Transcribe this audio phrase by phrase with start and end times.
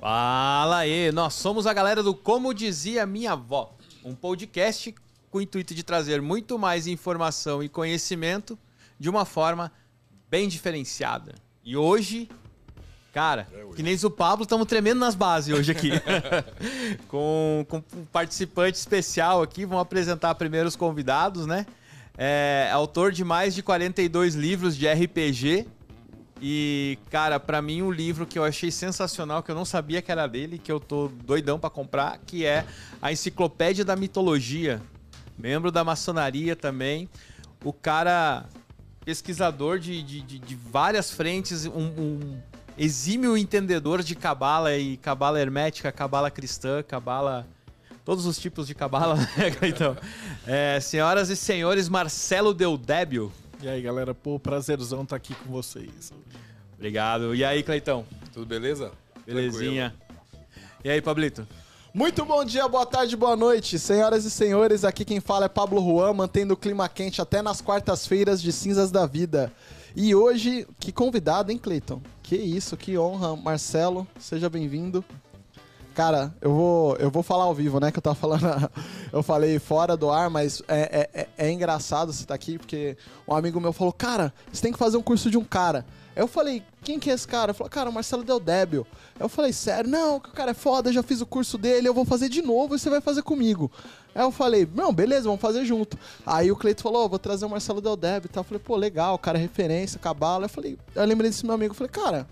[0.00, 4.94] Fala aí, nós somos a galera do Como Dizia Minha Avó, um podcast
[5.30, 8.58] com o intuito de trazer muito mais informação e conhecimento
[8.98, 9.70] de uma forma
[10.30, 11.34] bem diferenciada.
[11.62, 12.30] E hoje,
[13.12, 15.90] cara, que nem o Pablo, estamos tremendo nas bases hoje aqui.
[17.06, 21.66] com, com um participante especial aqui, vamos apresentar primeiro os convidados, né?
[22.16, 25.66] É autor de mais de 42 livros de RPG.
[26.40, 30.10] E, cara, pra mim um livro que eu achei sensacional, que eu não sabia que
[30.10, 32.64] era dele, que eu tô doidão para comprar, que é
[33.02, 34.80] a Enciclopédia da Mitologia.
[35.38, 37.08] Membro da maçonaria também.
[37.62, 38.46] O cara,
[39.04, 42.38] pesquisador de, de, de, de várias frentes, um, um
[42.76, 47.46] exímio entendedor de cabala e cabala hermética, cabala cristã, cabala
[48.04, 49.96] todos os tipos de cabala, né, então.
[50.46, 53.30] É, senhoras e senhores, Marcelo Deudébio.
[53.62, 56.12] E aí, galera, pô, prazerzão estar tá aqui com vocês.
[56.74, 57.34] Obrigado.
[57.34, 58.06] E aí, Cleitão?
[58.32, 58.90] Tudo beleza?
[59.26, 59.90] Belezinha.
[59.90, 60.60] Tranquilo.
[60.82, 61.46] E aí, Pablito?
[61.92, 63.78] Muito bom dia, boa tarde, boa noite.
[63.78, 67.60] Senhoras e senhores, aqui quem fala é Pablo Juan, mantendo o clima quente até nas
[67.60, 69.52] quartas-feiras de Cinzas da Vida.
[69.94, 72.00] E hoje, que convidado, hein, Cleiton?
[72.22, 73.36] Que isso, que honra.
[73.36, 75.04] Marcelo, seja bem-vindo.
[76.00, 77.92] Cara, eu vou, eu vou falar ao vivo, né?
[77.92, 78.70] Que eu tava falando.
[79.12, 82.56] eu falei fora do ar, mas é, é, é, é engraçado você estar tá aqui,
[82.56, 82.96] porque
[83.28, 85.84] um amigo meu falou: Cara, você tem que fazer um curso de um cara.
[86.16, 87.52] Eu falei, quem que é esse cara?
[87.54, 88.86] Falou, cara, o Marcelo Del Débio.
[89.18, 89.88] Eu falei, sério?
[89.88, 92.42] Não, que o cara é foda, já fiz o curso dele, eu vou fazer de
[92.42, 93.70] novo e você vai fazer comigo.
[94.14, 95.98] Aí eu falei, não, beleza, vamos fazer junto.
[96.26, 98.40] Aí o Cleito falou, oh, vou trazer o Marcelo Del Débio tal.
[98.40, 100.46] Eu falei, pô, legal, o cara é referência, cabala.
[100.46, 102.26] Eu falei, eu lembrei desse meu amigo, eu falei, cara,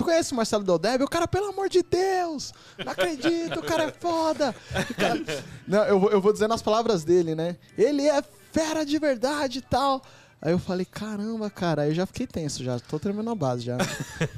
[0.00, 1.04] Tu conhece o Marcelo Deldeb?
[1.04, 2.54] O cara, pelo amor de Deus!
[2.82, 4.54] Não acredito, o cara é foda!
[4.96, 5.20] Cara...
[5.68, 7.58] Não, eu, vou, eu vou dizer nas palavras dele, né?
[7.76, 10.00] Ele é fera de verdade e tal.
[10.40, 13.62] Aí eu falei, caramba, cara, aí eu já fiquei tenso, já tô tremendo a base,
[13.62, 13.76] já.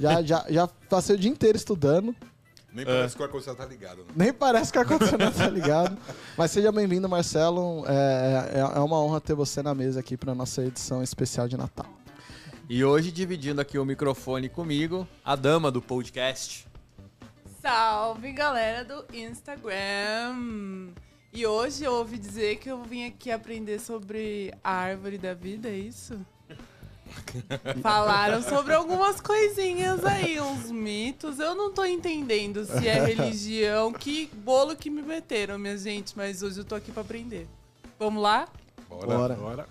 [0.00, 2.12] já, já, já passei o dia inteiro estudando.
[2.72, 3.16] Nem parece é.
[3.16, 3.98] que o ar-condicionado tá ligado.
[3.98, 4.04] Né?
[4.16, 5.96] Nem parece que o ar-condicionado tá ligado.
[6.36, 7.84] Mas seja bem-vindo, Marcelo.
[7.86, 11.56] É, é, é uma honra ter você na mesa aqui para nossa edição especial de
[11.56, 12.01] Natal.
[12.68, 16.66] E hoje, dividindo aqui o microfone comigo, a dama do podcast.
[17.60, 20.88] Salve, galera do Instagram!
[21.32, 25.68] E hoje eu ouvi dizer que eu vim aqui aprender sobre a árvore da vida,
[25.68, 26.18] é isso?
[27.82, 31.38] Falaram sobre algumas coisinhas aí, uns mitos.
[31.38, 33.92] Eu não tô entendendo se é religião.
[33.92, 36.16] Que bolo que me meteram, minha gente.
[36.16, 37.46] Mas hoje eu tô aqui para aprender.
[37.98, 38.48] Vamos lá?
[38.88, 39.06] Bora.
[39.06, 39.68] Bora, Bora.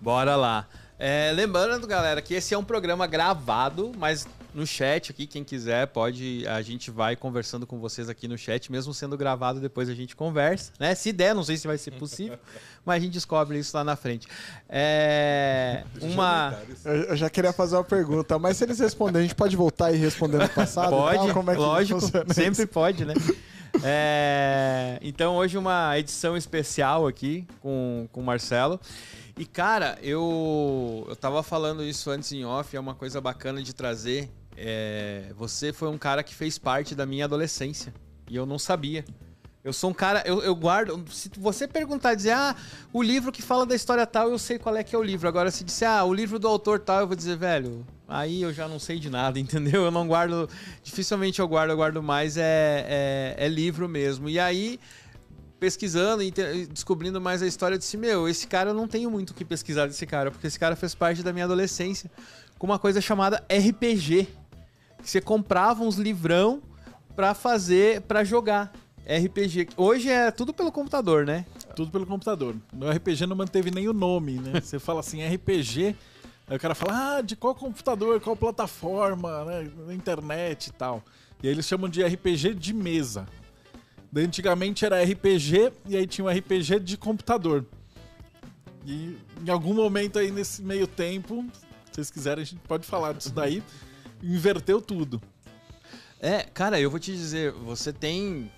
[0.00, 0.68] Bora lá.
[1.06, 5.86] É, lembrando, galera, que esse é um programa gravado, mas no chat aqui, quem quiser,
[5.88, 6.46] pode.
[6.48, 10.16] A gente vai conversando com vocês aqui no chat, mesmo sendo gravado, depois a gente
[10.16, 10.94] conversa, né?
[10.94, 12.38] Se der, não sei se vai ser possível,
[12.86, 14.26] mas a gente descobre isso lá na frente.
[14.66, 15.84] É.
[16.00, 16.58] Uma.
[16.86, 19.98] Eu já queria fazer uma pergunta, mas se eles responderem, a gente pode voltar e
[19.98, 20.88] responder no passado?
[20.88, 22.00] Pode, Como é que lógico,
[22.32, 22.68] sempre isso?
[22.68, 23.12] pode, né?
[23.82, 28.80] É, então hoje uma edição especial aqui com, com o Marcelo.
[29.36, 33.74] E, cara, eu, eu tava falando isso antes em off, é uma coisa bacana de
[33.74, 34.30] trazer.
[34.56, 37.92] É, você foi um cara que fez parte da minha adolescência.
[38.30, 39.04] E eu não sabia.
[39.64, 41.02] Eu sou um cara, eu, eu, guardo.
[41.10, 42.54] Se você perguntar, dizer, ah,
[42.92, 45.26] o livro que fala da história tal, eu sei qual é que é o livro.
[45.26, 48.52] Agora, se disser, ah, o livro do autor tal, eu vou dizer, velho, aí eu
[48.52, 49.84] já não sei de nada, entendeu?
[49.84, 50.48] Eu não guardo.
[50.82, 54.28] Dificilmente eu guardo, eu guardo mais, é, é, é livro mesmo.
[54.28, 54.78] E aí
[55.58, 56.30] pesquisando e
[56.66, 59.44] descobrindo mais a história, eu disse: Meu, esse cara eu não tenho muito o que
[59.44, 62.10] pesquisar desse cara, porque esse cara fez parte da minha adolescência
[62.58, 64.28] com uma coisa chamada RPG.
[65.02, 66.62] Que você comprava uns livrão
[67.14, 68.72] pra fazer, pra jogar.
[69.06, 69.68] RPG.
[69.76, 71.44] Hoje é tudo pelo computador, né?
[71.76, 72.56] Tudo pelo computador.
[72.72, 74.60] No RPG não manteve nem o nome, né?
[74.64, 75.94] Você fala assim, RPG.
[76.46, 79.70] Aí o cara fala, ah, de qual computador, qual plataforma, né?
[79.86, 81.02] Na internet e tal.
[81.42, 83.26] E aí eles chamam de RPG de mesa.
[84.16, 87.64] Antigamente era RPG e aí tinha um RPG de computador.
[88.86, 91.44] E em algum momento aí nesse meio tempo,
[91.86, 93.62] se vocês quiserem, a gente pode falar disso daí.
[94.22, 95.20] Inverteu tudo.
[96.20, 98.50] É, cara, eu vou te dizer, você tem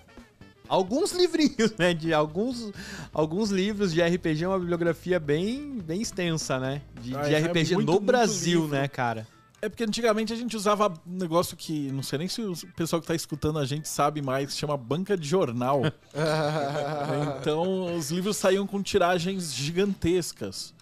[0.69, 1.93] alguns livrinhos, né?
[1.93, 2.71] De alguns,
[3.13, 6.81] alguns livros de RPG, é uma bibliografia bem, bem extensa, né?
[7.01, 9.27] De, ah, de é RPG muito, no Brasil, né, cara?
[9.67, 13.01] É porque antigamente a gente usava um negócio que não sei nem se o pessoal
[13.01, 15.81] que está escutando a gente sabe mais, chama banca de jornal.
[17.41, 20.73] então os livros saíam com tiragens gigantescas.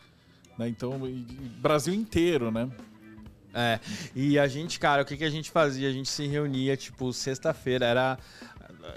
[0.56, 0.70] Né?
[0.70, 1.02] Então,
[1.60, 2.70] Brasil inteiro, né?
[3.56, 3.80] É,
[4.16, 5.90] e a gente, cara, o que, que a gente fazia?
[5.90, 8.20] A gente se reunia, tipo, sexta-feira, era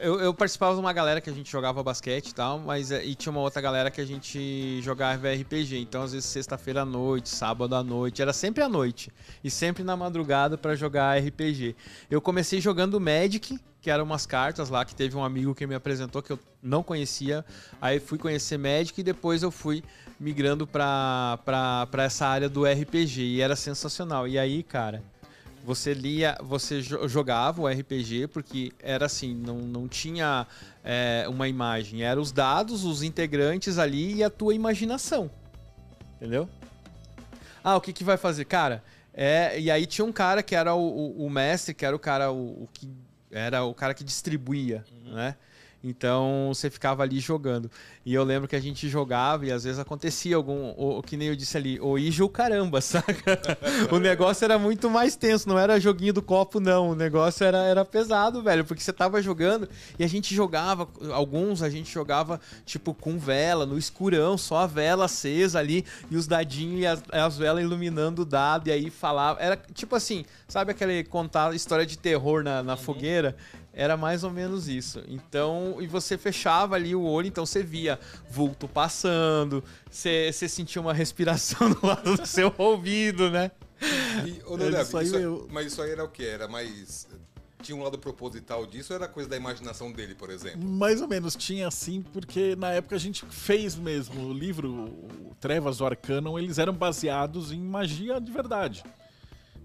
[0.00, 3.05] eu, eu participava de uma galera que a gente jogava basquete e tal, mas é,
[3.05, 5.79] e tinha uma outra galera que a gente jogava RPG.
[5.79, 9.11] Então, às vezes, sexta-feira à noite, sábado à noite, era sempre à noite.
[9.43, 11.75] E sempre na madrugada pra jogar RPG.
[12.11, 15.75] Eu comecei jogando Magic, que eram umas cartas lá, que teve um amigo que me
[15.75, 17.44] apresentou que eu não conhecia.
[17.81, 19.82] Aí fui conhecer Magic e depois eu fui
[20.19, 23.23] migrando pra, pra, pra essa área do RPG.
[23.23, 24.26] E era sensacional.
[24.26, 25.02] E aí, cara.
[25.69, 30.47] Você lia, você jo- jogava o RPG, porque era assim, não, não tinha
[30.82, 32.03] é, uma imagem.
[32.03, 35.31] Eram os dados, os integrantes ali e a tua imaginação.
[36.17, 36.49] Entendeu?
[37.62, 38.47] Ah, o que, que vai fazer?
[38.47, 38.82] Cara,
[39.12, 41.99] é, e aí tinha um cara que era o, o- o mestre, que era o
[41.99, 42.88] cara o, o que
[43.31, 45.37] era o cara que distribuía, né?
[45.83, 47.71] Então você ficava ali jogando.
[48.05, 51.29] E eu lembro que a gente jogava e às vezes acontecia algum, o, que nem
[51.29, 53.39] eu disse ali, o Ija o caramba, saca?
[53.93, 56.91] o negócio era muito mais tenso, não era joguinho do copo, não.
[56.91, 61.63] O negócio era, era pesado, velho, porque você tava jogando e a gente jogava, alguns
[61.63, 66.27] a gente jogava tipo com vela, no escurão, só a vela acesa ali e os
[66.27, 69.41] dadinhos e as, as velas iluminando o dado e aí falava.
[69.41, 73.37] Era tipo assim, sabe aquele contar história de terror na, na fogueira?
[73.81, 75.01] Era mais ou menos isso.
[75.07, 77.97] Então, e você fechava ali o olho, então você via
[78.29, 83.53] vulto passando, você, você sentia uma respiração do lado do seu ouvido, né?
[84.27, 86.25] E, ô, É, Dodeb, isso aí isso é- eu- Mas isso aí era o quê?
[86.25, 87.07] Era mais.
[87.63, 90.61] Tinha um lado proposital disso ou era coisa da imaginação dele, por exemplo?
[90.69, 95.37] Mais ou menos tinha assim, porque na época a gente fez mesmo o livro o
[95.41, 98.83] Trevas do Arcanum, eles eram baseados em magia de verdade.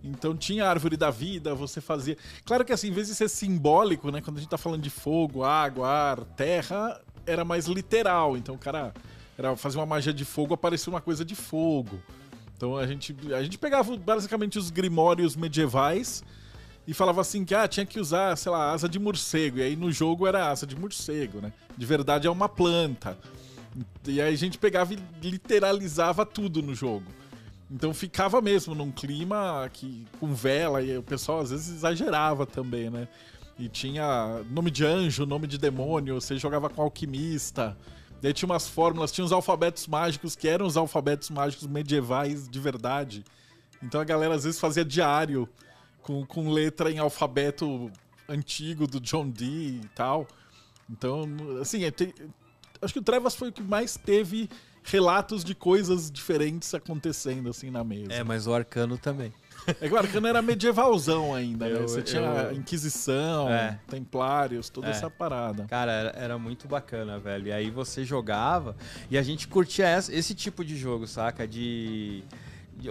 [0.04, 2.18] Então tinha a árvore da vida, você fazia.
[2.46, 4.22] Claro que assim, em vez de ser simbólico, né?
[4.22, 8.36] Quando a gente tá falando de fogo, água, ar, terra, era mais literal.
[8.36, 8.94] Então o cara
[9.38, 12.00] era fazer uma magia de fogo, aparecia uma coisa de fogo.
[12.58, 16.24] Então a gente, a gente pegava basicamente os grimórios medievais
[16.86, 19.60] e falava assim que ah, tinha que usar, sei lá, asa de morcego.
[19.60, 21.54] E aí no jogo era asa de morcego, né?
[21.78, 23.18] De verdade é uma planta.
[24.06, 27.06] E aí a gente pegava e literalizava tudo no jogo.
[27.74, 32.88] Então ficava mesmo num clima que com vela e o pessoal às vezes exagerava também,
[32.92, 33.08] né?
[33.58, 37.76] E tinha nome de anjo, nome de demônio, você jogava com alquimista.
[38.22, 42.60] Daí tinha umas fórmulas, tinha os alfabetos mágicos que eram os alfabetos mágicos medievais de
[42.60, 43.24] verdade.
[43.82, 45.50] Então a galera às vezes fazia diário
[46.04, 47.92] com, com letra em alfabeto
[48.30, 50.28] antigo do John Dee e tal.
[50.90, 51.24] Então,
[51.60, 52.14] assim, é, te-
[52.82, 54.48] acho que o Trevas foi o que mais teve
[54.84, 58.12] relatos de coisas diferentes acontecendo assim na mesa.
[58.14, 59.34] É, mas o arcano também.
[59.80, 61.76] É que o Arcano era medievalzão ainda, né?
[61.80, 63.80] Eu- Você tinha eu- Inquisição, É.
[63.88, 64.90] Templários, toda É.
[64.90, 65.64] essa parada.
[65.70, 67.48] Cara, era, era muito bacana, velho.
[67.48, 68.76] E aí você jogava
[69.10, 71.48] e a gente curtia essa- esse tipo de jogo, saca?
[71.48, 72.26] De-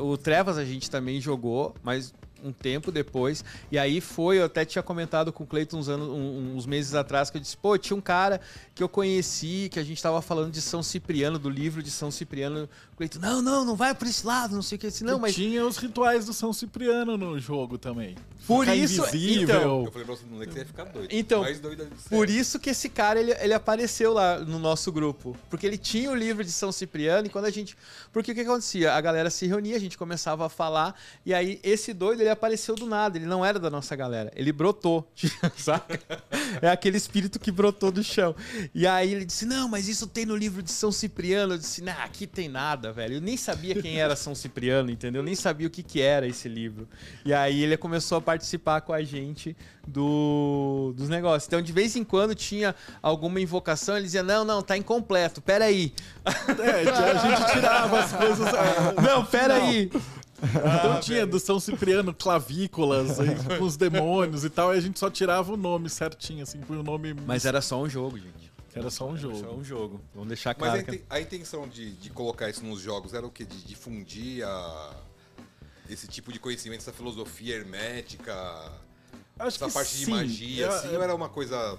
[0.00, 3.44] O Trevas a gente também jogou, mas um tempo depois.
[3.70, 7.30] E aí foi, eu até tinha comentado com o Cleiton uns, anos, uns meses atrás,
[7.30, 8.40] que eu disse, pô, tinha um cara
[8.74, 12.10] que eu conheci, que a gente tava falando de São Cipriano, do livro de São
[12.10, 12.68] Cipriano.
[12.92, 14.88] O Cleiton, não, não, não vai por esse lado, não sei o que.
[14.88, 18.16] Disse, não, mas tinha os rituais do São Cipriano no jogo também.
[18.46, 19.56] Por Ficar isso- invisível.
[19.56, 21.08] então, Eu falei pra você não ler que você ia ficar doido.
[21.12, 24.90] Então, Mais doido de Por isso que esse cara, ele, ele apareceu lá no nosso
[24.90, 25.36] grupo.
[25.48, 27.76] Porque ele tinha o livro de São Cipriano e quando a gente...
[28.12, 28.92] Porque o que acontecia?
[28.92, 30.94] A galera se reunia, a gente começava a falar
[31.24, 33.16] e aí esse doido, ele apareceu do nada.
[33.16, 34.30] Ele não era da nossa galera.
[34.36, 35.10] Ele brotou,
[35.56, 36.00] saca?
[36.60, 38.34] É aquele espírito que brotou do chão.
[38.74, 41.54] E aí ele disse, não, mas isso tem no livro de São Cipriano.
[41.54, 43.14] Eu disse, não, aqui tem nada, velho.
[43.14, 45.20] Eu nem sabia quem era São Cipriano, entendeu?
[45.20, 46.88] Eu nem sabia o que, que era esse livro.
[47.24, 49.56] E aí ele começou a participar com a gente
[49.86, 51.46] do, dos negócios.
[51.46, 55.92] Então, de vez em quando tinha alguma invocação, ele dizia: Não, não, tá incompleto, peraí.
[56.24, 58.46] É, a gente tirava as coisas.
[58.54, 59.90] ah, Não, peraí.
[60.42, 63.28] Então tinha do São Cipriano clavículas aí,
[63.58, 66.76] com os demônios e tal, e a gente só tirava o nome certinho, assim, por
[66.76, 67.14] o nome.
[67.26, 68.50] Mas era só um jogo, gente.
[68.74, 69.54] Era só um Só jogo.
[69.60, 70.00] um jogo.
[70.14, 70.84] Vamos deixar Mas a, claro.
[70.86, 73.44] que- inten- a intenção de, de colocar isso nos jogos era o quê?
[73.44, 74.94] De difundir a-
[75.90, 78.32] esse tipo de conhecimento, essa filosofia hermética,
[79.38, 80.10] Acho essa que parte de sim.
[80.10, 81.78] magia, É- assim, ou era uma coisa.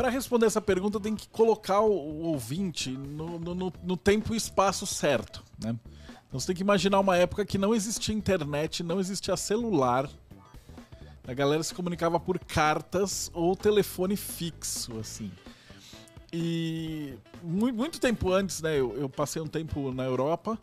[0.00, 3.54] Pra responder essa pergunta, tem que colocar o, o ouvinte no, no-
[3.84, 5.76] no- tempo e espaço certo, né?
[6.26, 10.08] Então você tem que imaginar uma época que não existia internet, não existia celular.
[11.28, 15.30] A galera se comunicava por cartas ou telefone fixo, assim.
[16.32, 18.80] E mu- muito, tempo antes, né?
[18.80, 20.58] Eu, eu passei um tempo na Europa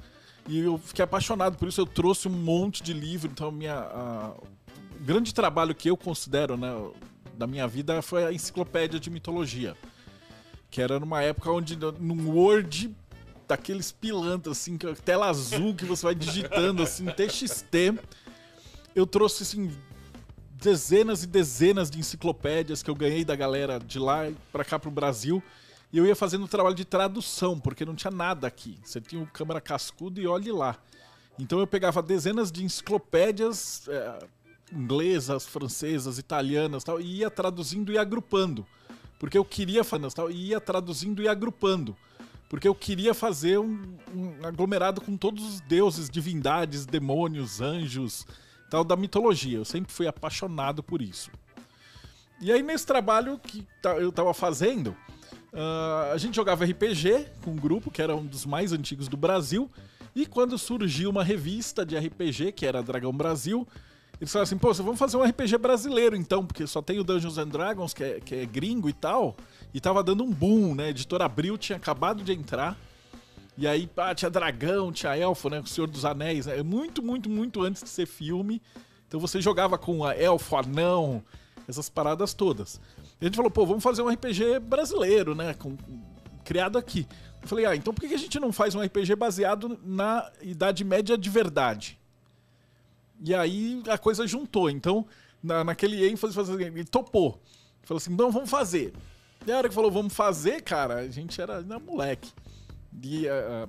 [0.47, 1.79] e eu fiquei apaixonado por isso.
[1.79, 3.29] Eu trouxe um monte de livro.
[3.31, 4.33] Então, minha, a-
[4.99, 6.71] o grande trabalho que eu considero, né?
[7.37, 9.77] Da minha vida foi a enciclopédia de mitologia.
[10.71, 12.93] Que era numa época onde, num Word
[13.47, 17.99] daqueles pilantras, assim, tela azul que você vai digitando, assim, TXT.
[18.95, 19.71] Eu trouxe, assim,
[20.51, 24.89] dezenas e dezenas de enciclopédias que eu ganhei da galera de lá pra cá pro
[24.89, 25.41] Brasil.
[25.93, 28.77] E eu ia fazendo o trabalho de tradução, porque não tinha nada aqui.
[28.83, 30.75] Você tinha um câmera cascudo e olhe lá.
[31.39, 34.19] Então eu pegava dezenas de enciclopédias é,
[34.71, 38.65] inglesas, francesas, italianas tal, e ia traduzindo e agrupando.
[39.19, 41.95] Porque eu queria fazer tal, e ia traduzindo e agrupando.
[42.49, 48.25] Porque eu queria fazer um, um aglomerado com todos os deuses, divindades, demônios, anjos,
[48.69, 49.57] tal, da mitologia.
[49.57, 51.29] Eu sempre fui apaixonado por isso.
[52.39, 53.67] E aí, nesse trabalho que
[53.99, 54.95] eu tava fazendo,
[55.53, 59.17] ah, a gente jogava RPG com um grupo que era um dos mais antigos do
[59.17, 59.69] Brasil.
[60.15, 63.67] E quando surgiu uma revista de RPG, que era Dragão Brasil,
[64.19, 67.37] eles falaram assim: pô, vamos fazer um RPG brasileiro então, porque só tem o Dungeons
[67.37, 69.35] and Dragons, que é, que é gringo e tal.
[69.73, 70.85] E tava dando um boom, né?
[70.85, 72.77] A editora Abril tinha acabado de entrar.
[73.57, 75.59] E aí, pá, tinha dragão, tinha elfo, né?
[75.59, 76.61] O Senhor dos Anéis, né?
[76.63, 78.61] Muito, muito, muito antes de ser filme.
[79.07, 81.23] Então você jogava com a elfo, anão,
[81.67, 82.79] essas paradas todas.
[83.19, 85.53] E a gente falou, pô, vamos fazer um RPG brasileiro, né?
[85.53, 85.75] Com,
[86.43, 87.07] criado aqui.
[87.41, 90.83] Eu falei, ah, então por que a gente não faz um RPG baseado na Idade
[90.83, 91.99] Média de verdade?
[93.23, 94.69] E aí a coisa juntou.
[94.69, 95.05] Então,
[95.41, 97.41] na, naquele ênfase, fazer- ele topou.
[97.83, 98.93] Falou assim, não, vamos fazer.
[99.45, 102.31] E a hora que falou, vamos fazer, cara, a gente era, era moleque.
[103.01, 103.67] E ah,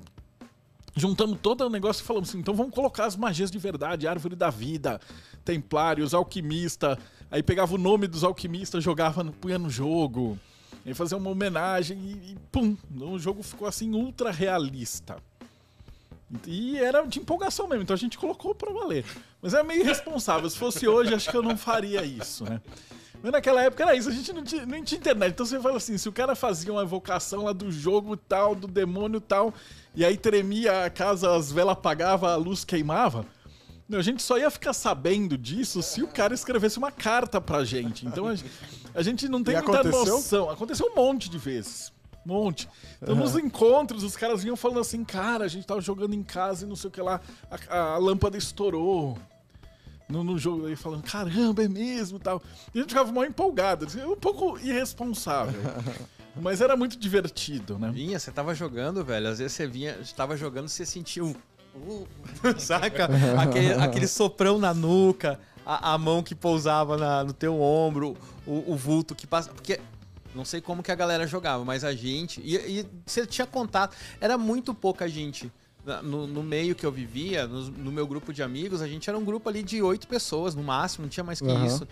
[0.96, 4.34] juntamos todo o negócio e falamos assim, então vamos colocar as magias de verdade, árvore
[4.34, 5.00] da vida,
[5.44, 6.98] templários, alquimista.
[7.30, 10.38] Aí pegava o nome dos alquimistas, jogava, no, punha no jogo.
[10.84, 15.16] Aí fazia uma homenagem e, e pum, o jogo ficou assim ultra realista.
[16.46, 19.04] E era de empolgação mesmo, então a gente colocou pra valer.
[19.40, 20.48] Mas é meio irresponsável.
[20.50, 22.60] Se fosse hoje, acho que eu não faria isso, né?
[23.22, 25.32] Mas naquela época era isso, a gente não tinha, tinha internet.
[25.32, 28.66] Então você fala assim, se o cara fazia uma evocação lá do jogo tal, do
[28.68, 29.52] demônio tal,
[29.94, 33.24] e aí tremia a casa, as velas apagavam, a luz queimava,
[33.90, 38.06] a gente só ia ficar sabendo disso se o cara escrevesse uma carta pra gente.
[38.06, 38.50] Então a, gente-
[38.94, 40.14] a gente não tem E muita aconteceu?
[40.14, 40.50] noção.
[40.50, 41.90] Aconteceu um monte de vezes.
[42.26, 42.68] Um monte.
[43.00, 46.64] Então, nos encontros, os caras vinham falando assim, cara, a gente tava jogando em casa
[46.64, 47.20] e não sei o que lá,
[47.68, 49.16] a, a lâmpada estourou
[50.08, 52.42] no, no jogo aí falando, caramba, é mesmo e tal.
[52.74, 55.60] E a gente ficava mal empolgado, assim, um pouco irresponsável.
[56.40, 57.90] Mas era muito divertido, né?
[57.92, 59.28] Vinha, você tava jogando, velho.
[59.28, 61.30] Às vezes você vinha, tava jogando, você sentia um.
[61.74, 62.06] uh,
[62.58, 63.08] saca?
[63.40, 68.72] Aquele, aquele soprão na nuca, a, a mão que pousava na- no teu ombro, o,
[68.72, 69.50] o vulto que passa.
[69.50, 69.80] Porque.
[70.34, 72.40] Não sei como que a galera jogava, mas a gente.
[72.42, 73.96] E, e você tinha contato.
[74.20, 75.50] Era muito pouca gente.
[76.02, 79.18] No, no meio que eu vivia, no, no meu grupo de amigos, a gente era
[79.18, 81.66] um grupo ali de oito pessoas no máximo, não tinha mais que Aham.
[81.66, 81.88] isso.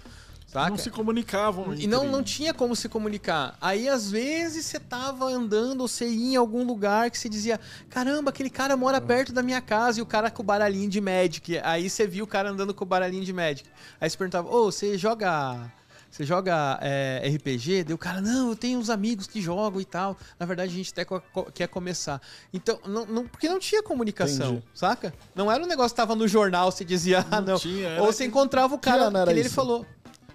[0.46, 0.70] Saca?
[0.70, 1.74] Não se comunicavam.
[1.74, 3.56] E não, não tinha como se comunicar.
[3.60, 7.58] Aí, às vezes, você tava andando ou você ia em algum lugar que você dizia:
[7.90, 11.00] Caramba, aquele cara mora perto da minha casa e o cara com o baralhinho de
[11.00, 11.58] Magic.
[11.64, 13.68] Aí você viu o cara andando com o baralhinho de Magic.
[14.00, 15.72] Aí você perguntava: Ô, você joga.
[16.16, 17.84] Você joga é, RPG?
[17.84, 20.16] Daí o cara, não, eu tenho uns amigos que jogam e tal.
[20.40, 21.20] Na verdade, a gente até co-
[21.52, 22.22] quer começar.
[22.54, 24.64] Então, não, não- porque não tinha comunicação, Entendi.
[24.72, 25.12] saca?
[25.34, 27.58] Não era um negócio que tava no jornal, você dizia, ah, Não não.
[27.58, 29.54] tinha, Ou você encontrava o cara, que nem ele isso?
[29.54, 29.84] falou.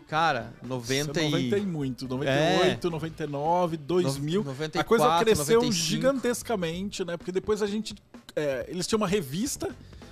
[0.08, 1.32] Cara, Isso 90 é e...
[1.32, 2.08] 90 e muito.
[2.08, 4.44] 98, 99, 2000.
[4.44, 5.72] 94, a coisa cresceu 95.
[5.72, 7.18] gigantescamente, né?
[7.18, 7.96] Porque depois a gente.
[8.36, 9.68] é, eles tinham uma revista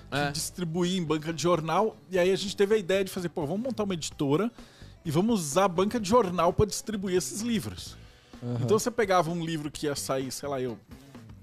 [0.09, 0.31] que É.
[0.31, 1.95] distribuía em banca de jornal.
[2.09, 4.49] E aí a gente teve a ideia de fazer, pô, vamos montar uma editora
[5.03, 7.98] e vamos usar a banca de jornal para distribuir esses livros.
[8.62, 10.77] Então você pegava um livro que ia sair, sei lá, eu.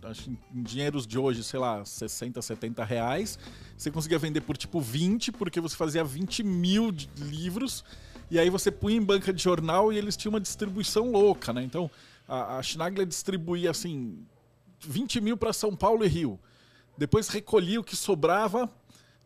[0.03, 3.39] Acho em dinheiros de hoje, sei lá, 60, 70 reais.
[3.77, 7.85] Você conseguia vender por tipo 20, porque você fazia 20 mil livros.
[8.31, 11.63] E aí você punha em banca de jornal e eles tinham uma distribuição louca, né?
[11.65, 11.91] Então
[12.29, 14.25] a, a Schnagler distribuía assim
[14.81, 16.39] 20 mil para São Paulo e Rio.
[16.97, 18.71] Depois recolhia o que sobrava,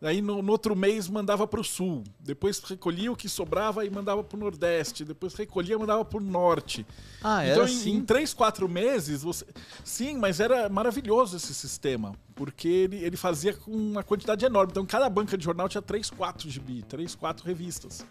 [0.01, 2.03] aí no, no outro mês mandava para o sul.
[2.19, 5.05] Depois recolhia o que sobrava e mandava para o nordeste.
[5.05, 6.85] Depois recolhia e mandava para o norte.
[7.23, 7.91] Ah, era então, em, assim?
[7.91, 9.45] em três, quatro meses, você.
[9.83, 12.15] Sim, mas era maravilhoso esse sistema.
[12.35, 14.71] Porque ele, ele fazia com uma quantidade enorme.
[14.71, 18.05] Então, cada banca de jornal tinha três, quatro gibi, três, quatro revistas.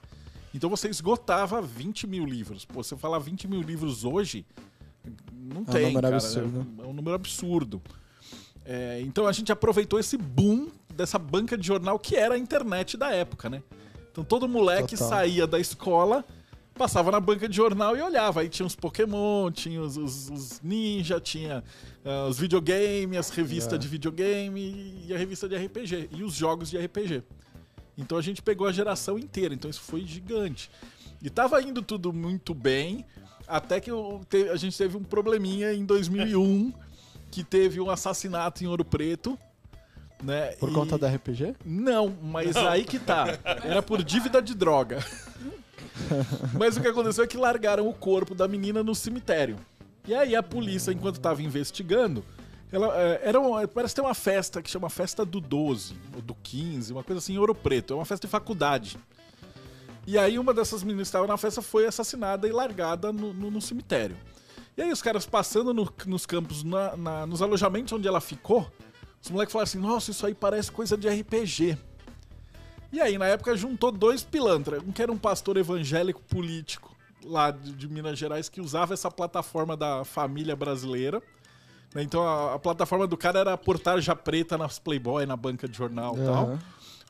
[0.53, 2.65] Então você esgotava 20 mil livros.
[2.65, 4.45] Pô, se eu falar 20 mil livros hoje,
[5.33, 6.17] não um tem, número cara.
[6.17, 6.67] absurdo.
[6.79, 7.83] É um número absurdo.
[8.65, 12.97] É, então a gente aproveitou esse boom dessa banca de jornal que era a internet
[12.97, 13.63] da época, né?
[14.13, 15.09] Então todo moleque Total.
[15.09, 16.25] saía da escola,
[16.75, 18.41] passava na banca de jornal e olhava.
[18.43, 21.65] Aí tinha os Pokémon, tinha os, os- os Ninja, tinha
[22.05, 23.79] ah, os videogames, as revistas É.
[23.79, 26.11] de videogame e a revista de RPG.
[26.13, 27.23] E os jogos de RPG.
[27.97, 30.71] Então a gente pegou a geração inteira, então isso foi gigante.
[31.23, 33.05] E tava indo tudo muito bem,
[33.47, 36.73] até que eu te- a gente teve um probleminha em 2001,
[37.31, 39.39] que teve um assassinato em Ouro Preto.
[40.23, 40.49] Né?
[40.59, 41.55] Por E- conta da RPG?
[41.65, 43.39] Não, mas aí que tá.
[43.65, 44.99] Era por dívida de droga.
[46.59, 49.57] Mas o que aconteceu é que largaram o corpo da menina no cemitério.
[50.07, 52.25] E aí a polícia, enquanto estava investigando,
[52.73, 56.35] ela, é, era um- parece ter uma festa que chama Festa do 12, ou do
[56.43, 57.93] 15, uma coisa assim, em Ouro Preto.
[57.93, 58.99] É uma festa de faculdade.
[60.07, 63.51] E aí uma dessas meninas que estava na festa foi assassinada e largada no, no-
[63.51, 64.17] no cemitério.
[64.77, 68.71] E aí os caras passando no- nos campos, na- na- nos alojamentos onde ela ficou,
[69.23, 71.77] os moleques falaram assim, nossa, isso aí parece coisa de RPG.
[72.93, 74.83] E aí, na época, juntou dois pilantras.
[74.83, 79.11] Um que era um pastor evangélico político lá de, de Minas Gerais que usava essa
[79.11, 81.23] plataforma da família brasileira.
[81.95, 82.03] né?
[82.03, 85.77] Então a, a plataforma do cara era por tarja preta nas Playboy, na banca de
[85.77, 86.45] jornal e tal.
[86.45, 86.59] Aham.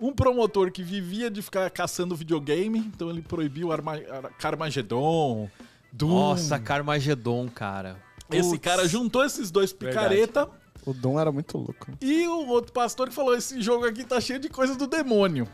[0.01, 5.49] Um promotor que vivia de ficar caçando videogame, então ele proibiu Arma Ar- Carmageddon,
[5.93, 6.09] Doom.
[6.09, 7.97] Nossa, Carmageddon, cara.
[8.31, 8.63] Esse Putz.
[8.63, 10.49] cara juntou esses dois picareta
[10.87, 11.89] O Doom era muito louco.
[12.01, 15.49] e o outro pastor que falou: esse jogo aqui tá cheio de coisa do demônio.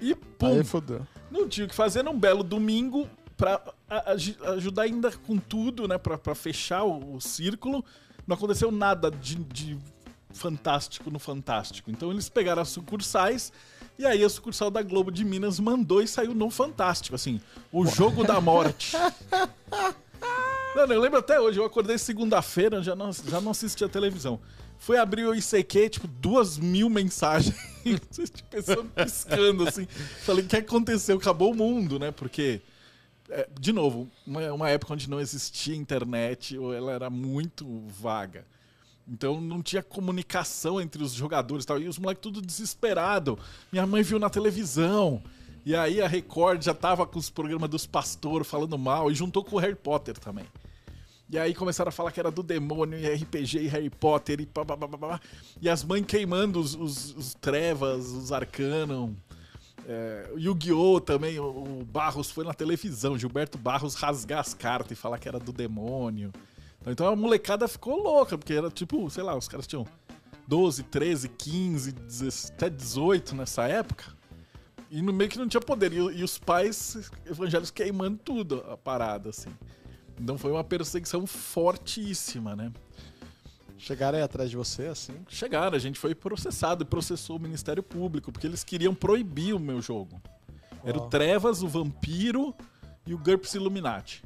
[0.00, 1.06] E pum, Aí fodeu.
[1.30, 3.60] não tinha o que fazer num belo domingo pra
[4.56, 5.98] ajudar ainda com tudo, né?
[5.98, 7.84] Pra, pra fechar o, o círculo.
[8.26, 9.78] Não aconteceu nada de, de
[10.32, 11.90] fantástico no Fantástico.
[11.90, 13.52] Então eles pegaram as sucursais
[13.98, 17.40] e aí a sucursal da Globo de Minas mandou e saiu no Fantástico, assim,
[17.72, 18.96] o jogo da morte.
[20.74, 24.40] Mano, eu lembro até hoje, eu acordei segunda-feira, já não, já não assistia televisão.
[24.76, 27.54] Fui abrir o ICQ, tipo, duas mil mensagens.
[27.84, 29.86] tipo, pessoa piscando, assim.
[29.86, 31.16] Falei, o que aconteceu?
[31.16, 32.10] Acabou o mundo, né?
[32.10, 32.60] Porque,
[33.30, 38.44] é, de novo, uma, uma época onde não existia internet, ou ela era muito vaga.
[39.06, 41.78] Então não tinha comunicação entre os jogadores e tal.
[41.80, 43.38] E os moleques tudo desesperado.
[43.70, 45.22] Minha mãe viu na televisão.
[45.66, 49.10] E aí a Record já tava com os programas dos pastores falando mal.
[49.10, 50.44] E juntou com o Harry Potter também.
[51.30, 54.46] E aí começaram a falar que era do demônio e RPG e Harry Potter e
[54.46, 55.20] pá, pá, pá, pá.
[55.60, 59.10] E as mães queimando os, os- os trevas, os arcanon.
[59.86, 61.00] É, o Yu-Gi-Oh!
[61.00, 61.44] também, o,
[61.80, 65.52] o Barros foi na televisão, Gilberto Barros rasgar as cartas e falar que era do
[65.52, 66.32] demônio.
[66.86, 69.86] Então a molecada ficou louca, porque era tipo, sei lá, os caras tinham
[70.46, 74.04] 12, 13, 15, 16, até 18 nessa época.
[74.90, 75.92] E no meio que não tinha poder.
[75.92, 79.50] E, e os pais evangélicos queimando tudo, a parada, assim.
[80.20, 82.72] Então foi uma perseguição fortíssima, né?
[83.76, 85.14] Chegaram aí atrás de você, assim?
[85.28, 89.58] Chegaram, a gente foi processado e processou o Ministério Público, porque eles queriam proibir o
[89.58, 90.22] meu jogo.
[90.84, 91.10] Era o Uau.
[91.10, 92.54] Trevas, o Vampiro
[93.06, 94.22] e o GURPS Illuminati.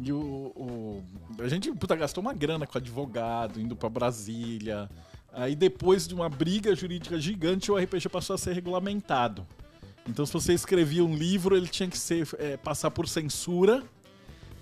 [0.00, 1.02] E o, o-
[1.40, 4.88] A gente puta, gastou uma grana com advogado, indo pra Brasília.
[5.32, 9.46] Aí depois de uma briga jurídica gigante, o RPG passou a ser regulamentado.
[10.08, 13.82] Então se você escrevia um livro, ele tinha que ser, é, passar por censura.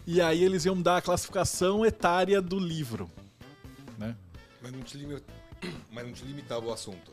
[0.07, 3.11] E aí eles iam dar a classificação etária do livro.
[3.99, 4.15] Né?
[4.63, 5.23] Mas não te, limi-
[5.93, 7.13] Mas não te limitava o assunto.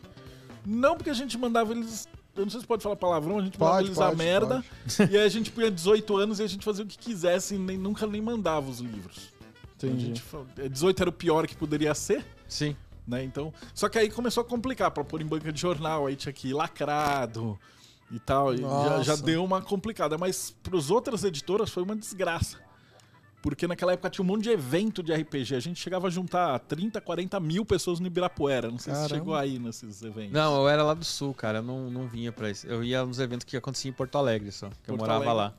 [0.65, 2.07] Não, porque a gente mandava eles.
[2.35, 4.63] Eu não sei se pode falar palavrão, a gente Pode, a pode, merda.
[5.09, 7.57] E aí a gente punha 18 anos e a gente fazia o que quisesse e
[7.59, 9.31] nem, nunca nem mandava os livros.
[9.81, 10.05] A Entendi.
[10.07, 12.75] gente, fa- é, 18 era o pior que poderia ser, Sim.
[13.07, 13.23] né?
[13.23, 13.53] Então.
[13.73, 16.47] Só que aí começou a complicar pra pôr em banca de jornal, aí tinha que
[16.49, 17.59] ir lacrado
[18.09, 18.53] e tal.
[18.53, 20.17] e já, já deu uma complicada.
[20.17, 22.57] Mas pros outras editoras foi uma desgraça.
[23.43, 25.53] Porque naquela época tinha um monte de evento de RPG.
[25.55, 28.71] A gente chegava a juntar 30, 40 mil pessoas no Ibirapuera.
[28.71, 29.15] Não sei se Caramba.
[29.19, 30.31] chegou aí nesses eventos.
[30.31, 31.57] Não, eu era lá do sul, cara.
[31.57, 32.65] Eu não, não vinha pra isso.
[32.65, 34.69] Eu ia nos eventos que aconteciam em Porto Alegre só.
[34.69, 35.35] Que eu Porto morava Alegre.
[35.35, 35.53] lá.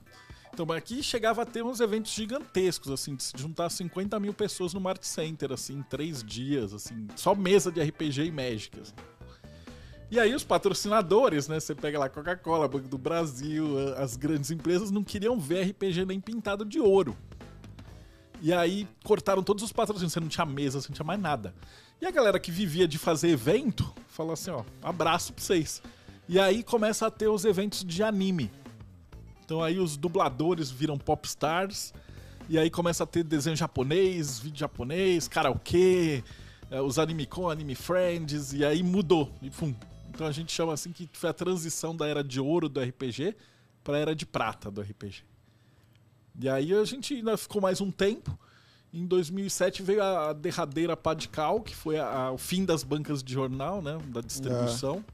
[0.54, 4.32] Então, mas aqui chegava a ter uns eventos gigantescos, assim, de se juntar 50 mil
[4.32, 8.80] pessoas no Mart Center, assim, em três dias, assim, só mesa de RPG e Magic.
[8.80, 8.94] assim.
[10.10, 11.58] E aí os patrocinadores, né?
[11.58, 13.66] Você pega lá Coca-Cola, Banco do Brasil,
[13.98, 17.16] as grandes empresas não queriam ver RPG nem pintado de ouro.
[18.44, 21.54] E aí cortaram todos os patrocínios, você não tinha mesa, você não tinha mais nada.
[21.98, 25.82] E a galera que vivia de fazer evento, falou assim, ó, abraço pra vocês.
[26.28, 28.50] E aí começa a ter os eventos de anime.
[29.42, 31.94] Então aí os dubladores viram popstars.
[32.46, 36.22] E aí começa a ter desenho japonês, vídeo japonês, karaokê,
[36.70, 39.32] eh, os anime com, anime friends, e aí mudou.
[39.40, 39.74] E pum.
[40.10, 43.34] Então a gente chama assim que foi a transição da era de ouro do RPG
[43.82, 45.24] para a era de prata do RPG.
[46.38, 48.36] E aí a gente ainda ficou mais um tempo.
[48.92, 53.32] Em 2007 veio a derradeira Padcal, que foi a- a- o fim das bancas de
[53.32, 55.04] jornal, né, da distribuição.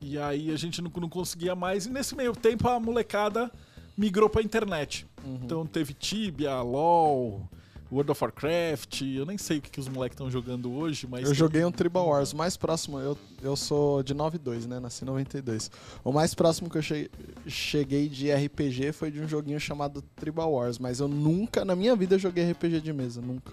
[0.00, 1.86] E aí a gente não, não conseguia mais.
[1.86, 3.50] E nesse meio tempo a molecada
[3.96, 5.06] migrou pra internet.
[5.24, 7.48] Então teve Tibia, LOL,
[7.92, 9.02] World of Warcraft.
[9.02, 11.28] Eu nem sei o que, que os moleques estão jogando hoje, mas.
[11.28, 12.32] Eu joguei um Tribal Wars.
[12.32, 14.80] O mais próximo, eu, eu sou de 92, né?
[14.80, 15.70] Nasci em 92.
[16.02, 17.10] O mais próximo que eu che-
[17.46, 20.78] cheguei de RPG foi de um joguinho chamado Tribal Wars.
[20.78, 23.20] Mas eu nunca, na minha vida, joguei RPG de mesa.
[23.20, 23.52] Nunca.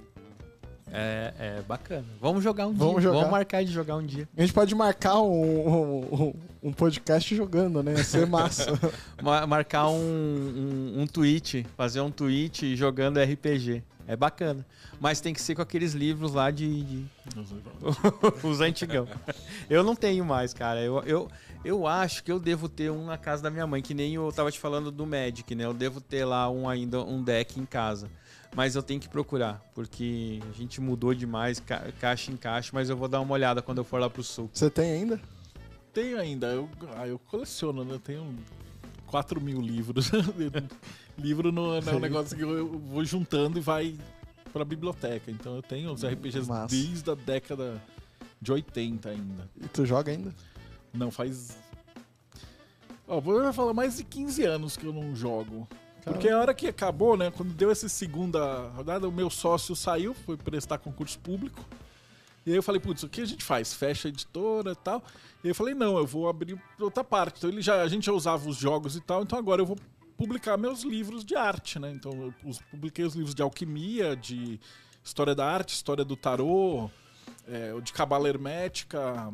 [0.91, 2.05] É, é bacana.
[2.19, 3.03] Vamos jogar um Vamos dia.
[3.03, 3.17] jogar.
[3.17, 4.27] Vamos marcar de jogar um dia.
[4.35, 7.93] A gente pode marcar um, um, um podcast jogando, né?
[7.95, 8.71] Ia ser massa.
[9.21, 13.83] Ma- marcar um, um, um tweet, fazer um tweet jogando RPG.
[14.11, 14.65] É bacana.
[14.99, 16.83] Mas tem que ser com aqueles livros lá de.
[16.83, 17.05] de-
[18.43, 19.07] os antigão.
[19.69, 20.81] Eu não tenho mais, cara.
[20.81, 21.29] Eu, eu,
[21.63, 24.31] eu acho que eu devo ter um na casa da minha mãe, que nem eu
[24.31, 25.65] tava te falando do Magic, né?
[25.65, 28.09] Eu devo ter lá um ainda, um deck em casa.
[28.55, 32.89] Mas eu tenho que procurar, porque a gente mudou demais, ca- caixa em caixa, mas
[32.89, 34.49] eu vou dar uma olhada quando eu for lá pro sul.
[34.51, 35.21] Você tem ainda?
[35.93, 36.67] Tenho ainda, eu,
[36.97, 37.93] ah, eu coleciono, né?
[37.93, 38.35] Eu tenho
[39.05, 40.09] 4 mil livros.
[41.19, 43.95] Livro não é um negócio que eu, vou juntando e vai
[44.51, 45.29] pra biblioteca.
[45.29, 46.75] Então eu tenho os RPGs Massa.
[46.75, 47.81] desde a década
[48.41, 49.49] de 80 ainda.
[49.61, 50.33] E tu joga ainda?
[50.93, 51.57] Não, faz.
[53.07, 55.67] Ó, vou falar mais de 15 anos que eu não jogo.
[56.03, 57.31] Porque a hora que acabou, né?
[57.31, 61.63] Quando deu essa segunda rodada, o meu sócio saiu, foi prestar concurso público.
[62.45, 63.73] E aí eu falei, putz, o que a gente faz?
[63.73, 65.03] Fecha a editora e tal.
[65.43, 67.37] E aí eu falei, não, eu vou abrir outra parte.
[67.37, 69.77] Então ele já, a gente já usava os jogos e tal, então agora eu vou
[70.19, 71.89] publicar meus livros de arte, né?
[71.91, 74.59] Então eu publiquei os livros de alquimia, de
[75.01, 76.91] história da arte, história do tarô,
[77.47, 79.33] é, de cabala hermética,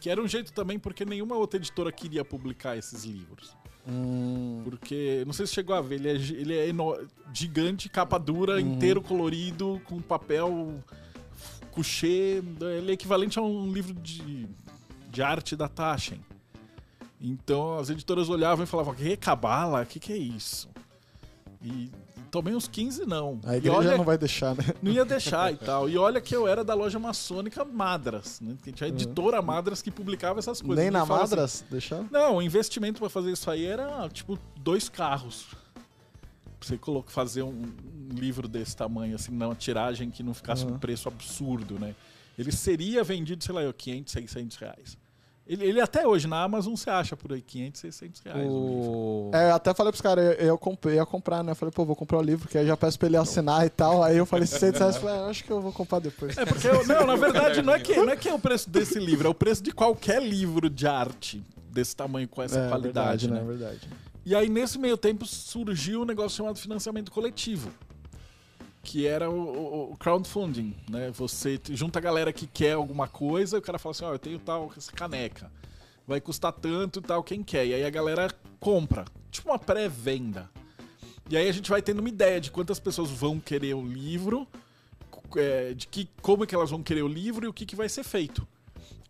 [0.00, 3.54] que era um jeito também porque nenhuma outra editora queria publicar esses livros.
[3.86, 6.72] Hum, Porque, não sei se chegou a ver, ele é, ele é
[7.34, 10.82] gigante, capa dura, inteiro colorido, com papel
[11.70, 12.40] couché.
[12.78, 14.48] Ele é equivalente a um livro de,
[15.10, 16.18] de arte da Taschen.
[17.26, 19.82] Então as editoras olhavam e falavam: que cabala?
[19.82, 20.68] O que, que é isso?
[21.62, 21.90] E
[22.30, 23.40] tomei uns 15 não.
[23.44, 24.64] a igreja olha, não vai deixar, né?
[24.82, 25.88] não ia deixar e tal.
[25.88, 28.56] E olha que eu era da loja maçônica Madras, né?
[28.62, 30.76] Que tinha a editora Madras que publicava essas coisas.
[30.84, 32.04] Nem na assim, Madras deixar?
[32.10, 35.46] não, o investimento pra fazer isso aí era tipo dois carros.
[36.60, 37.48] Você colo- fazer um,
[38.10, 40.78] um livro desse tamanho, assim, numa tiragem que não ficasse um Uhum.
[40.78, 41.94] preço absurdo, né?
[42.38, 44.98] Ele seria vendido, sei lá, 500, 600 reais.
[45.46, 48.50] Ele, ele até hoje na Amazon você acha por aí 500, 600 reais.
[48.50, 49.30] o livro.
[49.34, 51.52] É, eu até falei pros caras, eu, eu, ia comprar, né?
[51.52, 53.68] Eu falei, pô, vou comprar o livro, que aí já peço pra ele assinar e
[53.68, 54.02] tal.
[54.02, 56.36] Aí eu falei, 600 reais, falei, ah, acho que eu vou comprar depois.
[56.38, 58.70] É porque, eu- não, na verdade, não é, que, não é que é o preço
[58.70, 62.68] desse livro, é o preço de qualquer livro de arte desse tamanho, com essa É,
[62.68, 63.40] qualidade, verdade, né?
[63.40, 63.46] né?
[63.46, 63.88] Verdade.
[64.24, 67.70] E aí, nesse meio tempo, surgiu um negócio chamado financiamento coletivo.
[68.84, 71.10] Que era o, o- crowdfunding, né?
[71.12, 74.18] Você junta a galera que quer alguma coisa, e o cara fala assim, ó, eu
[74.18, 75.50] tenho tal, essa caneca.
[76.06, 77.66] Vai custar tanto e tal, quem quer?
[77.66, 79.06] E aí a galera compra.
[79.30, 80.50] Tipo uma pré-venda.
[81.30, 84.46] E aí a gente vai tendo uma ideia de quantas pessoas vão querer o livro,
[85.36, 87.74] é, de que, como é que elas vão querer o livro e o que, que
[87.74, 88.46] vai ser feito.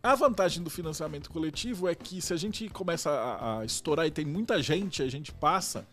[0.01, 4.11] A vantagem do financiamento coletivo é que se a gente começa a, a estourar e
[4.11, 5.85] tem muita gente, a gente passa,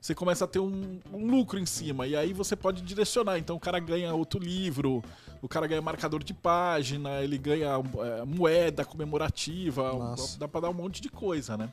[0.00, 2.06] você começa a ter um, um lucro em cima.
[2.06, 3.38] E aí você pode direcionar.
[3.38, 5.02] Então o cara ganha outro livro,
[5.42, 10.38] o cara ganha marcador de página, ele ganha é, moeda comemorativa, Nossa.
[10.38, 11.70] dá pra dar um monte de coisa, né?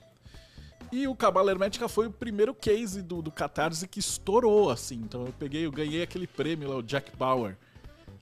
[0.92, 4.96] E o Cabala Hermética foi o primeiro case do, do Catarse que estourou, assim.
[4.96, 7.58] Então eu peguei, eu ganhei aquele prêmio lá, o Jack Bauer,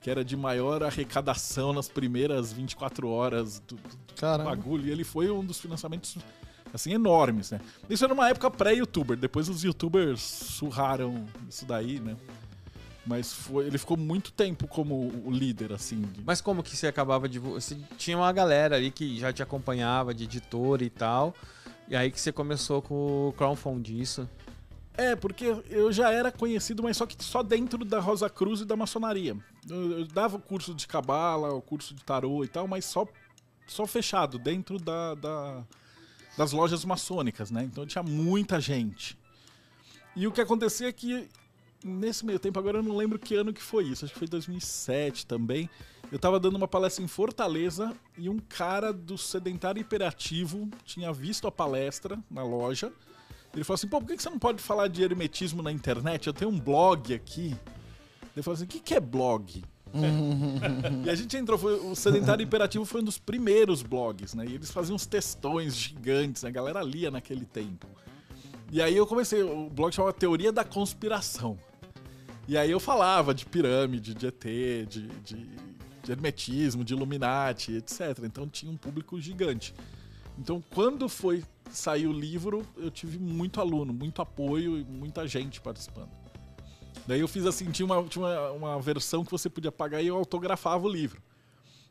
[0.00, 4.86] que era de maior arrecadação nas primeiras 24 horas do, do- do bagulho.
[4.86, 6.16] E ele foi um dos financiamentos,
[6.76, 7.60] assim, enormes, né?
[7.90, 9.16] Isso era uma época pré-youtuber.
[9.16, 12.16] Depois os youtubers surraram isso daí, né?
[13.04, 16.04] Mas foi, ele ficou muito tempo como o líder, assim.
[16.24, 17.38] Mas como que você acabava de.
[17.38, 21.34] Você tinha uma galera ali que já te acompanhava de editora e tal.
[21.88, 24.28] E aí que você começou com o crowdfunding, isso?
[24.98, 28.64] É, porque eu já era conhecido, mas só que só dentro da Rosa Cruz e
[28.64, 29.36] da maçonaria.
[29.68, 33.06] Eu, eu dava o curso de cabala, o curso de tarô e tal, mas só,
[33.68, 35.62] só fechado, dentro da, da-
[36.36, 37.64] das lojas maçônicas, né?
[37.64, 39.18] Então tinha muita gente.
[40.14, 41.28] E o que acontecia é que,
[41.84, 44.28] nesse meio tempo, agora eu não lembro que ano que foi isso, acho que foi
[44.28, 45.68] 2007 também.
[46.10, 51.48] Eu tava dando uma palestra em Fortaleza e um cara do sedentário hiperativo tinha visto
[51.48, 52.92] a palestra na loja.
[53.52, 56.26] Ele falou assim: pô, por que você não pode falar de hermetismo na internet?
[56.26, 57.56] Eu tenho um blog aqui.
[58.34, 59.64] Ele falou assim: o que, que é blog?
[61.04, 64.44] e a gente entrou, foi- o Sedentário Imperativo foi um dos primeiros blogs, né?
[64.46, 67.86] E eles faziam uns textões gigantes, a galera lia naquele tempo.
[68.72, 71.58] E aí eu comecei, o blog chamava Teoria da Conspiração.
[72.48, 74.44] E aí eu falava de pirâmide, de ET,
[74.88, 75.48] de, de,
[76.02, 78.00] de hermetismo, de Illuminati, etc.
[78.24, 79.74] Então tinha um público gigante.
[80.38, 85.60] Então quando foi sair o livro, eu tive muito aluno, muito apoio e muita gente
[85.60, 86.10] participando.
[87.06, 90.08] Daí eu fiz assim, tinha uma, tinha uma, uma versão que você podia pagar e
[90.08, 91.22] eu autografava o livro.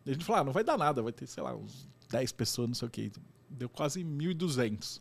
[0.06, 2.32] E a gente falou, ah, não vai dar nada, vai ter, sei lá, uns 10
[2.34, 3.12] pessoas, não sei o quê.
[3.50, 5.00] Deu quase 1.200.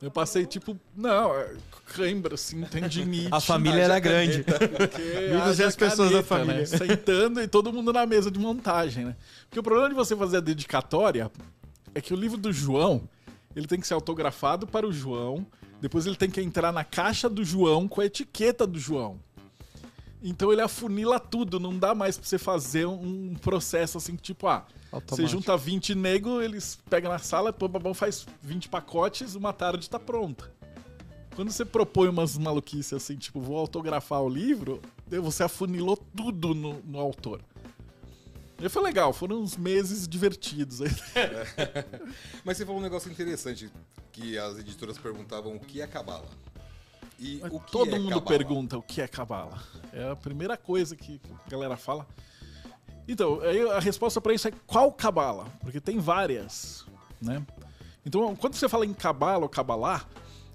[0.00, 3.28] Eu passei tipo, não, é cãibra, assim, tendinite.
[3.34, 4.44] A família era grande.
[4.44, 6.60] Porque Vimos haja as pessoas da família.
[6.60, 6.66] Né?
[6.66, 9.16] Sentando e todo mundo na mesa de montagem, né?
[9.48, 11.30] Porque o problema de você fazer a dedicatória
[11.94, 13.08] é que o livro do João,
[13.56, 15.44] ele tem que ser autografado para o João,
[15.80, 19.18] depois ele tem que entrar na caixa do João com a etiqueta do João.
[20.22, 24.66] Então ele afunila tudo, não dá mais pra você fazer um processo assim, tipo, ah,
[24.90, 25.28] você Automático.
[25.28, 29.98] junta 20 nego, eles pegam na sala, pô, pô, faz 20 pacotes, uma tarde tá
[29.98, 30.52] pronta.
[31.36, 36.80] Quando você propõe umas maluquices assim, tipo, vou autografar o livro, você afunilou tudo no,
[36.82, 37.40] no autor.
[38.60, 40.80] E foi legal, foram uns meses divertidos.
[42.44, 43.70] Mas você falou um negócio interessante,
[44.10, 46.28] que as editoras perguntavam o que é cabala.
[47.18, 48.26] E o que Todo é mundo cabala?
[48.26, 49.60] pergunta o que é cabala.
[49.92, 52.06] É a primeira coisa que a galera fala.
[53.06, 55.46] Então, aí a resposta pra isso é qual cabala?
[55.60, 56.86] Porque tem várias,
[57.20, 57.44] né?
[58.04, 60.04] Então, quando você fala em cabala ou cabalá,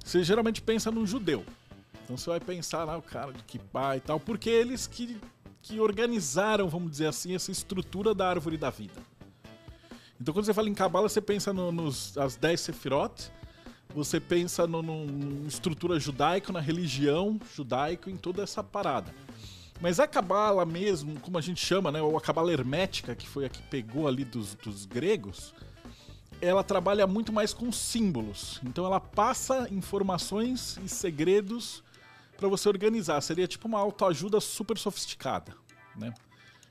[0.04, 1.44] você geralmente pensa num judeu.
[2.04, 5.18] Então você vai pensar lá o cara de kippah e tal, porque eles que,
[5.62, 9.02] que organizaram, vamos dizer assim, essa estrutura da árvore da vida.
[10.20, 13.32] Então quando você fala em cabala, você pensa no, nos as 10 sefirot,
[13.94, 19.14] você pensa no, numa estrutura judaica, na religião judaica, em toda essa parada.
[19.80, 23.46] Mas a cabala mesmo, como a gente chama, né, ou a cabala hermética, que foi
[23.46, 25.54] a que pegou ali dos, dos gregos,
[26.42, 28.60] ela trabalha muito mais com símbolos.
[28.64, 31.84] Então ela passa informações e segredos
[32.38, 33.22] para você organizar.
[33.22, 35.56] Seria tipo uma autoajuda super sofisticada,
[35.96, 36.14] né?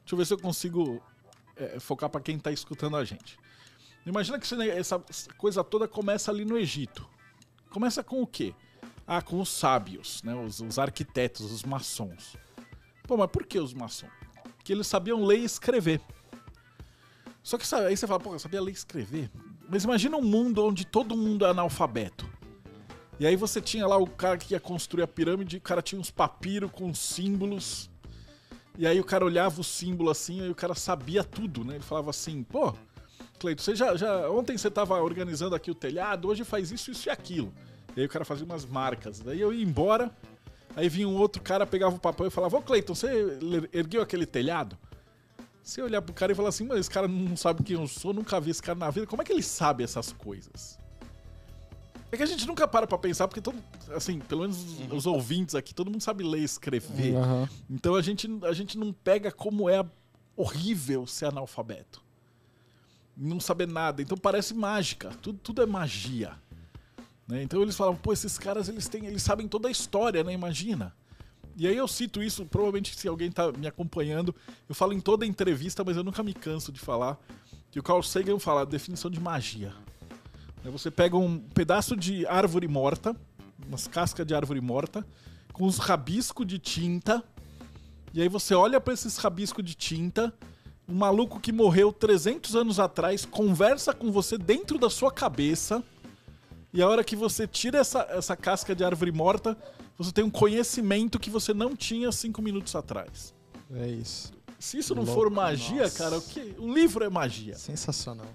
[0.00, 1.02] Deixa eu ver se eu consigo
[1.56, 3.38] é, focar para quem tá escutando a gente.
[4.04, 5.02] Imagina que essa
[5.36, 7.08] coisa toda começa ali no Egito.
[7.70, 8.54] Começa com o quê?
[9.06, 10.34] Ah, com os sábios, né?
[10.34, 12.36] Os, os arquitetos, os maçons.
[13.04, 14.10] Pô, mas por que os maçons?
[14.56, 16.00] Porque eles sabiam ler e escrever.
[17.42, 19.30] Só que aí você fala, pô, eu sabia ler e escrever.
[19.68, 22.30] Mas imagina um mundo onde todo mundo é analfabeto.
[23.18, 26.00] E aí você tinha lá o cara que ia construir a pirâmide, o cara tinha
[26.00, 27.90] uns papiros com símbolos.
[28.76, 31.74] E aí o cara olhava o símbolo assim, aí o cara sabia tudo, né?
[31.74, 32.74] Ele falava assim, pô,
[33.42, 34.30] Cleito, você já, já.
[34.30, 37.52] Ontem você tava organizando aqui o telhado, hoje faz isso, isso e aquilo.
[37.96, 39.18] E aí o cara fazia umas marcas.
[39.18, 40.10] Daí eu ia embora,
[40.76, 43.08] aí vinha um outro cara, pegava o papel e falava, ô Cleiton, você
[43.72, 44.78] ergueu aquele telhado?
[45.60, 48.12] Você olhar pro cara e falar assim, mas esse cara não sabe quem eu sou,
[48.12, 50.78] nunca vi esse cara na vida, como é que ele sabe essas coisas?
[52.12, 53.58] É que a gente nunca para pra pensar, porque todo,
[53.94, 57.16] assim, pelo menos os- os ouvintes aqui, todo mundo sabe ler e escrever.
[57.16, 57.48] Aham.
[57.68, 59.84] Então a gente, a gente não pega como é
[60.36, 62.02] horrível ser analfabeto.
[63.16, 64.00] Não saber nada.
[64.02, 65.10] Então parece mágica.
[65.20, 66.32] Tudo, tudo é magia.
[67.28, 67.42] né?
[67.42, 70.32] Então eles falam, pô, esses caras eles têm, eles sabem toda a história, né?
[70.32, 70.94] Imagina.
[71.56, 74.34] E aí eu cito isso, provavelmente se alguém tá me acompanhando,
[74.68, 77.18] eu falo em toda entrevista, mas eu nunca me canso de falar,
[77.70, 79.74] que o Carl Sagan fala a definição de magia.
[80.64, 83.14] Né, Você pega um pedaço de árvore morta,
[83.66, 85.06] umas cascas de árvore morta,
[85.52, 87.22] com uns rabiscos de tinta,
[88.14, 90.32] e aí você olha pra esses rabiscos de tinta,
[90.92, 95.82] um maluco que morreu 300 anos atrás conversa com você dentro da sua cabeça,
[96.70, 99.56] e a hora que você tira essa, essa casca de árvore morta,
[99.96, 103.34] você tem um conhecimento que você não tinha cinco minutos atrás.
[103.74, 104.32] É isso.
[104.58, 105.98] Se isso não Louco, for magia, nossa.
[105.98, 106.54] cara, o que?
[106.58, 107.56] Um livro é magia.
[107.56, 108.26] Sensacional.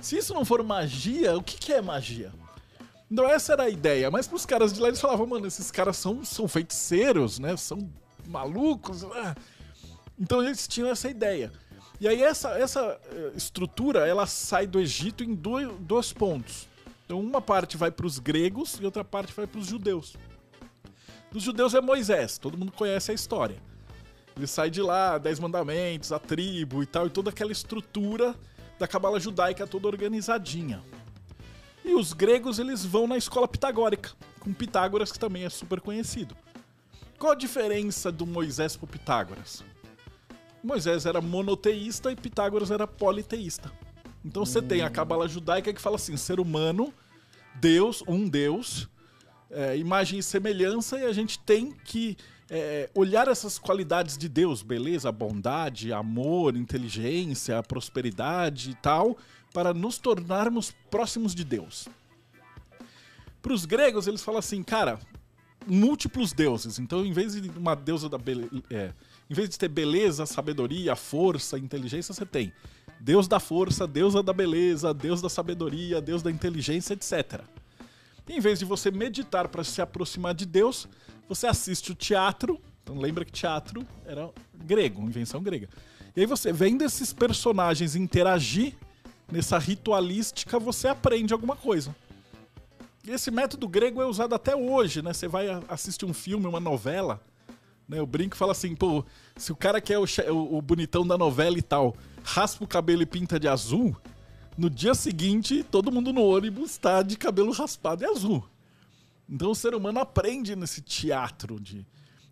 [0.00, 2.32] Se isso não for magia, o que, que é magia?
[3.10, 5.96] Então essa era a ideia, mas pros caras de lá eles falavam, mano, esses caras
[5.96, 7.56] são, são feiticeiros, né?
[7.56, 7.90] São
[8.26, 9.02] malucos.
[9.04, 9.34] ah.
[10.18, 11.52] Então eles tinham essa ideia.
[12.00, 16.68] E aí essa, essa eh, estrutura, ela sai do Egito em dois, dois pontos.
[17.04, 20.16] Então uma parte vai para os gregos e outra parte vai para os judeus.
[21.30, 23.56] Dos judeus é Moisés, todo mundo conhece a história.
[24.36, 28.34] Ele sai de lá, Dez Mandamentos, a tribo e tal, e toda aquela estrutura
[28.78, 30.82] da cabala judaica toda organizadinha.
[31.84, 36.36] E os gregos, eles vão na escola pitagórica, com Pitágoras, que também é super conhecido.
[37.18, 39.62] Qual a diferença do Moisés pro Pitágoras?
[40.64, 43.70] Moisés era monoteísta e Pitágoras era politeísta.
[44.24, 46.92] Então você tem a cabala judaica que fala assim: ser humano,
[47.56, 48.88] Deus, um Deus,
[49.50, 52.16] é, imagem e semelhança, e a gente tem que
[52.48, 59.18] é, olhar essas qualidades de Deus, beleza, bondade, amor, inteligência, prosperidade e tal,
[59.52, 61.86] para nos tornarmos próximos de Deus.
[63.42, 64.98] Para os gregos, eles falam assim, cara,
[65.66, 66.78] múltiplos deuses.
[66.78, 68.50] Então, em vez de uma deusa da beleza,
[69.28, 72.52] em vez de ter beleza, sabedoria, força, inteligência, você tem
[73.00, 77.42] Deus da força, deusa da beleza, Deus da sabedoria, Deus da inteligência, etc.
[78.28, 80.88] Em vez de você meditar para se aproximar de Deus,
[81.28, 82.58] você assiste o teatro.
[82.82, 85.68] Então lembra que teatro era grego, invenção grega.
[86.16, 88.74] E aí você vendo esses personagens interagir
[89.30, 91.94] nessa ritualística, você aprende alguma coisa.
[93.06, 95.12] E esse método grego é usado até hoje, né?
[95.12, 97.20] Você vai assistir um filme, uma novela,
[97.88, 97.98] né?
[97.98, 99.04] Eu brinco e falo assim, pô,
[99.36, 102.68] se o cara que é o, o- o bonitão da novela e tal, raspa o
[102.68, 103.96] cabelo e pinta de azul,
[104.56, 108.42] no dia seguinte, todo mundo no ônibus tá de cabelo raspado e azul.
[109.28, 111.84] Então o ser humano aprende nesse teatro de.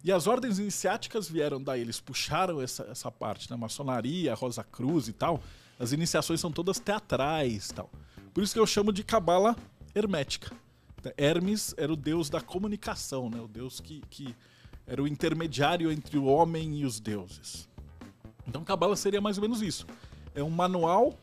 [0.04, 3.56] E as ordens iniciáticas vieram daí, eles puxaram essa, essa parte, né?
[3.56, 5.40] Maçonaria, Rosa Cruz e tal.
[5.78, 7.90] As iniciações são todas teatrais tal.
[8.34, 9.56] Por isso que eu chamo de cabala
[9.94, 10.52] hermética.
[11.16, 13.40] Hermes era o deus da comunicação, né?
[13.40, 14.34] O deus que, que
[14.86, 17.68] era o intermediário entre o homem e os deuses.
[18.46, 19.86] Então cabala seria mais ou menos isso.
[20.34, 21.18] É um manual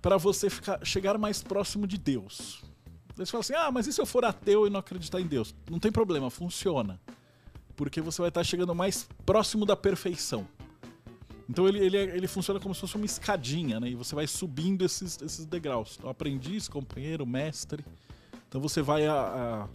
[0.00, 2.62] para você ficar, chegar mais próximo de Deus.
[3.16, 5.54] Você fala assim: ah, mas e se eu for ateu e não acreditar em Deus?
[5.70, 7.00] Não tem problema, funciona.
[7.76, 10.46] Porque você vai estar chegando mais próximo da perfeição.
[11.48, 13.90] Então ele, ele, ele funciona como se fosse uma escadinha, né?
[13.90, 15.96] E você vai subindo esses, esses degraus.
[15.98, 17.84] Então, aprendiz, companheiro, mestre.
[18.54, 19.68] Então você vai a- a-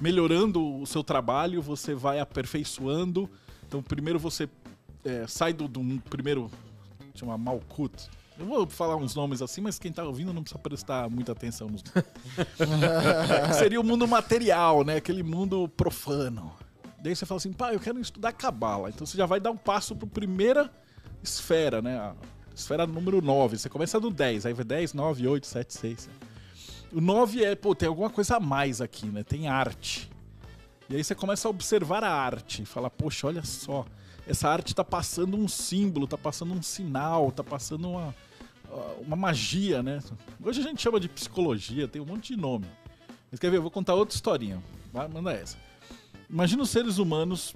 [0.00, 3.28] melhorando o seu trabalho, você vai aperfeiçoando.
[3.66, 4.48] Então primeiro você
[5.04, 6.48] é, sai do, do primeiro.
[7.12, 8.08] chama Malkut.
[8.38, 11.66] Eu vou falar uns nomes assim, mas quem tá ouvindo não precisa prestar muita atenção
[11.68, 11.82] nos
[13.58, 14.98] Seria o mundo material, né?
[14.98, 16.52] Aquele mundo profano.
[17.02, 18.90] Daí você fala assim, pá, eu quero estudar Cabala.
[18.90, 20.70] Então você já vai dar um passo pro primeira
[21.20, 21.98] esfera, né?
[21.98, 22.14] A
[22.54, 23.58] esfera número 9.
[23.58, 26.08] Você começa do 10, aí vai 10, 9, 8, 7, 6.
[26.92, 29.22] O 9 é, pô, tem alguma coisa a mais aqui, né?
[29.22, 30.10] Tem arte.
[30.88, 32.64] E aí você começa a observar a arte.
[32.64, 33.86] Fala, poxa, olha só.
[34.26, 38.14] Essa arte tá passando um símbolo, tá passando um sinal, tá passando uma,
[39.00, 40.00] uma magia, né?
[40.42, 42.66] Hoje a gente chama de psicologia, tem um monte de nome.
[43.30, 43.58] Mas quer ver?
[43.58, 44.60] Eu vou contar outra historinha.
[44.92, 45.56] Vai, manda essa.
[46.28, 47.54] Imagina os seres humanos,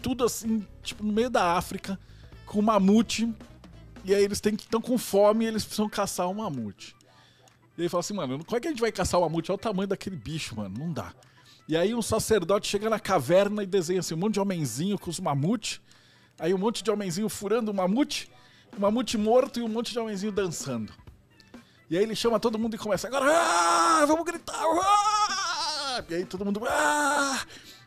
[0.00, 1.98] tudo assim, tipo, no meio da África,
[2.46, 3.32] com um mamute.
[4.04, 6.94] E aí eles estão com fome e eles precisam caçar um mamute.
[7.76, 9.50] E aí fala assim, mano, como é que a gente vai caçar o mamute?
[9.50, 10.74] Olha o tamanho daquele bicho, mano.
[10.78, 11.12] Não dá.
[11.68, 15.10] E aí um sacerdote chega na caverna e desenha assim, um monte de homenzinho com
[15.10, 15.82] os mamute.
[16.38, 18.30] Aí um monte de homenzinho furando o mamute.
[18.76, 20.92] O mamute morto e um monte de homenzinho dançando.
[21.88, 26.04] E aí ele chama todo mundo e começa, agora, ah, vamos gritar, ah!
[26.08, 27.44] E aí todo mundo, ah!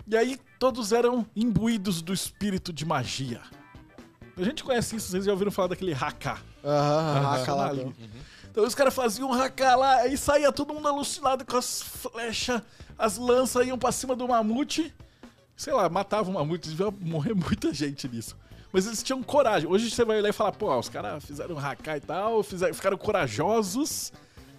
[0.08, 3.42] E aí todos eram imbuídos do espírito de magia.
[4.38, 6.40] A gente conhece isso, vocês já ouviram falar daquele Haka.
[6.64, 7.70] Aham, Haka lá.
[7.70, 7.94] ali.
[8.52, 12.62] Então os caras faziam um lá, aí saía todo mundo alucinado com as flechas,
[12.98, 14.94] as lanças iam pra cima do mamute.
[15.56, 18.36] Sei lá, matavam o mamute, devia morrer muita gente nisso.
[18.72, 19.70] Mas eles tinham coragem.
[19.70, 22.98] Hoje você vai olhar e falar, pô, os caras fizeram um e tal, fizeram, ficaram
[22.98, 24.12] corajosos,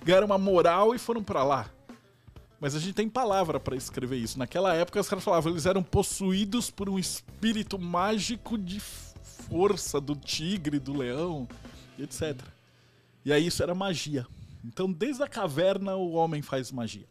[0.04, 1.70] ganharam uma moral e foram pra lá.
[2.60, 4.38] Mas a gente tem palavra pra escrever isso.
[4.38, 10.14] Naquela época os caras falavam, eles eram possuídos por um espírito mágico de força do
[10.14, 11.48] tigre, do leão,
[11.96, 12.36] e etc.
[13.24, 14.26] E aí isso era magia.
[14.64, 17.06] Então desde a caverna o homem faz magia.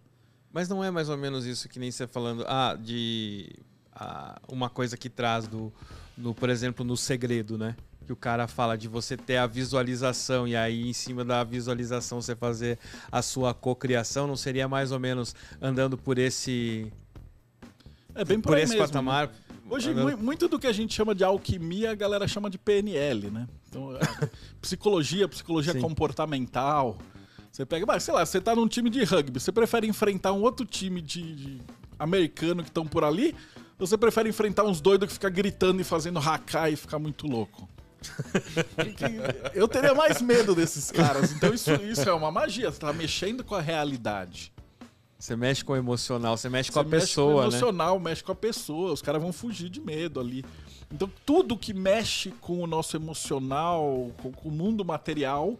[0.51, 3.49] Mas não é mais ou menos isso que nem você falando, ah, de
[3.93, 5.71] ah, uma coisa que traz do,
[6.17, 7.75] no, por exemplo, no segredo, né?
[8.07, 12.19] Que o cara fala de você ter a visualização e aí em cima da visualização
[12.19, 12.79] você fazer
[13.11, 16.91] a sua cocriação, não seria mais ou menos andando por esse
[18.15, 19.27] É bem por, por aí esse mesmo, patamar?
[19.27, 19.33] né?
[19.69, 22.57] Hoje, andando- mu- muito do que a gente chama de alquimia, a galera chama de
[22.57, 23.47] PNL, né?
[23.69, 23.99] Então, a
[24.59, 25.81] psicologia, psicologia Sim.
[25.81, 26.97] comportamental.
[27.51, 30.41] Você pega, mas, sei lá, você tá num time de rugby, você prefere enfrentar um
[30.41, 31.61] outro time de, de
[31.97, 33.35] americano que estão por ali?
[33.79, 37.27] Ou você prefere enfrentar uns doidos que ficam gritando e fazendo hacá e ficar muito
[37.27, 37.67] louco?
[39.53, 41.31] Eu teria mais medo desses caras.
[41.31, 44.53] Então isso, isso é uma magia, você tá mexendo com a realidade.
[45.17, 47.47] Você mexe com o emocional, você mexe com Você a mexe com o pessoa, né?
[47.49, 50.45] emocional, mexe com a pessoa, os caras vão fugir de medo ali.
[50.91, 55.55] Então, tudo que mexe com o nosso emocional, com, com o mundo material,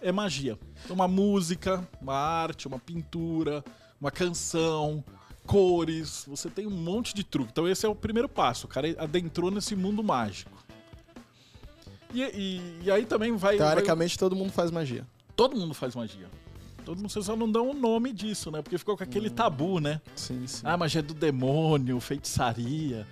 [0.00, 0.58] é magia.
[0.84, 3.64] Então, uma música, uma arte, uma pintura,
[4.00, 5.02] uma canção,
[5.46, 7.50] cores, você tem um monte de truque.
[7.52, 8.66] Então, esse é o primeiro passo.
[8.66, 10.50] O cara adentrou nesse mundo mágico.
[12.12, 13.56] E, e- e aí também vai.
[13.56, 15.06] vai- Teoricamente, todo mundo faz magia.
[15.36, 16.28] todo mundo faz magia.
[16.84, 18.60] Todo mundo, vocês só não dão o nome disso, né?
[18.60, 20.00] Porque ficou com aquele tabu, né?
[20.14, 20.60] Sim, sim.
[20.64, 23.06] Ah, magia do demônio, feitiçaria.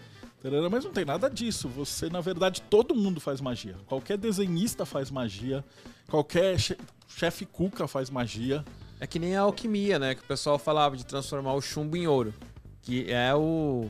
[0.70, 1.68] Mas não tem nada disso.
[1.68, 3.76] Você, na verdade, todo mundo faz magia.
[3.86, 5.64] Qualquer desenhista faz magia.
[6.08, 6.76] Qualquer che-
[7.08, 8.64] chefe cuca faz magia.
[8.98, 10.14] É que nem a alquimia, né?
[10.14, 12.34] Que o pessoal falava de transformar o chumbo em ouro.
[12.82, 13.88] Que é o,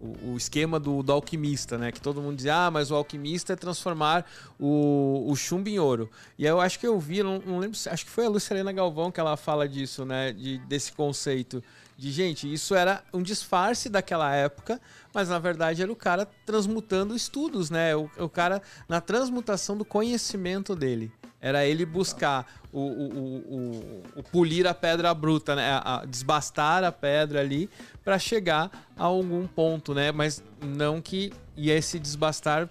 [0.00, 1.90] o, o esquema do, do alquimista, né?
[1.90, 4.26] Que todo mundo dizia, ah, mas o alquimista é transformar
[4.58, 6.10] o, o chumbo em ouro.
[6.38, 9.10] E eu acho que eu vi, não, não lembro, acho que foi a Luciana Galvão
[9.10, 10.32] que ela fala disso, né?
[10.32, 11.62] De, desse conceito.
[12.00, 14.80] De, gente, isso era um disfarce daquela época,
[15.12, 17.94] mas na verdade era o cara transmutando estudos, né?
[17.94, 21.12] O, o cara na transmutação do conhecimento dele.
[21.42, 25.72] Era ele buscar o, o, o, polir a pedra bruta, né?
[25.72, 27.68] A, a desbastar a pedra ali
[28.02, 30.10] para chegar a algum ponto, né?
[30.10, 32.66] Mas não que e esse desbastar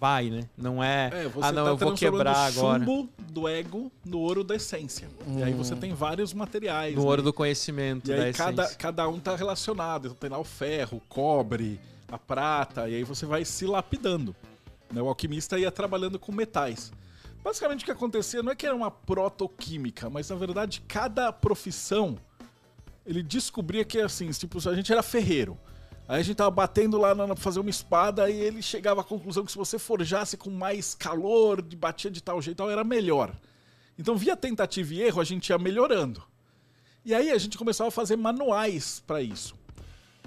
[0.00, 0.48] vai, né?
[0.56, 4.18] Não é, É, ah não, tá eu vou quebrar o agora chumbo do ego no
[4.20, 5.08] ouro da essência.
[5.36, 6.94] E aí você tem vários materiais.
[6.94, 7.08] no né?
[7.08, 8.78] ouro do conhecimento E da aí cada, essência.
[8.78, 10.06] cada um tá relacionado.
[10.06, 11.80] Então tem lá o ferro, o cobre,
[12.10, 14.34] a prata, e aí você vai se lapidando.
[14.92, 15.02] né?
[15.02, 16.92] O alquimista ia trabalhando com metais.
[17.42, 22.16] Basicamente o que acontecia não é que era uma protoquímica, mas na verdade cada profissão
[23.06, 25.56] ele descobria que assim, tipo, a gente era ferreiro.
[26.08, 29.04] Aí a gente tava batendo lá na- pra fazer uma espada e ele chegava à
[29.04, 32.82] conclusão que se você forjasse com mais calor, de batia de tal jeito, tal, era
[32.82, 33.34] melhor.
[33.98, 36.22] Então, via tentativa e erro, a gente ia melhorando.
[37.04, 39.54] E aí a gente começava a fazer manuais para isso.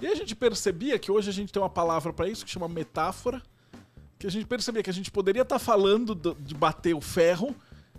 [0.00, 2.68] E a gente percebia que hoje a gente tem uma palavra para isso que chama
[2.68, 3.42] metáfora,
[4.18, 7.54] que a gente percebia que a gente poderia estar falando do- de bater o ferro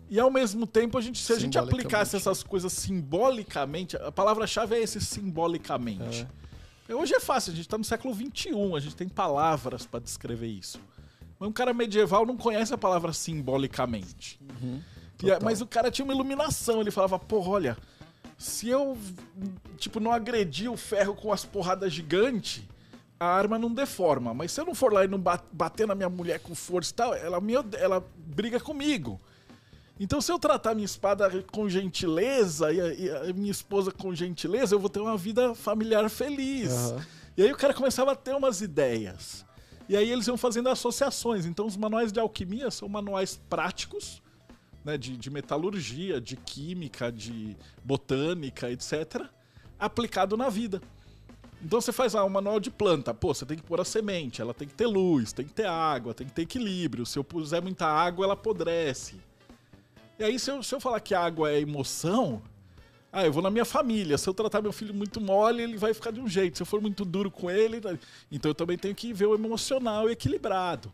[0.10, 4.76] e ao mesmo tempo a gente se a gente aplicasse essas coisas simbolicamente, a palavra-chave
[4.76, 6.26] é esse simbolicamente.
[6.90, 10.48] Hoje é fácil, a gente tá no século XXI, a gente tem palavras para descrever
[10.48, 10.80] isso.
[11.40, 14.40] Mas um cara medieval não conhece a palavra simbolicamente.
[15.32, 17.78] A- mas o cara tinha uma iluminação, ele falava, porra, olha,
[18.38, 18.98] se eu,
[19.78, 22.64] tipo, não agredir o ferro com as porradas gigantes,
[23.20, 24.34] a arma não deforma.
[24.34, 26.92] Mas se eu não for lá e não ba- bater na minha mulher com força
[26.92, 29.20] e tal, ela, me, ela briga comigo.
[30.04, 34.14] Então, se eu tratar minha espada com gentileza e a, e a minha esposa com
[34.14, 36.74] gentileza, eu vou ter uma vida familiar feliz.
[36.74, 37.06] Aham.
[37.38, 39.46] E aí o cara começava a ter umas ideias.
[39.88, 41.46] E aí eles iam fazendo associações.
[41.46, 44.22] Então, os manuais de alquimia são manuais práticos,
[44.84, 49.22] né, de, de metalurgia, de química, de botânica, etc.,
[49.80, 50.82] aplicado na vida.
[51.64, 53.14] Então você faz lá um manual de planta.
[53.14, 55.66] Pô, você tem que pôr a semente, ela tem que ter luz, tem que ter
[55.66, 57.06] água, tem que ter equilíbrio.
[57.06, 59.16] Se eu puser muita água, ela apodrece.
[60.20, 62.42] E aí, se eu, se eu falar que água é emoção,
[63.12, 64.18] ah, eu vou na minha família.
[64.18, 66.58] Se eu tratar meu filho muito mole, ele vai ficar de um jeito.
[66.58, 67.82] Se eu for muito duro com ele,
[68.32, 70.94] então eu também tenho que ver o emocional equilibrado.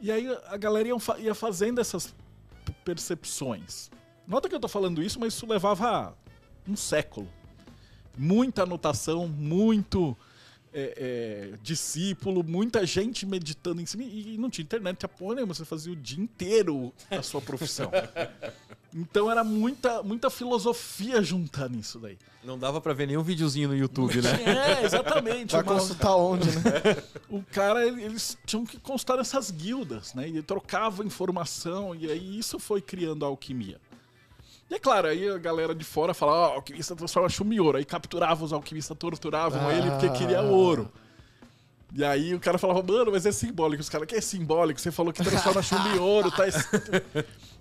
[0.00, 2.14] E aí a galera ia, fa- ia fazendo essas
[2.84, 3.90] percepções.
[4.26, 6.16] Nota que eu tô falando isso, mas isso levava
[6.68, 7.28] um século.
[8.16, 10.16] Muita anotação, muito
[10.72, 14.02] é, é, discípulo, muita gente meditando em cima.
[14.04, 17.90] E não tinha internet, tinha porra nenhuma, você fazia o dia inteiro a sua profissão.
[18.94, 22.18] Então era muita, muita filosofia juntar nisso daí.
[22.44, 24.80] Não dava pra ver nenhum videozinho no YouTube, né?
[24.82, 25.52] É, exatamente.
[25.52, 26.62] Vai Uma- consultar onde, né?
[27.30, 30.28] o cara, ele- eles tinham que constar nessas guildas, né?
[30.28, 33.80] E trocava informação, e aí isso foi criando a alquimia.
[34.70, 37.78] E é claro, aí a galera de fora fala, ó, alquimista transforma chumbo em ouro.
[37.78, 40.90] Aí capturava os alquimistas, torturavam ele porque queria ouro.
[41.94, 43.82] E aí o cara falava, mano, mas é simbólico.
[43.82, 44.80] Os caras, que é simbólico?
[44.80, 46.48] Você falou que transforma chumbo em ouro, tá?
[46.48, 46.90] escrito."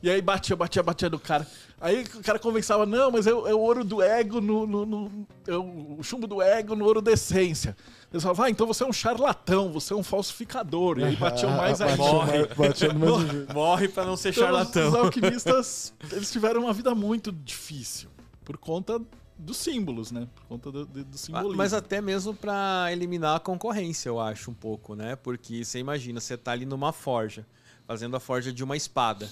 [0.02, 1.46] E aí batia, batia, batia no cara.
[1.80, 4.66] Aí o cara conversava, não, mas é, o é o ouro do ego no.
[4.66, 7.76] no- no- é o chumbo do ego no ouro da essência.
[8.12, 11.00] Eles falavam, ah, então você é um charlatão, você é um falsificador.
[11.00, 11.96] E aí batiam mais ainda.
[11.98, 13.54] Batia mais- batia no mesmo jeito.
[13.54, 15.06] Morre pra não ser Então, os- Os charlatão.
[15.06, 18.10] alquimistas, eles tiveram uma vida muito difícil.
[18.44, 19.00] Por conta
[19.38, 20.28] dos símbolos, né?
[20.36, 21.56] Por conta do, do, do Ah, simbolismo.
[21.56, 25.16] Mas até mesmo pra eliminar a concorrência, eu acho, um pouco, né?
[25.16, 27.46] Porque você imagina, você tá ali numa forja,
[27.88, 29.30] fazendo a forja de uma espada,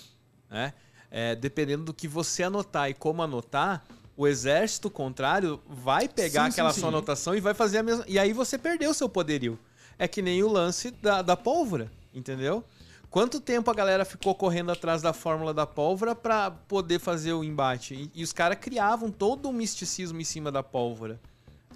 [0.50, 0.74] né?
[1.12, 3.84] É, dependendo do que você anotar e como anotar,
[4.20, 6.93] o exército contrário vai pegar Sim, aquela sim, sua sim.
[6.95, 8.03] anotação e vai fazer a mesma.
[8.05, 9.57] E aí você perdeu o seu poderio.
[9.97, 12.61] É que nem o lance da, da pólvora, entendeu?
[13.09, 17.45] Quanto tempo a galera ficou correndo atrás da fórmula da pólvora pra poder fazer o
[17.45, 17.93] embate?
[17.95, 21.17] E, e os caras criavam todo um misticismo em cima da pólvora.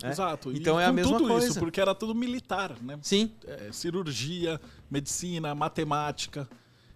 [0.02, 0.10] né?
[0.12, 0.52] Exato.
[0.52, 1.48] E Então é a mesma tudo coisa.
[1.48, 3.00] isso, porque era tudo militar, né?
[3.02, 4.60] Sim, É, cirurgia,
[4.92, 6.46] medicina, matemática.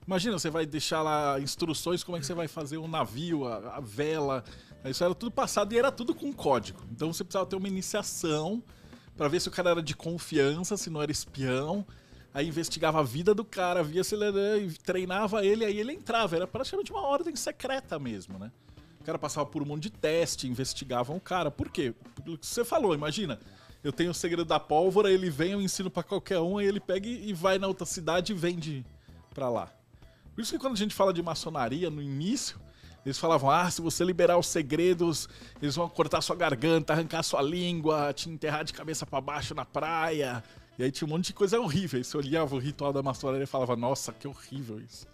[0.05, 3.77] Imagina, você vai deixar lá instruções como é que você vai fazer um navio, a,
[3.77, 4.43] a vela.
[4.89, 6.81] Isso era tudo passado e era tudo com código.
[6.91, 8.63] Então você precisava ter uma iniciação
[9.15, 11.85] para ver se o cara era de confiança, se não era espião.
[12.33, 16.35] Aí investigava a vida do cara, via se ele treinava ele, aí ele entrava.
[16.35, 18.51] Era praticamente uma ordem secreta mesmo, né?
[19.01, 21.49] O cara passava por um monte de teste, investigavam o cara.
[21.49, 21.95] Por quê?
[22.23, 23.39] Pelo que você falou, imagina.
[23.83, 26.79] Eu tenho o segredo da pólvora, ele vem, eu ensino pra qualquer um, aí ele
[26.79, 28.85] pega e vai na outra cidade e vende
[29.33, 29.71] pra lá.
[30.35, 32.59] Por isso que quando a gente fala de maçonaria no início,
[33.07, 35.29] eles falavam: ah, se você liberar os segredos,
[35.61, 39.63] eles vão cortar sua garganta, arrancar sua língua, te enterrar de cabeça pra baixo na
[39.63, 40.43] praia.
[40.77, 42.03] E aí tinha um monte de coisa horrível.
[42.03, 45.07] Você olhava o ritual da maçonaria e falava: nossa, que horrível isso.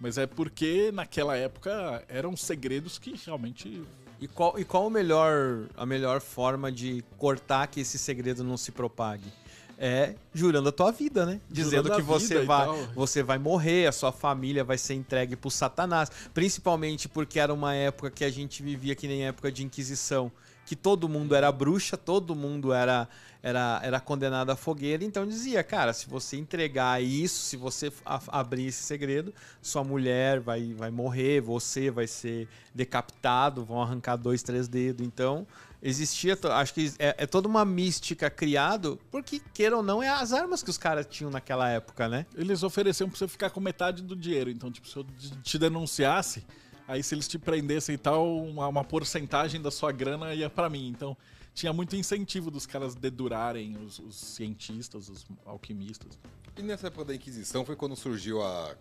[0.00, 3.82] Mas é porque naquela época eram segredos que realmente
[4.18, 8.56] E qual, e qual o melhor, a melhor forma de cortar que esse segredo não
[8.56, 9.30] se propague?
[9.78, 11.40] É jurando a tua vida, né?
[11.50, 16.10] Dizendo que você vai, você vai morrer, a sua família vai ser entregue pro Satanás.
[16.32, 20.32] Principalmente porque era uma época que a gente vivia que nem época de Inquisição.
[20.64, 23.08] Que todo mundo era bruxa, todo mundo era,
[23.42, 25.04] era, era condenado à fogueira.
[25.04, 27.92] Então dizia, cara, se você entregar isso, se você
[28.26, 34.42] abrir esse segredo, sua mulher vai, vai morrer, você vai ser decapitado, vão arrancar dois,
[34.42, 35.06] três dedos.
[35.06, 35.46] Então,
[35.82, 40.32] existia, acho que é, é toda uma mística criado, porque, queira ou não, é as
[40.32, 42.26] armas que os caras tinham naquela época, né?
[42.34, 44.50] Eles ofereciam pra você ficar com metade do dinheiro.
[44.50, 45.06] Então, tipo, se eu
[45.42, 46.44] te denunciasse,
[46.86, 50.68] aí se eles te prendessem e tal, uma, uma porcentagem da sua grana ia pra
[50.68, 50.88] mim.
[50.88, 51.16] Então,
[51.54, 56.18] tinha muito incentivo dos caras dedurarem os, os cientistas, os alquimistas.
[56.56, 58.74] E nessa época da Inquisição foi quando surgiu a.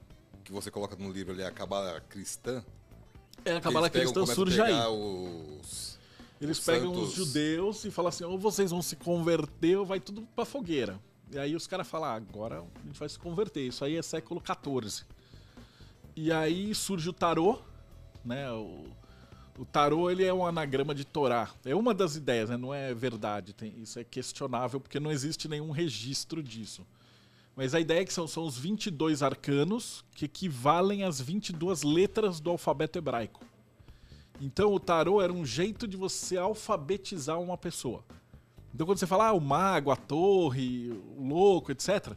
[0.44, 2.64] que você coloca no livro ali, a Cabala Cristã.
[3.44, 4.74] É, a Cabala Cristã surge aí.
[4.74, 5.95] pegar Os...
[6.46, 9.86] Eles os pegam santos- os judeus e falam assim: ou vocês vão se converter ou
[9.86, 11.00] vai tudo pra fogueira.
[11.32, 13.68] E aí os caras falam: ah, agora a gente vai se converter.
[13.68, 15.04] Isso aí é século XIV.
[16.16, 17.60] E aí surge o tarô,
[18.24, 18.50] né?
[18.52, 18.86] O,
[19.60, 21.50] o tarô ele é um anagrama de Torá.
[21.66, 22.58] É uma das ideias, né?
[22.58, 23.54] Não é verdade.
[23.54, 26.86] Tem, isso é questionável porque não existe nenhum registro disso.
[27.56, 32.40] Mas a ideia é que são, são os 22 arcanos que equivalem às 22 letras
[32.42, 33.46] do alfabeto hebraico.
[34.42, 38.04] Então o tarô era um jeito de você alfabetizar uma pessoa.
[38.74, 42.14] Então quando você fala ah, o mago, a torre, o louco, etc.,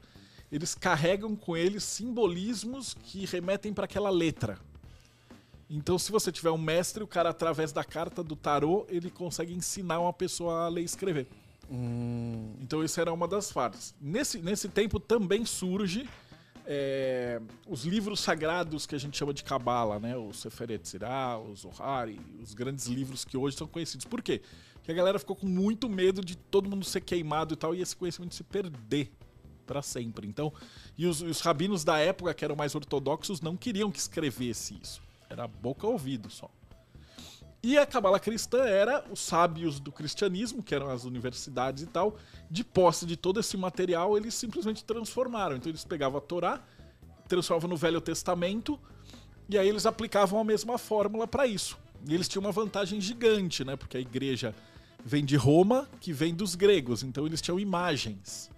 [0.51, 4.59] eles carregam com eles simbolismos que remetem para aquela letra.
[5.71, 9.55] Então se você tiver um mestre, o cara através da carta do tarô, ele consegue
[9.55, 11.29] ensinar uma pessoa a ler e escrever.
[12.61, 13.95] Então isso era uma das partes.
[14.01, 16.09] Nesse, nesse tempo também surge
[16.71, 20.15] é, os livros sagrados que a gente chama de Cabala, né?
[20.19, 22.11] O Sefer Yetzirah, o Zohar,
[22.43, 24.05] os grandes livros que hoje são conhecidos.
[24.05, 24.43] Por quê?
[24.75, 27.81] Porque a galera ficou com muito medo de todo mundo ser queimado e tal, e
[27.81, 29.11] esse conhecimento se perder
[29.67, 30.27] para sempre.
[30.27, 30.53] Então,
[30.97, 35.01] e os, os rabinos da época, que eram mais ortodoxos, não queriam que escrevesse isso.
[35.31, 36.51] Era boca ouvido só.
[37.63, 42.17] E a cabala cristã era os sábios do cristianismo, que eram as universidades e tal,
[42.49, 45.57] de posse de todo esse material, eles simplesmente transformaram.
[45.57, 46.63] Então eles pegavam a Torá,
[47.27, 48.79] transformavam no Velho Testamento,
[49.49, 51.77] e aí eles aplicavam a mesma fórmula para isso.
[52.07, 53.75] E eles tinham uma vantagem gigante, né?
[53.75, 54.55] Porque a igreja
[55.05, 58.51] vem de Roma, que vem dos gregos, então eles tinham imagens.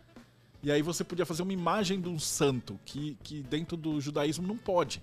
[0.63, 4.47] E aí você podia fazer uma imagem de um santo, que, que dentro do judaísmo
[4.47, 5.03] não pode.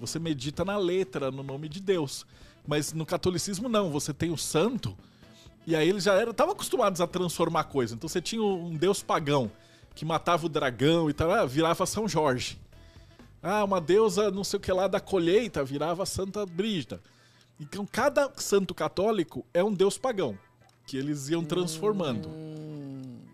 [0.00, 2.24] Você medita na letra, no nome de Deus.
[2.68, 4.94] Mas no catolicismo não, você tem o santo,
[5.66, 7.94] e aí eles já eram, estavam acostumados a transformar coisa.
[7.94, 9.50] Então você tinha um deus pagão
[9.94, 12.60] que matava o dragão e tal, ah, virava São Jorge.
[13.42, 17.00] Ah, uma deusa não sei o que lá da colheita, virava Santa Brígida.
[17.58, 20.38] Então cada santo católico é um deus pagão,
[20.86, 22.28] que eles iam transformando.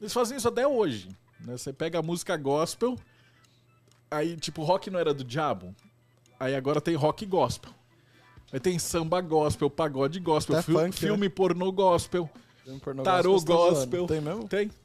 [0.00, 1.08] Eles fazem isso até hoje.
[1.40, 1.58] Né?
[1.58, 2.96] Você pega a música gospel,
[4.08, 5.74] aí tipo, rock não era do diabo,
[6.38, 7.74] aí agora tem rock gospel.
[8.54, 11.08] Aí tem samba gospel, pagode gospel, fil- funk, né?
[11.08, 12.30] filme pornô gospel,
[13.02, 13.44] tarô zoando.
[13.74, 14.06] gospel.
[14.06, 14.46] Tem mesmo?
[14.48, 14.70] Tem.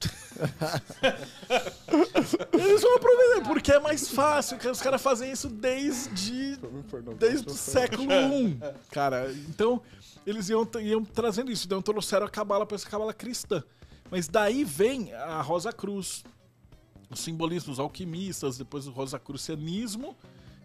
[2.52, 6.58] Eles vão aproveitar, porque é mais fácil, que os caras fazem isso desde
[7.20, 8.58] desde o século I,
[8.92, 9.32] cara.
[9.50, 9.80] Então,
[10.26, 11.68] eles iam, iam trazendo isso.
[11.68, 13.64] Então, trouxeram a cabala para essa cabala cristã.
[14.10, 16.24] Mas daí vem a Rosa Cruz,
[17.10, 20.16] os simbolismos alquimistas, depois o rosacrucianismo.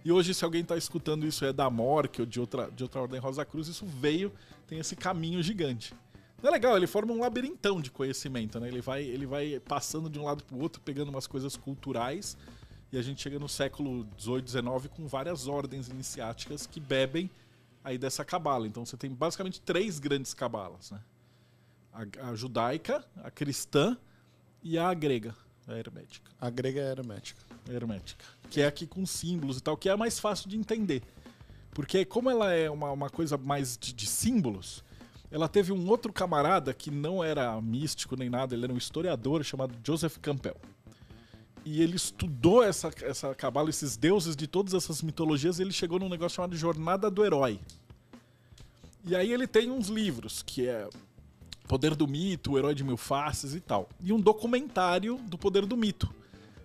[0.04, 3.00] E hoje, se alguém está escutando isso é da Mork ou de outra, de outra
[3.00, 4.30] ordem Rosa Cruz, isso veio,
[4.66, 5.94] tem esse caminho gigante.
[6.42, 8.68] É legal, ele forma um labirintão de conhecimento, né?
[8.68, 12.36] Ele vai, ele vai passando de um lado para o outro, pegando umas coisas culturais,
[12.92, 17.30] e a gente chega no século XVIII, XIX com várias ordens iniciáticas que bebem
[17.82, 18.66] aí dessa cabala.
[18.66, 21.00] Então você tem basicamente três grandes cabalas, né?
[21.90, 23.96] A, a judaica, a cristã
[24.62, 25.34] e a grega,
[25.66, 26.30] a hermética.
[26.40, 27.42] A grega é hermética.
[27.68, 28.24] Hermética.
[28.50, 31.02] Que é aqui com símbolos e tal, que é a mais fácil de entender.
[31.72, 34.84] Porque como ela é uma, uma coisa mais de, de símbolos,
[35.30, 39.42] ela teve um outro camarada que não era místico nem nada, ele era um historiador
[39.42, 40.56] chamado Joseph Campbell.
[41.64, 45.98] E ele estudou essa, essa cabala, esses deuses de todas essas mitologias, e ele chegou
[45.98, 47.58] num negócio chamado Jornada do Herói.
[49.04, 50.88] E aí ele tem uns livros, que é
[51.66, 53.88] Poder do Mito, O Herói de Mil Faces e tal.
[54.00, 56.12] E um documentário do Poder do Mito.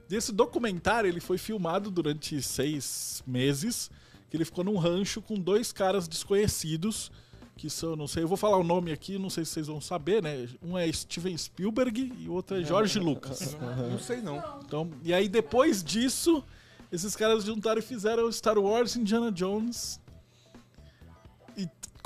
[0.08, 3.92] Desse documentário, ele foi filmado durante seis meses,
[4.30, 7.12] que ele ficou num rancho com dois caras desconhecidos,
[7.56, 9.82] que são, não sei, eu vou falar o nome aqui, não sei se vocês vão
[9.82, 10.48] saber, né?
[10.64, 13.56] Um é Steven Spielberg e o outro é George Lucas.
[13.92, 14.42] Não sei não.
[14.66, 16.44] Então, e aí depois disso,
[16.92, 20.00] esses caras juntaram e fizeram Star Wars, Indiana Jones.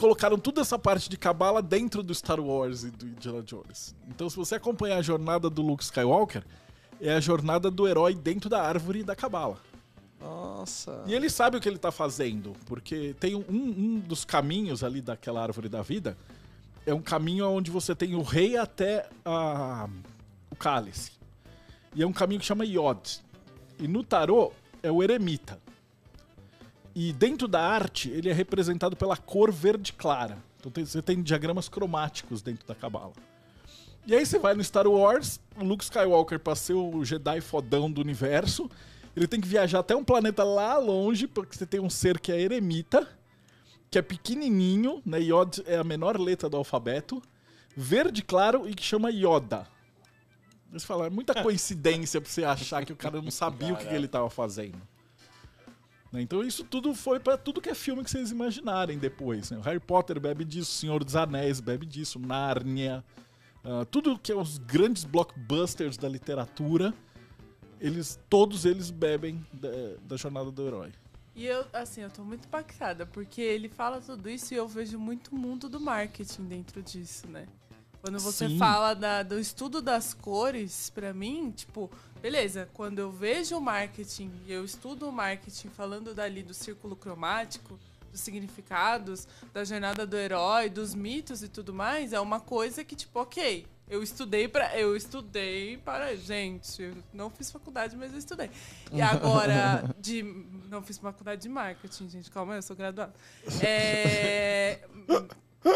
[0.03, 3.95] Colocaram toda essa parte de cabala dentro do Star Wars e do Indiana Jones.
[4.09, 6.43] Então, se você acompanhar a jornada do Luke Skywalker,
[6.99, 9.57] é a jornada do herói dentro da árvore da cabala.
[10.19, 11.05] Nossa.
[11.07, 14.99] E ele sabe o que ele tá fazendo, porque tem um, um dos caminhos ali
[14.99, 16.17] daquela árvore da vida,
[16.85, 19.87] é um caminho onde você tem o rei até a,
[20.51, 21.13] o cálice.
[21.95, 23.21] E é um caminho que chama Yod.
[23.79, 24.51] E no tarô
[24.83, 25.62] é o eremita.
[26.95, 30.37] E dentro da arte, ele é representado pela cor verde clara.
[30.59, 33.13] Então tem- você tem diagramas cromáticos dentro da cabala.
[34.05, 37.89] E aí você vai no Star Wars, o Luke Skywalker, pra ser o Jedi fodão
[37.91, 38.69] do universo,
[39.15, 42.31] ele tem que viajar até um planeta lá longe, porque você tem um ser que
[42.31, 43.07] é eremita,
[43.89, 45.19] que é pequenininho, né?
[45.21, 47.21] Yod é a menor letra do alfabeto,
[47.75, 49.67] verde claro e que chama Yoda.
[50.71, 53.85] Você fala, é muita coincidência pra você achar que o cara não sabia o que,
[53.85, 54.81] que ele tava fazendo.
[56.13, 59.49] Né, Então isso tudo foi pra tudo que é filme que vocês imaginarem depois.
[59.49, 59.57] né?
[59.57, 63.03] O Harry Potter bebe disso, Senhor dos Anéis bebe disso, Nárnia,
[63.65, 66.93] ah, tudo que é os grandes blockbusters da literatura,
[67.81, 69.69] eles todos eles bebem da,
[70.05, 70.91] da jornada do herói.
[71.35, 74.99] E eu, assim, eu tô muito impactada, porque ele fala tudo isso e eu vejo
[74.99, 77.47] muito mundo do marketing dentro disso, né?
[78.01, 78.57] Quando você Sim.
[78.59, 81.89] fala da- do estudo das cores, pra mim, tipo,
[82.23, 86.95] beleza, quando eu vejo o marketing e eu estudo o marketing falando dali do círculo
[86.95, 87.77] cromático,
[88.13, 92.95] dos significados, da jornada do herói, dos mitos e tudo mais, é uma coisa que,
[92.95, 96.15] tipo, ok, eu estudei para Eu estudei para.
[96.15, 98.49] Gente, eu não fiz faculdade, mas eu estudei.
[98.93, 100.23] E agora, de.
[100.69, 102.31] Não fiz faculdade de marketing, gente.
[102.31, 103.13] Calma, eu sou graduada.
[103.61, 104.79] É.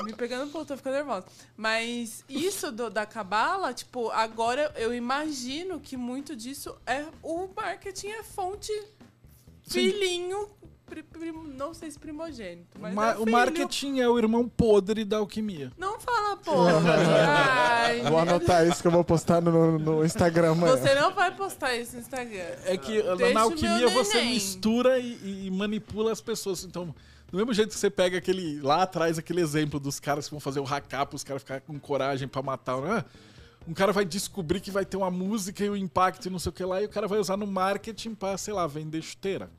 [0.04, 1.26] Me pegando um pouco, tô ficando nervosa.
[1.56, 8.08] Mas isso do- da cabala, tipo, agora eu imagino que muito disso é o marketing
[8.10, 8.72] é fonte
[9.68, 10.50] filhinho,
[10.86, 14.48] pri- pri- não sei se primogênito, mas O ma- é o marketing é o irmão
[14.48, 15.72] podre da alquimia.
[15.78, 16.72] Não fala porra.
[17.88, 20.78] Ai, Vou anotar isso que eu vou postar no, no Instagram amanhã.
[20.78, 22.46] Você não vai postar isso no Instagram.
[22.66, 26.64] É que na- Deixa na alquimia você mistura e, e manipula as pessoas.
[26.64, 26.96] Então,
[27.32, 28.62] do mesmo jeito que você pega aquele.
[28.62, 31.80] Lá atrás, aquele exemplo dos caras que vão fazer o hackap, os caras ficarem com
[31.80, 32.82] coragem pra matar.
[32.82, 33.06] Né?
[33.68, 36.50] Um cara vai descobrir que vai ter uma música e o impacto e não sei
[36.50, 39.52] o que lá, e o cara vai usar no marketing pra, sei lá, vender chuteira.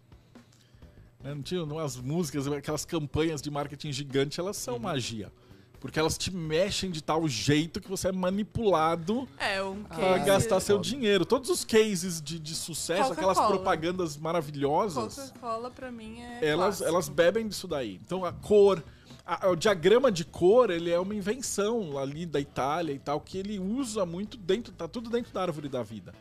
[1.22, 1.34] Né?
[1.34, 5.30] Não tinha umas músicas, aquelas campanhas de marketing gigante, elas são magia.
[5.81, 10.24] Porque elas te mexem de tal jeito que você é manipulado É, um pra case.
[10.26, 11.24] gastar seu dinheiro.
[11.24, 16.41] Todos os cases de, de sucesso, aquelas propagandas maravilhosas, Coca-Cola pra mim é.
[16.49, 16.89] elas, clássico.
[16.89, 18.01] elas bebem disso daí.
[18.05, 18.83] Então a cor,
[19.24, 23.39] a- o diagrama de cor, ele é uma invenção ali da Itália e tal, que
[23.39, 26.12] ele usa muito dentro, tá tudo dentro da árvore da vida.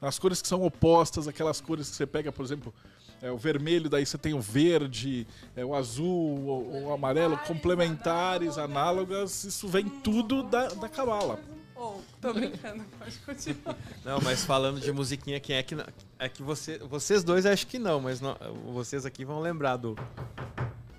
[0.00, 2.72] As cores que são opostas, aquelas cores que você pega, por exemplo,
[3.22, 8.58] é, o vermelho, daí você tem o verde, é, o azul, o, o amarelo, complementares,
[8.58, 11.40] análogas, isso vem tudo da, da cabala.
[11.80, 13.76] Oh, tô brincando, pode continuar.
[14.04, 15.84] Não, mas falando de musiquinha, quem é que não?
[16.18, 18.36] É que você, vocês dois acho que não, mas não-
[18.72, 19.96] vocês aqui vão lembrar do.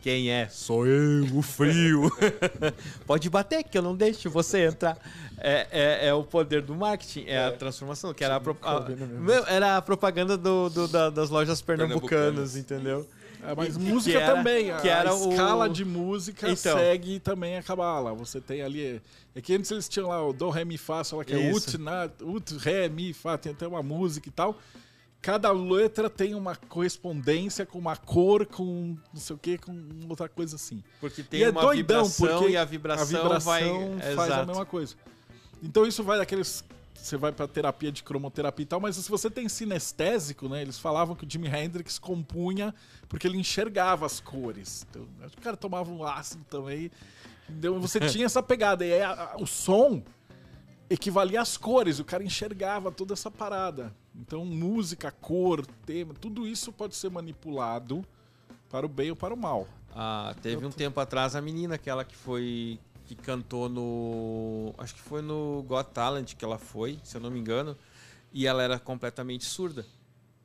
[0.02, 0.48] Quem é?
[0.50, 2.10] Sou eu, o frio.
[3.06, 4.98] Pode bater que eu não deixo você entrar.
[5.38, 8.86] É, é, é o poder do marketing, é, a transformação, que era a, pro- a-
[9.48, 12.10] era a propaganda do, do- da- das lojas pernambucanas,
[12.54, 12.56] Pernambucanas.
[12.58, 13.08] entendeu?
[13.42, 14.72] É, mas Que- música que era- também.
[14.72, 16.78] A, que era a o- escala de música Então.
[16.78, 18.14] segue também a cabala.
[18.16, 19.02] Você tem ali.
[19.34, 21.52] É que antes eles tinham lá o Do, Ré, Mi, Fá, sei lá, que é.
[21.54, 24.58] Ut, na, Ut, Ré, Mi, Fá, tem até uma música e tal.
[25.22, 29.76] Cada letra tem uma correspondência com uma cor, com não sei o que, com
[30.08, 30.82] outra coisa assim.
[31.02, 33.44] Porque tem e é uma doidão, vibração porque e a vibração, a vibração
[33.98, 34.00] vai.
[34.16, 34.48] faz a Exato.
[34.48, 34.96] mesma coisa.
[35.62, 36.64] Então isso vai daqueles.
[36.96, 40.62] Você vai pra terapia de cromoterapia e tal, mas se você tem sinestésico, né?
[40.62, 42.74] Eles falavam que o Jimi Hendrix compunha
[43.08, 44.86] porque ele enxergava as cores.
[44.90, 46.90] Então, acho que o cara tomava um ácido também.
[47.50, 48.86] Então você tinha essa pegada.
[48.86, 50.02] E aí a- a- o som
[50.90, 53.94] equivalia às cores, o cara enxergava toda essa parada.
[54.16, 58.06] Então, música, cor, tema, tudo isso pode ser manipulado
[58.70, 59.68] para o bem ou para o mal.
[59.92, 62.80] Ah, teve um tempo atrás a menina, aquela que foi.
[63.06, 64.74] que cantou no.
[64.78, 67.76] Acho que foi no Got Talent que ela foi, se eu não me engano.
[68.32, 69.86] E ela era completamente surda.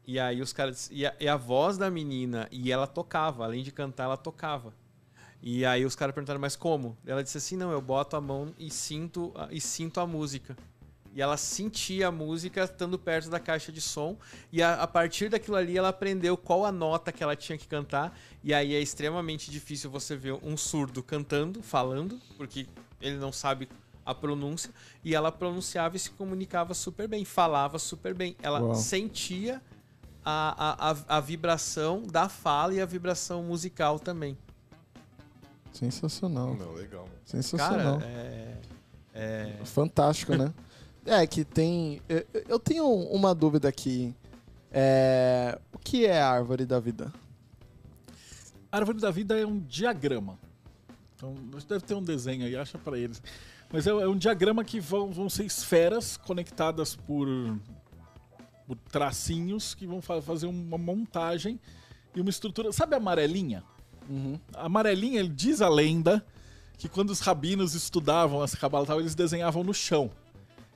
[0.06, 0.88] E aí os caras.
[0.92, 4.72] E a, e a voz da menina, e ela tocava, além de cantar, ela tocava.
[5.42, 6.96] E aí os caras perguntaram, mas como?
[7.06, 10.56] Ela disse assim: não, eu boto a mão e sinto, e sinto a música.
[11.14, 14.16] E ela sentia a música estando perto da caixa de som.
[14.52, 17.68] E a, a partir daquilo ali, ela aprendeu qual a nota que ela tinha que
[17.68, 18.18] cantar.
[18.42, 22.66] E aí é extremamente difícil você ver um surdo cantando, falando, porque
[23.00, 23.68] ele não sabe
[24.04, 24.72] a pronúncia.
[25.04, 28.36] E ela pronunciava e se comunicava super bem, falava super bem.
[28.42, 28.74] Ela Uau.
[28.74, 29.62] sentia
[30.24, 34.36] a, a, a, a vibração da fala e a vibração musical também.
[35.72, 36.54] Sensacional.
[36.54, 37.08] Não, legal.
[37.24, 38.00] Sensacional.
[38.00, 38.58] Cara, é.
[39.14, 39.64] é...
[39.64, 40.52] Fantástico, né?
[41.06, 42.00] É, que tem.
[42.08, 44.14] Eu, eu tenho uma dúvida aqui.
[44.72, 47.12] É, o que é a árvore da vida?
[48.72, 50.38] A árvore da vida é um diagrama.
[51.14, 51.34] Então,
[51.68, 53.22] deve ter um desenho aí, acha pra eles.
[53.72, 57.28] Mas é, é um diagrama que vão, vão ser esferas conectadas por,
[58.66, 61.60] por tracinhos que vão fa- fazer uma montagem
[62.14, 62.72] e uma estrutura.
[62.72, 63.62] Sabe a amarelinha?
[64.08, 64.38] Uhum.
[64.54, 66.24] A amarelinha, diz a lenda
[66.76, 70.10] que quando os rabinos estudavam essa cabala eles desenhavam no chão.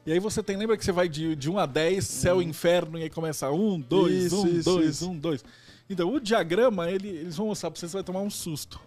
[0.09, 2.45] E aí você tem, lembra que você vai de, de 1 a 10, céu e
[2.47, 5.11] inferno, e aí começa 1, 2, Isso, 1, isso, 2, isso.
[5.11, 5.45] 1, 2.
[5.91, 8.81] Então, o diagrama, ele- eles vão mostrar pra você, você vai tomar um susto.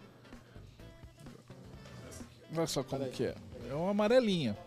[2.57, 3.36] Olha só como que é.
[3.69, 4.57] É uma amarelinha.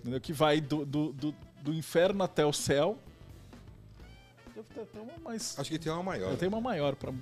[0.00, 0.20] Entendeu?
[0.20, 2.98] Que vai do, do, do, do inferno até o céu.
[4.56, 5.56] Deve ter até uma mais...
[5.56, 6.32] Acho que tem uma maior.
[6.32, 7.12] Eu tenho uma maior pra...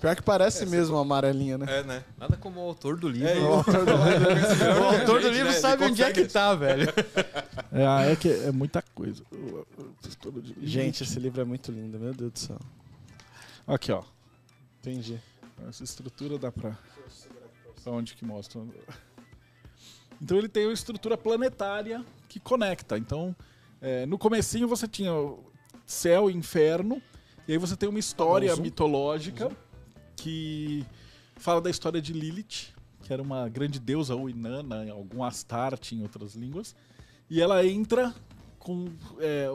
[0.00, 1.66] Pior que parece mesmo uma amarelinha, né?
[1.68, 2.04] É, né?
[2.16, 3.28] Nada como o autor do livro.
[3.28, 6.86] É, o autor do livro, autor do livro sabe onde é que tá, velho.
[7.72, 9.22] É, ah, é que é muita coisa.
[10.60, 12.58] Gente, esse livro é muito lindo, meu Deus do céu.
[13.64, 14.02] Aqui, ó.
[14.80, 15.20] Entendi.
[15.68, 16.76] Essa estrutura dá pra.
[17.84, 18.60] Pra onde que mostra?
[20.20, 22.98] Então ele tem uma estrutura planetária que conecta.
[22.98, 23.36] Então,
[23.80, 25.12] é, no comecinho você tinha
[25.86, 27.00] céu e inferno,
[27.46, 29.48] e aí você tem uma história mitológica
[30.22, 30.84] que
[31.36, 36.02] fala da história de Lilith, que era uma grande deusa ou Inanna, algum Astarte em
[36.02, 36.74] outras línguas,
[37.28, 38.14] e ela entra
[38.58, 38.88] com.
[39.18, 39.46] é,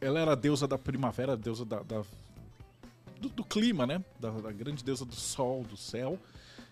[0.00, 2.02] ela era a deusa da primavera, a deusa da, da-
[3.20, 4.04] do, do clima, né?
[4.20, 6.18] Da, da grande deusa do sol, do céu.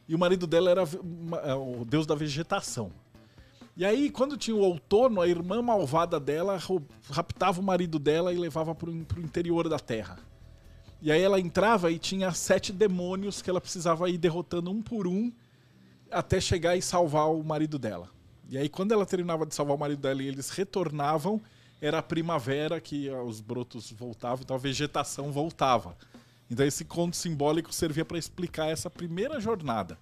[0.08, 2.90] E o marido dela era uma- é, o deus da vegetação.
[3.76, 6.58] E aí, quando tinha o outono, a irmã malvada dela
[7.10, 10.18] raptava o marido dela e levava para o interior da terra.
[11.00, 15.06] E aí ela entrava e tinha sete demônios que ela precisava ir derrotando um por
[15.06, 15.32] um
[16.10, 18.10] até chegar e salvar o marido dela.
[18.48, 21.40] E aí, quando ela terminava de salvar o marido dela e eles retornavam,
[21.80, 25.96] era a primavera que ah, os brotos voltavam, então a vegetação voltava.
[26.50, 29.98] Então esse conto simbólico servia para explicar essa primeira jornada.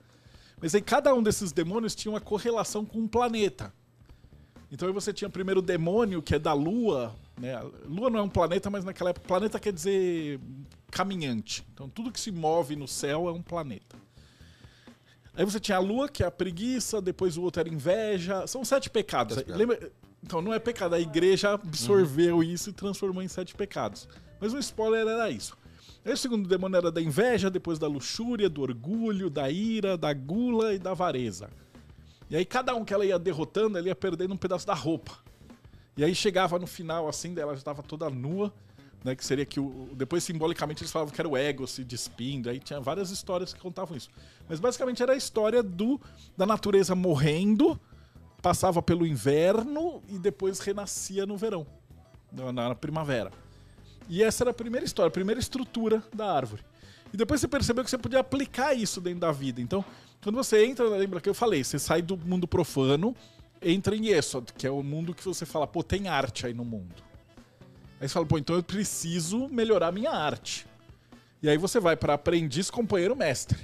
[0.60, 3.72] Mas aí cada um desses demônios tinha uma correlação com um planeta.
[4.70, 7.14] Então aí você tinha primeiro o demônio, que é da Lua.
[7.38, 7.58] Né?
[7.86, 10.38] Lua não é um planeta, mas naquela época planeta quer dizer
[10.94, 11.66] caminhante.
[11.74, 13.96] Então tudo que se move no céu é um planeta.
[15.36, 18.46] Aí você tinha a Lua, que é a preguiça, depois o outro era inveja.
[18.46, 19.36] São sete pecados.
[19.48, 19.90] Lembra?
[20.22, 24.08] Então não é pecado, a igreja absorveu isso e transformou em sete pecados.
[24.40, 25.56] Mas o spoiler era isso.
[26.04, 30.12] Aí o segundo demônio era da inveja, depois da luxúria, do orgulho, da ira, da
[30.12, 31.50] gula e da avareza.
[32.30, 35.18] E aí cada um que ela ia derrotando, ela ia perdendo um pedaço da roupa.
[35.96, 38.52] E aí chegava no final, assim, ela já estava toda nua,
[39.04, 39.14] né?
[39.14, 39.90] Que seria que o.
[39.92, 42.48] Depois, simbolicamente, eles falavam que era o ego se despindo.
[42.48, 44.08] Aí tinha várias histórias que contavam isso.
[44.48, 46.00] Mas basicamente era a história do
[46.36, 47.78] da natureza morrendo,
[48.40, 51.66] passava pelo inverno e depois renascia no verão.
[52.32, 53.30] Na, primavera.
[54.08, 56.62] E essa era a primeira história, a primeira estrutura da árvore.
[57.12, 59.60] E depois você percebeu que você podia aplicar isso dentro da vida.
[59.60, 59.84] Então,
[60.20, 63.14] quando você entra, lembra que eu falei, você sai do mundo profano,
[63.62, 66.64] entra em Yesod, que é o mundo que você fala, pô, tem arte aí no
[66.64, 67.13] mundo.
[68.04, 70.66] Aí você fala, pô, então eu preciso melhorar minha arte.
[71.42, 73.58] E aí você vai para aprendiz, companheiro, mestre.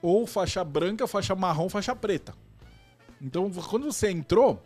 [0.00, 2.34] Ou faixa branca, faixa marrom, faixa preta.
[3.20, 4.62] Então, quando você entrou,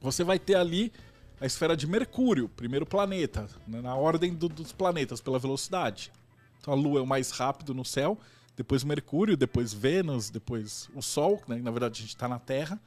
[0.00, 0.92] você vai ter ali
[1.40, 6.12] a esfera de Mercúrio, primeiro planeta, né, na ordem do- dos planetas, pela velocidade.
[6.60, 8.16] Então a Lua é o mais rápido no céu,
[8.56, 12.80] depois Mercúrio, depois Vênus, depois o Sol, né, na verdade a gente está na Terra,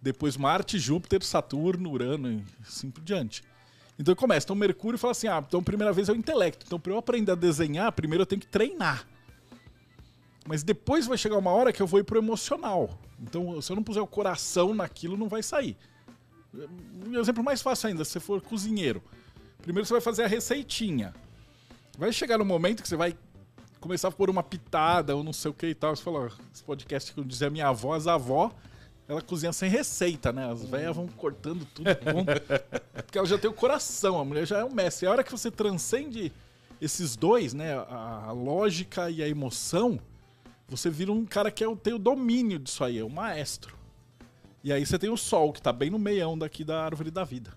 [0.00, 3.42] depois Marte, Júpiter, Saturno, Urano e assim por diante.
[3.98, 6.92] Então começa, então Mercúrio fala assim, ah, então primeira vez é o intelecto, então para
[6.92, 9.06] eu aprender a desenhar, primeiro eu tenho que treinar.
[10.46, 12.90] Mas depois vai chegar uma hora que eu vou ir pro emocional.
[13.20, 15.76] Então, se eu não puser o coração naquilo, não vai sair.
[17.04, 19.02] Um exemplo mais fácil ainda, se você for cozinheiro.
[19.60, 21.12] Primeiro você vai fazer a receitinha.
[21.98, 23.16] Vai chegar no momento que você vai
[23.80, 25.96] começar a pôr uma pitada ou não sei o que e tal.
[25.96, 28.52] Você falou, esse podcast que eu dizia minha avó, as avó,
[29.08, 30.50] ela cozinha sem receita, né?
[30.50, 31.86] As velhas vão cortando tudo.
[33.04, 35.06] porque ela já tem o coração, a mulher já é um mestre.
[35.06, 36.32] E a hora que você transcende
[36.80, 37.74] esses dois, né?
[37.74, 39.98] A, a lógica e a emoção,
[40.68, 43.76] você vira um cara que é, o- tem o domínio disso aí, é o maestro.
[44.64, 47.22] E aí você tem o sol, que tá bem no meião daqui da árvore da
[47.22, 47.52] vida.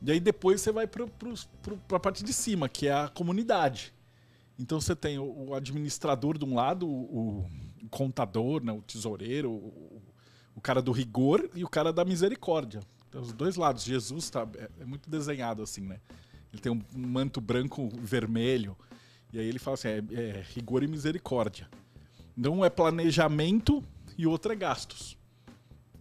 [0.00, 3.08] E aí depois você vai pro, pros- pro, pra parte de cima, que é a
[3.08, 3.92] comunidade.
[4.58, 7.40] Então você tem o, o administrador de um lado, o,
[7.82, 10.00] o contador, né, o tesoureiro, o,
[10.54, 12.80] o cara do rigor e o cara da misericórdia.
[13.08, 13.82] Então, os dois lados.
[13.84, 15.98] Jesus tá, é, é muito desenhado assim, né?
[16.52, 18.76] Ele tem um manto branco vermelho.
[19.32, 21.68] E aí ele fala assim: é, é rigor e misericórdia.
[22.36, 23.82] Então um é planejamento
[24.16, 25.16] e outro é gastos.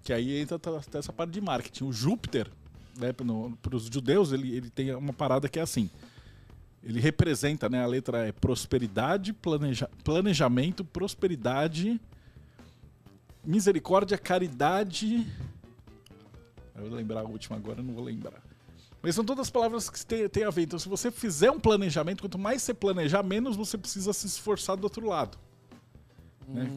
[0.04, 1.84] Que aí entra t- essa parte de marketing.
[1.84, 2.50] O Júpiter,
[2.98, 5.90] né, para os judeus, ele, ele tem uma parada que é assim.
[6.82, 7.84] Ele representa, né?
[7.84, 12.00] A letra é prosperidade, planeja, planejamento, prosperidade,
[13.44, 15.26] misericórdia, caridade.
[16.76, 18.42] Eu vou lembrar a última agora, não vou lembrar.
[19.02, 20.64] Mas são todas palavras que têm tem a ver.
[20.64, 24.76] Então, se você fizer um planejamento, quanto mais você planejar, menos você precisa se esforçar
[24.76, 25.38] do outro lado.
[26.48, 26.68] né?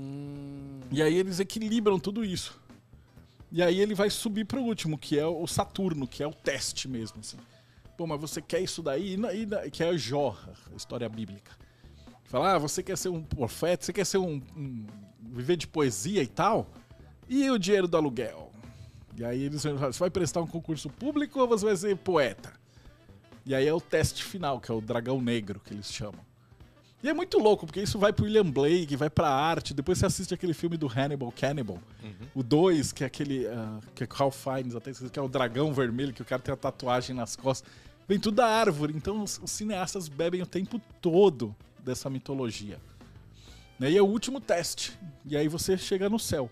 [0.91, 2.61] E aí eles equilibram tudo isso.
[3.51, 6.33] E aí ele vai subir para o último, que é o Saturno, que é o
[6.33, 7.21] teste mesmo.
[7.21, 7.37] Assim.
[7.99, 9.17] Pô, mas você quer isso daí?
[9.67, 10.37] E que é Jó,
[10.73, 11.53] a história bíblica.
[12.25, 14.87] Fala, ah, você quer ser um profeta, você quer ser um, um-
[15.23, 16.67] viver de poesia e tal?
[17.29, 18.51] E o dinheiro do aluguel?
[19.17, 21.97] E aí eles vão falar, você vai prestar um concurso público ou você vai ser
[21.97, 22.53] poeta?
[23.45, 26.21] E aí é o teste final, que é o dragão negro, que eles chamam.
[27.03, 29.75] E é muito louco, porque isso vai pro William Blake, vai pra arte.
[29.75, 31.79] Depois você assiste aquele filme do Hannibal Cannibal.
[32.33, 33.47] O 2, que é aquele.
[33.49, 36.55] ah, que é Carl Fiennes, até que é o dragão vermelho, que o cara tem
[36.55, 37.69] a tatuagem nas costas.
[38.07, 38.95] Vem tudo da árvore.
[38.97, 41.55] Então os, os cineastas bebem o tempo todo
[41.85, 42.79] dessa mitologia.
[43.83, 43.91] Né?
[43.91, 44.97] E é o último teste.
[45.25, 46.49] E aí você chega no céu.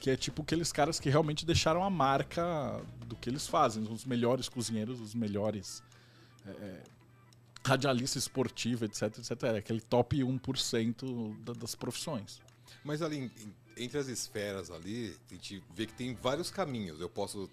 [0.00, 3.84] Que é tipo aqueles caras que realmente deixaram a marca do que eles fazem.
[3.84, 5.84] Os melhores cozinheiros, os melhores
[6.44, 6.82] é,
[7.64, 9.30] radialista esportivo, etc, etc.
[9.44, 12.40] É aquele top 1% da- das profissões.
[12.82, 13.30] Mas ali,
[13.76, 17.00] entre as esferas ali, a gente vê que tem vários caminhos.
[17.00, 17.48] Eu posso.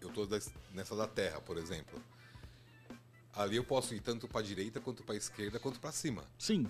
[0.00, 0.26] Eu tô
[0.72, 2.02] nessa da Terra, por exemplo.
[3.34, 6.24] Ali eu posso ir tanto para direita, quanto para esquerda, quanto para cima.
[6.38, 6.66] Sim,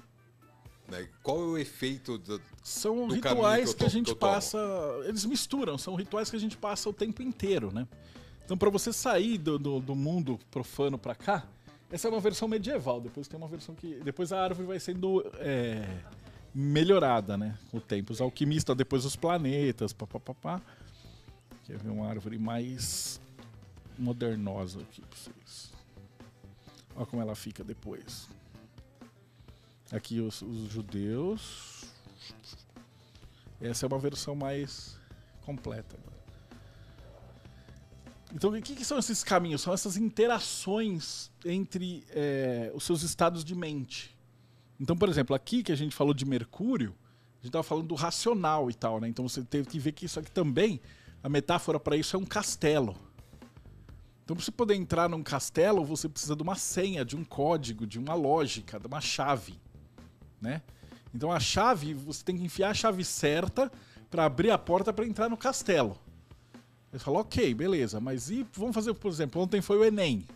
[0.91, 1.09] né?
[1.23, 4.59] Qual é o efeito do, são Do rituais que que, a gente que passa.
[5.05, 7.87] Eles misturam, são rituais que a gente passa o tempo inteiro, né?
[8.45, 11.47] Então, para você sair do, do, do mundo profano para cá,
[11.91, 13.01] essa é uma versão medieval.
[13.01, 13.95] Depois tem uma versão que.
[14.03, 15.87] Depois a árvore vai sendo é,
[16.55, 17.57] melhorada, né?
[17.71, 18.13] Com o tempo.
[18.13, 20.61] Os alquimistas, depois os planetas, papapá.
[21.65, 23.21] Quer ver uma árvore mais
[23.97, 25.73] modernosa aqui pra vocês.
[26.97, 28.29] Olha como ela fica depois.
[29.93, 31.85] Aqui os, os judeus.
[33.61, 34.99] Essa é uma versão mais
[35.43, 35.99] completa.
[38.33, 39.61] Então, o que, que são esses caminhos?
[39.61, 44.17] São essas interações entre é, os seus estados de mente.
[44.79, 46.95] Então, por exemplo, aqui que a gente falou de Mercúrio,
[47.33, 49.09] a gente estava falando do racional e tal, né?
[49.09, 50.81] Então você teve que ver que isso aqui também,
[51.23, 52.97] a metáfora para isso é um castelo.
[54.25, 57.85] Então, para você poder entrar num castelo, você precisa de uma senha, de um código,
[57.85, 59.59] de uma lógica, de uma chave,
[60.41, 60.63] né?
[61.15, 63.71] Então, a chave, você tem que enfiar a chave certa
[64.11, 65.99] para abrir a porta para entrar no castelo.
[66.93, 70.27] Ele fala, ok, beleza, mas e vamos fazer, por exemplo, ontem foi o Enem.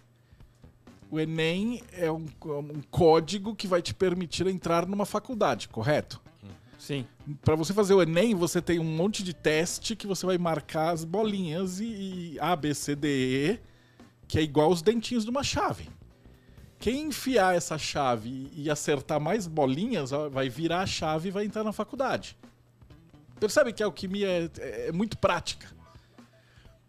[1.10, 6.20] O Enem é um, um código que vai te permitir entrar numa faculdade, correto?
[6.78, 7.06] Sim.
[7.42, 10.90] Para você fazer o Enem, você tem um monte de teste que você vai marcar
[10.90, 11.84] as bolinhas e,
[12.34, 13.60] e A, B, C, D, E,
[14.28, 15.88] que é igual os dentinhos de uma chave.
[16.84, 21.64] Quem enfiar essa chave e acertar mais bolinhas, vai virar a chave e vai entrar
[21.64, 22.36] na faculdade.
[23.40, 25.66] Percebe que a alquimia é, é- é muito prática.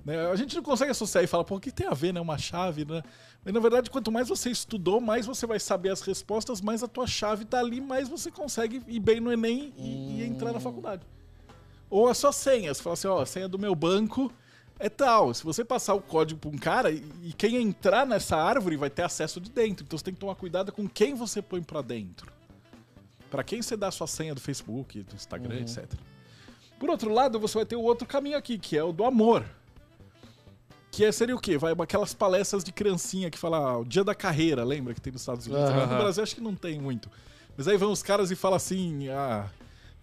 [0.04, 0.30] Né?
[0.30, 2.20] A gente não consegue associar e falar, pô, o que tem a ver, né?
[2.20, 3.02] Uma chave, né?
[3.42, 6.90] Mas na verdade, quanto mais você estudou, mais você vai saber as respostas, mais a
[6.90, 10.60] tua chave tá ali, mais você consegue ir bem no Enem e, e entrar na
[10.60, 11.04] faculdade.
[11.90, 14.30] Ou a sua senha, você fala assim, ó, a senha do meu banco
[14.80, 15.34] é tal.
[15.34, 19.04] Se você passar o código pra um cara e, quem entrar nessa árvore vai ter
[19.04, 19.86] acesso de dentro.
[19.86, 22.32] Então você tem que tomar cuidado com quem você põe pra dentro.
[23.30, 25.86] Pra quem você dá a sua senha do Facebook, do Instagram, etc.
[26.80, 29.46] Por outro lado, você vai ter o outro caminho aqui, que é o do amor.
[30.92, 31.58] Que é, seria o quê?
[31.58, 35.12] Vai aquelas palestras de criancinha que fala ah, o dia da carreira, lembra que tem
[35.12, 35.70] nos Estados Unidos?
[35.70, 37.10] Aqui No Brasil acho que não tem muito.
[37.58, 39.50] Mas aí vão os caras e falam assim, ah,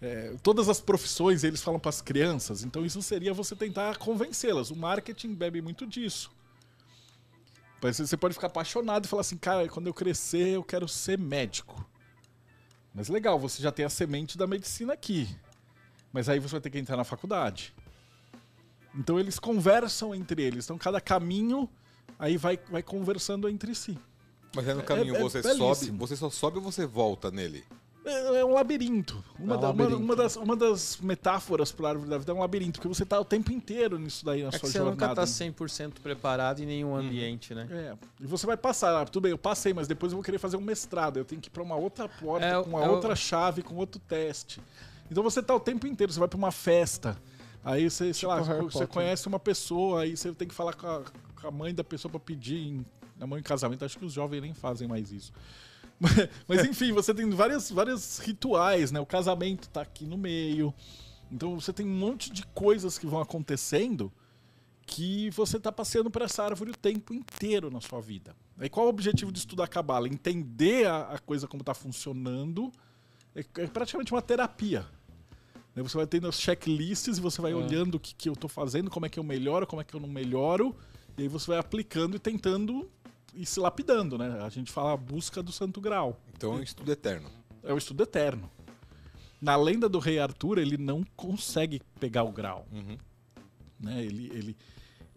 [0.03, 2.61] é, todas as profissões eles falam para as crianças.
[2.63, 4.69] Então isso seria você tentar convencê-las.
[4.69, 6.29] O marketing bebe muito disso.
[7.81, 11.17] Mas Você pode ficar apaixonado e falar assim, cara, quando eu crescer eu quero ser
[11.17, 11.89] médico.
[12.93, 15.27] Mas legal, você já tem a semente da medicina aqui.
[16.11, 17.73] Mas aí você vai ter que entrar na faculdade.
[18.93, 20.65] Então eles conversam entre eles.
[20.65, 21.69] Então cada caminho
[22.19, 23.97] aí vai, vai conversando entre si.
[24.53, 25.75] Mas aí no caminho é você belíssimo.
[25.75, 27.63] sobe, você só sobe ou você volta nele?
[28.05, 29.23] É, é um labirinto.
[29.39, 30.03] Uma, É um da- uma- labirinto.
[30.03, 33.05] uma das, uma das metáforas para a árvore da vida é um labirinto, porque você
[33.05, 35.07] tá o tempo inteiro nisso daí na É que sua você jornada.
[35.07, 37.67] nunca tá 100% preparado em nenhum ambiente, né?
[37.71, 40.37] É, e você vai passar, ah, tudo bem, eu passei, mas depois eu vou querer
[40.37, 42.87] fazer um mestrado, eu tenho que ir para uma outra porta, É, com uma é
[42.89, 44.61] o- outra chave, com outro teste.
[45.09, 47.17] Então você tá o tempo inteiro, você vai para uma festa,
[47.63, 48.87] aí você, sei lá, Tipo Harry você Potter.
[48.89, 51.03] conhece uma pessoa, aí você tem que falar com a,
[51.39, 52.85] com a mãe da pessoa para pedir em-
[53.17, 55.31] Namoro em casamento, acho que os jovens nem fazem mais isso.
[56.47, 58.99] Mas, enfim, você tem várias, vários rituais, né?
[58.99, 60.73] O casamento tá aqui no meio.
[61.31, 64.11] Então você tem um monte de coisas que vão acontecendo
[64.85, 68.35] que você está passeando por essa árvore o tempo inteiro na sua vida.
[68.61, 70.07] E qual é o objetivo de estudar Cabala?
[70.07, 72.71] Entender a, a coisa como está funcionando.
[73.33, 74.85] É, é, praticamente uma terapia.
[75.75, 77.55] Você vai tendo as checklists e você vai é.
[77.55, 79.95] olhando o que, que eu estou fazendo, como é que eu melhoro, como é que
[79.95, 80.75] eu não melhoro.
[81.17, 82.87] E aí você vai aplicando e tentando
[83.35, 84.41] e se lapidando, né?
[84.41, 86.19] A gente fala a busca do santo grau.
[86.35, 87.29] Então é um estudo eterno.
[87.63, 88.49] É um estudo eterno.
[89.41, 92.65] Na lenda do rei Arthur, ele não consegue pegar o grau.
[92.71, 92.97] Uhum.
[93.79, 94.03] Né?
[94.03, 94.57] Ele, ele,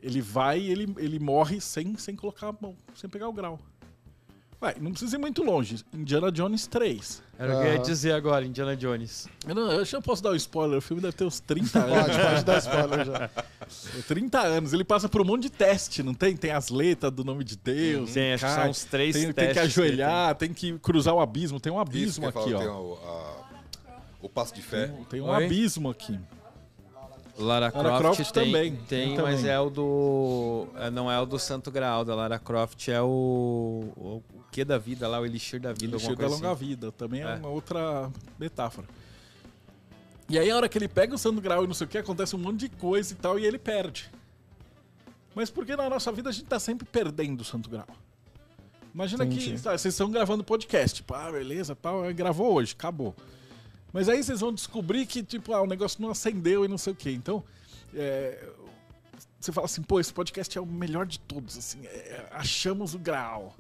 [0.00, 3.60] ele vai e ele, ele morre sem, sem colocar a mão, sem pegar o grau.
[4.58, 5.84] Vai, não precisa ir muito longe.
[5.92, 7.22] Indiana Jones 3.
[7.38, 9.28] Era o que eu ia dizer agora, Indiana Jones.
[9.46, 11.78] Eu, não, eu já posso dar o um spoiler, o filme deve ter uns 30
[11.78, 12.06] anos.
[12.06, 13.30] pode, pode dar spoiler já.
[14.08, 16.34] 30 anos, ele passa por um monte de teste, não tem?
[16.34, 18.12] Tem as letras do nome de Deus.
[18.12, 19.44] Tem, acho que são uns três tem, testes.
[19.44, 20.48] Tem que ajoelhar, tem.
[20.48, 20.54] tem.
[20.54, 21.60] que cruzar o abismo.
[21.60, 22.58] Tem um abismo aqui, ó.
[22.58, 23.46] Tem o, a,
[24.22, 24.86] o passo de fé.
[24.86, 25.44] Tem, tem um Oi?
[25.44, 26.18] abismo aqui.
[27.38, 28.76] Lara, Lara Croft, Croft tem, também.
[28.88, 29.50] Tem, mas também.
[29.50, 30.68] é o do.
[30.76, 33.92] É, não é o do Santo Graal da Lara Croft, é o.
[33.94, 34.22] O,
[34.62, 35.96] o que da vida lá, o Elixir da vida.
[35.96, 36.66] Elixir da longa assim.
[36.66, 37.24] vida, também é.
[37.24, 37.34] é.
[37.34, 38.86] uma outra metáfora.
[40.28, 41.98] E aí, a hora que ele pega o Santo Graal e não sei o que,
[41.98, 44.10] acontece um monte de coisa e tal, e ele perde.
[45.34, 47.86] Mas porque na nossa vida a gente tá sempre perdendo o Santo Graal.
[48.92, 49.52] Imagina Entendi.
[49.52, 51.02] que tá, vocês estão gravando podcast.
[51.02, 53.14] Pá, beleza, tal, gravou hoje, acabou.
[53.92, 56.94] Mas aí vocês vão descobrir que, tipo, ah, o negócio não acendeu e não sei
[56.94, 57.10] o quê.
[57.12, 57.44] Então,
[57.94, 58.48] é,
[59.38, 62.98] você fala assim, pô, esse podcast é o melhor de todos, assim, é, achamos o
[62.98, 63.54] grau.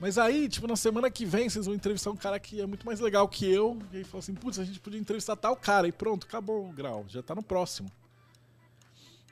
[0.00, 2.86] Mas aí, tipo, na semana que vem, vocês vão entrevistar um cara que é muito
[2.86, 3.78] mais legal que eu.
[3.92, 5.88] E aí fala assim, putz, a gente podia entrevistar tal cara.
[5.88, 7.90] E pronto, acabou o grau, já tá no próximo.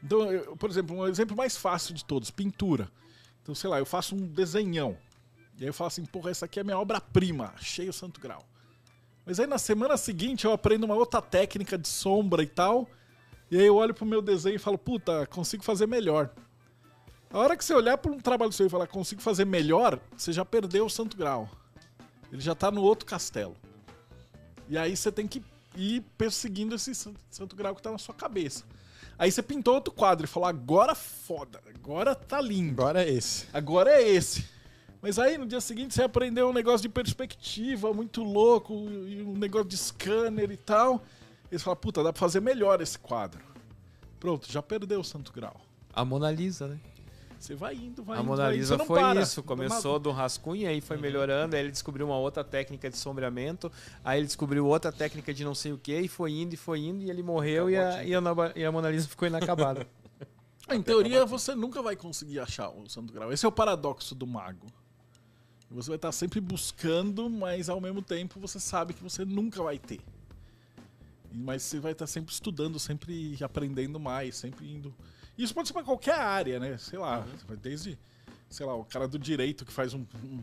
[0.03, 2.91] Então, eu, por exemplo, um exemplo mais fácil de todos, pintura.
[3.43, 4.97] Então, sei lá, eu faço um desenhão.
[5.59, 8.45] E aí eu falo assim, porra, essa aqui é minha obra-prima, achei o santo grau.
[9.25, 12.89] Mas aí na semana seguinte eu aprendo uma outra técnica de sombra e tal.
[13.51, 16.31] E aí eu olho pro meu desenho e falo, puta, consigo fazer melhor.
[17.31, 20.33] A hora que você olhar para um trabalho seu e falar, consigo fazer melhor, você
[20.33, 21.49] já perdeu o santo grau.
[22.33, 23.57] Ele já tá no outro castelo.
[24.69, 25.43] E aí você tem que
[25.77, 28.65] ir perseguindo esse santo grau que tá na sua cabeça.
[29.19, 32.83] Aí você pintou outro quadro e falou, agora foda, agora tá lindo.
[32.83, 33.47] Agora é esse.
[33.53, 34.47] Agora é esse.
[35.01, 39.37] Mas aí no dia seguinte você aprendeu um negócio de perspectiva muito louco, e um
[39.37, 41.05] negócio de scanner e tal.
[41.51, 43.43] E você fala, puta, dá pra fazer melhor esse quadro.
[44.19, 45.61] Pronto, já perdeu o Santo Grau.
[45.93, 46.81] A Mona Lisa, né?
[47.47, 48.33] Você vai indo, vai a indo.
[48.33, 49.21] A Mona Lisa foi para.
[49.21, 49.41] isso.
[49.41, 51.55] Começou do rascunho, aí foi melhorando.
[51.55, 53.71] Aí ele descobriu uma outra técnica de sombreamento.
[54.05, 55.97] Aí ele descobriu outra técnica de não sei o que.
[55.97, 57.05] E foi indo, e foi indo.
[57.05, 57.71] E ele morreu.
[57.71, 58.21] E a, e a,
[58.57, 59.87] e a Mona Lisa ficou inacabada.
[60.69, 63.33] em teoria, você nunca vai conseguir achar o Santo Grau.
[63.33, 64.67] Esse é o paradoxo do mago.
[65.71, 69.79] Você vai estar sempre buscando, mas ao mesmo tempo você sabe que você nunca vai
[69.79, 70.01] ter.
[71.33, 74.93] Mas você vai estar sempre estudando, sempre aprendendo mais, sempre indo.
[75.37, 76.79] Isso pode ser para qualquer área, né?
[76.79, 77.57] Sei lá, uhum.
[77.57, 77.99] desde,
[78.49, 80.43] sei lá, o cara do direito que faz um, um,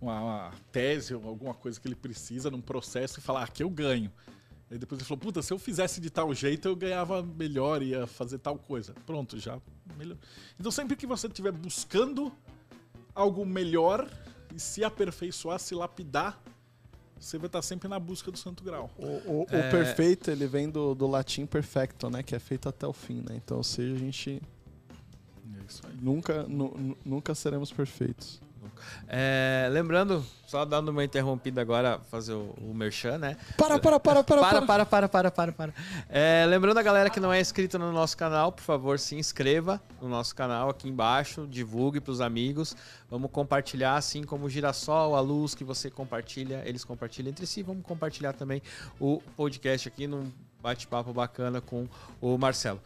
[0.00, 3.62] uma, uma, tese ou alguma coisa que ele precisa num processo e fala, ah, aqui
[3.62, 4.10] eu ganho.
[4.70, 8.06] Aí depois ele falou, puta, se eu fizesse de tal jeito eu ganhava melhor, ia
[8.06, 8.94] fazer tal coisa.
[9.06, 9.60] Pronto, já
[9.96, 10.16] melhor.
[10.58, 12.32] Então sempre que você estiver buscando
[13.14, 14.10] algo melhor
[14.54, 16.42] e se aperfeiçoar, se lapidar,
[17.18, 18.90] você vai estar sempre na busca do santo grau.
[18.98, 19.68] O, o, é...
[19.68, 22.22] o perfeito, ele vem do, do latim perfecto, né?
[22.22, 23.36] Que é feito até o fim, né?
[23.36, 24.42] Então, ou seja, a gente...
[25.44, 28.40] É nunca, nu, nunca seremos perfeitos.
[29.08, 33.36] É, lembrando, só dando uma interrompida agora, fazer o, o merchan, né?
[33.56, 34.62] Para, para, para, para, para.
[34.62, 35.74] Para, para, para, para, para.
[36.08, 39.80] É, lembrando a galera que não é inscrito no nosso canal, por favor, se inscreva
[40.00, 42.76] no nosso canal aqui embaixo, divulgue para os amigos.
[43.10, 47.62] Vamos compartilhar, assim como o girassol, a luz que você compartilha, eles compartilham entre si.
[47.62, 48.62] Vamos compartilhar também
[49.00, 51.86] o podcast aqui num bate-papo bacana com
[52.20, 52.80] o Marcelo.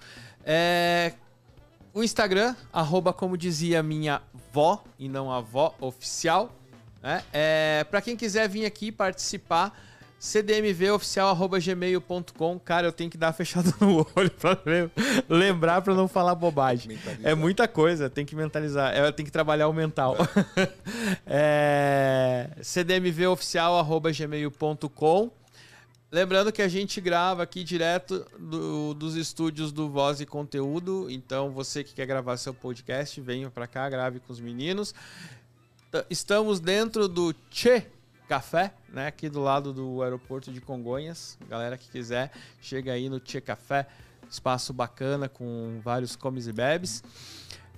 [0.44, 1.14] É
[1.92, 4.22] o Instagram, arroba como dizia minha
[4.52, 6.52] vó, e não a vó oficial.
[7.02, 7.22] Né?
[7.32, 9.76] É, para quem quiser vir aqui participar,
[10.20, 12.60] cdmvoficial.gmail.com.
[12.60, 14.58] Cara, eu tenho que dar uma fechada no olho pra
[15.28, 16.98] lembrar pra não falar bobagem.
[17.22, 18.94] É muita coisa, tem que mentalizar.
[18.94, 20.18] Eu tenho que trabalhar o mental.
[21.26, 21.26] É.
[22.58, 25.39] é, cdmvoficial.gmail.com.
[26.12, 31.08] Lembrando que a gente grava aqui direto do, dos estúdios do Voz e Conteúdo.
[31.08, 34.92] Então, você que quer gravar seu podcast, venha para cá, grave com os meninos.
[36.10, 37.86] Estamos dentro do Che
[38.28, 39.06] Café, né?
[39.06, 41.38] Aqui do lado do aeroporto de Congonhas.
[41.48, 43.86] Galera que quiser, chega aí no Che Café.
[44.28, 47.04] Espaço bacana com vários comes e bebes.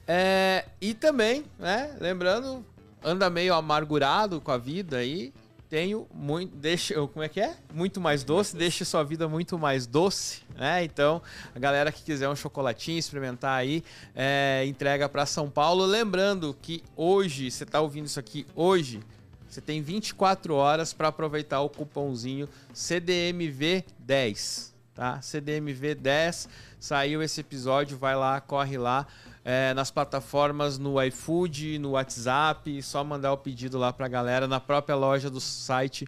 [0.08, 2.64] É, e também, né, lembrando,
[3.04, 5.34] anda meio amargurado com a vida aí,
[5.72, 7.56] tenho muito, deixa, como é que é?
[7.72, 10.84] Muito mais doce, deixe sua vida muito mais doce, né?
[10.84, 11.22] Então,
[11.54, 13.82] a galera que quiser um chocolatinho, experimentar aí,
[14.14, 15.86] é, entrega para São Paulo.
[15.86, 19.00] Lembrando que hoje, você tá ouvindo isso aqui hoje,
[19.48, 25.20] você tem 24 horas para aproveitar o cupomzinho CDMV10, tá?
[25.20, 26.48] CDMV10,
[26.78, 29.06] saiu esse episódio, vai lá, corre lá.
[29.44, 34.60] É, nas plataformas, no iFood, no WhatsApp, só mandar o pedido lá pra galera, na
[34.60, 36.06] própria loja do site,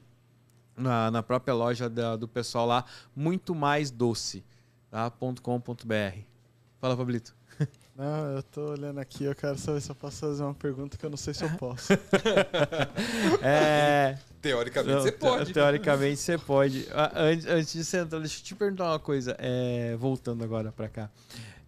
[0.76, 4.44] na, na própria loja da- do pessoal lá, muito mais doce,
[4.90, 5.10] tá?
[5.10, 6.18] .com.br.
[6.80, 7.34] Fala, Pablito.
[7.96, 11.06] Não, eu tô olhando aqui, eu quero saber se eu posso fazer uma pergunta que
[11.06, 11.92] eu não sei se eu posso.
[13.40, 15.52] É, Teoricamente não, você te- pode.
[15.52, 16.88] Teoricamente você pode.
[17.14, 19.36] Antes, antes de você entrar, deixa eu te perguntar uma coisa.
[19.38, 21.08] É, voltando agora pra cá.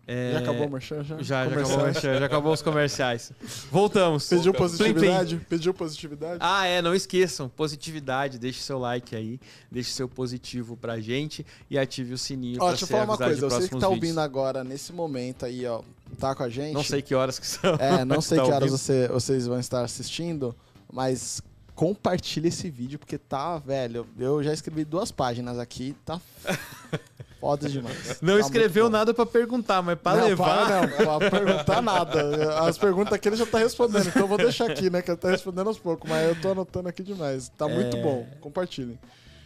[0.08, 1.02] É, Já acabou o merchan?
[1.02, 1.84] Já, Já, já acabou, o Comercial?
[1.84, 3.32] merchan, já acabou os comerciais.
[3.72, 4.28] Voltamos.
[4.28, 4.68] Pediu Plim, plim.
[4.68, 5.36] positividade?
[5.48, 6.38] Pediu positividade?
[6.40, 9.40] Ah, é, não esqueçam, positividade, deixe seu like aí,
[9.70, 13.16] deixe seu positivo pra gente e ative o sininho Ó, pra deixa eu falar uma
[13.18, 13.92] coisa, você que tá vídeos.
[13.92, 15.82] ouvindo agora, nesse momento aí, ó,
[16.20, 16.72] tá com a gente.
[16.74, 17.74] Não sei que horas que são.
[17.74, 20.54] É, não sei Tá que horas você- vocês vão estar assistindo,
[20.92, 21.42] mas
[21.74, 26.20] compartilha esse vídeo, porque tá, velho, eu já escrevi duas páginas aqui, tá
[27.46, 28.18] foda demais.
[28.20, 30.66] Não Tá escreveu muito nada pra perguntar, mas pra não, levar.
[30.66, 32.60] Para, não, pra perguntar nada.
[32.60, 35.16] As perguntas aqui ele já tá respondendo, então eu vou deixar aqui, né, que ele
[35.16, 37.48] tá respondendo aos poucos, mas eu tô anotando aqui demais.
[37.56, 38.02] Tá muito É.
[38.02, 38.98] bom, compartilhem.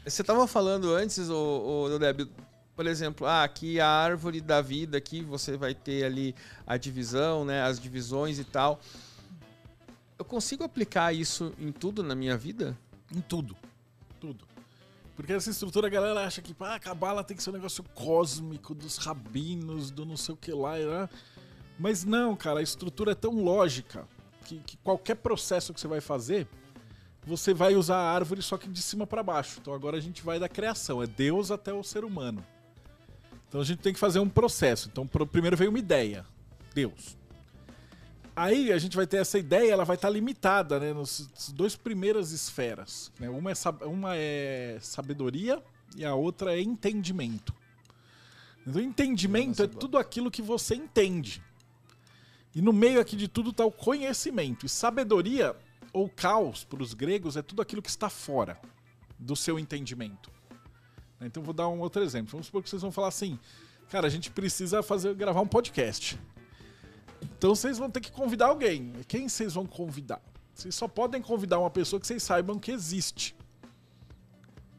[0.07, 2.27] Você tava falando antes, o, Deb,
[2.75, 6.35] por exemplo, ah, aqui a árvore da vida, aqui você vai ter ali
[6.67, 8.81] a divisão, né, as divisões e tal.
[10.19, 12.77] Eu consigo aplicar isso em tudo na minha vida?
[13.15, 13.21] Em.
[13.21, 13.55] Tudo.
[15.21, 17.85] Porque essa estrutura a galera acha que ah, a cabala tem que ser um negócio
[17.95, 20.77] cósmico dos rabinos, do não sei o que lá.
[21.79, 24.09] Mas não, cara, a estrutura é tão lógica
[24.47, 26.49] que, que qualquer processo que você vai fazer,
[27.23, 29.59] você vai usar a árvore só que de cima para baixo.
[29.61, 32.43] Então agora a gente vai da criação, é Deus até o ser humano.
[33.47, 34.89] Então a gente tem que fazer um processo.
[34.91, 36.25] Então primeiro veio uma ideia,
[36.75, 37.20] Deus.
[38.41, 41.77] Aí a gente vai ter essa ideia, ela vai estar limitada, né, nos nas duas
[41.77, 43.13] primeiras esferas.
[43.21, 43.29] né?
[43.29, 45.63] Uma, é, uma é sabedoria
[45.95, 47.55] e a outra é entendimento.
[48.67, 51.43] Então, entendimento é tudo aquilo que você entende.
[52.55, 54.65] E no meio aqui de tudo está o conhecimento.
[54.65, 55.55] E sabedoria,
[55.93, 58.59] ou caos para os gregos, é tudo aquilo que está fora
[59.19, 60.31] do seu entendimento.
[61.21, 62.33] Então vou dar um outro exemplo.
[62.33, 63.39] Vamos supor que vocês vão falar assim,
[63.91, 66.19] cara, a gente precisa fazer gravar um podcast.
[67.41, 68.93] Então vocês vão ter que convidar alguém.
[69.09, 70.21] Quem vocês vão convidar?
[70.55, 73.35] Vocês só podem convidar uma pessoa que vocês saibam que existe.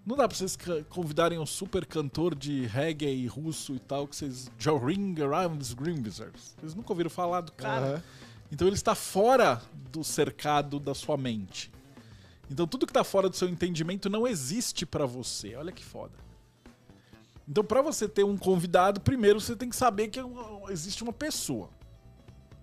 [0.05, 0.55] Não dá pra vocês
[0.87, 4.51] convidarem um super cantor de reggae russo e tal, que vocês.
[4.59, 6.55] Joring Around Green Wizards.
[6.59, 7.93] Vocês nunca ouviram falar do cara.
[7.93, 8.03] Aham.
[8.51, 9.59] Então ele está fora
[9.91, 11.71] do cercado da sua mente.
[12.47, 15.55] Então tudo que está fora do seu entendimento não existe para você.
[15.55, 16.13] Olha que foda.
[17.49, 20.23] Então para você ter um convidado, primeiro você tem que saber que é
[20.69, 21.71] existe uma pessoa.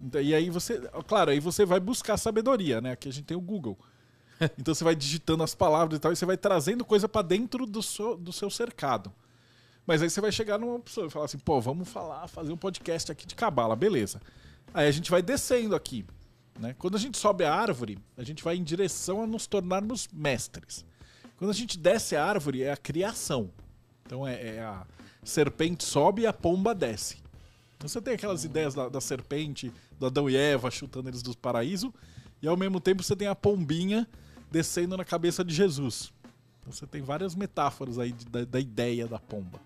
[0.03, 2.93] Então, E aí você, claro, aí você vai buscar sabedoria, né?
[2.93, 3.79] Aqui a gente tem o Google.
[4.57, 7.67] Então você vai digitando as palavras e tal, e você vai trazendo coisa para dentro
[7.67, 9.13] do seu, do seu cercado.
[9.85, 12.57] Mas aí você vai chegar numa pessoa e falar assim, pô, vamos falar, fazer um
[12.57, 14.21] podcast aqui de cabala, beleza.
[14.73, 16.05] Aí a gente vai descendo aqui.
[16.59, 16.75] Né?
[16.79, 20.85] Quando a gente sobe a árvore, a gente vai em direção a nos tornarmos mestres.
[21.37, 23.51] Quando a gente desce a árvore, é a criação.
[24.05, 24.87] Então é, é a
[25.23, 27.19] serpente sobe e a pomba desce.
[27.79, 31.37] Então você tem aquelas ideias da, da serpente, do Adão e Eva chutando eles do
[31.39, 31.95] paraíso,
[32.43, 34.07] e ao mesmo tempo você tem a pombinha
[34.51, 36.13] descendo na cabeça de Jesus.
[36.61, 39.61] Então você tem várias metáforas aí de- da, da ideia da pomba.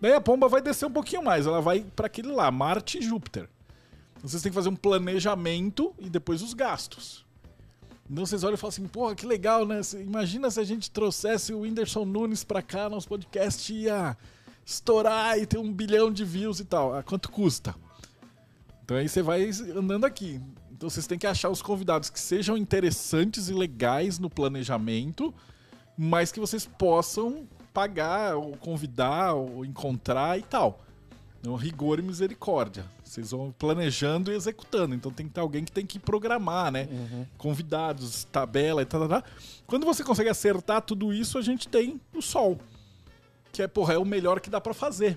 [0.00, 3.02] Daí a pomba vai descer um pouquinho mais, ela vai para aquele lá, Marte e
[3.02, 3.48] Júpiter.
[4.16, 7.26] Então vocês têm que fazer um planejamento e depois os gastos.
[8.08, 9.80] Então vocês olham e falam assim, porra, que legal, né?
[9.94, 14.16] Imagina se a gente trouxesse o Whindersson Nunes pra cá, nosso podcast ia
[14.66, 16.92] estourar e ter um bilhão de views e tal.
[16.92, 17.74] Ah, quanto custa?
[18.84, 20.40] Então aí você vai andando aqui.
[20.72, 25.32] Então vocês têm que achar os convidados que sejam interessantes e legais no planejamento,
[25.96, 30.82] mas que vocês possam pagar, ou convidar, ou encontrar e tal.
[31.40, 32.84] Então, rigor e misericórdia.
[33.04, 34.96] Vocês vão planejando e executando.
[34.96, 36.88] Então tem que ter alguém que tem que programar, né?
[37.38, 39.30] Convidados, tabela e tal, tal, tal.
[39.64, 42.58] Quando você consegue acertar tudo isso, a gente tem o sol.
[43.56, 45.16] Que é, porra, é o melhor que dá pra fazer.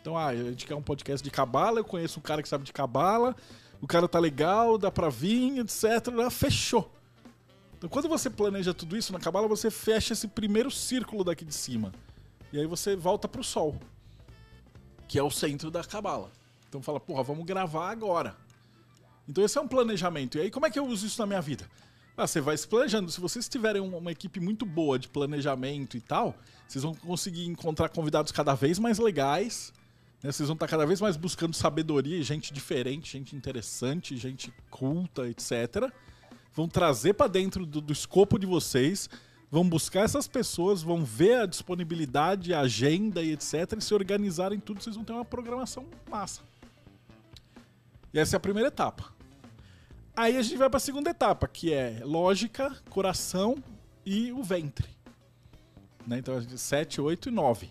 [0.00, 2.64] Então, ah, a gente quer um podcast de cabala, eu conheço um cara que sabe
[2.64, 3.34] de cabala,
[3.80, 5.84] o cara tá legal, dá pra vir, etc.
[6.24, 6.88] Ah, Fechou.
[7.76, 11.52] Então, quando você planeja tudo isso na cabala, você fecha esse primeiro círculo daqui de
[11.52, 11.92] cima.
[12.52, 13.76] E aí você volta pro sol
[15.08, 16.30] que é o centro da cabala.
[16.68, 18.36] Então fala, porra, vamos gravar agora.
[19.28, 20.38] Então esse é um planejamento.
[20.38, 21.68] E aí como é que eu uso isso na minha vida?
[22.16, 23.10] Ah, você vai se planejando.
[23.10, 26.34] Se vocês tiverem uma, equipe muito boa de planejamento e tal,
[26.68, 29.72] vocês vão conseguir encontrar convidados cada vez mais legais.
[30.22, 30.30] né?
[30.30, 35.90] Vocês vão estar cada vez mais buscando sabedoria, gente diferente, gente interessante, gente culta, etc.
[36.52, 39.08] Vão trazer para dentro do, do escopo de vocês,
[39.50, 43.76] vão buscar essas pessoas, vão ver a disponibilidade, a agenda e etc.
[43.78, 46.42] E se organizarem tudo, vocês vão ter uma programação massa.
[48.12, 49.19] E essa é a primeira etapa.
[50.16, 53.62] Aí a gente vai para a segunda etapa, que é lógica, coração
[54.04, 54.88] e o ventre.
[56.06, 56.18] Né?
[56.18, 57.70] Então, a gente- 7, 8 e 9.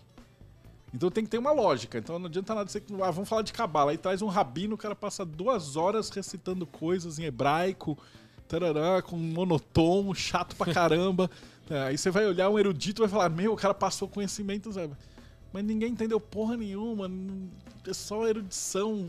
[0.92, 1.98] Então tem que ter uma lógica.
[1.98, 2.82] Então não adianta nada você.
[3.02, 3.92] Ah, vamos falar de cabala.
[3.92, 7.96] Aí traz um rabino, o cara passa duas horas recitando coisas em hebraico,
[8.48, 11.30] tarará, com um monotom, chato pra caramba.
[11.68, 14.72] É, Aí você vai olhar um erudito e vai falar: Meu, o cara passou conhecimento,
[14.72, 14.94] sabe?
[15.52, 17.08] Mas ninguém entendeu porra nenhuma.
[17.86, 19.08] É só erudição.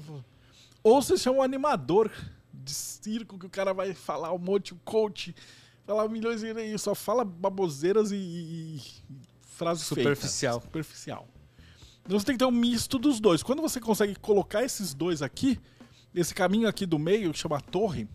[0.84, 2.12] Ou você chama um animador
[2.64, 5.36] de circo que o cara vai falar um monte, o coach,
[5.86, 8.82] falar milhões e só fala baboseiras e, e- e
[9.42, 10.54] frases Superficial.
[10.54, 10.68] feitas.
[10.70, 11.28] Superficial.
[12.06, 13.44] Então você tem que ter um misto dos dois.
[13.44, 15.60] Quando você consegue colocar esses dois aqui,
[16.14, 18.08] esse caminho aqui do meio, que chama torre,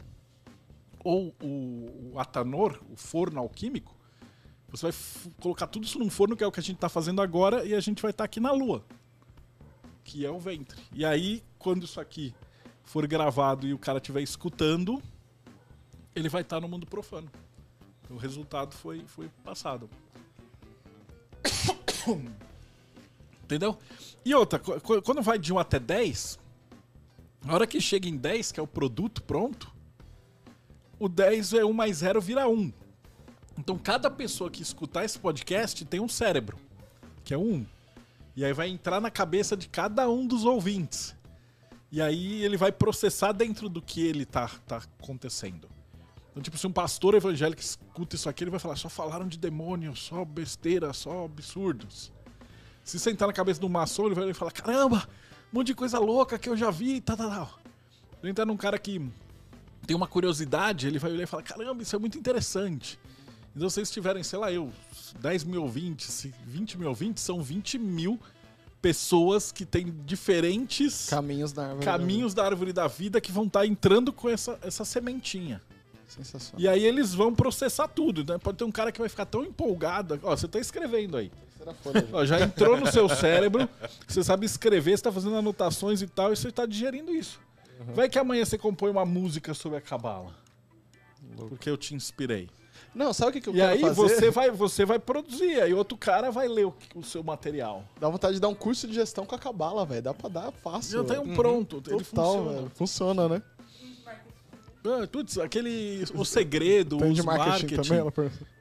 [1.04, 3.94] ou o, o atanor, o forno alquímico,
[4.68, 4.94] você vai
[5.40, 7.74] colocar tudo isso num forno, que é o que a gente está fazendo agora, e
[7.74, 8.84] a gente vai estar aqui na lua,
[10.02, 10.80] que é o ventre.
[10.92, 12.34] E aí, quando isso aqui
[12.86, 15.02] for gravado e o cara estiver escutando,
[16.14, 17.30] ele vai estar no mundo profano.
[18.08, 19.90] O resultado foi, foi passado.
[23.44, 23.76] Entendeu?
[24.24, 26.38] E outra, qu- qu- quando vai de 1 até 10,
[27.44, 29.72] na hora que chega em 10, que é o produto pronto,
[30.98, 32.72] o 10 é 1 mais 0 vira 1.
[33.58, 36.58] Então cada pessoa que escutar esse podcast tem um cérebro,
[37.24, 37.66] que é um 1.
[38.36, 41.15] E aí vai entrar na cabeça de cada um dos ouvintes.
[41.90, 45.68] E aí ele vai processar dentro do que ele tá, tá acontecendo.
[46.30, 49.38] Então, tipo, se um pastor evangélico escuta isso aqui, ele vai falar: só falaram de
[49.38, 52.12] demônio, só besteira, só absurdos.
[52.84, 55.08] Se sentar na cabeça do maçom, ele vai falar: caramba,
[55.52, 57.48] um monte de coisa louca que eu já vi, tá, tá, tá.
[58.20, 59.00] Se entrar num cara que
[59.86, 62.98] tem uma curiosidade, ele vai olhar e falar: caramba, isso é muito interessante.
[63.54, 64.70] Então, se vocês tiverem, sei lá, eu,
[65.18, 68.20] 10 mil ouvintes, 20 mil ouvintes, são 20 mil
[68.86, 71.84] pessoas que têm diferentes Caminhos da árvore.
[71.84, 75.60] caminhos da árvore da vida que vão estar entrando com essa, essa sementinha.
[76.06, 76.60] Sensacional.
[76.60, 78.38] E aí eles vão processar tudo, né?
[78.38, 80.20] Pode ter um cara que vai ficar tão empolgado.
[80.22, 81.32] Ó, você tá escrevendo aí.
[81.82, 82.08] Folha.
[82.12, 83.68] Ó, já entrou no seu cérebro,
[84.06, 87.40] você sabe escrever, você tá fazendo anotações e tal, e você tá digerindo isso.
[87.92, 90.32] Vai que amanhã você compõe uma música sobre a cabala.
[91.48, 92.48] Porque eu te inspirei.
[92.96, 93.94] Não, sabe o que, que eu E quero aí fazer?
[93.94, 97.84] você vai, você vai produzir, aí outro cara vai ler o, o seu material.
[98.00, 100.00] Dá vontade de dar um curso de gestão com a cabala, velho.
[100.02, 101.02] Dá pra dar fácil.
[101.02, 101.30] Já tem velho.
[101.30, 102.52] um pronto, ele Total, funciona.
[102.56, 102.72] velho.
[102.74, 103.42] Funciona, né?
[104.88, 106.04] Ah, Putz, aquele.
[106.14, 108.12] O segredo, Tem os de marketing, marketing, também, ela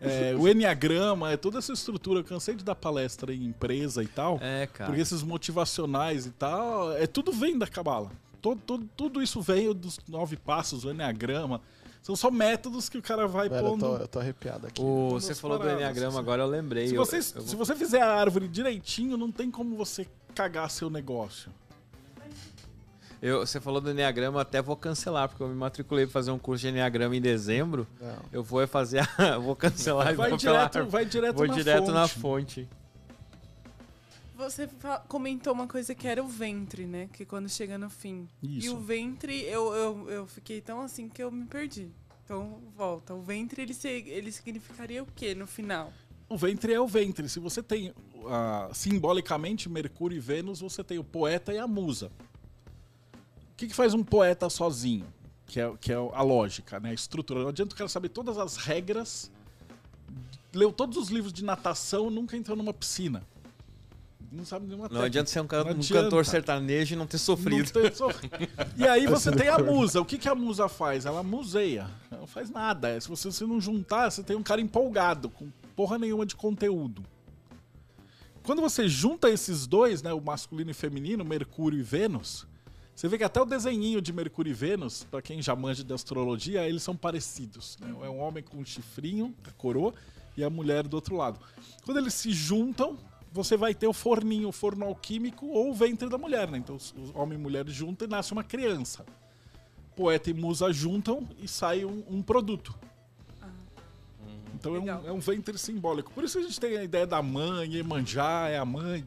[0.01, 2.21] é, o Enneagrama, é toda essa estrutura.
[2.21, 4.39] Eu cansei de dar palestra em empresa e tal.
[4.41, 4.87] É, cara.
[4.89, 8.11] Porque esses motivacionais e tal, é tudo vem da Cabala.
[8.41, 11.61] Todo, todo- tudo isso veio dos nove passos, o Enneagrama.
[12.05, 13.79] São só métodos que o cara vai Velho, eu pondo.
[13.79, 14.79] tô, eu tô arrepiado aqui.
[14.79, 16.19] O, você falou do paradas, Enneagrama, assim.
[16.19, 16.87] agora eu lembrei.
[16.87, 20.05] Se Eu- você, eu se vou- você fizer a árvore direitinho, não tem como você
[20.35, 21.51] cagar seu negócio.
[23.21, 26.29] eu- você falou do Enneagrama, eu até vou cancelar, porque eu me matriculei pra fazer
[26.29, 27.87] um curso de Enneagrama em dezembro.
[27.99, 28.15] Não.
[28.31, 29.23] Eu vou fazer a.
[29.33, 30.91] eu vou cancelar e Vai vou pela direto, árvore.
[30.91, 31.91] vai direto, Vou na, direto fonte.
[31.91, 32.69] na fonte.
[34.35, 34.69] Você
[35.07, 37.07] comentou uma coisa que era o ventre, né?
[37.13, 38.27] Que quando chega no fim.
[38.43, 38.75] E Isso.
[38.75, 41.89] o ventre, eu, eu, eu fiquei tão assim que eu me perdi.
[42.23, 43.13] Então, volta.
[43.13, 43.73] O ventre, ele,
[44.09, 45.93] ele significaria o quê no final?
[46.27, 47.29] O ventre é o ventre.
[47.29, 47.93] Se você tem
[48.27, 52.11] ah, simbolicamente Mercúrio e Vênus, você tem o poeta e a musa.
[53.53, 55.05] O que, que faz um poeta sozinho?
[55.45, 56.89] Que é, que é a lógica, né?
[56.89, 57.41] a estrutura.
[57.41, 59.31] Não adianta o cara saber todas as regras,
[60.51, 63.23] leu todos os livros de natação, nunca entrou numa piscina.
[64.31, 65.05] Não sabe nenhuma Não técnica.
[65.07, 67.71] adianta ser um, can- Não um cantor sertanejo e não ter sofrido.
[67.73, 68.35] Não tem sofrido.
[68.77, 70.01] E aí você tem a musa.
[70.01, 71.05] O que, que a musa faz?
[71.05, 71.87] Ela museia.
[72.11, 72.99] Ela não faz nada.
[72.99, 77.03] Se você se não juntar, você tem um cara empolgado, com porra nenhuma de conteúdo.
[78.43, 82.45] Quando você junta esses dois, né, o masculino e feminino, Mercúrio e Vênus,
[82.95, 85.93] você vê que até o desenhinho de Mercúrio e Vênus, pra quem já manja de
[85.93, 87.77] astrologia, eles são parecidos.
[87.81, 87.89] né?
[88.03, 89.93] É um homem com um chifrinho, a coroa,
[90.37, 91.39] e a mulher do outro lado.
[91.83, 92.97] Quando eles se juntam,
[93.35, 96.57] você vai ter o forninho, o forno alquímico ou o ventre da mulher, né?
[96.57, 99.05] Então, os os homem e mulher juntam e nasce uma criança.
[99.93, 102.73] Poeta e musa juntam e sai um, um produto.
[104.53, 106.11] Então é um, é um ventre simbólico.
[106.13, 109.05] Por isso a gente tem a ideia da mãe, Iemanjá é a mãe,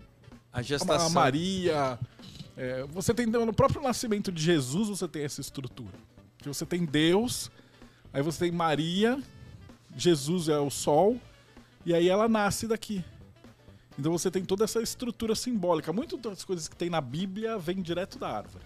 [0.52, 1.10] A a, gestação.
[1.10, 1.98] Maria.
[2.56, 5.94] é, você tem no próprio nascimento de Jesus, você tem essa estrutura.
[6.36, 7.50] Que você tem Deus,
[8.12, 9.20] aí você tem Maria,
[9.96, 11.18] Jesus é o sol,
[11.84, 13.02] e aí ela nasce daqui.
[13.98, 15.92] Então você tem toda essa estrutura simbólica.
[15.92, 18.64] Muitas das coisas que tem na Bíblia vêm direto da árvore.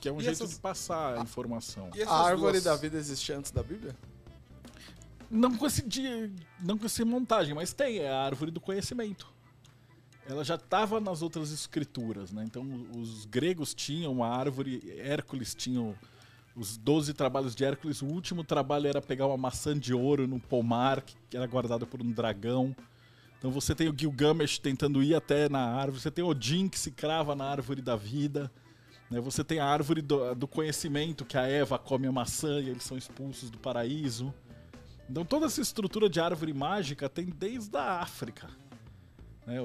[0.00, 1.90] Que é um E jeito essas- de passar a informação.
[1.94, 3.96] E A árvore duas- da vida existia antes da Bíblia?
[5.30, 6.30] Não com esse dia,
[6.60, 9.26] não com essa montagem, mas tem, é a árvore do conhecimento.
[10.28, 12.44] Ela já estava nas outras escrituras, né?
[12.44, 12.62] Então
[12.96, 15.94] os gregos tinham uma árvore, Hércules tinha
[16.54, 20.38] os 12 trabalhos de Hércules, o último trabalho era pegar uma maçã de ouro num
[20.38, 22.76] pomar que era guardada por um dragão.
[23.42, 26.92] Então você tem o Gilgamesh tentando ir até na árvore, você tem Odin que se
[26.92, 28.48] crava na árvore da vida,
[29.10, 29.20] né?
[29.20, 32.84] Você tem a árvore do, do conhecimento que a Eva come a maçã e eles
[32.84, 34.32] são expulsos do paraíso.
[35.10, 38.48] Então toda essa estrutura de árvore mágica tem desde a África.
[39.44, 39.56] Né?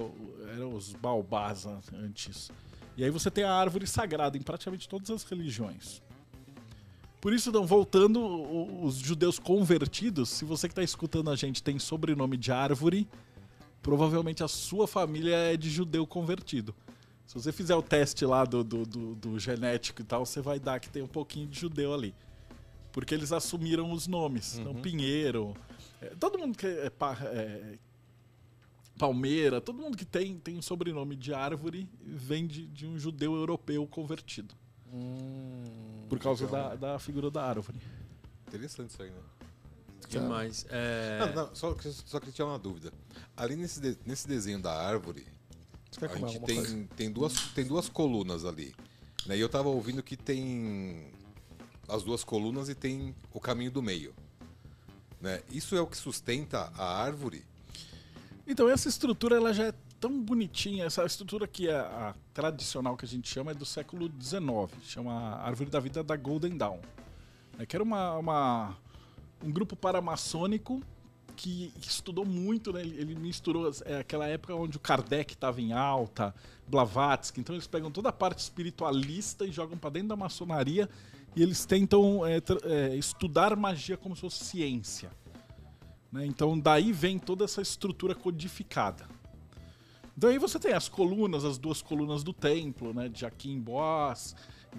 [0.55, 2.49] Eram os baobás an- antes.
[2.97, 6.01] E aí você tem a árvore sagrada em praticamente todas as religiões.
[7.21, 8.19] Por isso, então, voltando,
[8.83, 13.07] os judeus convertidos, se você que está escutando a gente tem sobrenome de árvore,
[13.87, 16.75] provavelmente a sua família é de judeu convertido.
[17.25, 20.59] Se você fizer o teste lá do, do, do- do genético e tal, você vai
[20.59, 22.13] dar que tem um pouquinho de judeu ali.
[22.91, 24.57] Porque eles assumiram os nomes.
[24.59, 25.55] Então, Pinheiro.
[26.01, 27.77] é, todo mundo que é, pa- é,
[28.99, 33.35] Palmeira, todo mundo que tem, tem um sobrenome de árvore vem de, de um judeu
[33.35, 34.53] europeu convertido.
[36.09, 37.79] por causa legal, da, da figura da árvore.
[38.49, 39.17] Interessante isso aí, né?
[40.09, 40.65] Demais.
[40.69, 41.19] É...
[41.19, 42.91] Não, não, só, que- só queria tirar uma dúvida.
[43.35, 45.25] Ali nesse, de- nesse desenho da árvore,
[46.01, 46.67] a gente coisa?
[46.75, 48.73] tem, tem, duas, tem duas colunas ali.
[49.25, 49.37] Né?
[49.37, 51.11] E eu tava ouvindo que tem
[51.87, 54.13] as duas colunas e tem o caminho do meio.
[55.19, 55.41] Né?
[55.49, 57.43] Isso é o que sustenta a árvore?
[58.45, 60.85] Então, essa estrutura ela já é tão bonitinha.
[60.85, 64.41] Essa estrutura que é a tradicional que a gente chama é do século XIX.
[64.83, 66.79] Chama Árvore da Vida da Golden Dawn.
[67.59, 68.77] É, que era uma, uma-
[69.43, 70.81] um grupo paramaçônico
[71.35, 72.81] que estudou muito, né?
[72.81, 76.33] ele, misturou é, aquela época onde o Kardec estava em alta,
[76.67, 77.39] Blavatsky.
[77.39, 80.89] Então, eles pegam toda a parte espiritualista e jogam para dentro da maçonaria
[81.37, 85.11] e eles tentam é, é, estudar magia como se fosse ciência.
[86.11, 86.25] né?
[86.25, 89.07] Então daí vem toda essa estrutura codificada.
[90.17, 93.59] Então aí você tem as colunas, as duas colunas do templo, né, de Jaquim e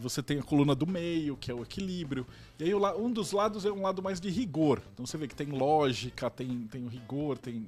[0.00, 2.26] você tem a coluna do meio, que é o equilíbrio.
[2.58, 4.80] E aí um dos lados é um lado mais de rigor.
[4.94, 7.66] Então você vê que tem lógica, tem, tem o rigor, tem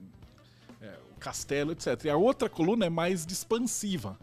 [0.81, 2.05] é, o castelo, etc.
[2.05, 4.19] E a outra coluna é mais de expansiva.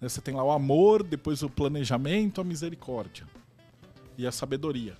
[0.00, 0.08] né?
[0.08, 3.26] Você tem lá o amor, depois o planejamento, a misericórdia
[4.18, 4.96] e a sabedoria.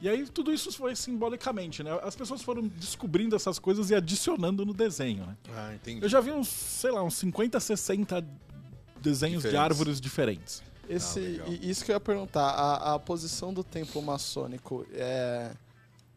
[0.00, 1.90] E aí tudo isso foi simbolicamente, né?
[2.02, 5.36] As pessoas foram descobrindo essas coisas e adicionando no desenho, né?
[5.54, 6.02] Ah, entendi.
[6.04, 8.26] Eu já vi uns, sei lá, uns 50, 60
[9.00, 9.60] desenhos de Diferentes.
[9.60, 10.62] árvores diferentes.
[10.88, 15.50] Esse, Ah, isso que eu ia perguntar, a, a posição do templo maçônico é,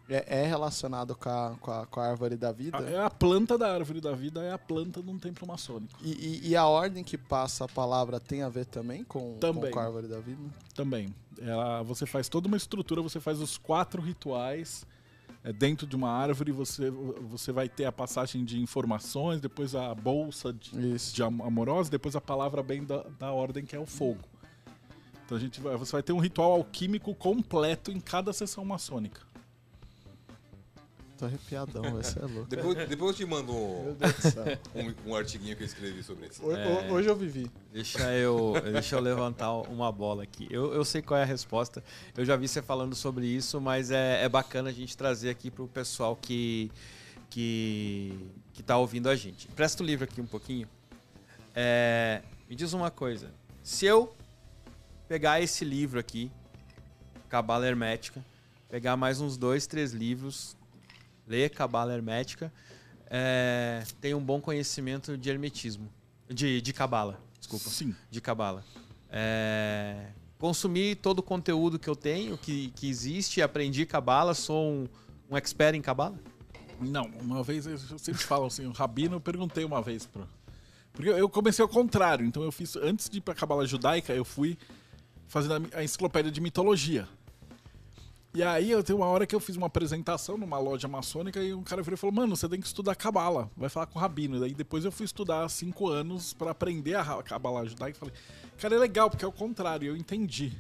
[0.10, 2.78] é, é relacionado com a, com, a, com a árvore da vida?
[2.78, 5.94] A, é a planta da árvore da vida é a planta de um templo maçônico.
[6.02, 9.72] E, e- e a ordem que passa a palavra tem a ver também com, Também.
[9.72, 10.42] com a árvore da vida?
[10.74, 11.14] Também.
[11.40, 14.86] Ela, você faz toda uma estrutura, você faz os quatro rituais
[15.44, 19.94] é, dentro de uma árvore, você, você vai ter a passagem de informações, depois a
[19.94, 23.86] bolsa de, de am- amorosa, depois a palavra bem da, da ordem, que é o
[23.86, 24.22] fogo.
[25.26, 29.22] Então a gente vai, você vai ter um ritual alquímico completo em cada sessão maçônica.
[31.18, 32.50] Tô arrepiadão, vai ser louco.
[32.50, 33.96] Depois, depois eu te mando um,
[35.08, 36.46] um, um artiguinho que eu escrevi sobre isso.
[36.46, 37.50] Ho- ho- Hoje eu vivi.
[37.72, 40.46] Deixa eu, deixa eu levantar uma bola aqui.
[40.52, 41.82] Eu, eu sei qual é a resposta.
[42.18, 45.50] Eu já vi você falando sobre isso, mas é, é bacana a gente trazer aqui
[45.50, 46.70] para o pessoal que,
[47.30, 48.20] que,
[48.54, 49.48] que tá ouvindo a gente.
[49.48, 50.68] Presta o livro aqui um pouquinho.
[51.56, 53.32] É, me diz uma coisa.
[53.64, 54.14] Se eu
[55.08, 56.32] pegar esse livro aqui,
[57.30, 58.24] Cabala Hermética,
[58.70, 60.58] pegar mais uns dois, três livros,
[61.28, 62.52] ler Cabala Hermética,
[63.08, 65.90] é, tem um bom conhecimento de hermetismo.
[66.28, 67.96] De, de Cabala, desculpa Sim.
[68.10, 68.66] de cabala.
[69.12, 70.08] É,
[70.40, 74.88] consumir todo o conteúdo que eu tenho, que, que existe, aprendi cabala, sou um,
[75.30, 76.20] um expert em cabala?
[76.82, 80.28] Não, uma vez eu sempre falo assim, o Rabino eu perguntei uma vez pro.
[80.92, 82.76] Porque eu comecei ao contrário, então eu fiz.
[82.78, 84.58] Antes de ir pra Cabala Judaica, eu fui
[85.28, 87.08] fazendo a enciclopédia de mitologia.
[88.34, 91.54] E aí eu tenho uma hora que eu fiz uma apresentação numa loja maçônica e
[91.54, 94.02] um cara virou e falou: Mano, você tem que estudar Cabala, vai falar com o
[94.02, 94.42] Rabino.
[94.42, 98.14] Daí depois eu fui estudar cinco anos pra aprender a Cabala Judaica e falei:
[98.58, 100.52] Cara, é legal, porque é o contrário, eu entendi.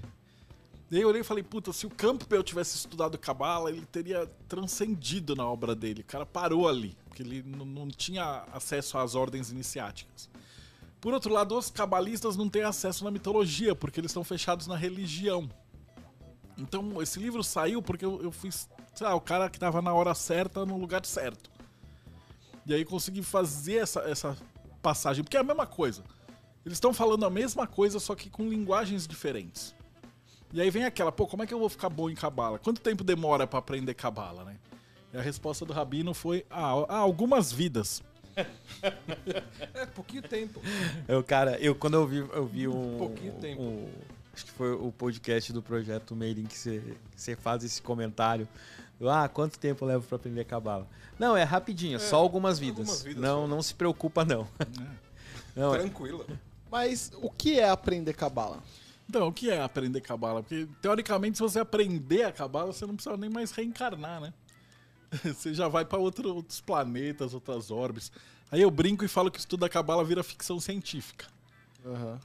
[0.89, 5.35] Daí eu olhei e falei, puta, se o Campbell tivesse estudado Cabala, ele teria transcendido
[5.35, 6.01] na obra dele.
[6.01, 10.29] O cara parou ali, porque ele não tinha acesso às ordens iniciáticas.
[11.05, 14.75] Por outro lado, os cabalistas não têm acesso na mitologia, porque eles estão fechados na
[14.75, 15.47] religião.
[16.57, 18.67] Então, esse livro saiu porque eu, eu fui, sei
[19.01, 21.51] lá, o cara que tava na hora certa, no lugar certo.
[22.65, 24.35] E aí consegui fazer essa, essa
[24.81, 26.03] passagem, porque é a mesma coisa.
[26.65, 29.75] Eles estão falando a mesma coisa, só que com linguagens diferentes.
[30.51, 32.57] E aí vem aquela, pô, como é que eu vou ficar bom em cabala?
[32.57, 34.57] Quanto tempo demora pra aprender cabala, né?
[35.13, 38.01] E a resposta do rabino foi, ah, algumas vidas.
[39.73, 40.61] É, pouquinho tempo.
[41.07, 42.97] Eu, cara, eu quando eu vi, eu vi um.
[42.97, 43.61] Pouquinho tempo.
[43.61, 43.89] um-
[44.33, 46.79] acho que foi o podcast do projeto Mailing que você,
[47.11, 48.47] que você faz esse comentário.
[49.01, 50.87] Ah, quanto tempo leva pra aprender cabala?
[51.17, 52.79] Não, é rapidinho, só algumas vidas.
[52.79, 53.47] algumas vidas não, só.
[53.47, 54.47] não se preocupa, não.
[55.55, 55.79] não é.
[55.79, 56.25] Tranquila.
[56.71, 58.61] Mas o que é aprender cabala?
[59.07, 60.41] Então, o que é aprender cabala?
[60.41, 64.33] Porque, teoricamente, se você aprender a cabala, você não precisa nem mais reencarnar, né?
[65.23, 68.11] Você já vai pra outro- outros planetas, outras orbes.
[68.51, 71.25] Aí eu brinco e falo que estuda cabala vira ficção científica.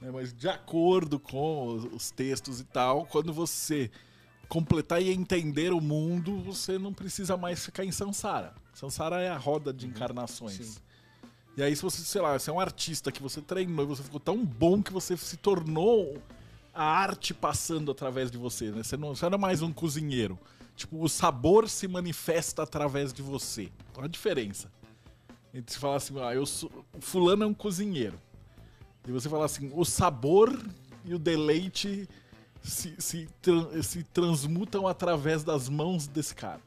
[0.01, 0.11] né?
[0.11, 3.89] Mas de acordo com os, os textos e tal, quando você
[4.47, 8.53] completar e entender o mundo, você não precisa mais ficar em Sansara.
[8.73, 10.81] Sansara é a roda de encarnações.
[11.57, 14.01] E aí, se você, sei lá, você é um artista que você treinou e você
[14.03, 16.21] ficou tão bom que você se tornou
[16.73, 18.83] a arte passando através de você, né?
[18.83, 20.39] Você não, você não é mais um cozinheiro.
[20.81, 23.71] Tipo, o sabor se manifesta através de você.
[23.95, 24.71] Olha a diferença.
[25.53, 26.71] Entre falar assim, ah, eu sou.
[26.99, 28.19] Fulano é um cozinheiro.
[29.07, 30.59] E você falar assim, o sabor
[31.05, 32.09] e o deleite
[32.63, 33.29] se, se,
[33.83, 36.61] se transmutam através das mãos desse cara.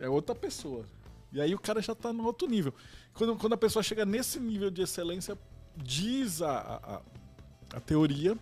[0.00, 0.84] É outra pessoa.
[1.32, 2.74] E aí o cara já tá no outro nível.
[3.14, 5.38] Quando, quando a pessoa chega nesse nível de excelência,
[5.76, 7.02] diz a, a-
[7.76, 8.36] a teoria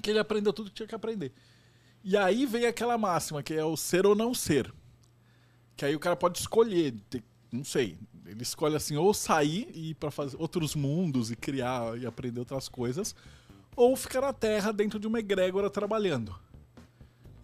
[0.00, 1.32] que ele aprendeu tudo que tinha que aprender.
[2.04, 4.72] E aí vem aquela máxima, que é o ser ou não ser.
[5.76, 6.94] Que aí o cara pode escolher,
[7.50, 7.96] não sei.
[8.26, 12.40] Ele escolhe assim, ou sair e ir pra fazer outros mundos e criar e aprender
[12.40, 13.14] outras coisas,
[13.76, 16.34] ou ficar na Terra dentro de uma egrégora trabalhando.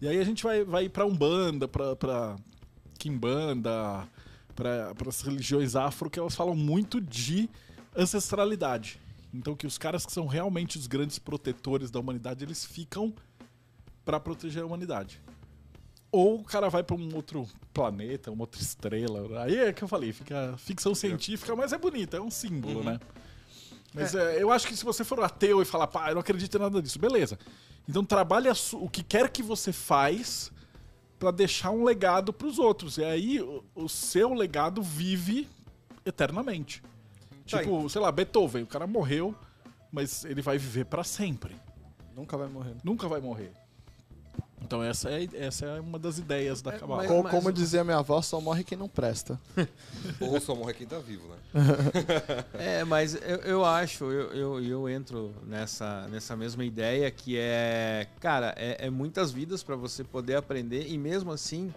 [0.01, 2.35] E aí a gente vai, vai ir pra Umbanda, pra, pra
[2.97, 4.07] Kimbanda,
[4.55, 7.49] para as religiões afro, que elas falam muito de
[7.95, 8.99] ancestralidade.
[9.33, 13.13] Então que os caras que são realmente os grandes protetores da humanidade, eles ficam
[14.05, 15.21] pra proteger a humanidade.
[16.11, 19.43] Ou o cara vai pra um outro planeta, uma outra estrela.
[19.43, 22.99] Aí é que eu falei, fica ficção científica, mas é bonita, é um símbolo, né?
[23.93, 26.55] Mas é, eu acho que se você for ateu e falar, pá, eu não acredito
[26.57, 27.37] em nada disso, beleza.
[27.87, 30.51] Então trabalhe o que quer que você faz
[31.17, 32.97] pra deixar um legado pros outros.
[32.97, 35.47] E aí o, o seu legado vive
[36.05, 36.81] eternamente.
[37.49, 39.35] Tá, Tipo, sei lá, Beethoven, o cara morreu,
[39.91, 41.55] mas ele vai viver pra sempre.
[42.15, 42.75] Nunca vai morrer.
[42.83, 43.51] Nunca vai morrer.
[44.61, 47.03] Então essa é, essa é uma das ideias da É, Cabala.
[47.03, 49.39] mas- Co- Como, dizia minha avó, só morre quem não presta.
[50.19, 51.37] Ou só morre quem tá vivo, né?
[52.53, 58.07] É, mas eu, eu acho, eu, eu, eu entro nessa, nessa mesma ideia que é,
[58.19, 61.73] cara, é, é muitas vidas pra você poder aprender e mesmo assim,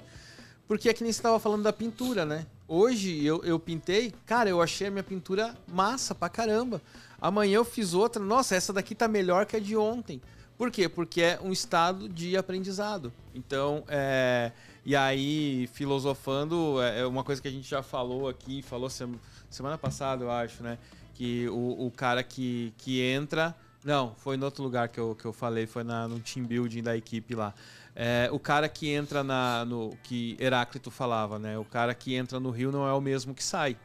[0.69, 2.47] porque é que nem você tava falando da pintura, né?
[2.69, 6.81] Hoje eu, eu pintei, cara, eu achei a minha pintura massa pra caramba.
[7.21, 10.21] Amanhã eu fiz outra, nossa, essa daqui tá melhor que a de ontem.
[10.63, 10.89] Por quê?
[10.89, 13.13] Porque é um estado de aprendizado.
[13.35, 14.53] Então, é,
[14.85, 19.19] e aí, filosofando, é é uma coisa que a gente já falou aqui, falou sem-
[19.51, 20.79] semana passada, eu acho, né?
[21.15, 23.57] Que o, o cara que, que entra.
[23.85, 26.81] Não, foi em outro lugar que eu, que eu falei, foi na, no team building
[26.85, 27.53] da equipe lá.
[27.93, 29.91] É, o cara que entra na, no.
[30.05, 31.59] que Heráclito falava, né?
[31.59, 33.77] O cara que entra no rio não é o mesmo que sai.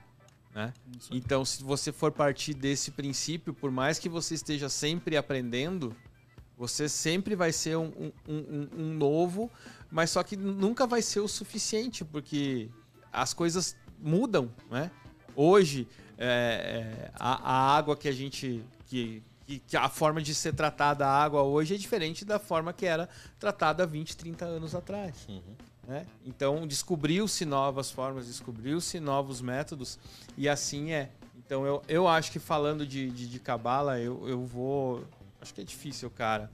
[0.53, 0.71] Né?
[1.11, 5.95] Então, se você for partir desse princípio, por mais que você esteja sempre aprendendo,
[6.57, 9.49] você sempre vai ser um, um- um- um novo,
[9.91, 12.69] mas só que nunca vai ser o suficiente, porque
[13.13, 14.89] as coisas mudam, né?
[15.35, 18.63] Hoje, é, é, a, a água que a gente.
[18.87, 22.85] Que, que, a forma de ser tratada a água hoje é diferente da forma que
[22.85, 23.07] era
[23.39, 25.15] tratada 20, 30 anos atrás.
[25.87, 26.05] né?
[26.25, 29.97] Então, descobriu-se novas formas, descobriu-se novos métodos,
[30.37, 31.09] e assim é.
[31.37, 35.05] Então, eu, eu acho que falando de, de, de Cabala, eu, eu vou.
[35.41, 36.49] Acho que é difícil, cara,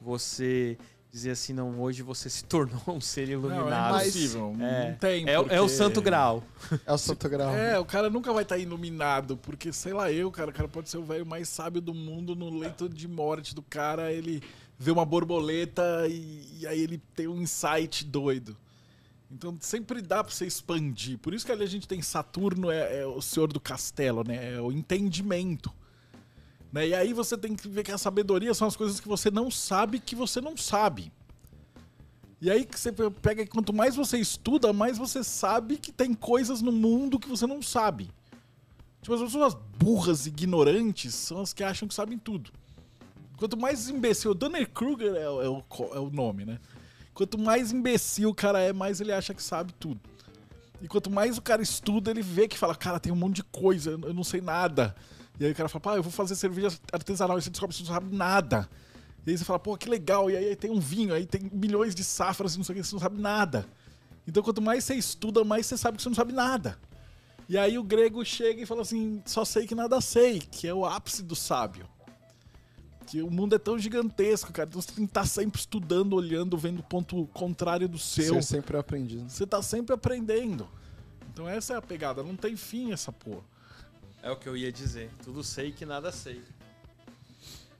[0.00, 0.78] você
[1.10, 3.96] dizer assim, não, hoje você se tornou um ser Não, iluminado.
[3.96, 4.54] é impossível.
[4.60, 5.28] É, Não tem.
[5.28, 6.44] é, o- é o porque- santo grau.
[6.86, 7.54] É o Santo Grau.
[7.54, 10.88] É, o cara nunca vai estar iluminado, porque, sei lá, eu, cara, o cara pode
[10.90, 14.42] ser o velho mais sábio do mundo no leito de morte do cara, ele
[14.78, 18.54] vê uma borboleta e, e aí ele tem um insight doido.
[19.30, 21.18] Então sempre dá pra você expandir.
[21.18, 24.54] Por isso que ali a gente tem Saturno, é, é o senhor do castelo, né?
[24.54, 25.72] É o entendimento.
[26.72, 26.88] Né?
[26.88, 29.50] E aí você tem que ver que a sabedoria são as coisas que você não
[29.50, 31.12] sabe que você não sabe.
[32.40, 36.14] E aí que você pega que quanto mais você estuda, mais você sabe que tem
[36.14, 38.10] coisas no mundo que você não sabe.
[39.02, 42.50] Tipo, as pessoas burras ignorantes são as que acham que sabem tudo.
[43.36, 46.58] Quanto mais imbecil, Dunner Kruger é, é o, co- é o nome, né?
[47.14, 50.00] Quanto mais imbecil o cara é, mais ele acha que sabe tudo.
[50.80, 53.44] E quanto mais o cara estuda, ele vê que fala, cara, tem um monte de
[53.44, 54.94] coisa, eu não sei nada.
[55.38, 57.82] E aí o cara fala, pá, eu vou fazer cerveja artesanal, e você descobre que
[57.82, 58.68] você não sabe nada.
[59.26, 61.94] E aí você fala, pô, que legal, e aí tem um vinho, aí tem milhões
[61.94, 63.66] de safras e não sei o que, você não sabe nada.
[64.26, 66.78] Então quanto mais você estuda, mais você sabe que você não sabe nada.
[67.48, 70.74] E aí o grego chega e fala assim, só sei que nada sei, que é
[70.74, 71.88] o ápice do sábio.
[73.06, 74.68] Que o mundo é tão gigantesco, cara.
[74.68, 78.34] Então você tem que estar sempre estudando, olhando, vendo o ponto contrário do seu.
[78.34, 79.30] Ser sempre aprendido.
[79.30, 80.68] Você tá sempre aprendendo.
[81.32, 83.44] Então essa é a pegada, não tem fim essa porra.
[84.22, 85.10] É o que eu ia dizer.
[85.22, 86.42] Tudo sei que nada sei.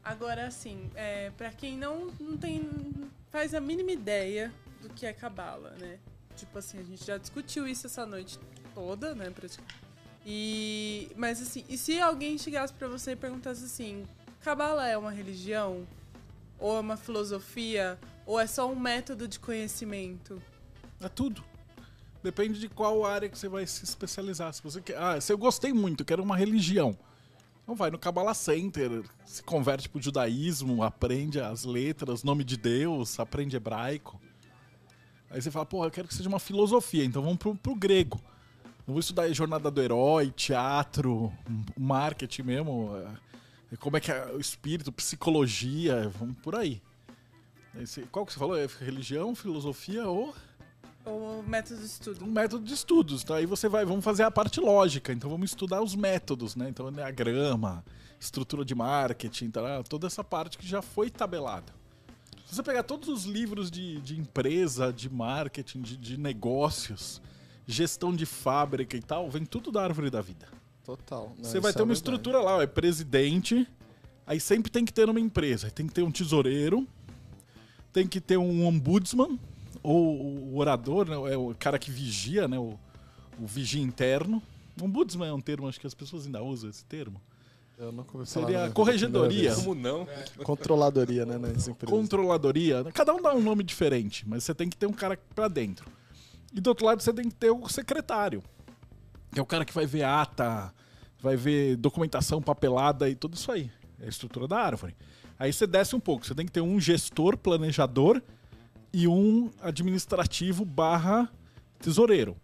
[0.02, 2.69] Agora, assim, é, para quem não, não tem.
[3.31, 5.98] faz a mínima ideia do que é cabala, né?
[6.36, 8.39] Tipo assim, a gente já discutiu isso essa noite
[8.74, 9.31] toda, né?
[9.31, 9.74] praticamente.
[10.24, 11.10] E.
[11.16, 14.06] Mas assim, e se alguém chegasse pra você e perguntasse assim,
[14.40, 15.86] cabala é uma religião?
[16.59, 17.98] Ou é uma filosofia?
[18.24, 20.40] Ou é só um método de conhecimento?
[21.01, 21.44] É tudo.
[22.23, 24.53] Depende de qual área que você vai se especializar.
[24.53, 26.99] Se você quer, ah, se eu gostei muito, quero uma religião.
[27.62, 33.20] Então vai no Kabbalah Center, se converte pro judaísmo, aprende as letras, nome de Deus,
[33.20, 34.20] aprende hebraico.
[35.31, 38.19] Aí você fala, porra, eu quero que seja uma filosofia, então vamos pro, pro grego.
[38.86, 41.31] Eu vou estudar jornada do herói, teatro,
[41.77, 42.90] marketing mesmo,
[43.70, 46.81] é, como é que é o espírito, psicologia, vamos por aí.
[48.11, 48.57] Qual que você falou?
[48.57, 50.35] É religião, filosofia ou
[51.09, 52.25] Ou método de estudo?
[52.25, 53.23] um método de estudos.
[53.23, 55.13] Então aí você vai, vamos fazer a parte lógica.
[55.13, 56.69] Então vamos estudar os métodos, né?
[56.69, 57.85] Então diagrama,
[58.21, 59.83] estrutura de marketing, tá?
[59.83, 61.73] toda essa parte que já foi tabelada.
[62.47, 67.21] Se você pegar todos os livros de, de empresa, de marketing, de, de negócios,
[67.67, 70.49] gestão de fábrica e tal, vem tudo da árvore da vida.
[70.83, 71.35] Total.
[71.37, 71.99] Não, Você vai ter é uma verdade.
[71.99, 73.69] estrutura lá, ó, é presidente,
[74.27, 76.89] aí sempre tem que ter numa empresa, aí tem que ter um tesoureiro,
[77.93, 79.39] tem que ter um ombudsman,
[79.89, 82.78] ou o orador, né, é o cara que vigia, né, o,
[83.40, 84.43] o vigia interno.
[84.81, 87.19] Ombudsman é um termo, acho que as pessoas ainda usam esse termo.
[87.78, 89.55] Eu não falar Seria a corregedoria.
[89.55, 90.05] Como não?
[90.05, 90.31] vez.
[90.44, 91.89] Controladoria, né, nas empresas.
[91.89, 95.19] Controladoria, né, cada um dá um nome diferente, mas você tem que ter um cara
[95.35, 95.90] pra dentro.
[96.52, 98.43] E do outro lado você tem que ter o secretário,
[99.32, 100.70] que é o cara que vai ver ata,
[101.19, 103.70] vai ver documentação papelada e tudo isso aí.
[103.98, 104.94] É a estrutura da árvore.
[105.39, 108.20] Aí você desce um pouco, você tem que ter um gestor, planejador
[108.93, 111.31] e um administrativo barra
[111.78, 112.36] tesoureiro.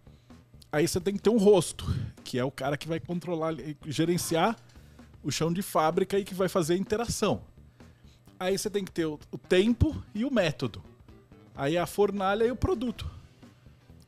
[0.70, 1.84] Aí você tem que ter um rosto,
[2.24, 3.54] que é o cara que vai controlar,
[3.86, 4.56] gerenciar
[5.22, 7.42] o chão de fábrica e que vai fazer a interação.
[8.38, 9.18] Aí você tem que ter o,
[9.48, 10.82] tempo e o método.
[11.54, 13.08] Aí a fornalha e o produto.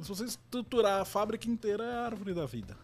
[0.00, 2.76] Se você estruturar a fábrica inteira, é a árvore da vida.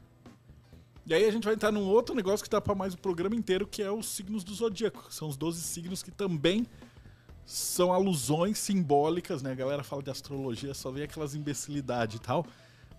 [1.05, 3.35] E aí a gente vai entrar num outro negócio que dá pra mais o programa
[3.35, 5.07] inteiro, que é os signos do zodíaco.
[5.11, 6.65] São os 12 signos que também
[7.53, 9.53] são alusões simbólicas, né?
[9.53, 12.47] A galera fala de astrologia, só vê aquelas imbecilidades e tal.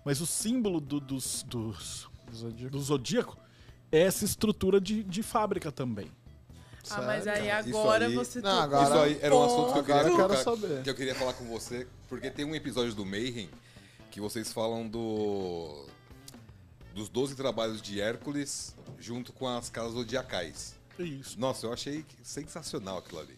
[0.04, 2.70] Mas o símbolo do- dos, dos, Zodíaco.
[2.70, 3.36] do zodíaco
[3.90, 6.10] é essa estrutura de, de fábrica também.
[6.90, 9.84] Ah, mas aí agora aí- você Não, agora- Isso aí era um assunto que eu
[9.84, 10.82] queria eu quero colocar- saber.
[10.82, 13.48] que eu queria falar com você, porque tem um episódio do Mayhem
[14.10, 15.86] que vocês falam do
[16.94, 20.76] dos 12 trabalhos de Hércules junto com as casas zodiacais.
[20.98, 21.40] É isso.
[21.40, 23.34] Nossa, eu achei sensacional aquilo ali.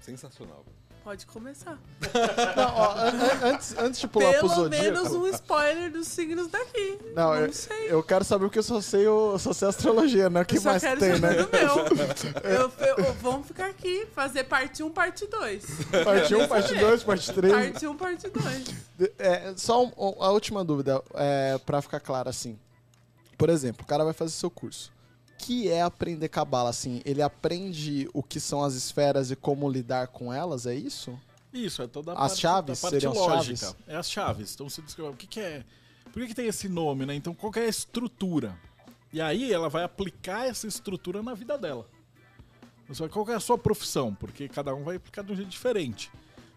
[0.00, 0.64] Sensacional.
[1.02, 1.78] Pode começar.
[2.56, 4.84] Não, ó, an- an- antes, antes de pular pro Pelo Zodíaco...
[4.84, 6.98] menos um spoiler dos signos daqui.
[7.16, 7.86] Não, Não eu, sei.
[7.90, 10.42] eu quero saber porque eu só sei, eu só sei astrologia, né?
[10.42, 11.42] O que mais quero tem, saber né?
[11.42, 11.70] do meu.
[12.44, 15.64] Eu- eu- eu- vamos ficar aqui, fazer parte 1, parte 2.
[16.04, 17.52] Parte 1, parte 2, parte 3.
[17.54, 18.64] Parte 1, parte 2.
[19.18, 22.58] É, só um- a última dúvida, é, pra ficar claro assim.
[23.38, 24.92] Por exemplo, o cara vai fazer seu curso.
[25.40, 26.68] O que é aprender cabala?
[26.68, 31.18] Assim, ele aprende o que são as esferas e como lidar com elas, é isso?
[31.52, 33.56] Isso, é toda a As parte, chaves parte seriam as lógica.
[33.56, 33.76] chaves?
[33.88, 34.54] É as chaves.
[34.54, 35.64] Então você descreve o que, que é.
[36.12, 37.14] Por que, que tem esse nome, né?
[37.14, 38.56] Então qual que é a estrutura?
[39.12, 41.88] E aí ela vai aplicar essa estrutura na vida dela.
[42.86, 44.14] Você vai, qual é a sua profissão?
[44.14, 46.12] Porque cada um vai aplicar de um jeito diferente.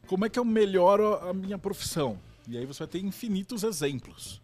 [0.07, 2.19] Como é que eu melhoro a minha profissão?
[2.47, 4.41] E aí você vai ter infinitos exemplos.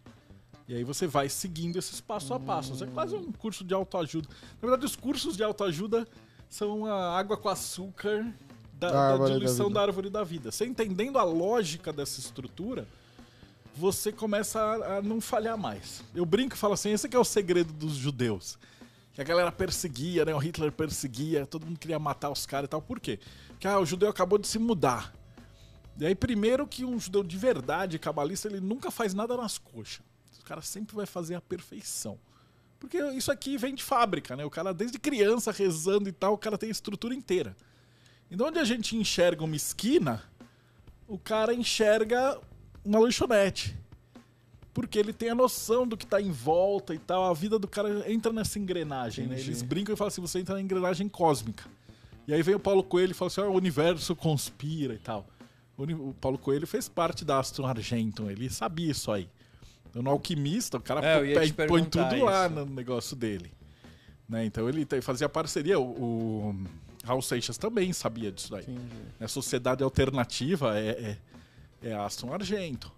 [0.70, 2.84] E aí você vai seguindo esses passo a passo.
[2.84, 4.28] É quase um curso de autoajuda.
[4.62, 6.06] Na verdade, os cursos de autoajuda
[6.48, 8.32] são a água com açúcar
[8.74, 9.74] da, Da da da diluição vida.
[9.74, 10.52] da árvore da vida.
[10.52, 12.86] Você entendendo a lógica dessa estrutura,
[13.76, 16.04] você começa a, a não falhar mais.
[16.14, 18.56] Eu brinco e falo assim, esse é o segredo dos judeus.
[19.12, 20.32] Que a galera perseguia, né?
[20.32, 22.80] O Hitler perseguia, todo mundo queria matar os caras e tal.
[22.80, 23.18] Por quê?
[23.48, 25.12] Porque ah, o judeu acabou de se mudar.
[25.98, 30.08] E aí, primeiro que um judeu de verdade, cabalista, ele nunca faz nada nas coxas.
[30.50, 32.18] O cara sempre vai fazer a perfeição.
[32.80, 34.44] Porque isso aqui vem de fábrica, né?
[34.44, 37.56] O cara, desde criança, rezando e tal, o cara tem a estrutura inteira.
[38.28, 40.24] Então, onde a gente enxerga uma esquina,
[41.06, 42.36] o cara enxerga
[42.84, 43.76] uma lanchonete.
[44.74, 47.30] Porque ele tem a noção do que tá em volta e tal.
[47.30, 49.34] A vida do cara entra nessa engrenagem, né?
[49.34, 49.50] Entendi.
[49.50, 51.62] Eles brincam e falam assim: você entra na engrenagem cósmica.
[52.26, 55.24] E aí vem o Paulo Coelho e fala assim: ó, o universo conspira e tal.
[55.78, 59.28] O, Paulo Coelho fez parte da Aston Argentum, ele sabia isso aí.
[59.94, 62.54] No Alquimista, o cara É, põe, tudo lá isso.
[62.54, 63.52] no negócio dele.
[64.28, 64.44] Né?
[64.44, 65.78] Então ele fazia parceria.
[65.80, 66.64] O, o
[67.04, 68.62] Raul Seixas também sabia disso daí.
[68.62, 68.80] Entendi.
[69.20, 71.16] A sociedade alternativa é,
[71.82, 72.92] é, é Aston Argento.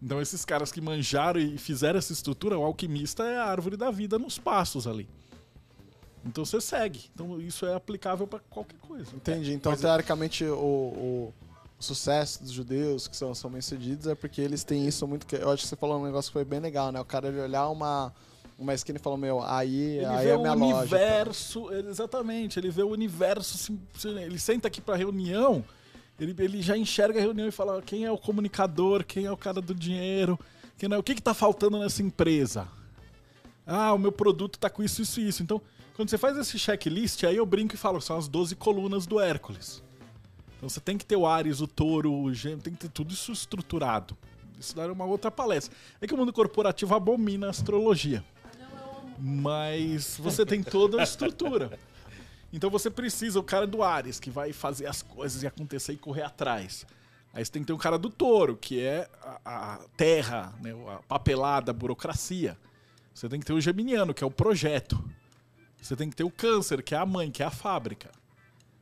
[0.00, 3.90] Então esses caras que manjaram e fizeram essa estrutura, o alquimista é a árvore da
[3.90, 5.08] vida nos passos ali.
[6.24, 7.10] Então você segue.
[7.14, 9.10] Então isso é aplicável para qualquer coisa.
[9.16, 9.52] Entendi.
[9.52, 11.34] Então, Mas- teoricamente, o, o-
[11.78, 15.26] o sucesso dos judeus que são, são bem-sucedidos é porque eles têm isso muito.
[15.26, 17.00] Que, eu acho que você falou um negócio que foi bem legal, né?
[17.00, 18.12] O cara ele olhar uma,
[18.58, 20.80] uma esquina e falar: Meu, aí, Ele aí vê é a o minha loja.
[20.80, 25.64] universo, exatamente, ele vê o universo, ele senta aqui para reunião,
[26.18, 29.36] ele, ele já enxerga a reunião e fala quem é o comunicador, quem é o
[29.36, 30.36] cara do dinheiro,
[30.76, 32.66] quem é, o que que tá faltando nessa empresa?
[33.64, 35.42] Ah, o meu produto tá com isso, isso e isso.
[35.42, 35.60] Então,
[35.94, 39.20] quando você faz esse checklist, aí eu brinco e falo, são as 12 colunas do
[39.20, 39.82] Hércules.
[40.58, 43.14] Então você tem que ter o Ares, o touro, o gêmeo, tem que ter tudo
[43.14, 44.16] isso estruturado.
[44.58, 45.74] Isso é uma outra palestra.
[46.00, 48.24] É que o mundo corporativo abomina a astrologia.
[49.16, 51.78] Mas você tem toda a estrutura.
[52.52, 55.96] Então você precisa, o cara do Ares, que vai fazer as coisas e acontecer e
[55.96, 56.84] correr atrás.
[57.32, 60.72] Aí você tem que ter um cara do touro, que é a, a terra, né,
[60.88, 62.58] a papelada, a burocracia.
[63.14, 65.02] Você tem que ter o geminiano, que é o projeto.
[65.80, 68.10] Você tem que ter o câncer, que é a mãe, que é a fábrica.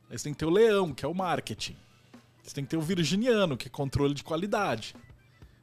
[0.09, 1.75] Aí você tem que ter o leão, que é o marketing.
[2.43, 4.95] Você tem que ter o virginiano, que é controle de qualidade.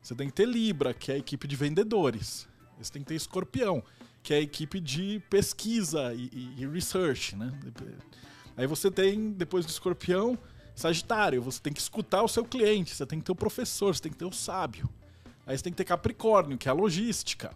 [0.03, 2.47] Você tem que ter Libra, que é a equipe de vendedores.
[2.79, 3.83] Você tem que ter Escorpião,
[4.23, 7.53] que é a equipe de pesquisa e, e- e research, né?
[8.57, 10.39] Aí você tem, depois do Escorpião,
[10.75, 11.41] Sagitário.
[11.43, 14.12] Você tem que escutar o seu cliente, você tem que ter o professor, você tem
[14.12, 14.89] que ter o sábio.
[15.47, 17.53] Aí você tem que ter Capricórnio, que é a logística.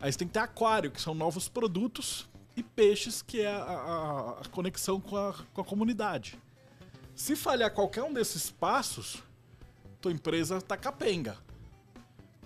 [0.00, 3.62] Aí você tem que ter Aquário, que são novos produtos, e Peixes, que é a,
[3.62, 6.38] a- a conexão com a, com a comunidade.
[7.14, 9.22] Se falhar qualquer um desses passos,
[10.00, 11.36] tua empresa tá capenga.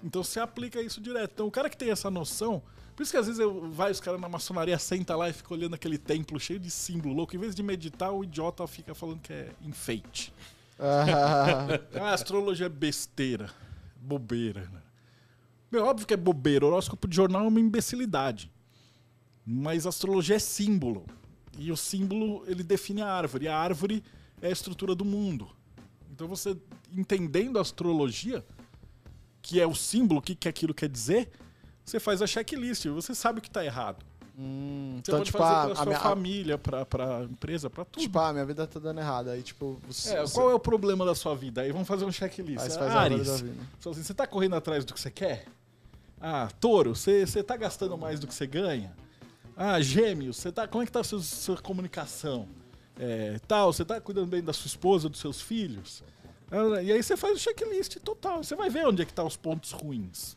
[0.02, 1.32] Então você aplica isso direto.
[1.34, 2.62] Então o cara que tem essa noção.
[2.94, 5.54] Por isso que às vezes eu, vai os caras na maçonaria, senta lá e fica
[5.54, 7.34] olhando aquele templo cheio de símbolo louco.
[7.36, 10.32] Em vez de meditar, o idiota fica falando que é enfeite.
[10.80, 11.66] Ah,
[12.00, 13.50] Ah, astrologia é besteira.
[14.00, 14.60] Bobeira.
[14.72, 14.80] né?
[15.72, 16.64] Meu, óbvio que é bobeira.
[16.64, 18.48] O horóscopo de jornal é uma imbecilidade.
[19.50, 21.06] Mas a astrologia é símbolo.
[21.56, 23.46] E o símbolo, ele define a árvore.
[23.46, 24.04] E a árvore
[24.42, 25.48] é a estrutura do mundo.
[26.12, 26.54] Então você,
[26.94, 28.44] entendendo a astrologia,
[29.40, 31.30] que é o símbolo, o que, que aquilo quer dizer,
[31.82, 32.86] você faz a checklist.
[32.88, 34.04] Você sabe o que está errado.
[34.38, 37.24] hum, Você então, pode tipo, fazer a, para a sua minha, a- família, para a
[37.24, 38.02] empresa, para tudo.
[38.02, 39.30] tipo, ah, minha vida tá dando errado.
[39.30, 41.62] Aí, tipo, você, É, qual é o problema da sua vida?
[41.62, 42.62] Aí vamos fazer um checklist.
[42.62, 43.62] Aí você faz a árvore Ares, da vida.
[43.90, 45.46] Assim, você tá correndo atrás do que você quer?
[46.20, 48.94] Ah, touro, você, você tá gastando mais do que você ganha?
[49.60, 52.46] Ah, gêmeos, você tá, como é que tá a sua, sua comunicação?
[52.98, 56.02] É, tal, você tá cuidando bem da sua esposa, dos seus filhos?
[56.50, 58.42] Ah, E aí você faz o checklist total.
[58.44, 60.36] Você vai ver onde é que tá os pontos ruins.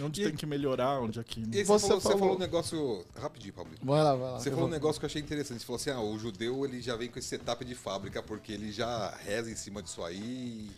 [0.00, 1.40] Onde E- tem que melhorar, onde é que...
[1.40, 3.04] E aí você, Você falou, você falou- falou um negócio.
[3.16, 3.72] Rapidinho, Pablo.
[3.82, 4.38] Vai lá, vai lá.
[4.40, 5.58] Você falou um vou- negócio que eu achei interessante.
[5.60, 8.52] Você falou assim: ah, o judeu ele já vem com esse setup de fábrica porque
[8.52, 10.70] ele já reza em cima disso aí.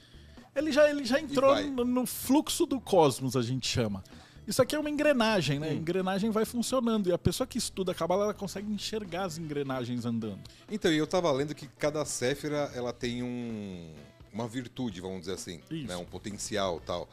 [0.57, 4.03] Ele já, ele já entrou no, no fluxo do cosmos, a gente chama.
[4.51, 5.69] Isso aqui é uma engrenagem, né?
[5.69, 7.09] A engrenagem vai funcionando.
[7.09, 10.41] E a pessoa que estuda a Kabbalah, ela consegue enxergar as engrenagens andando.
[10.69, 13.95] Então, e eu tava lendo que cada Séfira ela tem um,
[14.33, 15.87] uma virtude, vamos dizer assim, Isso.
[15.87, 17.09] né, um potencial tal.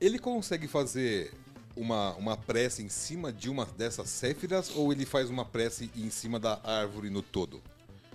[0.00, 1.34] Ele consegue fazer
[1.76, 6.08] uma, uma prece em cima de uma dessas Séfiras ou ele faz uma prece em
[6.08, 7.62] cima da árvore no todo?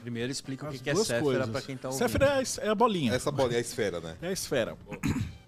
[0.02, 1.50] Primeiro explica o que, que é coisas.
[1.50, 2.00] pra quem tá ouvindo.
[2.00, 3.14] Séfira é a é bolinha.
[3.14, 4.18] Essa bola é a esfera, né?
[4.24, 4.76] É a esfera.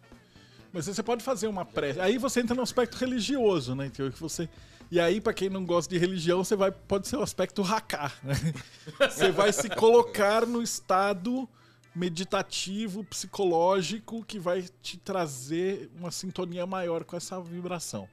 [0.78, 1.99] Mas você pode fazer uma prece.
[1.99, 3.90] Aí você entra no aspecto religioso, né?
[3.90, 4.48] Que você...
[4.91, 8.16] E aí, pra quem não gosta de religião, você vai pode ser o aspecto hackar.
[8.24, 8.36] Né?
[9.10, 11.49] Você vai se colocar no estado
[11.94, 18.08] meditativo, psicológico, que vai te trazer uma sintonia maior com essa vibração.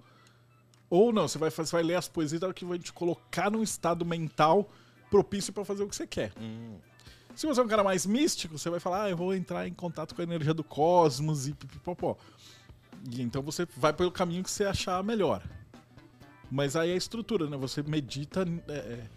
[0.91, 4.05] Ou não, você vai, fazer, vai ler as poesias que vai te colocar num estado
[4.05, 4.69] mental
[5.11, 6.33] propício pra fazer o que você quer.
[7.35, 9.75] Se você é um cara mais místico, você vai falar, ah, eu vou entrar em
[9.75, 12.17] contato com a energia do cosmos e pipipopó.
[13.11, 15.43] E então você vai pelo caminho que você achar melhor.
[16.51, 17.57] Mas aí é a estrutura, né?
[17.57, 19.09] Você medita é, é,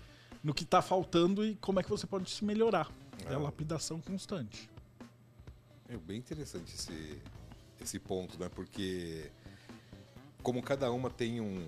[0.44, 2.92] no que tá faltando e como é que você pode se melhorar.
[3.30, 4.70] É a lapidação constante.
[5.88, 7.22] É bem interessante esse,
[7.80, 8.50] esse ponto, né?
[8.50, 9.30] Porque
[10.42, 11.68] como cada uma tem um,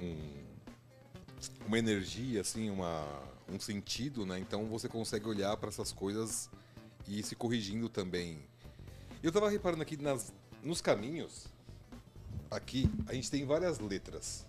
[0.00, 0.44] um-
[1.66, 3.06] uma energia, assim, uma,
[3.50, 4.38] um sentido, né?
[4.38, 6.48] Então você consegue olhar para essas coisas
[7.06, 8.38] e ir se corrigindo também.
[9.22, 10.32] Eu tava reparando aqui nas,
[10.62, 11.46] nos caminhos,
[12.50, 14.46] aqui a gente tem várias letras.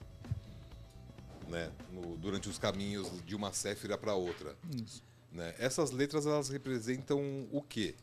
[1.48, 4.56] Né, no- durante os caminhos de uma Séfira para outra.
[5.34, 5.54] Né?
[5.60, 7.94] Essas letras elas representam o quê?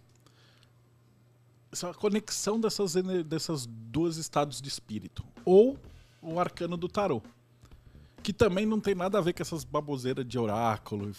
[1.70, 2.94] essa conexão dessas,
[3.26, 5.22] dessas duas estados de espírito.
[5.44, 5.78] Ou
[6.22, 7.22] o arcano do tarô.
[8.22, 11.10] Que também não tem nada a ver com essas baboseiras de oráculo.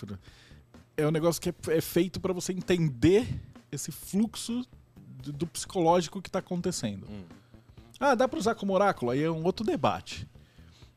[0.96, 3.28] É um negócio que é, é feito para você entender
[3.72, 4.66] esse fluxo
[5.06, 7.08] do, psicológico que está acontecendo.
[8.00, 9.12] Ah, dá para usar como oráculo?
[9.12, 10.28] Aí é um outro debate.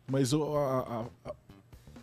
[0.06, 0.78] Mas o- a,
[1.24, 1.34] a- a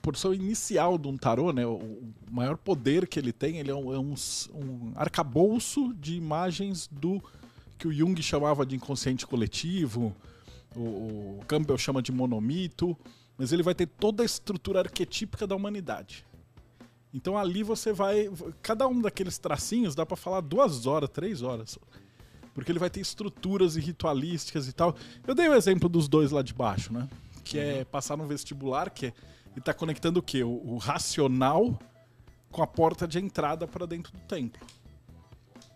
[0.02, 2.02] porção inicial de um tarô, né, o,
[2.32, 4.14] maior poder que ele tem, ele é um, é um
[4.56, 7.22] um arcabouço de imagens do
[7.78, 10.16] que o Jung chamava de inconsciente coletivo,
[10.76, 10.80] o,
[11.40, 12.98] o Campbell chama de monomito,
[13.40, 16.26] mas ele vai ter toda a estrutura arquetípica da humanidade.
[17.14, 18.30] Então ali você vai.
[18.61, 21.80] Cada um daqueles tracinhos dá para falar duas horas, três horas.
[22.53, 24.94] Porque ele vai ter estruturas e ritualísticas e tal.
[25.26, 27.07] Eu dei o exemplo dos dois lá de baixo, né?
[27.45, 29.14] Que é passar no vestibular, que é,
[29.53, 30.44] ele tá conectando o quê?
[30.44, 31.80] O, o racional
[32.52, 34.61] com a porta de entrada para dentro do templo.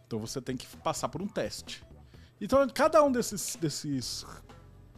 [0.05, 1.81] Então você tem que passar por um teste.
[2.41, 4.25] Então cada um desses, desses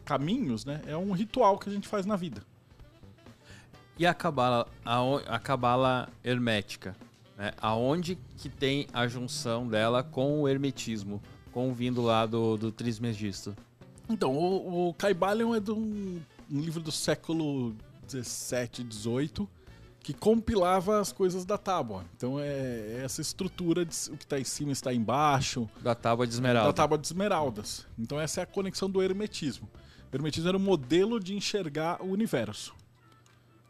[0.04, 2.42] caminhos, né, é um ritual que a gente faz na vida.
[3.98, 6.94] E a cabala, aon- a cabala hermética,
[7.36, 7.52] né?
[7.60, 11.20] Aonde que tem a junção dela com o hermetismo,
[11.52, 13.56] com o vindo lá do, do Trismegisto?
[14.08, 16.20] Então, o, o Caibalion é de um,
[16.50, 17.74] um livro do século
[18.06, 19.48] 17, 18,
[20.00, 22.04] que compilava as coisas da tábua.
[22.16, 26.24] Então é, é essa estrutura de o que está em cima está embaixo, Da tábua
[26.28, 26.68] de esmeralda.
[26.68, 27.84] da tábua de esmeraldas.
[27.98, 29.68] Então essa é a conexão do hermetismo.
[30.12, 32.72] O hermetismo era um modelo de enxergar o universo,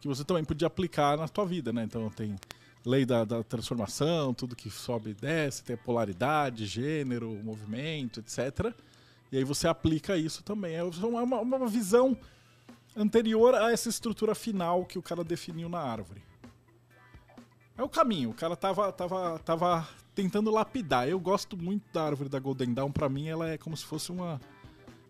[0.07, 1.85] que você também podia aplicar na tua vida, né?
[1.85, 2.37] Então tem
[2.85, 8.73] lei da, da transformação, tudo que sobe e desce, tem polaridade, gênero, movimento, etc.
[9.33, 10.77] E aí você aplica isso também.
[10.77, 12.17] É uma, uma- visão
[12.97, 16.23] anterior a essa estrutura final que o cara definiu na árvore.
[17.77, 18.31] É o caminho.
[18.31, 21.09] O cara tava, tava, tava tentando lapidar.
[21.09, 22.91] Eu gosto muito da árvore da Golden Dawn.
[22.93, 24.41] Pra mim, ela é como se fosse uma,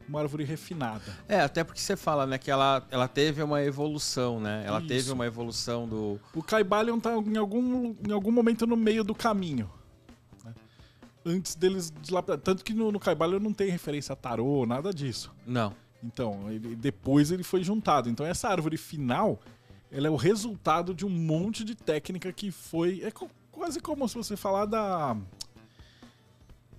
[0.09, 1.17] uma árvore refinada.
[1.29, 4.63] É, até porque você fala, né, que ela, ela teve uma evolução, né?
[4.67, 4.89] Ela Isso.
[4.89, 6.21] teve uma evolução do...
[6.35, 9.69] O Caibalion tá em algum, em algum momento no meio do caminho.
[10.45, 10.55] né?
[11.25, 12.39] Antes deles dilapidar.
[12.39, 15.33] Tanto que no, no Caibalion não tem referência a tarô, nada disso.
[15.47, 15.75] Não.
[16.05, 18.09] Então, ele- depois ele foi juntado.
[18.09, 19.41] Então, essa árvore final,
[19.91, 23.01] ela é o resultado de um monte de técnica que foi.
[23.03, 25.17] É co- quase como se você falar da.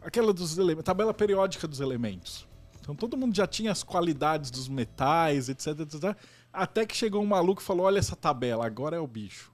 [0.01, 0.85] Aquela dos elementos.
[0.85, 2.46] Tabela periódica dos elementos.
[2.87, 6.15] Então, todo mundo já tinha as qualidades dos metais, etc, etc.
[6.53, 9.51] Até que chegou um maluco e falou: Olha essa tabela, agora é o bicho.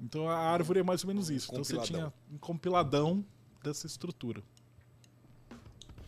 [0.00, 1.48] Então, a árvore é mais ou menos isso.
[1.52, 3.22] Então, você tinha um compiladão
[3.62, 4.42] dessa estrutura.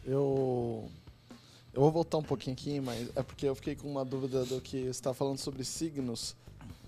[0.05, 0.89] Eu.
[1.75, 4.59] Eu vou voltar um pouquinho aqui, mas é porque eu fiquei com uma dúvida do
[4.63, 6.35] que você está falando sobre signos.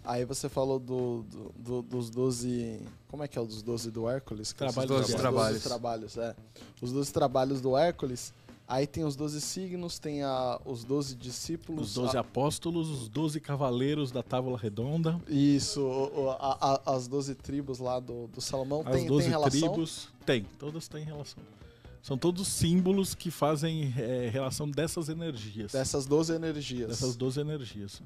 [0.03, 2.81] Aí você falou do, do- do- dos 12.
[3.09, 4.53] Como é que é o dos 12 do Hércules?
[4.53, 5.63] Que Trabalhos Os de 12 trabalhos.
[5.63, 6.35] trabalhos, é.
[6.81, 8.33] Os 12 trabalhos do Hércules.
[8.69, 11.89] Aí tem os 12 signos, tem a, os 12 discípulos.
[11.89, 15.19] Os 12 a- apóstolos, os 12 cavaleiros da Távola Redonda.
[15.27, 18.83] Isso, o- a- a- as 12 tribos lá do, do Salomão.
[18.85, 19.61] As tem, 12 tem relação?
[19.61, 20.09] tribos.
[20.27, 21.43] Tem, todas têm relação.
[22.03, 25.73] São todos símbolos que fazem é, relação dessas energias.
[25.73, 26.89] Dessas 12 energias.
[26.91, 28.03] Dessas 12 energias.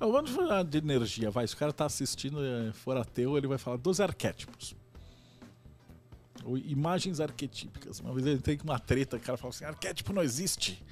[0.00, 1.46] Não, vamos falar de energia, vai.
[1.46, 4.74] Se o cara tá assistindo e for ateu, ele vai falar 12 arquétipos.
[6.46, 7.98] Ou imagens arquetípicas.
[8.00, 10.82] Uma vez ele tem uma treta, o cara fala assim, arquétipo não existe.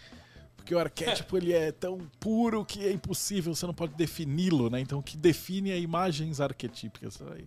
[0.57, 4.81] Porque o arquétipo ele é tão puro que é impossível, você não pode defini-lo, né?
[4.81, 7.21] Então o que define é imagens arquetípicas.
[7.33, 7.47] Aí-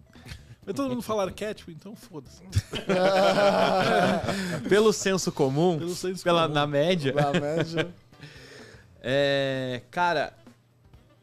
[0.65, 2.43] Mas todo mundo fala arquétipo, então foda-se.
[4.69, 6.53] Pelo senso comum, Pelo senso pela, comum.
[6.53, 7.13] na média...
[7.13, 7.89] Na média.
[9.09, 10.33] É, cara,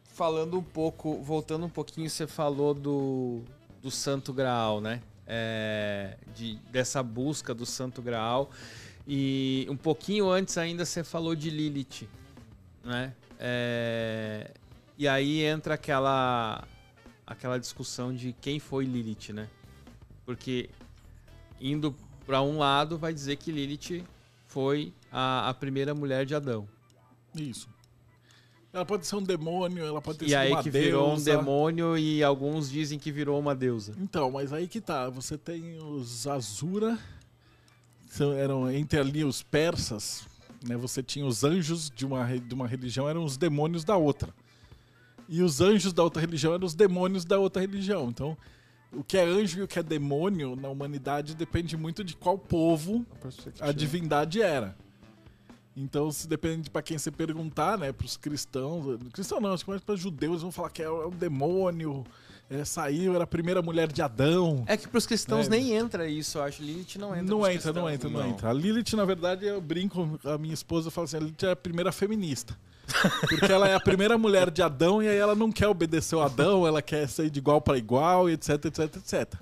[0.05, 3.43] falando um pouco, voltando um pouquinho, você falou do,
[3.79, 5.01] do Santo Graal, né?
[5.27, 8.51] É, de, dessa busca do Santo Graal.
[9.07, 12.07] E um pouquinho antes ainda você falou de Lilith,
[12.83, 13.13] né?
[13.39, 14.51] É,
[14.97, 16.63] e aí entra aquela,
[17.25, 19.49] aquela discussão de quem foi Lilith, né?
[20.25, 20.69] Porque
[21.59, 21.95] indo
[22.25, 24.03] para um lado vai dizer que Lilith
[24.47, 26.67] foi a, a primeira mulher de Adão.
[27.35, 27.74] Isso.
[28.75, 31.15] Ela pode ser um demônio, ela pode ter E sido aí uma que virou um
[31.15, 31.37] deusa.
[31.37, 33.93] demônio e alguns dizem que virou uma deusa.
[33.97, 35.09] Então, mas aí que tá.
[35.09, 36.99] Você tem os Azura,
[38.09, 40.27] são, eram entre ali os persas,
[40.67, 40.75] né?
[40.75, 44.35] Você tinha os anjos de uma, de uma religião, eram os demônios da outra.
[45.29, 48.09] E os anjos da outra religião eram os demônios da outra religião.
[48.09, 48.37] Então,
[48.91, 52.37] o que é anjo e o que é demônio na humanidade depende muito de qual
[52.37, 53.05] povo
[53.61, 54.75] a divindade era.
[55.75, 59.69] Então, se depende para quem você perguntar, né, para os cristãos, cristãos não, acho que
[59.69, 62.05] mais para judeus vão falar que é, é um demônio,
[62.49, 64.63] é, saiu, era a primeira mulher de Adão.
[64.67, 65.49] É que pros cristãos É.
[65.49, 66.61] nem entra isso, eu acho.
[66.63, 67.23] Lilith não entra.
[67.35, 67.93] Não entra, não cristãos.
[67.93, 68.29] entra, não, Não.
[68.29, 68.49] entra.
[68.49, 71.55] A Lilith, na verdade, eu brinco, a minha esposa fala assim, a Lilith é a
[71.57, 72.57] primeira feminista.
[73.27, 76.21] Porque ela é a primeira mulher de Adão e aí ela não quer obedecer o
[76.21, 79.33] Adão, ela quer ser de igual para igual, e etc, etc, etc.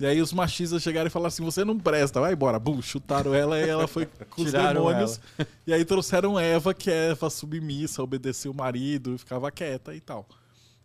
[0.00, 2.58] E aí os machistas chegaram e falaram assim, você não presta, vai embora.
[2.58, 5.20] Bum, chutaram ela e ela foi com os demônios.
[5.66, 10.00] E aí trouxeram Eva, que é Eva submissa, obedecia o marido, e ficava quieta e
[10.00, 10.26] tal.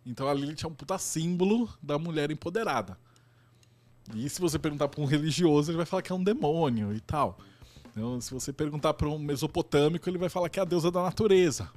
[0.05, 2.97] Então a Lilith é um puta símbolo da mulher empoderada.
[4.13, 6.99] E se você perguntar para um religioso, ele vai falar que é um demônio e
[6.99, 7.39] tal.
[7.91, 11.01] Então, se você perguntar para um mesopotâmico, ele vai falar que é a deusa da
[11.01, 11.69] natureza.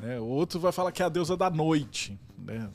[0.00, 0.18] Né?
[0.18, 2.18] Outro vai falar que é a deusa da noite.
[2.38, 2.70] Né?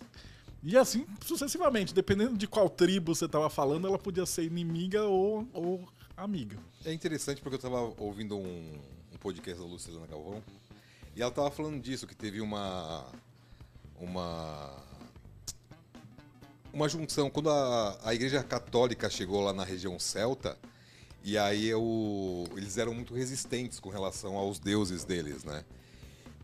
[0.63, 5.47] E assim sucessivamente, dependendo de qual tribo você estava falando, ela podia ser inimiga ou,
[5.53, 6.57] ou amiga.
[6.85, 8.79] É interessante porque eu tava ouvindo um,
[9.13, 10.43] um podcast da Luciana Galvão
[11.15, 13.05] e ela tava falando disso, que teve uma.
[13.99, 14.77] Uma.
[16.73, 17.29] Uma junção.
[17.29, 20.57] Quando a, a Igreja Católica chegou lá na região celta,
[21.21, 25.65] e aí o, eles eram muito resistentes com relação aos deuses deles, né?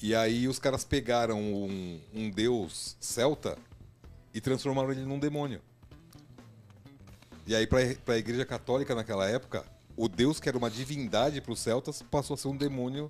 [0.01, 3.57] E aí os caras pegaram um, um deus celta
[4.33, 5.61] e transformaram ele num demônio.
[7.45, 9.63] E aí, pra, pra igreja católica naquela época,
[9.95, 13.09] o deus que era uma divindade pros celtas passou a ser um demônio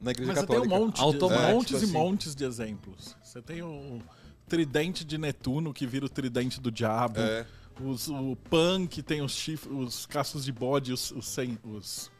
[0.00, 0.84] na igreja Mas você tem um católica.
[0.86, 1.92] monte, de, Automático, montes e assim.
[1.92, 3.16] montes de exemplos.
[3.22, 4.00] Você tem o
[4.48, 7.20] tridente de Netuno, que vira o tridente do diabo.
[7.20, 7.46] É.
[7.80, 12.10] Os, o Pan, que tem os chifres, os caços de bode, os, os, sem- os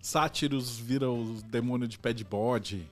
[0.00, 2.90] sátiros viram os demônios de pé de bode.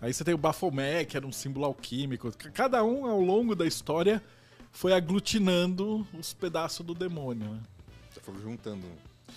[0.00, 2.30] Aí você tem o Baphomet, que era um símbolo alquímico.
[2.52, 4.22] Cada um, ao longo da história,
[4.72, 7.48] foi aglutinando os pedaços do demônio.
[7.54, 7.60] né?
[8.22, 8.86] Foram juntando.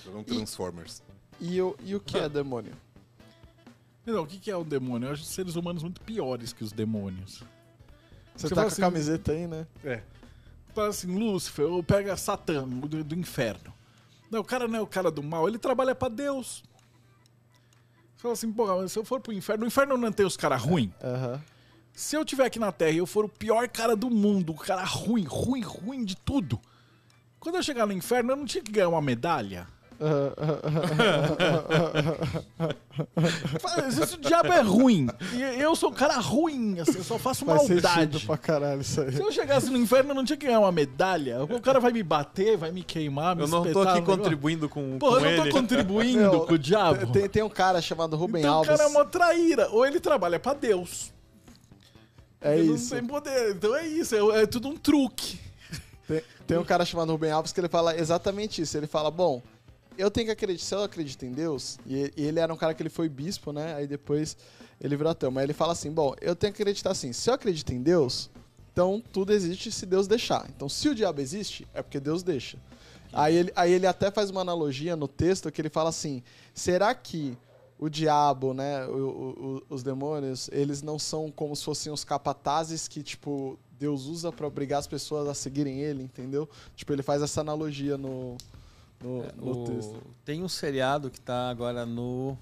[0.03, 1.01] Foram Transformers.
[1.39, 2.73] E, o, e o que é demônio?
[4.05, 5.07] Não, o que que é o demônio?
[5.07, 7.43] Eu acho seres humanos muito piores que os demônios.
[8.35, 9.67] Você, Você tá com assim- a camiseta aí, né?
[9.83, 10.01] É.
[10.73, 13.73] Fala assim, Lúcifer, ou pega Satã do, do inferno.
[14.31, 16.63] Não, o cara não é o cara do mal, ele trabalha pra Deus.
[18.19, 20.91] Fala assim, pô, se eu for pro inferno, o inferno não tem os caras ruins.
[21.93, 24.55] Se eu tiver aqui na Terra e eu for o pior cara do mundo, o
[24.55, 26.59] cara ruim, ruim, ruim de tudo.
[27.39, 29.65] Quando eu chegar no inferno, eu não tinha que ganhar uma medalha.
[33.91, 37.45] Se o diabo é ruim, e eu sou um cara ruim, assim, eu só faço
[37.45, 38.25] Faz maldade.
[38.25, 39.11] pra caralho isso aí.
[39.11, 41.43] Se eu chegasse no inferno, eu não tinha que ganhar uma medalha.
[41.43, 44.97] O cara vai me bater, vai me queimar, me Eu não tô aqui contribuindo com,
[44.97, 45.51] Porra, com eu não tô ele.
[45.51, 47.11] contribuindo Meu, com o diabo.
[47.11, 48.69] Tem, tem um cara chamado Rubem então o Alves.
[48.69, 49.69] cara é uma traíra.
[49.71, 51.11] Ou ele trabalha pra Deus.
[52.41, 52.93] É ele isso.
[52.93, 53.51] Não tem poder.
[53.55, 55.39] Então é isso, é, é tudo um truque.
[56.07, 58.77] Tem, tem um cara chamado Rubem Alves que ele fala exatamente isso.
[58.77, 59.41] Ele fala, bom,
[59.99, 62.81] eu tenho que acreditar, se eu acredito em Deus, e, ele era um cara que
[62.81, 63.75] ele foi bispo, né?
[63.75, 64.37] Aí depois
[64.79, 65.29] ele virou ateu.
[65.29, 68.29] Mas ele fala assim, bom, eu tenho que acreditar assim, se eu acredito em Deus,
[68.71, 70.47] então tudo existe se Deus deixar.
[70.55, 72.57] Então se o diabo existe, é porque Deus deixa.
[73.11, 76.23] Aí ele, aí ele até faz uma analogia no texto que ele fala assim,
[76.53, 77.37] será que
[77.77, 82.87] o diabo, né, o- o- os demônios, eles não são como se fossem os capatazes
[82.87, 86.47] que, tipo, Deus usa pra obrigar as pessoas a seguirem ele, entendeu?
[86.75, 88.35] Tipo, ele faz essa analogia no,
[89.03, 90.01] no, no O- texto.
[90.25, 92.37] Tem um seriado que tá agora no.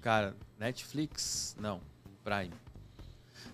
[0.00, 1.56] Cara, Netflix?
[1.58, 1.80] Não,
[2.22, 2.52] Prime.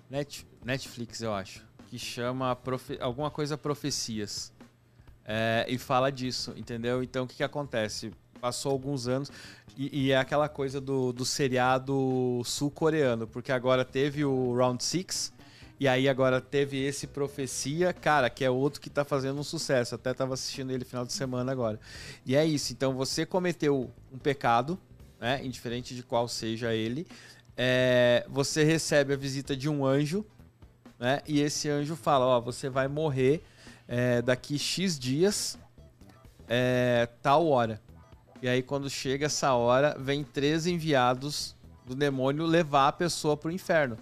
[0.08, 1.64] Net, Netflix, eu acho.
[1.88, 4.52] Que chama profe- alguma coisa Profecias.
[5.24, 7.02] É, e fala disso, entendeu?
[7.02, 8.12] Então o que, que acontece?
[8.40, 9.30] Passou alguns anos
[9.76, 15.32] e, e é aquela coisa do, do seriado sul-coreano, porque agora teve o Round Six
[15.80, 19.94] e aí agora teve esse Profecia, cara, que é outro que tá fazendo um sucesso.
[19.94, 21.80] Até tava assistindo ele final de semana agora.
[22.26, 22.74] E é isso.
[22.74, 24.78] Então você cometeu um pecado,
[25.18, 25.42] né?
[25.42, 27.06] Indiferente de qual seja ele.
[27.56, 30.24] é, você recebe a visita de um anjo,
[30.98, 31.20] né?
[31.26, 33.42] E esse anjo fala: Ó, você vai morrer
[33.88, 35.58] é, daqui X dias,
[36.46, 37.80] é, tal hora.
[38.42, 41.54] E aí, quando chega essa hora, vem três enviados
[41.86, 43.98] do demônio levar a pessoa pro inferno.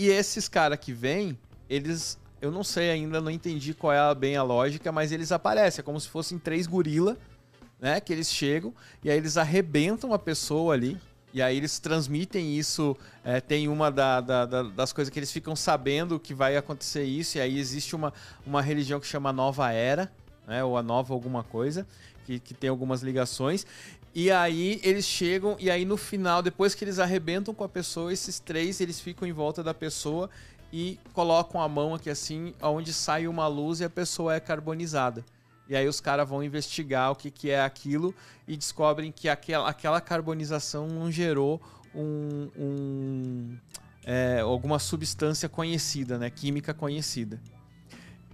[0.00, 2.18] E esses caras que vêm, eles.
[2.40, 5.80] Eu não sei ainda, não entendi qual é a- bem a lógica, mas eles aparecem.
[5.80, 7.18] É como se fossem três gorila,
[7.78, 8.00] né?
[8.00, 8.72] Que eles chegam
[9.04, 10.96] e aí eles arrebentam a pessoa ali.
[11.34, 12.96] E aí eles transmitem isso.
[13.22, 17.04] é, tem uma da- da- da- das coisas que eles ficam sabendo que vai acontecer
[17.04, 17.36] isso.
[17.36, 18.10] E aí existe uma,
[18.46, 20.10] uma religião que chama Nova Era,
[20.46, 20.64] né?
[20.64, 21.86] Ou a Nova alguma coisa,
[22.24, 23.66] que, que tem algumas ligações.
[24.14, 28.12] E aí eles chegam, e aí no final, depois que eles arrebentam com a pessoa,
[28.12, 30.28] esses três eles ficam em volta da pessoa
[30.72, 35.24] e colocam a mão aqui assim, onde sai uma luz e a pessoa é carbonizada.
[35.68, 38.12] E aí os caras vão investigar o que, que é aquilo
[38.48, 41.60] e descobrem que aquela, aquela carbonização não gerou
[41.94, 43.56] um, um,
[44.04, 46.28] é, alguma substância conhecida, né?
[46.28, 47.40] Química conhecida.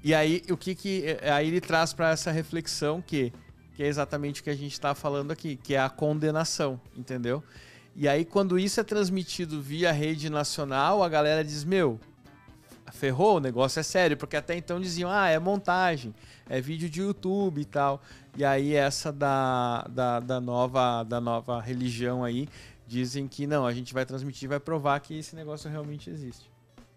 [0.03, 3.33] E aí o que que é, aí ele traz para essa reflexão que
[3.77, 7.45] que é exatamente o que a gente está falando aqui, que é a condenação, entendeu?
[7.95, 12.01] E aí quando isso é transmitido via rede nacional, a galera diz meu,
[12.91, 16.15] ferrou, o negócio é sério, porque até então diziam, ah, é montagem,
[16.49, 18.03] é vídeo de YouTube e tal.
[18.35, 22.49] E aí essa da, da, da nova da nova religião aí
[22.87, 26.56] dizem que não, a gente vai transmitir, vai provar que esse negócio realmente existe.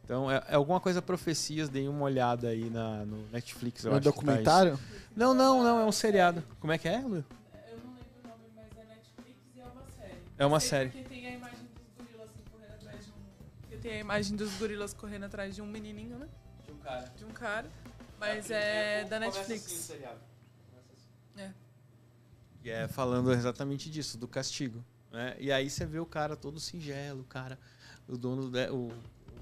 [0.10, 3.98] Então, é, é alguma coisa profecias, deem uma olhada aí na, no Netflix, eu No
[3.98, 4.74] acho que tá documentário?
[4.74, 4.84] isso.
[5.16, 6.44] não, não, não, é um seriado.
[6.60, 7.04] Como é que é, Lu?
[7.08, 10.14] Eu não lembro o nome, mas é Netflix e é uma série.
[10.40, 10.90] É uma série.
[10.90, 13.16] Porque tem a imagem dos gorilas assim, correndo atrás de um.
[13.62, 16.28] Porque tem a imagem dos gorilas correndo atrás de um menininho, né?
[16.66, 17.12] De um cara.
[17.16, 17.68] De um cara.
[18.20, 19.92] Mas é da Netflix.
[21.38, 21.52] É.
[22.64, 24.84] E é falando exatamente disso, do castigo.
[25.12, 25.36] Né?
[25.40, 27.60] E aí você vê o cara todo singelo, o cara,
[28.08, 28.94] o dono, de- o, o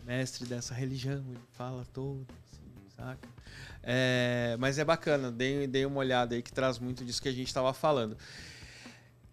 [0.07, 3.27] mestre dessa religião, ele fala todo, assim, saca?
[3.83, 7.33] É, mas é bacana, dei, dei uma olhada aí que traz muito disso que a
[7.33, 8.17] gente estava falando.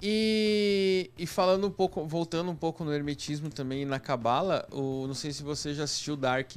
[0.02, 5.32] E, e falando um pouco, voltando um pouco no hermetismo também na cabala, não sei
[5.32, 6.56] se você já assistiu Dark.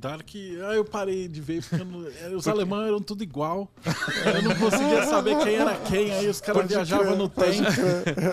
[0.00, 3.70] Dark, ah, eu parei de ver, porque não- eh, os alemães eram tudo igual.
[4.34, 7.68] Eu não conseguia saber quem era quem, aí os caras viajavam no tempo.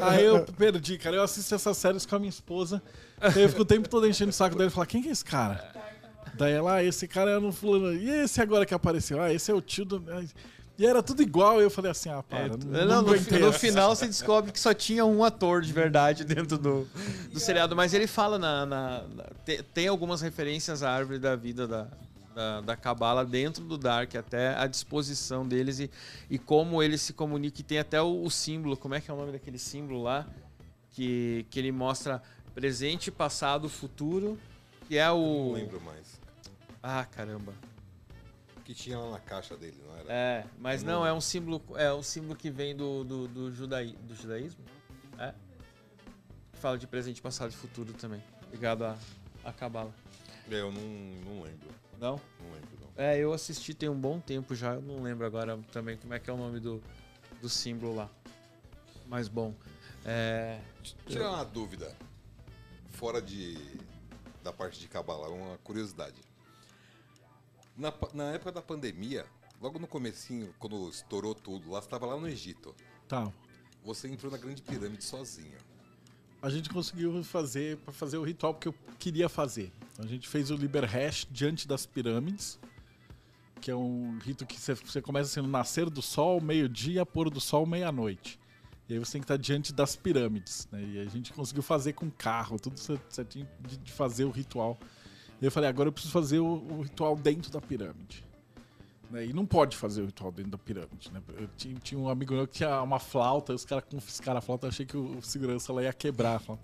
[0.03, 1.17] Aí eu perdi, cara.
[1.17, 2.81] Eu assisto essas séries com a minha esposa.
[3.19, 5.11] Daí eu fico o tempo todo enchendo o saco dele e falar, quem que é
[5.11, 5.69] esse cara?
[6.35, 7.93] Daí ela, ah, esse cara é um fulano.
[7.93, 9.21] E esse agora que apareceu?
[9.21, 10.01] Ah, esse é o tio do.
[10.79, 12.39] E era tudo igual, e eu falei assim, ah, para.
[12.45, 15.73] É, não, não, não no, no final você descobre que só tinha um ator de
[15.73, 16.87] verdade dentro do,
[17.33, 17.75] do seriado.
[17.75, 18.65] Mas ele fala na.
[18.65, 21.87] na- na- te- tem algumas referências à árvore da vida da,
[22.35, 25.89] da, da Cabala dentro do Dark, até a disposição deles e,
[26.29, 27.59] e como eles se comunicam.
[27.59, 30.27] E tem até o, o símbolo, como é que é o nome daquele símbolo lá?
[30.91, 32.21] Que, que ele mostra
[32.53, 34.37] presente, passado, futuro.
[34.87, 35.47] Que é o.
[35.47, 36.19] Não lembro mais.
[36.83, 37.51] Ah, caramba.
[38.67, 40.11] Que tinha lá na caixa dele, não era?
[40.11, 43.93] É, mas não, é um símbolo, é um símbolo que vem do, do, do, judaí,
[43.93, 44.59] do judaísmo.
[45.17, 45.33] É.
[46.51, 48.21] Fala de presente, passado e futuro também.
[48.51, 49.95] Ligado à, Cabala.
[50.51, 51.69] É, Eu não, não lembro.
[51.97, 52.19] Não?
[52.41, 52.89] Não lembro, não.
[53.01, 56.19] É, eu assisti tem um bom tempo já, eu não lembro agora também como é
[56.19, 56.83] que é o nome do,
[57.41, 58.09] do símbolo lá.
[59.05, 59.55] Mas bom.
[60.03, 60.59] É.
[61.05, 61.95] Tirar uma dúvida.
[62.89, 63.79] Fora de
[64.43, 66.26] da parte de cabala, uma curiosidade.
[67.77, 69.25] Na, na época da pandemia,
[69.61, 72.73] logo no comecinho, quando estourou tudo, lá estava lá no Egito.
[73.07, 73.31] Tá.
[73.83, 75.57] Você entrou na Grande Pirâmide sozinho.
[76.41, 79.71] A gente conseguiu fazer para fazer o ritual que eu queria fazer.
[79.97, 82.59] A gente fez o Liber Hash diante das pirâmides,
[83.59, 87.39] que é um rito que você- começa assim no nascer do sol, meio-dia, pôr do
[87.41, 88.39] sol, meia-noite.
[88.87, 90.67] E aí você tem que estar diante das pirâmides.
[90.71, 90.83] Né?
[90.83, 93.47] E a gente conseguiu fazer com carro, tudo cer- certinho
[93.83, 94.77] de fazer o ritual.
[95.41, 98.25] E eu falei, agora eu preciso fazer o, o ritual dentro da pirâmide.
[99.09, 99.27] Né?
[99.27, 101.11] E não pode fazer o ritual dentro da pirâmide.
[101.11, 101.21] Né?
[101.37, 104.65] Eu tinha, tinha um amigo meu que tinha uma flauta, os caras confiscaram a flauta,
[104.65, 106.63] eu achei que o, o segurança lá ia quebrar a flauta.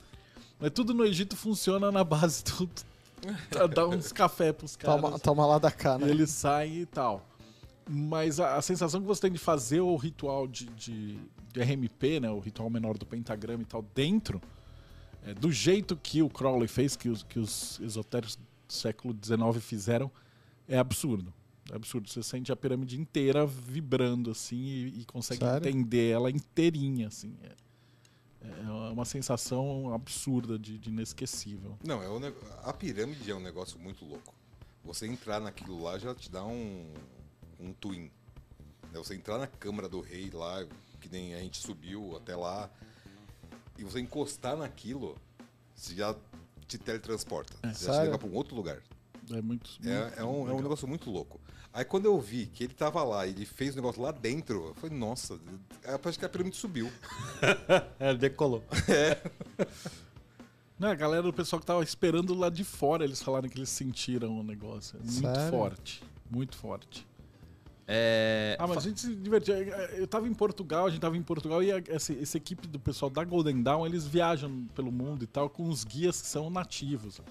[0.60, 2.70] Mas tudo no Egito funciona na base do.
[3.74, 5.02] Dá uns café pros caras.
[5.02, 6.10] Toma, toma lá da cá, E né?
[6.10, 7.26] eles saem e tal.
[7.90, 11.20] Mas a, a sensação que você tem de fazer o ritual de, de,
[11.52, 14.42] de RMP, né, o ritual menor do pentagrama e tal, dentro,
[15.26, 18.38] é, do jeito que o Crowley fez, que os, que os esotéricos
[18.68, 20.12] século XIX fizeram,
[20.68, 21.34] é absurdo.
[21.72, 22.10] É absurdo.
[22.10, 25.68] Você sente a pirâmide inteira vibrando assim e, e consegue Sério?
[25.70, 27.08] entender ela inteirinha.
[27.08, 27.36] Assim.
[27.42, 27.56] É,
[28.66, 31.78] é uma sensação absurda de, de inesquecível.
[31.84, 32.20] Não, é um
[32.64, 34.34] a pirâmide é um negócio muito louco.
[34.84, 36.94] Você entrar naquilo lá já te dá um,
[37.60, 38.12] um twin.
[38.92, 40.66] Né, Você entrar na câmara do rei lá,
[41.00, 42.70] que nem a gente subiu até lá,
[43.78, 45.18] e você encostar naquilo,
[45.74, 46.14] você já
[46.66, 47.54] te teletransporta.
[47.64, 48.02] já te Sério?
[48.04, 48.82] leva para um outro lugar.
[49.32, 49.72] É muito.
[49.84, 51.40] É, muito é um, é um negócio muito louco.
[51.74, 54.68] Aí quando eu vi que ele tava lá e ele fez o negócio lá dentro,
[54.68, 55.40] eu falei, nossa,
[55.84, 56.92] eu acho que a pirâmide subiu.
[58.00, 58.64] É, decolou.
[60.78, 63.70] Não, a galera, o pessoal que tava esperando lá de fora, eles falaram que eles
[63.70, 64.98] sentiram o negócio.
[64.98, 65.50] É muito Sério?
[65.50, 66.04] forte.
[66.30, 67.08] Muito forte.
[67.88, 68.56] É.
[68.60, 69.56] Ah, mas a gente se divertiu.
[69.56, 73.10] Eu tava em Portugal, a gente tava em Portugal e essa, essa equipe do pessoal
[73.10, 77.22] da Golden Dawn, eles viajam pelo mundo e tal com os guias que são nativos.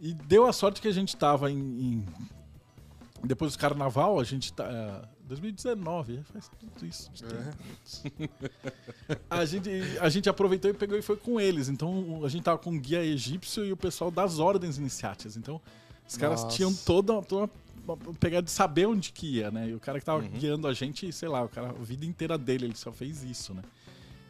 [0.00, 1.58] E deu a sorte que a gente tava em.
[1.58, 2.06] em-
[3.24, 4.64] depois do carnaval, a gente tá.
[4.64, 7.10] é, 2019, é, faz tudo isso.
[7.12, 8.32] de tempo.
[9.30, 11.68] A gente, a gente aproveitou e pegou e foi com eles.
[11.68, 15.36] Então a gente tava com um guia egípcio e o pessoal das ordens iniciáticas.
[15.36, 15.60] Então
[16.06, 16.56] os caras Nossa.
[16.56, 17.48] tinham toda, toda uma
[18.20, 19.68] pegar de saber onde que ia, né?
[19.70, 22.38] E o cara que tava guiando a gente, sei lá, o cara, a vida inteira
[22.38, 23.62] dele, ele só fez isso, né?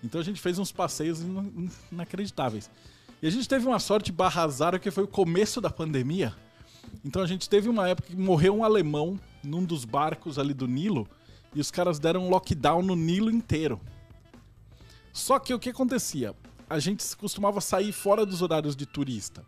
[0.03, 2.71] Então a gente fez uns passeios in- inacreditáveis.
[3.23, 6.35] E a gente teve uma sorte barra azar, que foi o começo da pandemia.
[7.05, 10.67] Então a gente teve uma época que morreu um alemão num dos barcos ali do
[10.67, 11.09] Nilo
[11.55, 13.81] e os caras deram um lockdown no Nilo inteiro.
[15.13, 16.35] Só que o que acontecia?
[16.69, 19.45] A gente costumava sair fora dos horários de turista.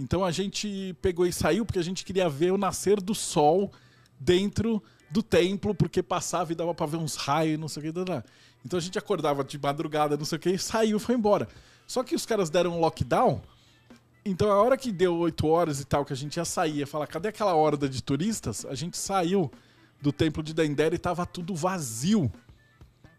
[0.00, 3.70] Então a gente pegou e saiu porque a gente queria ver o nascer do sol
[4.18, 7.92] dentro do templo, porque passava e dava pra ver uns raios, não sei o que.
[7.92, 8.24] tá, tá.
[8.64, 11.46] Então a gente acordava de madrugada, não sei o que, e saiu, foi embora.
[11.86, 13.42] Só que os caras deram um lockdown,
[14.24, 16.86] então a hora que deu 8 horas e tal, que a gente ia sair, ia
[16.86, 18.64] falar, cadê aquela horda de turistas?
[18.64, 19.50] A gente saiu
[20.00, 22.32] do templo de Dendera e tava tudo vazio.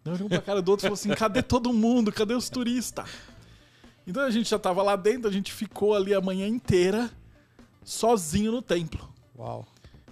[0.03, 2.11] Eu olhei um pra cara do outro e falou assim: cadê todo mundo?
[2.11, 3.07] Cadê os turistas?
[4.11, 7.09] Então a gente já tava lá dentro, a gente ficou ali a manhã inteira
[7.81, 9.09] sozinho no templo.
[9.39, 9.65] Uau.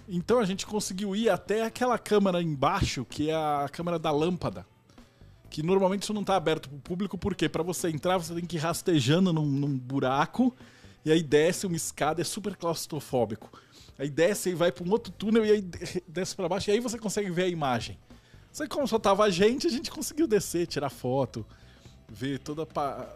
[0.08, 4.64] Então a gente conseguiu ir até aquela câmara embaixo, que é a câmara da lâmpada.
[5.50, 8.56] Que normalmente isso não tá aberto pro público, porque para você entrar você tem que
[8.56, 10.56] ir rastejando num, num buraco,
[11.04, 13.52] e aí desce uma escada, é super claustrofóbico.
[13.98, 16.72] Aí desce e vai para um outro túnel e aí de- desce para baixo, e
[16.72, 17.98] aí você consegue ver a imagem.
[18.50, 21.44] Só que como só tava a gente, a gente conseguiu descer, tirar foto,
[22.08, 23.06] ver toda pa-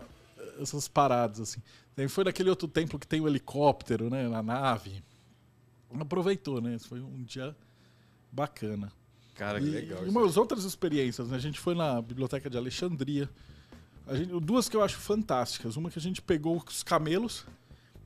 [0.61, 1.61] essas paradas assim.
[1.97, 5.03] Daí foi naquele outro templo que tem o helicóptero, né, na nave.
[5.99, 6.77] Aproveitou, né?
[6.79, 7.57] Foi um dia
[8.33, 8.91] bacana.
[9.35, 11.37] Cara, E, que legal e umas outras experiências, né?
[11.37, 13.29] A gente foi na biblioteca de Alexandria.
[14.07, 15.77] A gente, duas que eu acho fantásticas.
[15.77, 17.47] Uma que a gente pegou os camelos.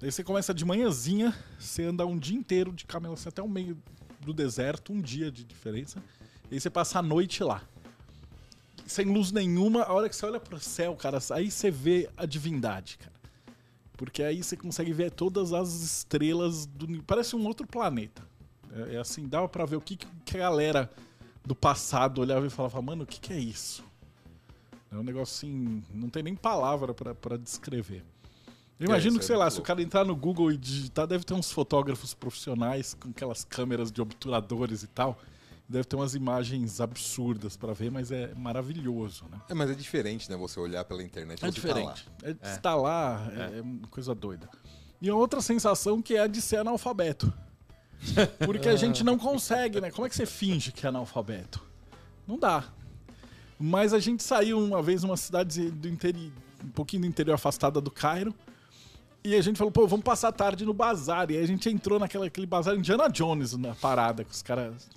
[0.00, 3.48] Daí você começa de manhãzinha, você anda um dia inteiro de camelo assim, até o
[3.48, 3.76] meio
[4.20, 6.02] do deserto, um dia de diferença.
[6.50, 7.62] E aí você passa a noite lá.
[8.88, 12.24] Sem luz nenhuma, a hora que você olha pro céu, cara, aí você vê a
[12.26, 13.12] divindade, cara.
[13.96, 17.02] Porque aí você consegue ver todas as estrelas do.
[17.02, 18.22] Parece um outro planeta.
[18.72, 20.90] É, é assim, dava pra ver o que, que a galera
[21.44, 23.84] do passado olhava e falava, mano, o que, que é isso?
[24.90, 28.02] É um negócio assim, não tem nem palavra pra- pra descrever.
[28.80, 30.50] Eu É, imagino isso que, é sei lá, muito se o cara entrar no Google
[30.52, 35.18] e digitar, deve ter uns fotógrafos profissionais com aquelas câmeras de obturadores e tal.
[35.68, 39.38] Deve ter umas imagens absurdas pra ver, mas é maravilhoso, né?
[39.50, 40.36] É, mas é diferente, né?
[40.38, 41.52] Você olhar pela internet É tá lá.
[41.52, 42.08] diferente.
[42.22, 44.48] É, Estar lá é, é coisa doida.
[45.00, 47.30] E outra sensação que é a de ser analfabeto.
[48.46, 49.90] Porque a gente não consegue, né?
[49.90, 51.62] Como é que você finge que é analfabeto?
[52.26, 52.64] Não dá.
[53.58, 56.32] Mas a gente saiu uma vez numa cidade do interior,
[56.64, 58.34] um pouquinho do interior afastada do Cairo.
[59.22, 61.30] E a gente falou, pô, vamos passar a tarde no bazar.
[61.30, 64.88] E aí a gente entrou naquele aquele bazar Indiana Jones na parada, com os caras.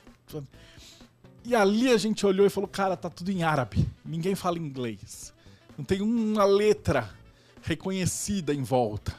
[1.43, 3.87] E ali a gente olhou e falou, cara, tá tudo em árabe.
[4.05, 5.33] Ninguém fala inglês.
[5.77, 7.09] Não tem uma letra
[7.63, 9.15] reconhecida em volta.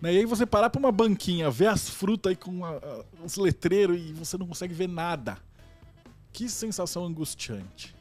[0.00, 0.14] Né?
[0.14, 2.80] E aí você parar pra uma banquinha, ver as frutas aí com a-
[3.24, 5.38] os letreiros e você não consegue ver nada.
[6.32, 7.94] Que sensação angustiante.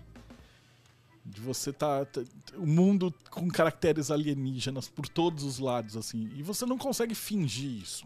[1.25, 2.21] De você tá, tá-
[2.57, 6.29] O mundo com caracteres alienígenas por todos os lados, assim.
[6.35, 8.05] E você não consegue fingir isso.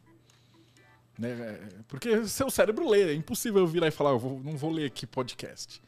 [1.20, 1.60] Né?
[1.88, 4.86] Porque seu cérebro lê, é impossível eu virar e falar, eu vou- não vou ler
[4.86, 5.82] aqui podcast.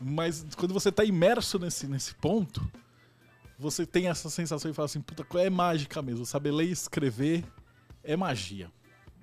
[0.00, 2.68] Mas quando você tá imerso nesse, nesse ponto,
[3.58, 6.26] você tem essa sensação e fala assim, puta, é mágica mesmo.
[6.26, 7.44] Saber ler e escrever
[8.04, 8.70] é magia.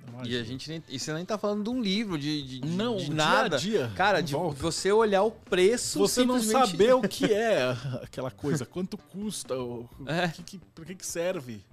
[0.05, 0.41] É E magia.
[0.41, 3.05] a gente nem, e você nem tá falando de um livro, de, de, Não, de
[3.05, 3.55] dia nada.
[3.55, 4.59] a dia, Cara, de volta.
[4.61, 5.99] você olhar o preço.
[5.99, 7.69] você não simplesmente- saber o que é
[8.01, 10.27] aquela coisa, quanto custa, o, É.
[10.29, 11.63] que, que, pra que serve.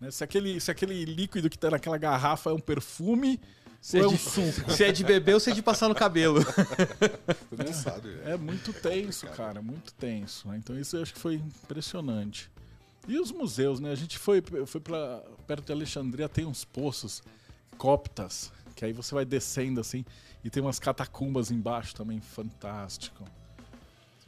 [0.00, 0.10] Né?
[0.10, 3.40] Se, aquele, se aquele líquido que tá naquela garrafa é um perfume
[3.80, 4.70] Se ou é, é um de, suco.
[4.72, 6.40] se é de beber ou se é de passar no cabelo.
[7.50, 8.28] Todo mundo sabe, velho.
[8.28, 10.48] É muito tenso, cara, muito tenso.
[10.48, 10.56] né?
[10.58, 12.50] Então isso eu acho que foi impressionante.
[13.06, 13.90] E os museus, né?
[13.90, 17.22] A gente foi, foi pra, perto de Alexandria, tem uns poços
[17.78, 20.04] coptas, que aí você vai descendo assim,
[20.44, 23.24] e tem umas catacumbas embaixo também, fantástico.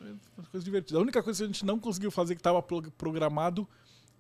[0.01, 0.99] É uma coisa divertida.
[0.99, 3.69] A única coisa que a gente não conseguiu fazer que estava programado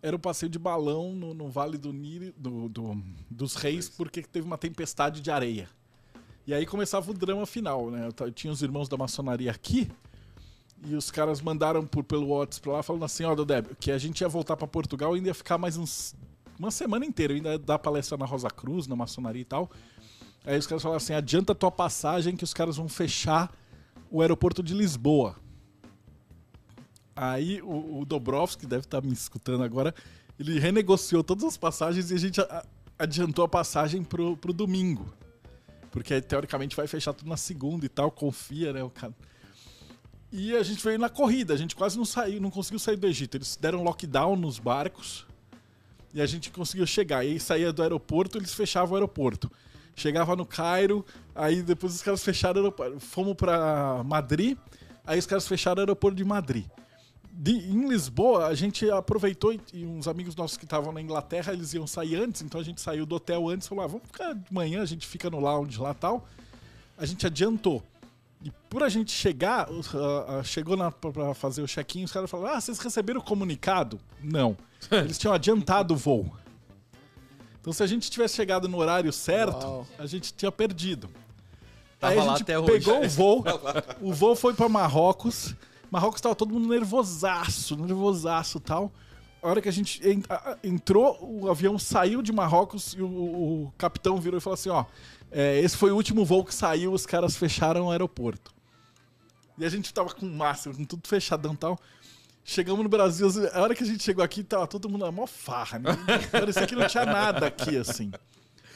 [0.03, 4.23] era o passeio de balão no, no Vale do, Nilo, do, do- dos Reis, porque
[4.23, 5.69] teve uma tempestade de areia.
[6.47, 8.07] E aí começava o drama final, né?
[8.07, 9.91] Eu ta- tinha os irmãos da maçonaria aqui,
[10.85, 13.99] e os caras mandaram por, pelo WhatsApp pra lá, falando assim, ó, Dodeb, que a
[13.99, 16.15] gente ia voltar pra Portugal e ainda ia ficar mais uns...
[16.59, 19.71] Uma semana inteira, eu ainda ia dar palestra na Rosa Cruz, na maçonaria e tal.
[20.45, 23.51] Aí os caras falaram assim, adianta tua passagem que os caras vão fechar
[24.11, 25.37] o aeroporto de Lisboa.
[27.23, 29.95] Aí o, o Dobrovski, deve estar me escutando agora,
[30.39, 32.41] ele renegociou todas as passagens e a gente
[32.99, 35.13] adiantou a passagem pro, pro domingo.
[35.91, 38.83] Porque teoricamente vai fechar tudo na segunda e tal, confia, né?
[38.83, 39.13] O cara.
[40.33, 43.07] E a gente veio na corrida, a gente quase não saiu, não conseguiu sair do
[43.07, 43.37] Egito.
[43.37, 45.27] Eles deram lockdown nos barcos
[46.15, 47.23] e a gente conseguiu chegar.
[47.23, 49.53] E aí saía do aeroporto, eles fechavam o aeroporto.
[49.95, 52.99] chegava no Cairo, aí depois os caras fecharam o aeroporto.
[52.99, 54.57] Fomos pra Madrid,
[55.05, 56.65] aí os caras fecharam o aeroporto de Madrid.
[57.32, 61.52] De, em Lisboa, a gente aproveitou e, e uns amigos nossos que estavam na Inglaterra,
[61.52, 64.35] eles iam sair antes, então a gente saiu do hotel antes, falou, ah, vamos ficar
[64.35, 66.27] de manhã, a gente fica no lounge lá tal.
[66.98, 67.82] A gente adiantou.
[68.43, 72.12] E por a gente chegar, uh, uh, chegou na, pra, pra fazer o check-in, os
[72.12, 74.01] caras falaram, ah, vocês receberam o comunicado?
[74.23, 74.57] Não.
[74.90, 76.31] Eles tinham adiantado o voo.
[77.61, 79.86] Então se a gente tivesse chegado no horário certo, Uau.
[79.98, 81.11] a gente tinha perdido.
[81.98, 82.73] Tava Aí a gente até hoje.
[82.73, 83.44] pegou o voo,
[84.01, 85.55] o voo foi pra Marrocos.
[85.91, 88.93] Marrocos tava todo mundo nervosaço, nervosaço e tal.
[89.43, 90.01] A hora que a gente
[90.62, 94.85] entrou, o avião saiu de Marrocos e o, o capitão virou e falou assim: ó,
[95.31, 98.53] é, esse foi o último voo que saiu, os caras fecharam o aeroporto.
[99.59, 101.79] E a gente tava com máscara, com tudo fechadão e tal.
[102.45, 105.27] Chegamos no Brasil, a hora que a gente chegou aqui, tava todo mundo na mó
[105.27, 105.91] farra, né?
[106.33, 108.11] Parecia que não tinha nada aqui, assim.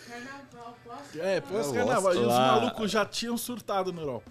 [0.07, 1.21] Carnaval, posso?
[1.21, 2.15] É, pós É, carnaval.
[2.15, 4.31] E os malucos já tinham surtado na Europa.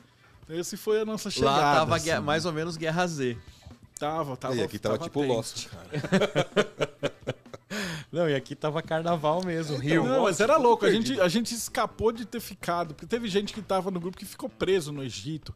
[0.53, 1.57] Então, Esse foi a nossa chegada.
[1.57, 2.19] Lá tava assim.
[2.19, 3.38] mais ou menos Guerra Z.
[3.99, 4.55] Tava, tava.
[4.55, 5.34] e aqui tava, tipo tenso.
[5.34, 6.49] Lost, cara.
[8.11, 10.03] Não, e aqui tava carnaval mesmo, Rio.
[10.05, 10.85] Não, mas era louco.
[10.85, 12.93] A gente, a gente escapou de ter ficado.
[12.93, 15.53] Porque teve gente que tava no grupo que ficou preso no Egito.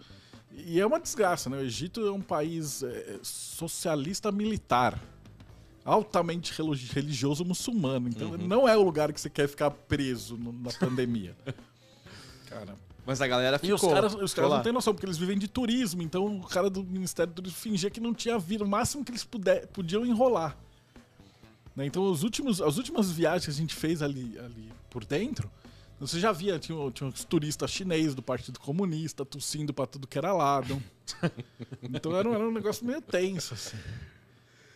[0.52, 1.58] E é uma desgraça, né?
[1.58, 5.00] O Egito é um país é, socialista militar.
[5.86, 6.52] Altamente
[6.92, 8.10] religioso muçulmano.
[8.10, 8.38] Então Uhum.
[8.48, 11.36] não é o lugar que você quer ficar preso no- na pandemia.
[12.50, 12.76] Cara.
[13.08, 13.76] Mas a galera E ficou.
[13.76, 16.02] os caras, os caras não têm noção, porque eles vivem de turismo.
[16.04, 18.66] Então o cara do Ministério do Turismo fingia que não tinha vindo.
[18.66, 20.58] O máximo que eles puder, podiam enrolar.
[21.74, 21.86] Né?
[21.86, 25.50] Então os últimos, as últimas viagens que a gente fez ali, ali por dentro,
[26.00, 30.18] você já via, tinha, tinha uns turistas chineses do Partido Comunista tossindo pra tudo que
[30.18, 30.84] era lado.
[31.82, 33.78] então era, um- era um negócio meio tenso, assim.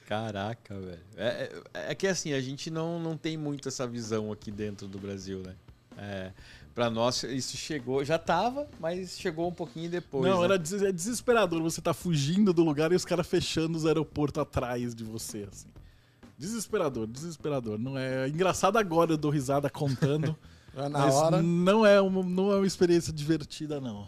[0.08, 1.00] Caraca, velho.
[1.16, 4.88] É, é, é que assim, a gente não, não tem muito essa visão aqui dentro
[4.88, 5.56] do Brasil, né?
[5.98, 6.32] É,
[6.74, 10.24] pra nós, isso chegou, já tava, mas chegou um pouquinho depois.
[10.26, 10.46] não, né?
[10.46, 14.42] era des- é desesperador você tá fugindo do lugar e os caras fechando os aeroportos
[14.42, 15.68] atrás de você, assim.
[16.38, 17.78] Desesperador, desesperador.
[17.78, 20.36] Não é engraçado agora eu dou risada contando,
[20.76, 21.42] É na mas hora.
[21.42, 24.08] não é uma não é uma experiência divertida não.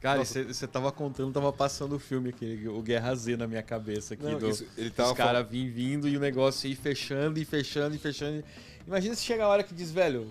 [0.00, 4.12] Cara, você tava contando, tava passando o filme, aquele, o Guerra Z na minha cabeça
[4.14, 4.22] aqui.
[4.22, 7.44] Não, do, isso- ele os tava caras vim vindo e o negócio ir fechando e
[7.44, 8.44] fechando e fechando.
[8.86, 10.28] Imagina se chega a hora que diz, velho,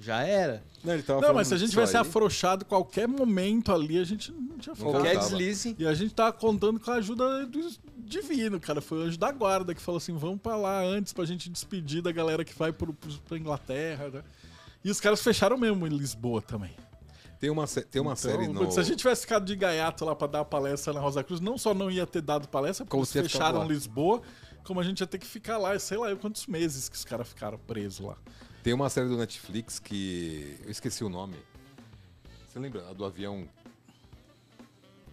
[0.00, 0.64] já era.
[0.82, 2.00] Não, ele tava Não, mas se a gente tivesse aí.
[2.00, 4.94] afrouxado qualquer momento ali, a gente não tinha falado.
[5.02, 5.76] Qualquer deslize.
[5.78, 8.80] E a gente tava contando com a ajuda do divino, cara.
[8.80, 12.00] Foi o anjo da guarda que falou assim: vamos pra lá antes pra gente despedir
[12.02, 14.08] da galera que vai pro, pro, pra Inglaterra.
[14.08, 14.22] Né?
[14.82, 16.72] E os caras fecharam mesmo em Lisboa também.
[17.38, 18.70] Tem uma, tem uma Então, série no...
[18.70, 21.40] Se a gente tivesse ficado de gaiato lá pra dar a palestra na Rosa Cruz,
[21.40, 23.66] não só não ia ter dado palestra, porque Como eles fecharam.
[23.66, 24.20] Lisboa,
[24.62, 27.28] como a gente ia ter que ficar lá, sei lá, quantos meses que os caras
[27.28, 28.16] ficaram presos lá.
[28.62, 30.56] Tem uma série do Netflix que.
[30.64, 31.36] Eu esqueci o nome.
[32.46, 32.88] Você lembra?
[32.88, 33.48] A do avião.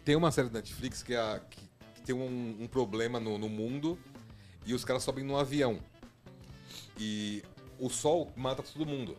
[0.04, 1.62] Tem uma série do Netflix que, é a- que-
[1.96, 3.98] que tem um, um problema no, no mundo
[4.66, 5.80] e os caras sobem num avião.
[6.98, 7.44] E
[7.80, 9.18] o sol mata todo mundo.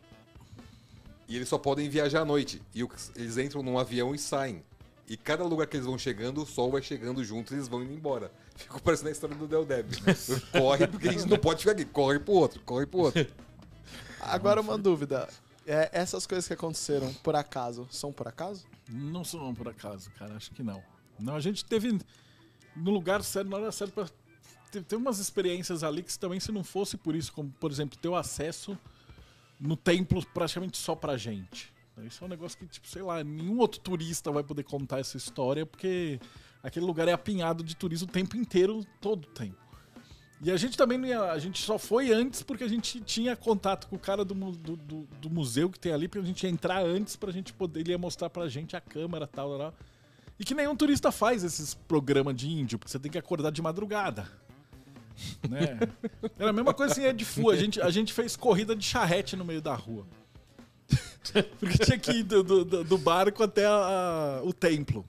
[1.28, 2.60] E eles só podem viajar à noite.
[2.74, 2.82] E
[3.16, 4.62] eles entram num avião e saem.
[5.06, 7.82] E cada lugar que eles vão chegando, o sol vai chegando junto e eles vão
[7.82, 8.30] indo embora.
[8.56, 9.86] Ficou parecendo a história do Del Deb.
[10.52, 11.84] corre, porque a gente não pode ficar aqui.
[11.84, 13.26] Corre pro outro, corre pro outro.
[14.20, 15.28] Agora uma dúvida.
[15.66, 18.66] É, essas coisas que aconteceram, por acaso, são por acaso?
[18.88, 20.82] Não são por acaso, cara, acho que não.
[21.18, 21.98] Não, a gente teve
[22.74, 24.08] no lugar certo, na hora certa, pra...
[24.70, 28.08] teve umas experiências ali que também se não fosse por isso, como por exemplo, ter
[28.08, 28.78] o acesso
[29.60, 31.72] no templo praticamente só pra gente.
[32.04, 35.16] Isso é um negócio que, tipo, sei lá, nenhum outro turista vai poder contar essa
[35.16, 36.20] história, porque
[36.62, 39.67] aquele lugar é apinhado de turismo o tempo inteiro, todo o tempo.
[40.40, 43.34] E a gente também não ia, a gente só foi antes porque a gente tinha
[43.34, 46.80] contato com o cara do, do, do- do museu que tem ali, pra gente entrar
[46.84, 49.74] antes pra gente poder, ele ia mostrar pra gente a câmera e tal, tal.
[50.38, 53.60] E que nenhum turista faz esses programas de índio, porque você tem que acordar de
[53.60, 54.28] madrugada.
[55.48, 55.76] Né?
[56.38, 57.50] Era a mesma coisa assim, é de fu.
[57.50, 60.06] A gente, a gente fez corrida de charrete no meio da rua.
[61.58, 65.04] Porque tinha que ir do, do- do- do barco até a- a- o templo.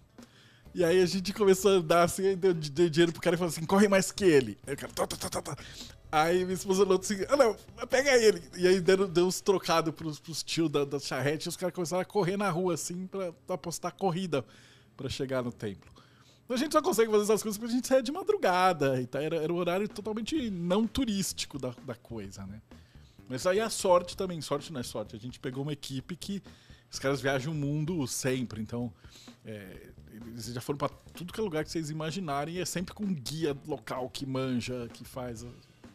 [0.80, 3.38] E aí a gente começou a andar assim, aí deu, deu dinheiro pro cara e
[3.38, 4.58] falou assim: corre mais que ele.
[4.66, 5.64] Aí o cara, tá, tá, tá, tá, tá.
[6.10, 7.54] Aí minha esposa falou assim: ah, não,
[7.86, 8.42] pega ele.
[8.56, 11.76] E aí deu, deu uns trocados pros, pros tios da, da charrete e os caras
[11.76, 14.46] começaram a correr na rua assim pra, pra apostar corrida
[14.96, 15.92] pra chegar no templo.
[16.48, 19.02] A gente só consegue fazer essas coisas porque a gente sai de madrugada.
[19.02, 22.62] E tá, era, era um horário totalmente não turístico da, da coisa, né?
[23.28, 25.14] Mas aí a sorte também, sorte não é sorte.
[25.14, 26.42] A gente pegou uma equipe que
[26.90, 28.92] os caras viajam o mundo sempre, então
[29.46, 29.90] é,
[30.28, 33.04] eles já foram pra tudo que é lugar que vocês imaginarem e é sempre com
[33.04, 35.44] um guia local que manja, que faz,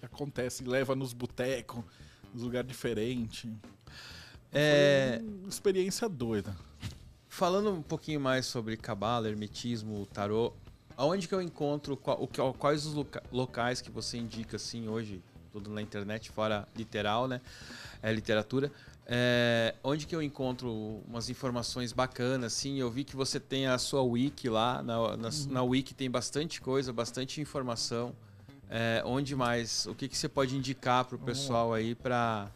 [0.00, 1.82] que acontece, leva nos botecos,
[2.32, 3.50] nos lugares diferentes.
[4.52, 6.54] É, experiência doida.
[7.28, 10.52] falando um pouquinho mais sobre cabala, hermetismo, tarô,
[10.96, 15.20] aonde que eu encontro, quais os loca- locais que você indica assim hoje,
[15.52, 17.40] tudo na internet, fora literal, né?
[18.00, 18.70] É, literatura.
[19.06, 20.72] É, onde que eu encontro
[21.06, 22.78] umas informações bacanas, assim?
[22.78, 26.60] Eu vi que você tem a sua wiki lá, na, na, na wiki tem bastante
[26.60, 28.14] coisa, bastante informação.
[28.70, 29.84] É, onde mais?
[29.86, 32.50] O que, que você pode indicar pro pessoal aí para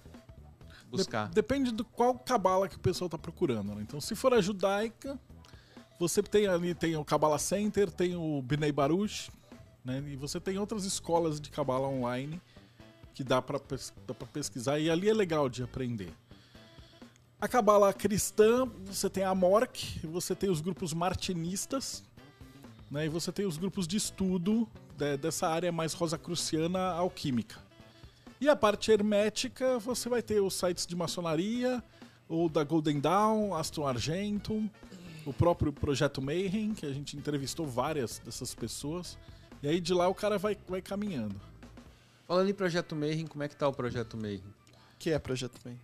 [0.91, 1.29] buscar?
[1.29, 3.75] De- depende do qual cabala que o pessoal tá procurando.
[3.75, 3.83] né?
[3.83, 5.19] Então, se for a judaica,
[6.01, 9.31] você tem ali tem o Kabbalah Center, tem o Bnei Baruch,
[9.85, 10.03] né?
[10.09, 12.41] E você tem outras escolas de cabala online
[13.13, 13.59] que dá para
[14.33, 16.11] pesquisar e ali é legal de aprender.
[17.41, 22.03] A cabala cristã, você tem a Mork, você tem os grupos martinistas,
[22.91, 23.07] né?
[23.07, 27.61] E você tem os grupos de estudo de- dessa área mais rosacruciana alquímica.
[28.41, 31.83] E a parte hermética, você vai ter os sites de maçonaria,
[32.29, 34.69] ou da Golden Dawn, Aston Argentum,
[35.25, 39.17] o próprio Projeto Mayhem, que a gente entrevistou várias dessas pessoas.
[39.63, 41.41] E aí de lá o cara vai, vai caminhando.
[42.27, 44.43] Falando em Projeto Mayhem, como é que tá o Projeto Mayhem?
[44.99, 45.79] que é Projeto Bem?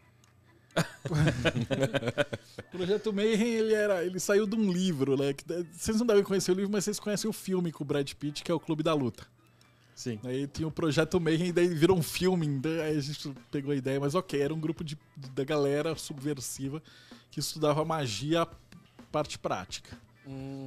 [0.75, 5.33] O Projeto Mayhem, ele, era, ele saiu de um livro, né?
[5.33, 8.11] que- vocês não devem conhecer o livro, mas vocês conhecem o filme com o Brad
[8.15, 9.25] Pitt, que é o Clube da Luta.
[9.95, 10.19] Sim.
[10.25, 13.77] Aí tinha o Projeto Mayhem, daí virou um filme, daí aí a gente pegou a
[13.77, 14.99] ideia, mas ok, era um grupo de,
[15.33, 16.83] da galera subversiva
[17.31, 18.47] que estudava magia,
[19.13, 19.97] parte prática.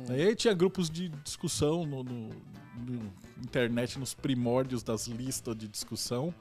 [0.09, 2.29] Aí tinha grupos de discussão no, no-
[2.77, 3.11] no
[3.43, 6.33] internet, nos primórdios das listas de discussão.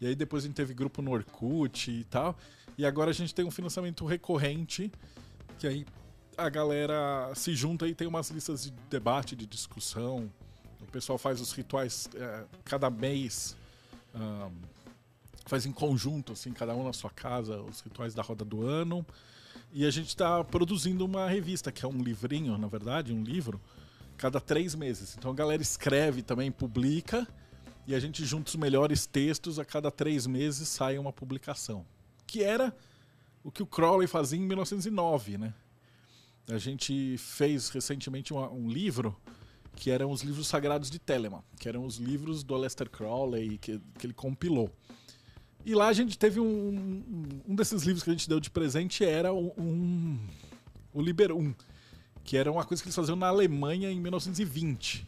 [0.00, 2.38] E aí depois a gente teve grupo no Orkut e tal.
[2.78, 4.92] E agora a gente tem um financiamento recorrente,
[5.58, 5.84] que aí
[6.36, 10.30] a galera se junta e tem umas listas de debate, de discussão.
[10.80, 13.56] O pessoal faz os rituais eh, cada mês.
[14.14, 14.52] ahn,
[15.44, 19.04] faz em conjunto, assim, cada um na sua casa, os rituais da roda do ano.
[19.72, 23.60] E a gente está produzindo uma revista, que é um livrinho, na verdade, um livro,
[24.16, 25.16] cada três meses.
[25.18, 27.26] Então a galera escreve também, publica,
[27.88, 31.84] e a gente junta os melhores textos, a cada três meses sai uma publicação.
[32.28, 32.76] Que era
[33.42, 35.52] o que o Crowley fazia em 1909, né?
[36.48, 39.16] A gente fez recentemente um livro
[39.74, 43.80] que eram os livros sagrados de Telemann, que eram os livros do Aleister Crowley que,
[43.98, 44.70] que ele compilou.
[45.64, 49.04] E lá a gente teve um, um, desses livros que a gente deu de presente
[49.04, 50.18] era um, um-
[50.94, 51.54] o Liber 1,
[52.24, 55.06] que era uma coisa que eles faziam na Alemanha em 1920.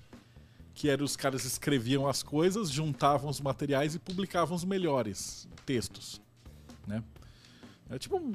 [0.75, 6.21] Que era os caras escreviam as coisas, juntavam os materiais e publicavam os melhores textos,
[6.91, 7.03] né?
[7.89, 8.33] É tipo um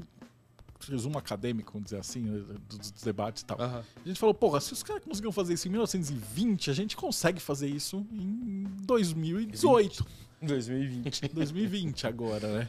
[0.90, 3.60] resumo acadêmico, vamos dizer assim, né, dos dos debates e tal.
[3.62, 3.84] Aham.
[4.04, 7.40] A gente falou, porra, se os caras conseguiam fazer isso em 1920, a gente consegue
[7.40, 10.06] fazer isso em 2018.
[10.42, 11.28] 2020.
[11.34, 12.68] 2020 agora, né?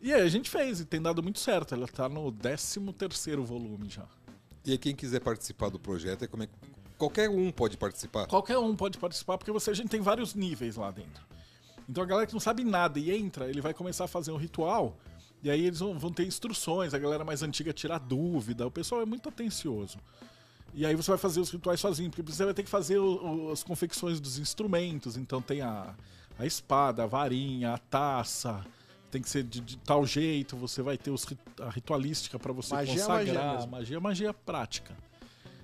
[0.00, 1.74] E aí a gente fez, e tem dado muito certo.
[1.74, 4.06] Ela tá no 13 terceiro volume já.
[4.64, 6.52] E aí quem quiser participar do projeto, é como é que-
[6.96, 8.26] qualquer um pode participar.
[8.26, 11.22] Qualquer um pode participar, porque você, a gente tem vários níveis lá dentro.
[11.90, 14.36] Então a galera que não sabe nada e entra, ele vai começar a fazer um
[14.36, 14.96] ritual,
[15.42, 19.04] e aí eles vão, ter instruções, a galera mais antiga tirar dúvida, o pessoal é
[19.04, 19.98] muito atencioso.
[20.72, 23.46] E aí você vai fazer os rituais sozinho, porque você vai ter que fazer o-
[23.48, 25.92] o- as confecções dos instrumentos, então tem a,
[26.38, 28.64] a espada, a varinha, a taça,
[29.10, 31.26] tem que ser de, de tal jeito, você vai ter os,
[31.60, 33.70] a ritualística para você Magia é consagrar, magia mesmo.
[33.72, 34.94] magia é magia prática.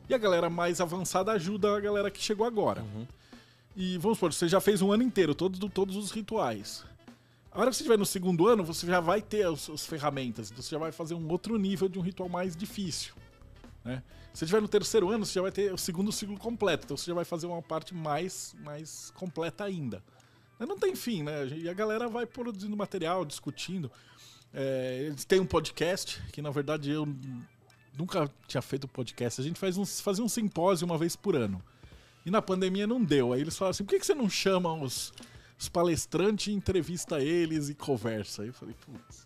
[0.08, 2.84] E a galera mais avançada ajuda a galera que chegou agora.
[3.76, 6.82] E vamos supor, você já fez um ano inteiro, todos, todos os rituais.
[7.52, 10.50] A hora que você estiver no segundo ano, você já vai ter as, as ferramentas.
[10.50, 13.14] Então você já vai fazer um outro nível de um ritual mais difícil.
[13.84, 14.02] Né?
[14.32, 16.84] Se você estiver no terceiro ano, você já vai ter o segundo ciclo completo.
[16.84, 20.02] Então você já vai fazer uma parte mais, mais completa ainda.
[20.58, 21.46] Não tem fim, né?
[21.48, 23.90] E a galera vai produzindo material, discutindo.
[24.54, 27.06] É, eles têm um podcast, que na verdade eu
[27.96, 29.40] nunca tinha feito podcast.
[29.40, 31.62] A gente faz uns, fazia um simpósio uma vez por ano.
[32.26, 33.32] E na pandemia não deu.
[33.32, 35.12] Aí eles falaram assim: por que, que você não chama os,
[35.58, 38.42] os palestrantes, entrevista eles e conversa?
[38.42, 39.24] Aí eu falei: putz.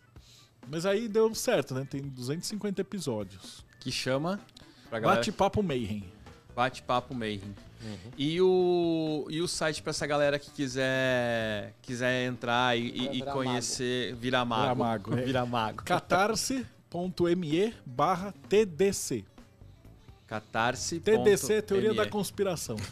[0.70, 1.86] Mas aí deu certo, né?
[1.90, 3.64] Tem 250 episódios.
[3.80, 4.38] Que chama.
[4.90, 6.04] Bate-papo Mayhem.
[6.54, 7.54] Bate-papo Mayhem.
[8.18, 13.04] E, o, e o site pra essa galera que quiser, quiser entrar e, e- Pra
[13.04, 14.62] e virar conhecer, virar mago.
[14.62, 15.22] Virar mago, é.
[15.22, 15.82] Virar mago.
[15.84, 19.24] catarse.me barra TDC.
[20.30, 21.00] Catarse.
[21.00, 22.76] TDC é teoria da conspiração.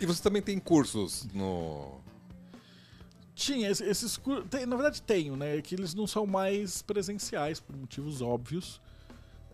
[0.00, 2.00] E você também tem cursos no.
[3.34, 4.44] Tinha esse- esses cursos.
[4.66, 5.60] Na verdade, tenho, né?
[5.62, 8.80] Que eles não são mais presenciais, por motivos óbvios.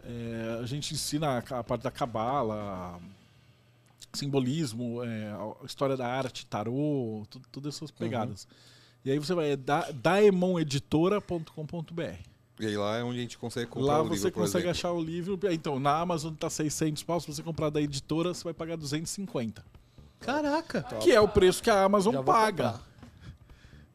[0.03, 2.99] É, a gente ensina a, a parte da cabala,
[4.15, 5.31] simbolismo, é,
[5.63, 8.49] a história da arte, tarô, tu- todas essas pegadas.
[9.05, 12.17] E aí você vai é da, daemoneditora.com.br.
[12.61, 14.65] E aí lá é onde a gente consegue comprar Lá o livro, você por consegue
[14.65, 14.71] exemplo.
[14.71, 15.39] achar o livro.
[15.51, 17.21] Então, na Amazon tá 600 pau.
[17.21, 19.65] Se você comprar da editora, você vai pagar 250.
[20.21, 20.83] Caraca.
[21.01, 22.81] Que é o preço que a Amazon Já paga.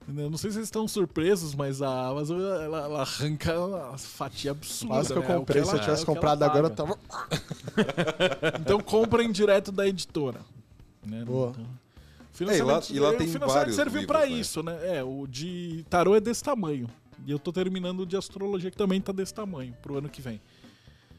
[0.08, 4.52] Eu Não sei se vocês estão surpresos, mas a Amazon ela, ela arranca uma fatia
[4.52, 4.94] absurda.
[4.96, 5.28] Quase que eu né?
[5.32, 5.62] É o comprei.
[5.62, 6.98] ela- Se eu tivesse é que comprado agora, eu tava.
[8.60, 10.40] Então comprem direto da editora.
[11.06, 11.24] Né?
[11.26, 11.50] Boa.
[11.52, 14.28] Então, É, e lá- financiamento- e lá o tem financiamento vários serviu pra né?
[14.28, 14.98] isso, né?
[14.98, 16.90] É, o de tarô é desse tamanho.
[17.26, 20.42] E eu tô terminando de astrologia que também tá desse tamanho pro ano que vem.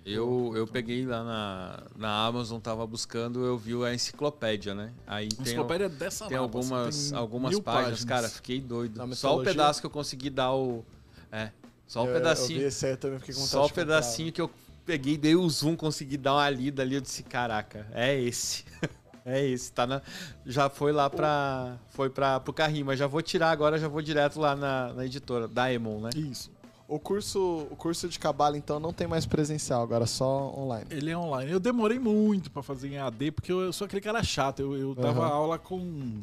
[0.05, 4.93] Eu, eu peguei lá na, na Amazon, tava buscando, eu vi a enciclopédia, né?
[5.07, 8.05] Aí A tem, enciclopédia é dessa tem nova, algumas, tem algumas mil páginas.
[8.05, 9.15] Cara, fiquei doido.
[9.17, 10.85] Só o pedaço que eu consegui dar o.
[11.33, 11.51] É,
[11.87, 12.61] só o Eu- Eu, pedacinho.
[12.71, 13.83] vi aí, também fiquei com Só o de comprar.
[13.87, 14.51] pedacinho que eu
[14.85, 16.97] peguei, dei o zoom, consegui dar uma lida ali.
[16.97, 18.65] Eu disse: caraca, é esse.
[19.25, 20.03] É esse, tá na,
[20.45, 21.79] já foi lá pra.
[21.91, 25.07] Foi pra, pro carrinho, mas já vou tirar agora, já vou direto lá na, na
[25.07, 26.11] editora, Daemon, né?
[26.15, 26.51] Isso.
[26.87, 30.85] O curso, o curso de cabala, então, não tem mais presencial, agora só online.
[30.91, 31.51] Ele é online.
[31.51, 34.61] Eu demorei muito pra fazer em AD, porque eu, eu sou aquele cara chato.
[34.61, 35.33] Eu, eu dava Aham.
[35.33, 36.23] aula com.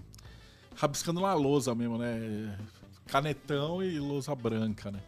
[0.76, 2.56] rabiscando na lousa mesmo, né?
[3.07, 4.99] Canetão e lousa branca, né?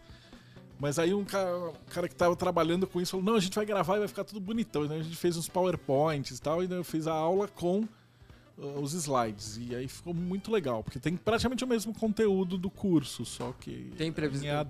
[0.79, 3.55] Mas aí um cara, um cara que tava trabalhando com isso falou: não, a gente
[3.55, 4.85] vai gravar e vai ficar tudo bonitão.
[4.85, 7.87] Então a gente fez uns PowerPoints e tal, e eu fiz a aula com
[8.57, 9.57] uh, os slides.
[9.57, 13.91] E aí ficou muito legal, porque tem praticamente o mesmo conteúdo do curso, só que.
[13.97, 14.13] Tem em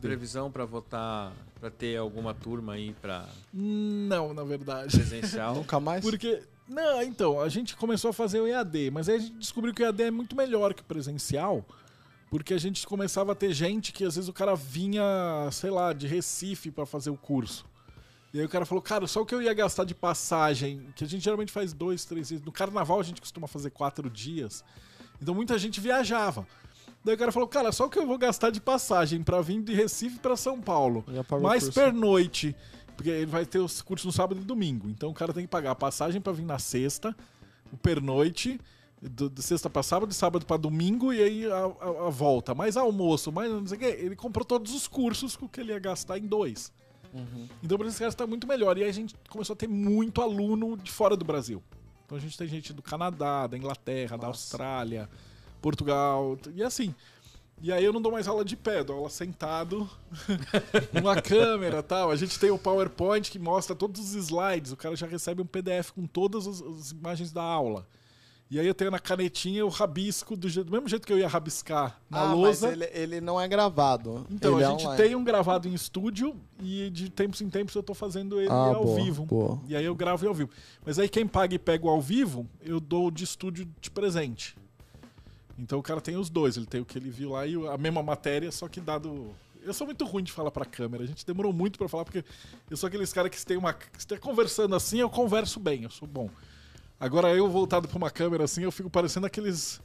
[0.02, 4.96] previsão, pra votar, pra ter alguma turma aí pra Não, na verdade.
[4.96, 5.56] presencial?
[5.56, 6.04] Nunca mais?
[6.04, 6.42] Porque.
[6.68, 9.84] Não, então, a gente começou a fazer o EAD, mas aí a gente descobriu que
[9.84, 11.64] o EAD é muito melhor que o presencial,
[12.34, 15.04] porque a gente começava a ter gente que às vezes o cara vinha,
[15.52, 17.64] sei lá, de Recife pra fazer o curso.
[18.34, 21.04] E aí o cara falou, cara, só o que eu ia gastar de passagem, que
[21.04, 22.42] a gente geralmente faz dois, três dias.
[22.42, 24.66] No carnaval a gente costuma fazer quatro dias.
[25.22, 26.48] Então muita gente viajava.
[27.06, 29.62] Daí o cara falou, cara, só o que eu vou gastar de passagem pra vir
[29.62, 31.06] de Recife pra São Paulo.
[31.44, 32.56] Mais pernoite.
[32.98, 34.90] Porque ele vai ter os cursos no sábado e domingo.
[34.90, 37.16] Então o cara tem que pagar a passagem pra vir na sexta,
[37.72, 38.60] o pernoite,
[39.10, 42.54] do, de sexta pra sábado, de sábado pra domingo, e aí a, a- a volta.
[42.56, 43.98] Mais almoço, mais não sei o quê.
[44.00, 46.72] Ele comprou todos os cursos que ele ia gastar em dois.
[47.14, 47.48] Uhum.
[47.62, 48.78] Então por isso que está muito melhor.
[48.78, 51.62] E aí a gente começou a ter muito aluno de fora do Brasil.
[52.06, 54.40] Então a gente tem gente do Canadá, da Inglaterra, da Nossa.
[54.44, 55.10] Austrália,
[55.62, 56.94] Portugal, e assim.
[57.62, 59.90] E aí eu não dou mais aula de pé, dou aula sentado,
[60.92, 62.12] numa câmera e tal.
[62.12, 65.46] A gente tem o PowerPoint que mostra todos os slides, o cara já recebe um
[65.46, 67.88] PDF com todas as, as imagens da aula.
[68.54, 71.28] E aí eu tenho na canetinha eu rabisco do, do mesmo jeito que eu ia
[71.28, 72.68] rabiscar na ah, lousa.
[72.68, 74.28] mas ele, ele não é gravado.
[74.30, 75.04] Então, ele a é gente online.
[75.04, 78.76] tem um gravado em estúdio e de tempos em tempos eu tô fazendo ele Ah,
[78.76, 79.26] ao boa, vivo.
[79.26, 79.60] boa.
[79.68, 80.52] E aí eu gravo ele ao vivo.
[80.86, 84.56] Mas aí quem paga e pega o ao vivo, eu dou de estúdio de presente.
[85.58, 87.68] Então o cara tem os dois, ele tem o que ele viu lá e o-
[87.72, 89.34] a mesma matéria, só que dado.
[89.64, 92.24] Eu sou muito ruim de falar pra câmera, a gente demorou muito pra falar, porque
[92.70, 93.76] eu sou aqueles caras que se tem uma.
[93.98, 96.30] Se tá conversando assim, eu converso bem, eu sou bom.
[97.04, 99.82] Agora eu voltado pra uma câmera assim, eu fico parecendo aqueles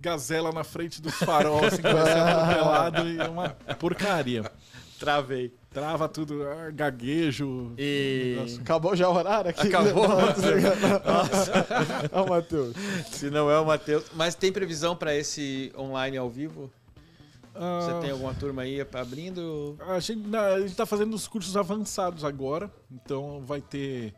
[0.00, 3.48] gazela na frente do farol, assim, atropelado e é uma
[3.80, 4.48] porcaria.
[4.96, 5.52] Travei.
[5.72, 7.72] Trava tudo, ah, gaguejo.
[7.76, 8.36] E.
[8.38, 8.60] Nossa.
[8.60, 9.66] Acabou já o horário aqui?
[9.66, 10.06] Acabou?
[12.12, 12.76] Ó, o Matheus.
[13.10, 14.04] Se não é o Matheus.
[14.14, 16.70] Mas tem previsão pra esse online ao vivo?
[17.56, 19.76] Ah, Você tem alguma turma aí abrindo?
[19.80, 24.14] A gente, a gente tá fazendo os cursos avançados agora, então vai ter.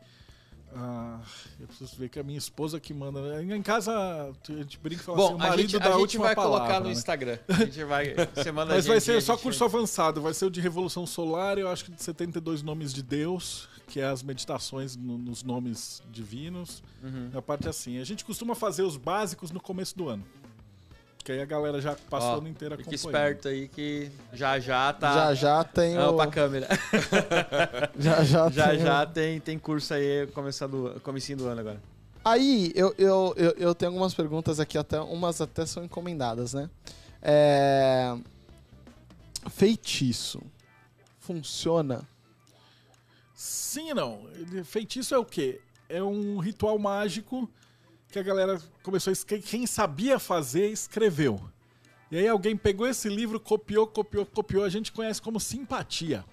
[0.74, 1.20] Ah,
[1.60, 3.20] eu preciso ver que é a minha esposa que manda.
[3.42, 3.56] né?
[3.56, 5.92] Em casa a gente brinca e fala assim, Bom, o a marido gente, da a
[5.92, 6.92] gente última vai palavra, colocar no né?
[6.92, 7.38] Instagram.
[7.48, 8.14] A gente vai.
[8.34, 10.60] Você manda Mas a vai gente, ser só gente- curso avançado, vai ser o de
[10.60, 15.18] Revolução Solar, eu acho que de 72 nomes de Deus, que é as meditações no-
[15.18, 16.82] nos nomes divinos.
[17.02, 17.30] Uhum.
[17.34, 17.98] A parte assim.
[17.98, 20.24] A gente costuma fazer os básicos no começo do ano.
[21.24, 23.08] Que aí a galera já passou Ó, o ano inteiro Fique acompanhando.
[23.16, 25.14] esperto aí que já já tá.
[25.14, 26.16] Já já tem Ah, o...
[26.16, 26.68] pra câmera.
[27.98, 31.80] Já já, Já tem o- já tem, tem curso aí começando, comecinho do ano agora.
[32.22, 36.68] Aí, eu, eu, eu, eu tenho algumas perguntas aqui, até umas até são encomendadas, né?
[37.22, 38.14] É...
[39.50, 40.40] Feitiço.
[41.20, 42.06] Funciona?
[43.34, 44.22] Sim e não.
[44.64, 45.60] Feitiço é o quê?
[45.88, 47.48] É um ritual mágico
[48.14, 49.42] que a galera começou a escrever.
[49.42, 51.40] Quem sabia fazer, escreveu.
[52.12, 54.62] E aí alguém pegou esse livro, copiou, copiou, copiou.
[54.62, 56.24] A gente conhece como simpatia.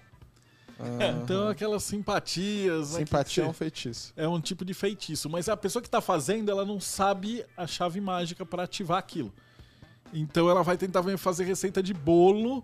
[1.22, 2.92] Então, aquelas simpatias.
[2.92, 4.12] né, Simpatia é um feitiço.
[4.16, 5.28] é um tipo de feitiço.
[5.28, 9.32] Mas a pessoa que está fazendo, ela não sabe a chave mágica para ativar aquilo.
[10.12, 12.62] Então ela vai tentar fazer receita de bolo.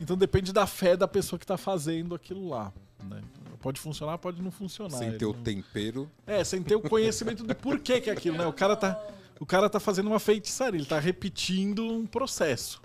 [0.00, 2.72] Então depende da fé da pessoa que está fazendo aquilo lá.
[3.04, 3.20] né?
[3.66, 4.96] Pode funcionar, pode não funcionar.
[4.96, 6.08] Sem ter o não- tempero.
[6.24, 8.46] É, sem ter o conhecimento do porquê que é aquilo, né?
[8.46, 8.96] O cara tá,
[9.40, 12.80] o cara tá fazendo uma feitiçaria, ele tá repetindo um processo.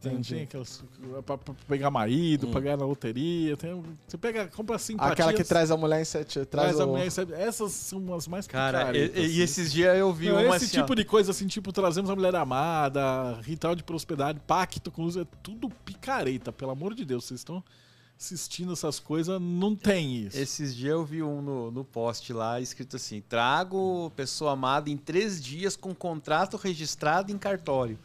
[0.00, 0.34] Tem, Entendi.
[0.34, 0.84] tem aquelas.
[1.26, 3.56] Pra, pra pegar marido, pra ganhar na loteria.
[3.56, 5.12] Tem, você pega, compra simpatias.
[5.14, 6.44] Aquela que traz a mulher em sete.
[6.46, 6.90] Traz, traz a o...
[6.90, 7.32] mulher, sabe?
[7.32, 9.40] Essas são as mais Cara, e, picaretas, e assim.
[9.40, 10.82] esses dias eu vi Não, uma esse assim, ó.
[10.82, 15.16] tipo de coisa, assim, tipo, trazemos a mulher amada, ritual de prosperidade, pacto com luz,
[15.16, 17.24] é tudo picareta, pelo amor de Deus.
[17.24, 17.64] Vocês estão
[18.18, 20.36] assistindo essas coisas, não tem isso.
[20.36, 24.96] Esses dias eu vi um no, no post lá escrito assim: trago pessoa amada em
[24.96, 27.98] três dias com contrato registrado em cartório.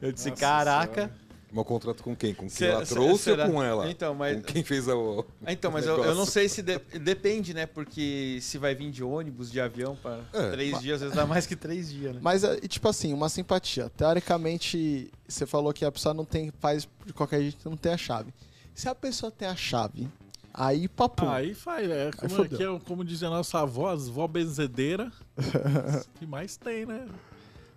[0.00, 1.12] Eu disse, Nossa caraca.
[1.52, 2.34] Meu contrato com quem?
[2.34, 3.46] Com quem Se- ela se- trouxe será?
[3.46, 3.88] ou com ela?
[3.90, 5.24] Então, mas- Com quem fez o.
[5.46, 7.66] Então, mas o eu, eu não sei se de- depende, né?
[7.66, 10.50] Porque se vai vir de ônibus, de avião para É.
[10.50, 12.20] três dias, às vezes dá mais que três dias, né?
[12.22, 13.88] Mas, é, e, tipo assim, uma simpatia.
[13.96, 17.96] Teoricamente, você falou que a pessoa não tem, faz de qualquer jeito, não tem a
[17.98, 18.32] chave.
[18.76, 20.06] Se a pessoa tem a chave,
[20.52, 21.26] aí papo.
[21.26, 25.10] Aí faz, é, como, que é, como diz a nossa avó, as vó benzedeira,
[26.20, 27.08] que mais tem, né?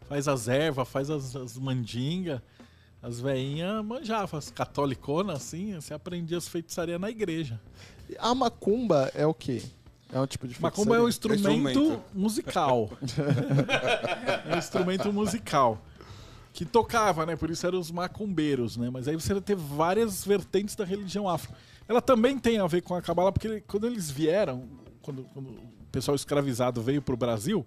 [0.09, 2.41] Faz as ervas, faz as, as mandingas,
[3.01, 7.61] as veinhas manjavam, as catoliconas, assim, você aprendia as feitiçarias na igreja.
[8.17, 9.63] A macumba é o quê?
[10.11, 11.37] É um tipo de Macumba é um feitiçaria?
[11.37, 12.03] instrumento, instrumento.
[12.13, 12.89] musical.
[14.51, 15.81] é um instrumento musical.
[16.53, 17.35] Que tocava, né?
[17.35, 18.89] Por isso eram os macumbeiros, né?
[18.89, 21.53] Mas aí você vai ter várias vertentes da religião afro.
[21.87, 24.67] Ela também tem a ver com a Cabala, porque quando eles vieram,
[25.01, 25.61] quando, quando o
[25.91, 27.65] pessoal escravizado veio pro Brasil,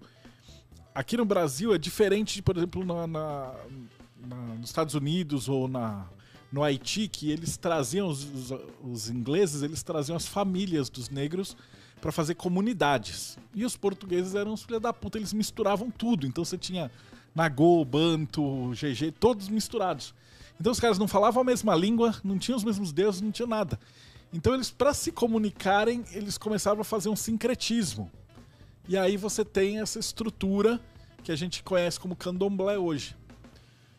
[0.93, 3.55] aqui no Brasil é diferente, por exemplo, na, na-
[4.27, 6.05] na- nos Estados Unidos ou na,
[6.51, 11.57] no Haiti, que eles traziam, os, os- os ingleses, eles traziam as famílias dos negros
[11.99, 13.37] para fazer comunidades.
[13.55, 16.27] E os portugueses eram os filhos da puta, eles misturavam tudo.
[16.27, 16.91] Então você tinha
[17.35, 20.13] Nagô, Banto, GG, todos misturados.
[20.59, 23.47] Então os caras não falavam a mesma língua, não tinham os mesmos deuses, não tinha
[23.47, 23.79] nada.
[24.31, 28.09] Então eles, para se comunicarem, eles começaram a fazer um sincretismo.
[28.87, 30.79] E aí você tem essa estrutura
[31.23, 33.15] que a gente conhece como candomblé hoje.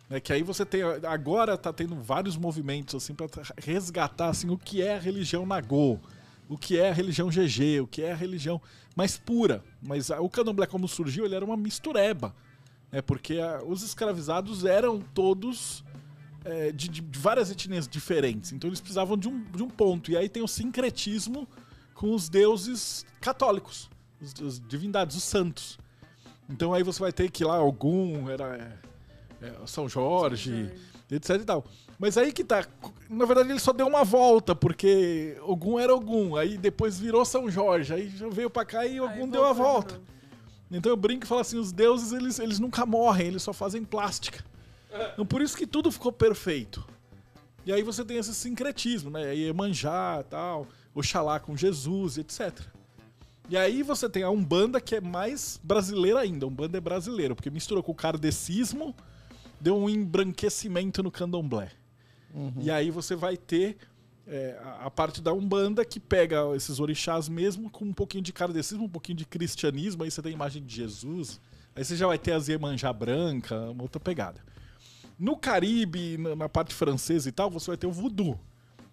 [0.09, 0.82] Né, que aí você tem.
[1.06, 3.27] Agora tá tendo vários movimentos assim para
[3.59, 5.98] resgatar assim, o que é a religião Nagô,
[6.48, 8.61] o que é a religião GG, o que é a religião
[8.94, 9.65] mais pura.
[9.82, 12.35] Mas o candomblé, como surgiu, ele era uma mistureba.
[12.95, 15.83] Né, porque a- os escravizados eram todos
[16.45, 18.53] é, de, de- várias etnias diferentes.
[18.53, 20.11] Então eles precisavam de um, de um ponto.
[20.12, 21.49] E aí tem o sincretismo
[21.95, 23.89] com os deuses católicos,
[24.21, 25.79] os, as divindades, os santos.
[26.49, 28.79] Então aí você vai ter que lá algum era
[29.41, 30.71] é, é, São Jorge,
[31.11, 31.65] etc e tal.
[31.99, 32.65] Mas aí que tá,
[33.09, 37.51] na verdade ele só deu uma volta, porque Ogum era Ogum, aí depois virou São
[37.51, 40.01] Jorge, aí já veio pra cá e Aí Ogum deu a volta.
[40.77, 43.85] Então eu brinco e falo assim, os deuses eles, eles nunca morrem, eles só fazem
[43.85, 44.45] plástica.
[45.13, 46.85] Então por isso que tudo ficou perfeito.
[47.67, 49.25] E aí você tem esse sincretismo, né?
[49.31, 52.61] Aí Emanjá e tal, Oxalá com Jesus, etc.
[53.49, 56.47] E aí você tem a Umbanda que é mais brasileira ainda.
[56.47, 58.95] Umbanda é brasileira, porque misturou com o kardecismo,
[59.61, 61.71] deu um embranquecimento no candomblé.
[62.61, 63.77] E aí você vai ter
[64.27, 68.85] é, a, parte da Umbanda que pega esses orixás mesmo com um pouquinho de kardecismo,
[68.85, 71.41] um pouquinho de cristianismo, aí você tem a imagem de Jesus.
[71.77, 74.41] Aí você já vai ter as Iemanjá branca, uma outra pegada.
[75.19, 78.39] No Caribe, na, na parte francesa e tal, você vai ter o voodoo,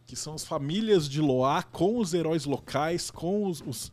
[0.05, 3.91] que são as famílias de Loá com os heróis locais, com os, os,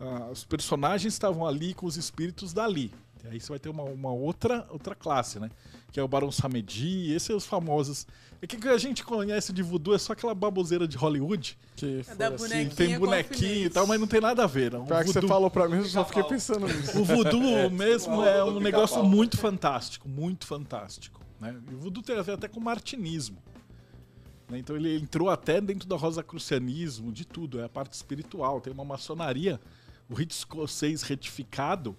[0.00, 2.92] ah, os personagens que estavam ali com os espíritos dali.
[3.24, 5.50] E aí você vai ter uma, uma outra, outra classe, né?
[5.92, 8.06] Que é o Barão Samedi, esses são os famosos.
[8.40, 11.58] É que o que a gente conhece de voodoo é só aquela baboseira de Hollywood.
[11.74, 12.30] Que É da.
[12.30, 14.72] Que tem bonequinho e tal, mas não tem nada a ver.
[14.72, 14.84] Não.
[14.84, 17.00] O Pior que você voodoo- falou pra mim, eu só fiquei pensando nisso.
[17.00, 17.40] o voodoo
[17.70, 21.20] mesmo é um negócio muito fantástico, muito fantástico.
[21.40, 21.56] Né?
[21.70, 23.38] E o voodoo tem a ver até com o martinismo.
[24.48, 24.58] né?
[24.58, 28.60] Então ele entrou até dentro do rosacrucianismo, de tudo, é a parte espiritual.
[28.60, 29.60] Tem uma maçonaria,
[30.08, 31.96] o rito escocês retificado,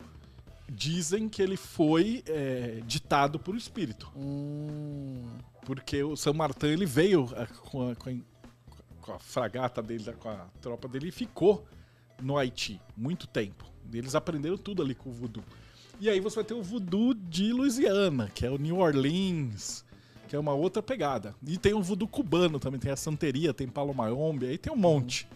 [0.71, 4.09] dizem que ele foi é, ditado por espírito.
[4.15, 5.25] Hum,
[5.65, 8.29] Porque o São Martin ele veio é, com a, com a-
[9.01, 11.65] com a fragata dele, com a tropa dele e ficou
[12.21, 13.65] no Haiti muito tempo.
[13.91, 15.43] Eles aprenderam tudo ali com o voodoo.
[15.99, 19.83] E aí você vai ter o voodoo de Louisiana, que é o New Orleans,
[20.27, 21.33] que é uma outra pegada.
[21.45, 24.75] E tem o voodoo cubano também, tem a Santeria, tem Palo Mayombe, aí tem um
[24.77, 25.27] monte.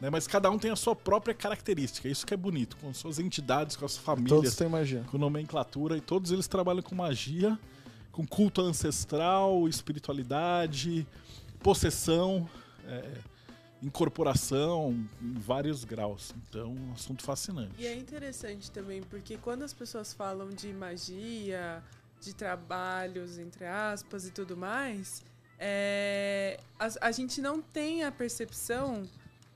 [0.00, 0.08] Né?
[0.08, 3.76] Mas cada um tem a sua própria característica, isso que é bonito, com suas entidades,
[3.76, 5.04] com as famílias todos têm magia.
[5.10, 7.58] com nomenclatura e todos eles trabalham com magia,
[8.12, 11.06] com culto ancestral, espiritualidade,
[11.62, 12.48] possessão,
[12.86, 13.18] é,
[13.82, 16.34] incorporação em vários graus.
[16.48, 17.74] Então, um assunto fascinante.
[17.78, 21.82] E é interessante também, porque quando as pessoas falam de magia,
[22.20, 25.24] de trabalhos, entre aspas, e tudo mais,
[25.58, 29.08] é, a, a gente não tem a percepção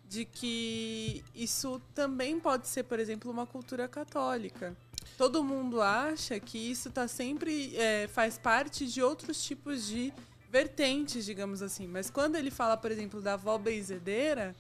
[0.09, 4.77] de que isso também pode ser, por exemplo, uma cultura católica.
[5.17, 10.13] Todo mundo acha que isso tá sempre é, faz parte de outros tipos de
[10.51, 11.87] vertentes, digamos assim.
[11.87, 14.55] Mas quando ele fala, por exemplo, da avó benzedeira,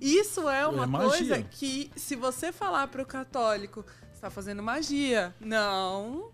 [0.00, 1.08] isso é uma magia.
[1.08, 5.34] coisa que, se você falar pro católico, você tá fazendo magia.
[5.40, 6.30] Não.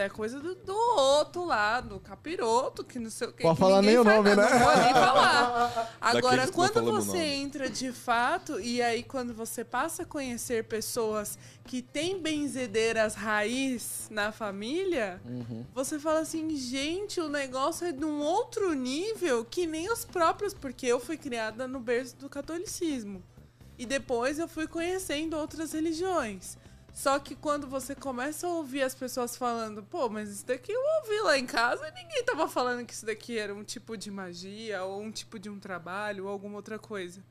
[0.00, 3.42] É coisa do, do outro lado, capiroto, que não sei o que.
[3.42, 4.58] Pode que falar nem o nome, nada, né?
[4.58, 5.92] Não pode nem falar.
[6.00, 11.82] Agora, quando você entra de fato, e aí quando você passa a conhecer pessoas que
[11.82, 15.64] têm benzedeiras raiz na família, Uhum.
[15.74, 20.54] você fala assim, gente, o negócio é de um outro nível que nem os próprios,
[20.54, 23.22] porque eu fui criada no berço do catolicismo.
[23.78, 26.56] E depois eu fui conhecendo outras religiões.
[26.98, 30.80] Só que quando você começa a ouvir as pessoas falando, pô, mas isso daqui eu
[31.00, 34.10] ouvi lá em casa e ninguém tava falando que isso daqui era um tipo de
[34.10, 37.22] magia, ou um tipo de um trabalho, ou alguma outra coisa.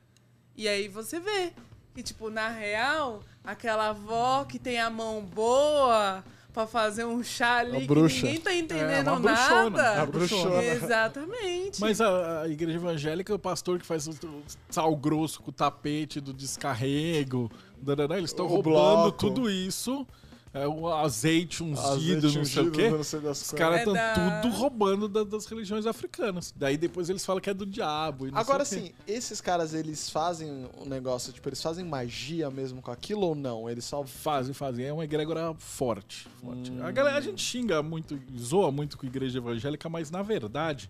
[0.56, 1.52] E aí você vê
[1.94, 7.58] que, tipo, na real, aquela avó que tem a mão boa pra fazer um chá
[7.58, 10.02] ali que ninguém tá entendendo uma bruxona, nada.
[10.02, 10.64] a bruxona.
[10.64, 11.78] Exatamente.
[11.78, 15.52] Mas a, a igreja evangélica, o pastor que faz o, o sal grosso com o
[15.52, 17.50] tapete do descarrego,
[17.82, 19.18] dadadá, eles estão roubando bloco.
[19.18, 20.06] tudo isso.
[20.54, 22.88] É, o azeite ungido, Azeite não sei o quê.
[22.88, 26.54] não sei Os caras É estão da- tudo roubando da- das religiões africanas.
[26.56, 28.26] Daí depois eles falam que é do diabo.
[28.26, 32.80] E não Agora sim, esses caras, eles fazem um negócio, tipo, eles fazem magia mesmo
[32.80, 33.68] com aquilo ou não?
[33.68, 34.02] Eles só...
[34.04, 34.86] Fazem, fazem.
[34.86, 36.26] É uma egrégora forte.
[36.40, 36.72] forte.
[36.72, 36.82] Hum.
[36.82, 40.88] A, galera, a gente xinga muito, zoa muito com a igreja evangélica, mas na verdade,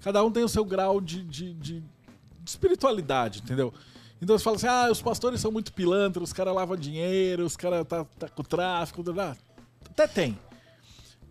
[0.00, 3.74] cada um tem o seu grau de, de, de- de espiritualidade, entendeu?
[4.20, 7.56] Então você fala assim: ah, os pastores são muito pilantras, os caras lavam dinheiro, os
[7.56, 9.02] caras tá, tá com tráfico.
[9.02, 9.36] blá.
[9.90, 10.38] Até tem.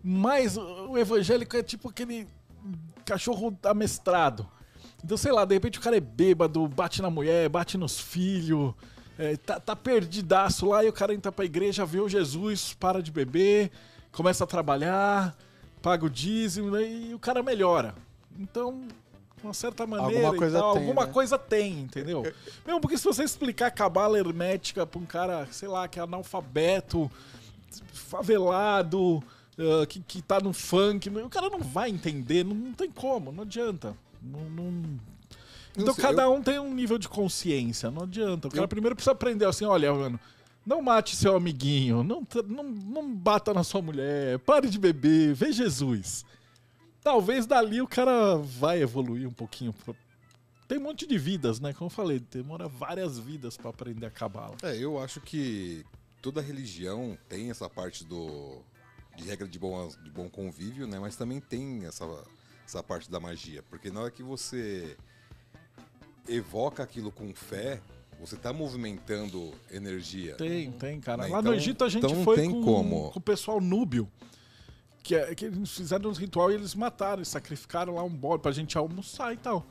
[0.02, 2.26] Mas o o evangélico é tipo aquele
[3.04, 4.46] cachorro amestrado.
[5.04, 8.74] Então, sei lá, de repente o cara é bêbado, bate na mulher, bate nos filhos,
[9.16, 13.02] é, tá, tá perdidaço lá e o cara entra pra igreja, vê o Jesus, para
[13.02, 13.70] de beber,
[14.12, 15.36] começa a trabalhar,
[15.80, 17.94] paga o dízimo né, e o cara melhora.
[18.38, 18.82] Então,
[19.40, 21.12] de uma certa maneira, Alguma coisa tal, tem, alguma né?
[21.12, 22.22] coisa tem, entendeu?
[22.66, 27.10] Mesmo porque se você explicar cabala hermética pra um cara, sei lá, que é analfabeto,
[27.92, 29.22] favelado,
[29.58, 33.30] ah, que, que tá no funk, o cara não vai entender, não, não tem como,
[33.32, 33.94] não adianta.
[34.22, 35.00] Não, não-
[35.76, 38.48] Então sei, cada eu- um tem um nível de consciência, não adianta.
[38.48, 40.20] O cara primeiro precisa aprender assim, olha, mano,
[40.66, 45.52] não mate seu amiguinho, não, não, não bata na sua mulher, pare de beber, vê
[45.52, 46.24] Jesus.
[47.02, 49.74] Talvez dali o cara vai evoluir um pouquinho.
[50.68, 51.72] Tem um monte de vidas, né?
[51.72, 54.56] Como eu falei, demora várias vidas pra aprender a cabala.
[54.62, 55.84] É, eu acho que
[56.22, 58.58] toda religião tem essa parte do
[59.16, 60.98] de regra de bom, de bom convívio, né?
[60.98, 62.06] Mas também tem essa,
[62.64, 63.62] essa parte da magia.
[63.68, 64.96] Porque na hora que você
[66.28, 67.80] evoca aquilo com fé,
[68.20, 70.36] você tá movimentando energia.
[70.36, 71.22] Tem, tem, cara.
[71.22, 73.10] Mas Lá no então- Egito a gente então foi tem com, como.
[73.10, 74.08] com o pessoal núbio.
[75.02, 78.42] Que, é- que eles fizeram um ritual e eles mataram, eles sacrificaram lá um bode
[78.42, 79.66] pra gente almoçar e tal.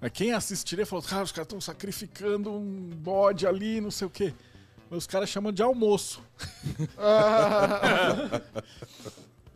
[0.00, 4.10] Mas quem assistiria falou, cara, os caras estão sacrificando um bode ali, não sei o
[4.10, 4.32] quê.
[4.88, 6.22] Mas os caras chamam de almoço.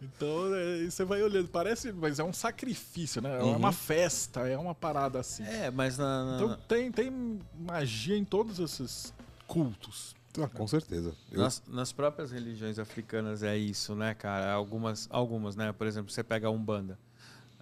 [0.02, 3.38] então, é, você vai olhando, parece, mas é um sacrifício, né?
[3.38, 3.56] É Uhum.
[3.56, 5.44] uma festa, é uma parada assim.
[5.44, 9.14] É, mas na, na- Então tem, tem magia em todos esses
[9.46, 10.14] cultos.
[10.40, 11.14] Ah, com certeza.
[11.30, 14.52] Eu- nas, nas próprias religiões africanas é isso, né, cara?
[14.52, 15.72] Algumas, algumas, né?
[15.72, 16.98] Por exemplo, você pega a Umbanda,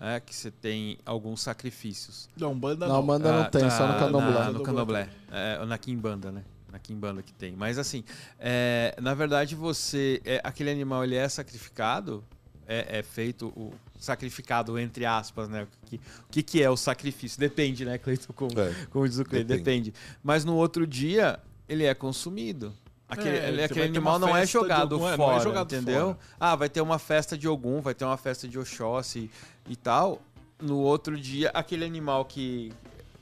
[0.01, 2.29] é, que você tem alguns sacrifícios.
[2.37, 3.03] Não, banda Não, não.
[3.03, 4.33] manda não Ah, tem, só no tá, candomblé.
[4.33, 5.09] na- no candomblé.
[5.31, 6.45] É, na quimbanda, né?
[6.71, 7.53] Na quimbanda que tem.
[7.57, 8.05] Mas assim,
[8.39, 10.23] é, na verdade você...
[10.25, 12.25] é, aquele animal, ele é sacrificado,
[12.69, 15.65] é, é feito o sacrificado, entre aspas, né?
[15.65, 16.01] O que, o
[16.31, 17.41] que, que é o sacrifício?
[17.41, 18.33] Depende, né, Cleiton?
[18.33, 19.91] Como, É, como diz o Cleiton, depende.
[19.91, 19.95] depende.
[20.23, 21.41] Mas no outro dia,
[21.71, 22.75] ele é consumido.
[23.09, 26.07] Aquele, É, ele- você aquele animal não é jogado Ogum, é, é fora, jogado entendeu?
[26.15, 26.19] fora.
[26.39, 29.31] Ah, vai ter uma festa de Ogum, vai ter uma festa de Oxóssi
[29.69, 30.21] e tal.
[30.61, 32.73] No outro dia, aquele animal que,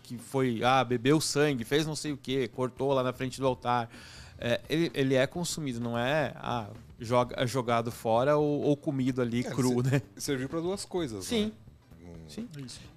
[0.02, 3.46] que foi, ah, bebeu sangue, fez não sei o que, cortou lá na frente do
[3.46, 3.88] altar.
[4.40, 6.68] é, ele, ele é consumido, não é ah,
[7.00, 10.00] joga, jogado fora ou, ou comido ali É, cru, né?
[10.16, 11.46] Serviu para duas coisas, Sim.
[11.46, 11.52] né?
[12.28, 12.48] Sim.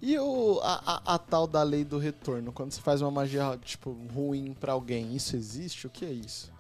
[0.02, 2.52] E o, a, a- a tal da lei do retorno?
[2.52, 5.88] Quando você faz uma magia, tipo, ruim pra alguém, isso existe?
[5.88, 6.52] O que é isso?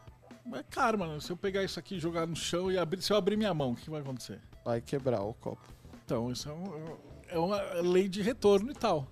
[0.54, 1.20] É karma, né?
[1.20, 3.72] Se eu pegar isso aqui, jogar no chão e abrir, se eu abrir minha mão,
[3.72, 4.40] o que vai acontecer?
[4.66, 5.62] Vai quebrar o copo.
[6.06, 6.98] Então, isso é, um-
[7.30, 9.08] é uma lei de retorno e tal.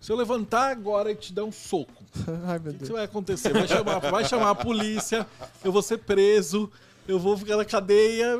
[0.00, 2.04] Se eu levantar agora e te dar um soco,
[2.46, 2.90] Ai, o meu que, que Deus.
[2.90, 3.52] vai acontecer?
[3.52, 5.26] Vai chamar, vai chamar a polícia,
[5.62, 6.70] eu vou ser preso,
[7.06, 8.36] eu vou ficar na cadeia.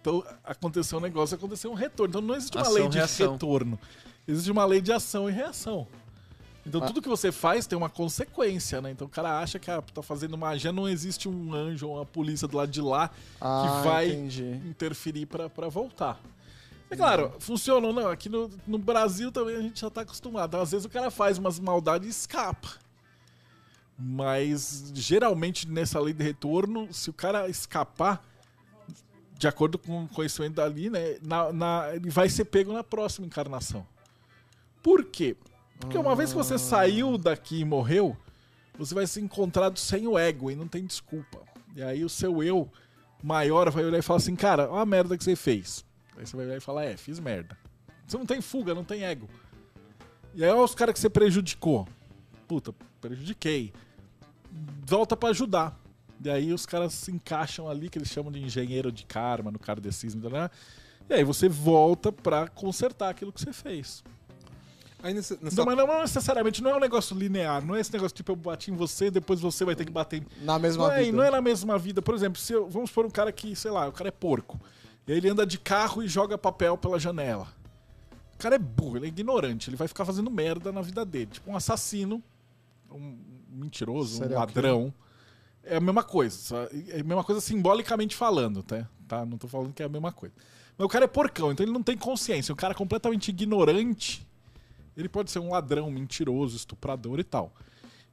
[0.00, 2.10] Então, aconteceu um negócio, aconteceu um retorno.
[2.10, 3.32] Então, não existe uma Ação, lei de reação.
[3.32, 3.78] retorno.
[4.28, 5.86] Existe uma lei de ação e reação.
[6.66, 6.86] Então, Ah.
[6.86, 8.90] tudo que você faz tem uma consequência, né?
[8.90, 12.04] Então, o cara acha que ah, tá fazendo magia, não existe um anjo ou uma
[12.04, 13.08] polícia do lado de lá
[13.40, 14.42] Ah, vai- entendi.
[14.68, 16.20] interferir pra pra voltar.
[16.90, 18.08] É claro, funciona ou não.
[18.08, 20.56] Aqui no, no Brasil também a gente já tá acostumado.
[20.56, 22.68] Às vezes o cara faz umas maldades e escapa.
[23.98, 28.22] Mas geralmente nessa lei de retorno, se o cara escapar,
[29.38, 33.26] de acordo com o conhecimento dali, né, na, na- ele vai ser pego na próxima
[33.26, 33.86] encarnação.
[34.82, 35.36] Por quê?
[35.80, 38.16] Porque uma vez que você saiu daqui e morreu,
[38.78, 41.38] você vai ser encontrado sem o ego e não tem desculpa.
[41.74, 42.70] E aí o seu eu
[43.22, 45.84] maior vai olhar e falar assim, cara, olha a merda que você fez.
[46.16, 47.56] Aí você vai olhar e falar, é, fiz merda.
[48.06, 49.28] Você não tem fuga, não tem ego.
[50.34, 51.86] E aí olha os caras que você prejudicou.
[52.46, 53.72] Puta, prejudiquei.
[54.86, 55.78] Volta pra ajudar.
[56.24, 59.58] E aí os caras se encaixam ali, que eles chamam de engenheiro de karma, no
[59.58, 60.28] kardecismo.
[60.30, 60.48] Né?
[61.10, 64.02] E aí você volta pra consertar aquilo que você fez.
[65.02, 67.64] Aí nessa, nessa- Não, mas não, não necessariamente, não é um negócio linear.
[67.64, 70.22] Não é esse negócio tipo, eu bati em você, depois você vai ter que bater
[70.22, 71.16] em Na mesma não é, vida.
[71.16, 72.00] não é na mesma vida.
[72.00, 74.58] Por exemplo, se eu- vamos por um cara que, sei lá, o cara é porco.
[75.06, 77.46] E aí ele anda de carro e joga papel pela janela.
[78.34, 81.26] O cara é burro, ele é ignorante, ele vai ficar fazendo merda na vida dele.
[81.32, 82.22] Tipo um assassino,
[82.90, 84.94] um mentiroso, um ladrão.
[85.64, 86.36] É a mesma coisa.
[86.36, 88.88] só- É a mesma coisa simbolicamente falando, tá?
[89.08, 89.24] tá?
[89.26, 90.34] Não tô falando que é a mesma coisa.
[90.78, 92.52] Mas o cara é porcão, então ele não tem consciência.
[92.52, 94.26] Um cara completamente ignorante,
[94.96, 97.52] ele pode ser um ladrão, mentiroso, estuprador e tal.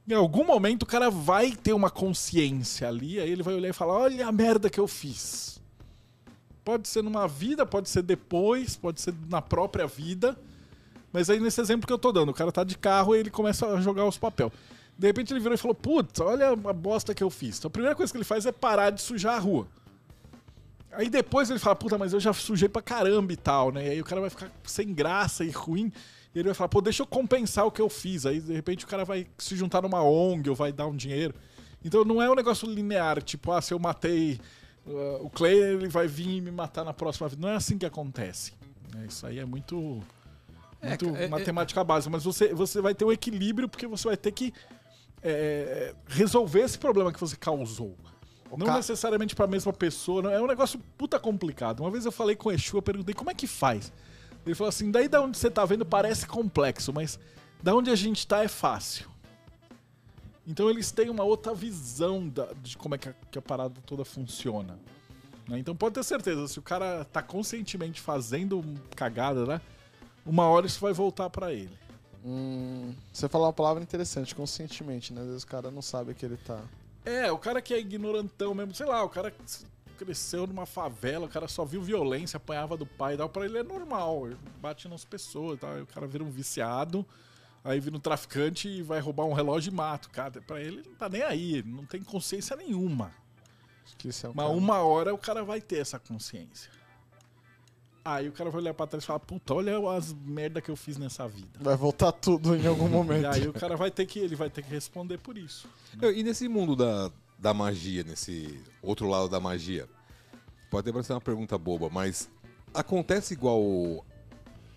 [0.07, 3.73] Em algum momento o cara vai ter uma consciência ali, aí ele vai olhar e
[3.73, 5.61] falar: olha a merda que eu fiz.
[6.63, 10.37] Pode ser numa vida, pode ser depois, pode ser na própria vida.
[11.13, 13.29] Mas aí nesse exemplo que eu tô dando, o cara tá de carro e ele
[13.29, 14.51] começa a jogar os papel.
[14.97, 17.59] De repente ele virou e falou: Putz, olha a bosta que eu fiz.
[17.59, 19.67] Então a primeira coisa que ele faz é parar de sujar a rua.
[20.95, 23.87] Aí depois ele fala, puta, mas eu já sujei pra caramba e tal, né?
[23.87, 25.91] E aí o cara vai ficar sem graça e ruim.
[26.33, 28.25] E ele vai falar, pô, deixa eu compensar o que eu fiz.
[28.25, 31.33] Aí de repente o cara vai se juntar numa ONG ou vai dar um dinheiro.
[31.83, 34.39] Então não é um negócio linear, tipo, ah, se eu matei
[34.85, 37.41] uh, o Clay, ele vai vir me matar na próxima vida.
[37.41, 38.53] Não é assim que acontece.
[38.93, 39.05] né?
[39.07, 40.01] Isso aí é muito,
[40.89, 42.09] muito é- é- matemática básica.
[42.11, 44.53] Mas você, você vai ter um equilíbrio porque você vai ter que
[45.21, 47.95] é, resolver esse problema que você causou.
[48.57, 51.79] Não ca- necessariamente pra mesma pessoa, não, é um negócio puta complicado.
[51.79, 53.91] Uma vez eu falei com o Exu, eu perguntei como é que faz.
[54.45, 57.17] Ele falou assim: daí da onde você tá vendo parece complexo, mas
[57.63, 59.09] da onde a gente tá é fácil.
[60.45, 63.79] Então eles têm uma outra visão da- de como é que a, que a parada
[63.85, 64.77] toda funciona.
[65.47, 65.57] né?
[65.57, 69.61] Então pode ter certeza, se o cara tá conscientemente fazendo um cagada, né?
[70.25, 71.77] Uma hora isso vai voltar pra ele.
[72.25, 75.21] Hum, você falou uma palavra interessante, conscientemente, né?
[75.21, 76.61] Às vezes o cara não sabe que ele tá.
[77.03, 79.33] É, o cara que é ignorantão mesmo, sei lá, o cara
[79.97, 83.57] cresceu numa favela, o cara só viu violência, apanhava do pai e tal, pra ele
[83.57, 84.29] é normal,
[84.61, 87.05] bate nas pessoas e tal, aí o cara vira um viciado,
[87.63, 90.41] aí vira um traficante e vai roubar um relógio e mata o cara.
[90.41, 93.11] Pra ele, não tá nem aí, não tem consciência nenhuma.
[94.05, 96.71] Isso é Mas cara- uma hora o cara vai ter essa consciência.
[98.05, 100.75] Aí o cara vai olhar pra trás e falar, puta, olha as merda que eu
[100.75, 101.57] fiz nessa vida.
[101.61, 103.25] Vai voltar tudo em algum E momento.
[103.27, 105.67] aí o cara vai ter que, ele vai ter que responder por isso.
[106.01, 107.09] Eu- E nesse mundo da,
[107.39, 109.87] da magia, nesse outro lado da magia,
[110.69, 112.29] pode até parecer uma pergunta boba, mas
[112.73, 114.05] acontece igual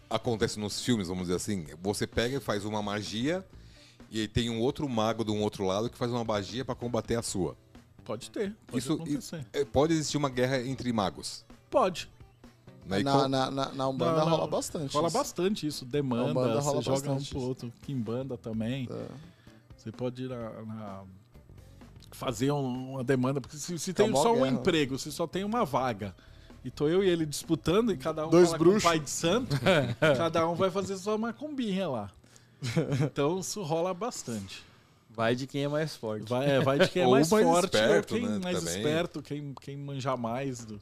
[0.09, 1.67] acontece nos filmes, vamos dizer assim?
[1.83, 3.45] Você pega e faz uma magia
[4.09, 6.77] e aí tem um outro mago de um outro lado que faz uma magia pra
[6.77, 7.57] combater a sua.
[8.05, 9.45] Pode ter, pode Isso acontecer.
[9.53, 11.45] é, pode existir uma guerra entre magos.
[11.69, 12.09] Pode.
[12.89, 13.03] Né?
[13.03, 14.37] Na, qual- na, na, na Umbanda Não, não.
[14.37, 14.95] rola bastante.
[14.95, 15.17] Rola isso.
[15.19, 18.89] bastante isso, demanda, Umbanda você rola joga um pro outro, Kimbanda também.
[18.91, 19.07] É.
[19.77, 21.03] Você pode ir na, na-
[22.13, 24.49] fazer um- uma demanda, porque se, se tem só um guerra.
[24.51, 26.15] emprego, se só tem uma vaga,
[26.65, 28.83] e tô eu e ele disputando, e cada um Dois fala bruxos.
[28.83, 29.57] com o pai de santo,
[30.17, 32.11] cada um vai fazer sua macumbinha lá.
[33.05, 34.65] Então isso rola bastante.
[35.11, 36.29] Vai de quem é mais forte.
[36.29, 38.77] Vai, é, vai de quem é mais, mais forte, esperto, ou quem né, mais também.
[38.77, 40.65] esperto, quem, quem manja mais.
[40.65, 40.81] Do...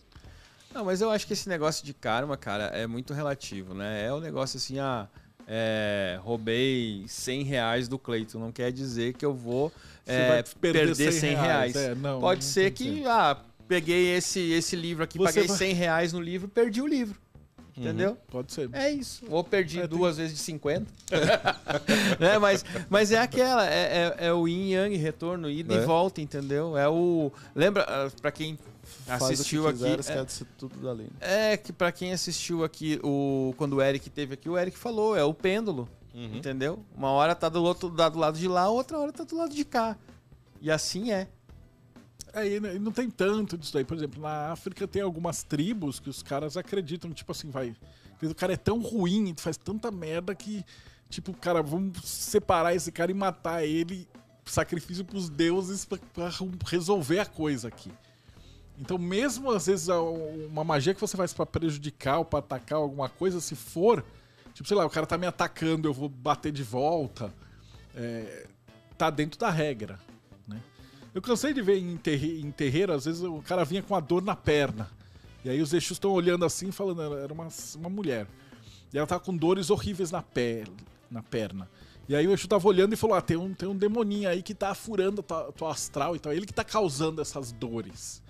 [0.75, 4.05] Não, mas eu acho que esse negócio de karma, cara, é muito relativo, né?
[4.07, 5.07] É o negócio assim, ah,
[5.47, 8.39] é, roubei 100 reais do Cleiton.
[8.41, 9.73] Não quer dizer que eu vou
[10.07, 11.75] é, perder perder 100 100 reais.
[11.75, 11.77] reais.
[11.77, 13.37] É, não, Pode não ser tem que, ah,
[13.69, 17.23] peguei esse, esse livro aqui, Você paguei vai- 100 reais no livro, perdi o livro.
[17.77, 18.17] Entendeu?
[18.31, 18.71] Pode ser.
[18.73, 19.25] É isso.
[19.29, 20.87] Ou perdi É, tem- duas vezes de 50.
[22.21, 22.39] né?
[22.39, 25.79] mas, mas é aquela, é, é, é o yin yang, retorno, ida É.
[25.79, 26.79] e volta, entendeu?
[26.79, 27.33] É o.
[27.53, 28.57] Lembra, ah, pra quem
[29.09, 29.97] assistiu o que quiser, aqui.
[29.97, 31.09] é- esquece tudo dali.
[31.21, 35.17] é que pra quem assistiu aqui, o, quando o Eric teve aqui, o Eric falou,
[35.17, 36.37] é o pêndulo, Uhum.
[36.37, 36.85] entendeu?
[36.97, 39.65] Uma hora tá do outro do lado de lá, outra hora tá do lado de
[39.65, 39.97] cá.
[40.61, 41.29] E assim é.
[42.33, 43.85] É, e não tem tanto disso daí.
[43.85, 47.77] Por exemplo, na África tem algumas tribos que os caras acreditam, tipo assim, vai.
[48.19, 50.65] que O cara é tão ruim, faz tanta merda que,
[51.09, 54.09] tipo, cara, vamos separar esse cara e matar ele,
[54.45, 56.31] sacrifício pros deuses pra, pra
[56.67, 57.91] resolver a coisa aqui.
[58.79, 59.89] Então, mesmo às vezes
[60.49, 64.05] uma magia que você faz pra prejudicar ou pra atacar alguma coisa, se for,
[64.53, 67.33] tipo, sei lá, o cara tá me atacando, eu vou bater de volta,
[67.95, 68.47] é,
[68.99, 69.99] tá dentro da regra,
[70.47, 70.61] né?
[71.15, 74.01] Eu cansei de ver em, terre- em terreiro, às vezes o cara vinha com a
[74.01, 74.91] dor na perna.
[75.45, 77.47] E aí os Exus estão olhando assim, falando, era uma,
[77.77, 78.27] uma mulher.
[78.93, 80.73] E ela tava com dores horríveis na pele,
[81.11, 81.69] na perna.
[82.09, 84.43] E aí o Exu tava olhando e falou: Ah, tem um, tem um demoninho aí
[84.43, 86.33] que tá furando a tua, tua astral e tal.
[86.33, 88.23] Ele que tá causando essas dores.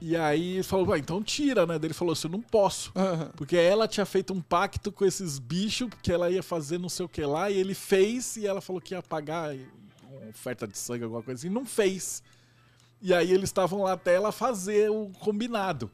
[0.00, 1.76] E aí ele falou, "Ué, então tira, né?
[1.76, 2.92] Ele falou assim, eu não posso.
[3.36, 7.04] Porque ela tinha feito um pacto com esses bichos, que ela ia fazer não sei
[7.06, 9.54] o que lá, e ele fez, e ela falou que ia pagar
[10.30, 12.22] oferta de sangue, alguma coisa assim, não fez.
[13.00, 15.90] E aí eles estavam lá até ela fazer o combinado.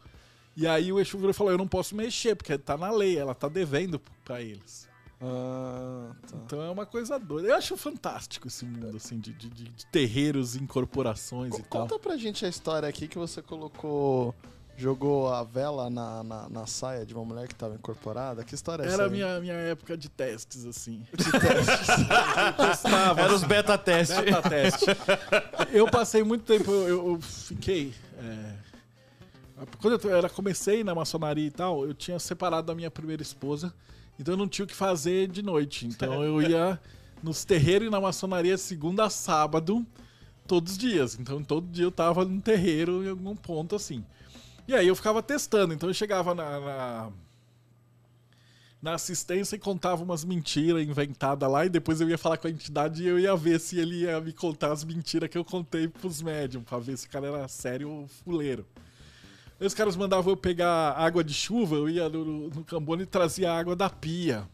[0.57, 3.49] E aí o Exu falou, eu não posso mexer, porque tá na lei, ela tá
[3.49, 4.89] devendo pra eles.
[5.27, 6.37] Ah, tá.
[6.45, 7.49] Então é uma coisa doida.
[7.49, 11.83] Eu acho fantástico esse mundo, assim, de, de- de- de terreiros, incorporações e tal.
[11.83, 14.35] Conta pra gente a história aqui que você colocou.
[14.77, 18.43] Jogou a vela na, na, na saia de uma mulher que tava incorporada.
[18.43, 18.95] Que história é essa?
[18.95, 19.13] Era a aí?
[19.13, 21.07] minha, minha época de testes, assim.
[23.17, 24.21] Era os beta teste.
[24.21, 24.87] Beta teste.
[25.73, 27.95] Eu passei muito tempo, eu, eu fiquei.
[28.19, 28.55] é,
[29.81, 33.73] quando eu era, comecei na maçonaria e tal, eu tinha separado da minha primeira esposa,
[34.19, 35.87] então eu não tinha o que fazer de noite.
[35.87, 36.81] Então eu ia
[37.23, 39.85] nos terreiros e na maçonaria segunda a sábado,
[40.47, 41.19] todos os dias.
[41.19, 44.05] Então todo dia eu tava num terreiro em algum ponto assim.
[44.69, 47.13] E aí eu ficava testando, então eu chegava na- na
[48.81, 52.51] na assistência e contava umas mentiras inventadas lá, e depois eu ia falar com a
[52.51, 55.89] entidade e eu ia ver se ele ia me contar as mentiras que eu contei
[55.89, 58.67] pros médiums, pra ver se o cara era sério ou fuleiro.
[59.61, 63.77] Os caras mandavam eu pegar água de chuva, eu ia no, no e trazia água
[63.77, 64.49] da pia,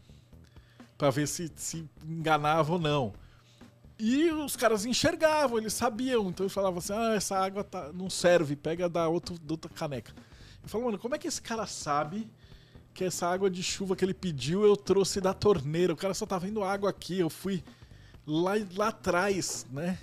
[0.97, 3.13] pra ver se, se enganava ou não.
[3.99, 8.09] E os caras enxergavam, eles sabiam, então eles falavam assim: ah, essa água tá, não
[8.09, 10.13] serve, pega da, outro, da outra caneca.
[10.63, 12.29] Eu falo, mano, como é que esse cara sabe
[12.93, 15.93] que essa água de chuva que ele pediu eu trouxe da torneira.
[15.93, 17.63] O cara só tá vendo água aqui, eu fui
[18.25, 19.97] lá, lá atrás, né?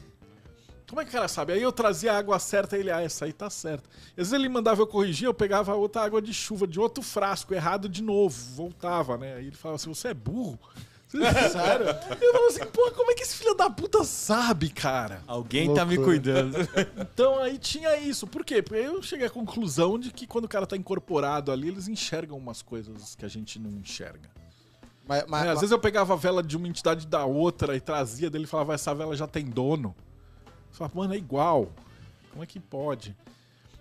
[0.88, 1.52] Como é que o cara sabe?
[1.52, 3.88] Aí eu trazia a água certa e ele, ah, essa aí tá certa.
[4.10, 7.52] Às vezes ele mandava eu corrigir, eu pegava outra água de chuva de outro frasco,
[7.54, 9.34] errado de novo, voltava, né?
[9.34, 10.58] Aí ele falava assim: você é burro?
[11.08, 11.86] Sério?
[12.20, 15.22] Eu falava assim, pô, como é que esse filho da puta sabe, cara?
[15.26, 16.18] Alguém tá me Loucura.
[16.18, 16.56] cuidando.
[17.14, 18.26] Então aí tinha isso.
[18.26, 18.62] Por quê?
[18.62, 22.36] Porque eu cheguei à conclusão de que quando o cara tá incorporado ali, eles enxergam
[22.36, 24.28] umas coisas que a gente não enxerga.
[25.06, 27.80] Mas, mas- É, às vezes eu pegava a vela de uma entidade da outra e
[27.80, 29.96] trazia dele e falava, essa vela já tem dono.
[30.78, 31.70] Falava, mano, é igual.
[32.30, 33.14] Como é que pode?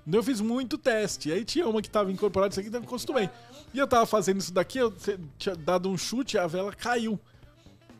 [0.05, 1.31] Então eu fiz muito teste.
[1.31, 3.29] Aí tinha uma que tava incorporada, isso aqui, eu acostumei.
[3.73, 4.93] E eu tava fazendo isso daqui, eu
[5.37, 7.19] tinha dado um chute e a vela caiu.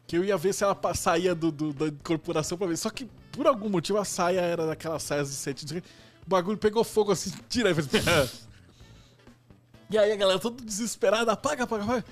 [0.08, 2.78] Que eu ia ver se ela saía do, do- da incorporação pra ver.
[2.78, 5.54] Só que, por algum motivo, a saia era daquelas saias de sei
[6.26, 7.70] o bagulho pegou fogo assim, tira.
[7.70, 8.48] aí fez-
[9.90, 12.06] E aí a galera toda desesperada, apaga, apaga, apaga.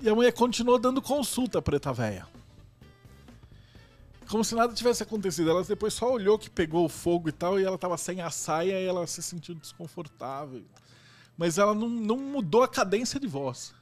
[0.00, 2.26] E a mulher continuou dando consulta, preta véia.
[4.32, 5.50] Como se nada tivesse acontecido.
[5.50, 8.30] Ela depois só olhou que pegou o fogo e tal, e ela tava sem a
[8.30, 10.64] saia e ela se sentiu desconfortável.
[11.36, 13.74] Mas ela não, não mudou a cadência de voz.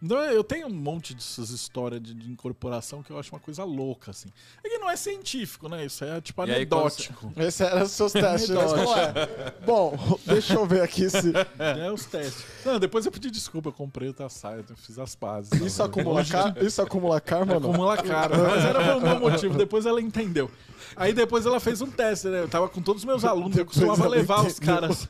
[0.00, 3.64] Então eu tenho um monte dessas histórias de, de incorporação que eu acho uma coisa
[3.64, 4.28] louca, assim.
[4.62, 5.84] É que não é científico, né?
[5.84, 7.32] Isso é tipo E aí, anedótico.
[7.36, 8.50] Esse era os seus testes.
[8.50, 9.54] mas como é?
[9.66, 11.32] Bom, deixa eu ver aqui se.
[11.58, 12.44] É os testes.
[12.64, 15.52] Não, depois eu pedi desculpa, eu comprei outra saia, eu fiz as pazes.
[15.60, 16.56] Isso acumula, car...
[16.62, 17.70] Isso acumula karma não?
[17.70, 18.36] Acumula cara.
[18.38, 19.58] Mas era por um bom motivo.
[19.58, 20.50] Depois ela entendeu.
[20.96, 22.40] Aí depois ela fez um teste, né?
[22.40, 24.74] Eu tava com todos os meus alunos, eu costumava levar os entendeu.
[24.74, 25.08] caras,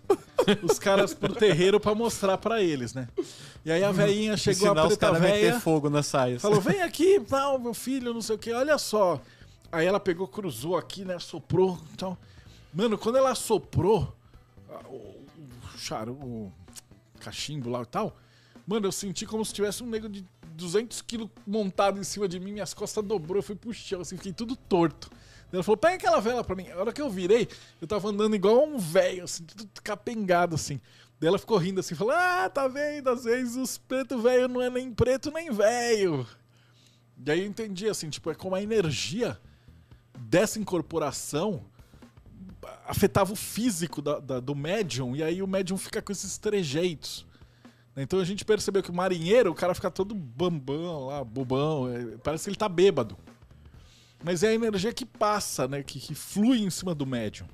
[0.63, 3.09] os caras pro terreiro pra mostrar pra eles, né?
[3.65, 6.41] E aí a veinha chegou Ensinar a os preta véia, fogo nas saias.
[6.43, 8.53] falou: "Vem aqui, tal, meu filho, não sei o quê.
[8.53, 9.21] Olha só".
[9.71, 12.17] Aí ela pegou, cruzou aqui, né, soprou, então.
[12.73, 14.17] Mano, quando ela soprou
[14.89, 16.53] o, o charo, o
[17.21, 18.17] cachimbo lá e tal,
[18.67, 22.41] mano, eu senti como se tivesse um nego de 200 quilos montado em cima de
[22.41, 25.11] mim, minhas costas dobrou, eu fui pro chão, assim, fiquei tudo torto.
[25.53, 26.69] Ela falou, pega aquela vela pra mim.
[26.71, 27.49] A hora que eu virei,
[27.81, 30.81] eu tava andando igual um velho, assim, tudo capengado, assim.
[31.21, 34.63] Daí ela ficou rindo assim, falou, ah, tá vendo, às vezes os preto velho não
[34.63, 36.27] é nem preto nem velho.
[37.27, 39.39] E aí eu entendi, assim, tipo, é como a energia
[40.19, 41.65] dessa incorporação
[42.87, 47.27] afetava o físico da- da- do médium, e aí o médium fica com esses trejeitos.
[47.97, 52.17] Então a gente percebeu que o marinheiro, o cara fica todo bambão lá, bobão, é,
[52.19, 53.17] parece que ele tá bêbado.
[54.23, 55.83] Mas é a energia que passa, né?
[55.83, 57.47] Que, que flui em cima do médium.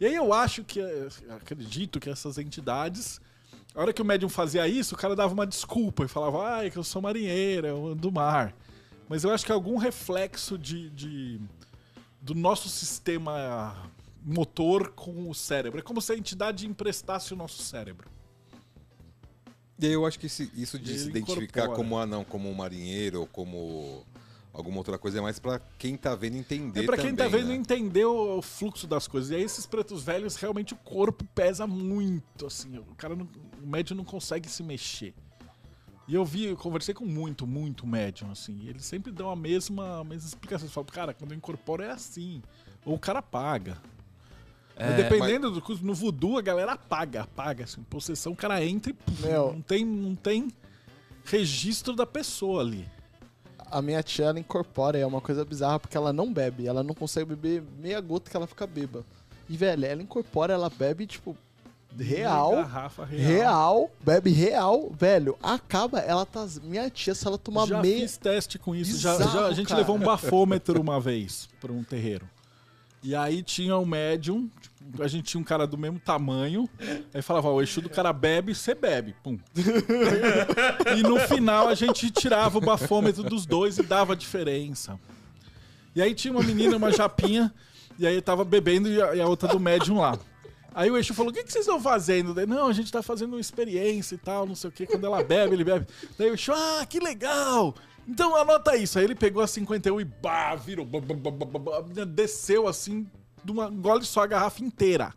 [0.00, 3.20] E aí eu acho que, é, acredito que essas entidades,
[3.74, 6.70] a hora que o médium fazia isso, o cara dava uma desculpa e falava, ai,
[6.70, 8.54] que eu sou marinheiro, eu ando do mar.
[9.08, 11.40] Mas eu acho que algum reflexo de, de-
[12.22, 13.90] do nosso sistema
[14.24, 15.80] motor com o cérebro.
[15.80, 18.08] É como se a entidade emprestasse o nosso cérebro.
[19.78, 21.76] E aí eu acho que isso de Ele se identificar incorpora.
[21.76, 24.04] como anão, como um marinheiro ou como
[24.60, 27.48] alguma outra coisa é mais pra quem tá vendo entender É pra quem tá vendo
[27.48, 27.54] né?
[27.54, 29.30] entender o, o fluxo das coisas.
[29.30, 32.78] E aí esses pretos velhos, realmente o corpo pesa muito, assim.
[32.78, 33.28] O cara, não-
[33.62, 35.12] o médium não consegue se mexer.
[36.08, 38.58] E eu vi, eu conversei com muito, muito médium, assim.
[38.62, 40.64] E eles sempre dão a mesma, a mesma explicação.
[40.66, 42.42] Eles falam, cara, quando eu incorporo é assim.
[42.84, 43.78] Ou o cara paga.
[44.76, 47.64] Mas dependendo do curso, no voodoo a galera apaga, apaga.
[47.64, 50.48] Assim, possessão, o cara entra e puf, não, tem, não tem
[51.24, 52.88] registro da pessoa ali.
[53.70, 56.66] A minha tia, ela incorpora, e é uma coisa bizarra, porque ela não bebe.
[56.66, 59.04] Ela não consegue beber meia gota que ela fica beba.
[59.48, 61.36] E, velho, ela incorpora, ela bebe, tipo,
[61.98, 62.52] real.
[62.52, 63.28] Garrafa real.
[63.30, 65.36] Real, bebe real, velho.
[65.42, 66.46] Acaba, ela tá.
[66.62, 68.00] Minha tia, se ela tomar já meia.
[68.00, 68.98] fiz teste com isso.
[68.98, 69.80] Já, Bizarro, já- a gente cara.
[69.80, 72.28] levou um bafômetro uma vez pra um terreiro.
[73.02, 74.48] E aí tinha um médium,
[74.98, 76.68] a gente tinha um cara do mesmo tamanho.
[77.12, 79.14] Aí falava, ó, o eixo do cara bebe, você bebe.
[79.22, 79.38] Pum.
[80.96, 84.98] e no final a gente tirava o bafômetro dos dois e dava a diferença.
[85.94, 87.52] E aí tinha uma menina, uma japinha,
[87.98, 90.18] e aí tava bebendo e a, outra do médium lá.
[90.74, 92.32] Aí o Eixo falou: O que, que vocês estão fazendo?
[92.32, 94.86] Daí, não, a gente tá fazendo uma experiência e tal, não sei o que.
[94.86, 95.86] Quando ela bebe, ele bebe.
[96.16, 97.74] Daí o Eixo: Ah, que legal!
[98.06, 98.98] Então anota isso.
[98.98, 100.86] Aí ele pegou a 51 e bah, virou.
[102.08, 103.06] desceu assim,
[103.44, 105.14] de uma gole só a garrafa inteira.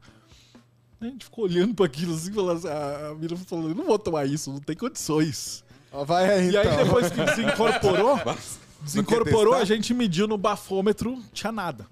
[1.01, 3.85] A gente ficou olhando pra aquilo assim, falando assim, a a menina falou: Eu não
[3.85, 5.63] vou tomar isso, não tem condições.
[6.05, 6.83] Vai aí, E aí então.
[6.85, 8.19] depois que desincorporou,
[8.81, 9.61] desincorporou, testar?
[9.61, 11.85] a gente mediu no bafômetro, tinha nada.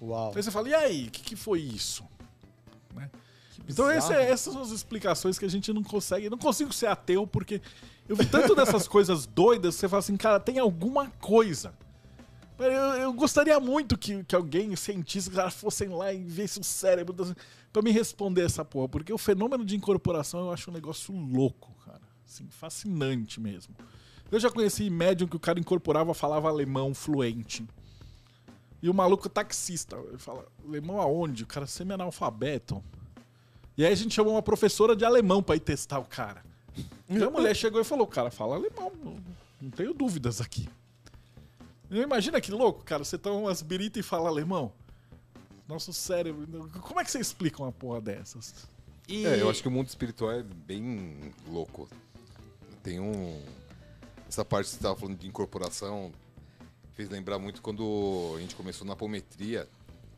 [0.00, 0.32] Uau.
[0.34, 2.04] Aí você fala, e aí, o que, que foi isso?
[2.94, 3.10] Né?
[3.68, 6.30] Então esse é- essas são as explicações que a gente não consegue.
[6.30, 7.60] Não consigo ser ateu, porque
[8.08, 11.74] eu vi tanto dessas coisas doidas, você fala assim, cara, tem alguma coisa.
[12.64, 17.34] Eu, eu gostaria muito que, que alguém, cientistas, cara, fossem lá e vissem o cérebro
[17.72, 18.88] pra me responder essa porra.
[18.88, 22.00] Porque o fenômeno de incorporação eu acho um negócio louco, cara.
[22.26, 23.74] Assim, fascinante mesmo.
[24.30, 27.66] Eu já conheci médium que o cara incorporava, falava alemão fluente.
[28.82, 29.96] E o maluco taxista.
[30.08, 31.44] Ele fala, alemão aonde?
[31.44, 32.82] O cara semi-analfabeto.
[33.76, 36.44] E aí a gente chamou uma professora de alemão pra ir testar o cara.
[37.08, 38.90] E a mulher chegou e falou, cara, fala alemão,
[39.60, 40.68] não tenho dúvidas aqui.
[42.00, 44.72] Imagina que louco, cara, você toma umas birita e fala alemão.
[45.68, 46.70] Nosso cérebro.
[46.80, 48.66] Como é que você explica uma porra dessas?
[49.06, 49.26] E...
[49.26, 51.88] É, eu acho que o mundo espiritual é bem louco.
[52.82, 53.42] Tem um.
[54.26, 56.10] Essa parte que você estava falando de incorporação
[56.94, 59.68] fez lembrar muito quando a gente começou na apometria,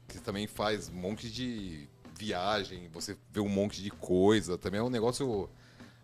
[0.06, 4.56] que também faz um monte de viagem, você vê um monte de coisa.
[4.56, 5.50] Também é um negócio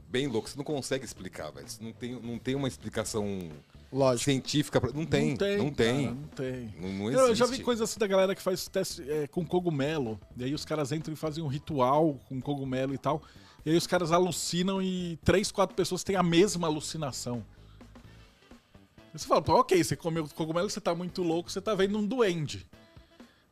[0.08, 0.48] bem louco.
[0.48, 1.66] Você não consegue explicar, velho.
[1.80, 3.48] Não tem, não tem uma explicação
[3.92, 4.24] Lógico.
[4.24, 4.80] científica.
[4.80, 4.92] Pra...
[4.92, 5.30] Não tem.
[5.30, 5.58] Não tem.
[5.58, 6.74] cara, não tem.
[6.80, 7.34] Não, não Eu existe.
[7.38, 10.18] já vi coisa assim da galera que faz teste é, com cogumelo.
[10.36, 13.22] E aí os caras entram e fazem um ritual com cogumelo e tal.
[13.64, 17.44] E aí os caras alucinam e três, quatro pessoas têm a mesma alucinação.
[19.12, 21.98] Aí você fala, pô, ok, você comeu cogumelo, você tá muito louco, você tá vendo
[21.98, 22.66] um duende.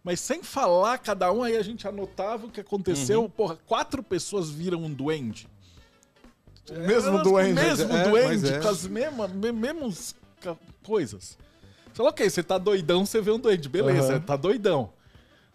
[0.05, 3.23] Mas sem falar cada um, aí a gente anotava o que aconteceu.
[3.23, 3.29] Uhum.
[3.31, 5.49] Porra, quatro pessoas viram um duende.
[6.71, 7.61] O mesmo Elas- duende.
[7.61, 8.61] Mesmo É, duende, é.
[8.61, 10.18] com as mesmas, me- mesmas ca-
[10.83, 11.37] coisas.
[11.87, 13.69] Você fala, ok, você tá doidão, você vê um duende.
[13.69, 14.21] Beleza, Aham.
[14.21, 14.93] tá doidão.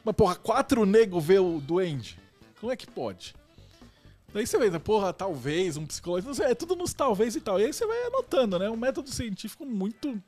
[0.04, 2.20] Mas, porra, quatro negros vê o duende.
[2.60, 3.36] Como é que pode?
[4.34, 6.28] Daí você vê, porra, talvez, um psicólogo.
[6.28, 7.60] não sei, É tudo nos talvez e tal.
[7.60, 8.70] E aí você vai anotando, né?
[8.70, 10.22] Um método científico muito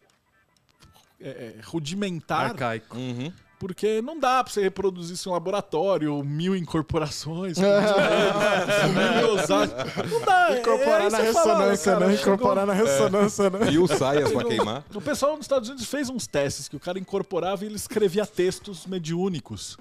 [1.20, 2.52] é, é, rudimentar.
[2.52, 2.98] Arcaico.
[2.98, 3.34] Uhum.
[3.58, 9.74] Porque não dá pra você reproduzir isso em um laboratório, mil incorporações, mil dosagens.
[10.12, 10.52] Não dá.
[10.52, 12.18] é- Incorporar aí na fala, olha, ressonância, cara, né?
[12.18, 13.72] chegou- Incorporar na ressonância, né?
[13.72, 14.84] E o saias pra queimar.
[14.94, 18.26] O pessoal nos Estados Unidos fez uns testes que o cara incorporava e ele escrevia
[18.26, 19.78] textos mediúnicos.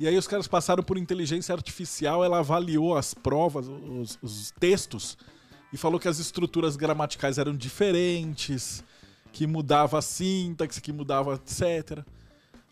[0.00, 5.18] E aí os caras passaram por inteligência artificial, ela avaliou as provas, os, os textos,
[5.72, 8.84] e falou que as estruturas gramaticais eram diferentes,
[9.32, 11.98] que mudava a sintaxe, que mudava etc.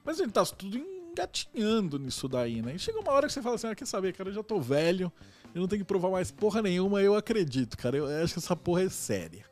[0.07, 2.75] Mas a gente tá tudo engatinhando nisso daí, né?
[2.77, 4.61] E chega uma hora que você fala assim, ah, quer saber, cara, eu já tô
[4.61, 5.13] velho,
[5.55, 8.55] eu não tenho que provar mais porra nenhuma, eu acredito, cara, eu acho que essa
[8.55, 9.45] porra é séria.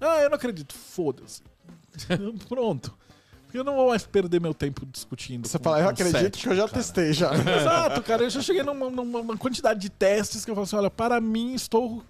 [0.00, 1.42] Ah, eu não acredito, foda-se.
[2.48, 2.96] Pronto.
[3.52, 5.46] Eu não vou mais perder meu tempo discutindo.
[5.46, 6.72] Você fala, eu acredito cético, que eu já cara.
[6.74, 7.30] testei já.
[7.38, 8.24] Exato, cara.
[8.24, 11.20] Eu já cheguei numa, numa- numa quantidade de testes que eu falo assim: olha, para
[11.20, 12.02] mim estou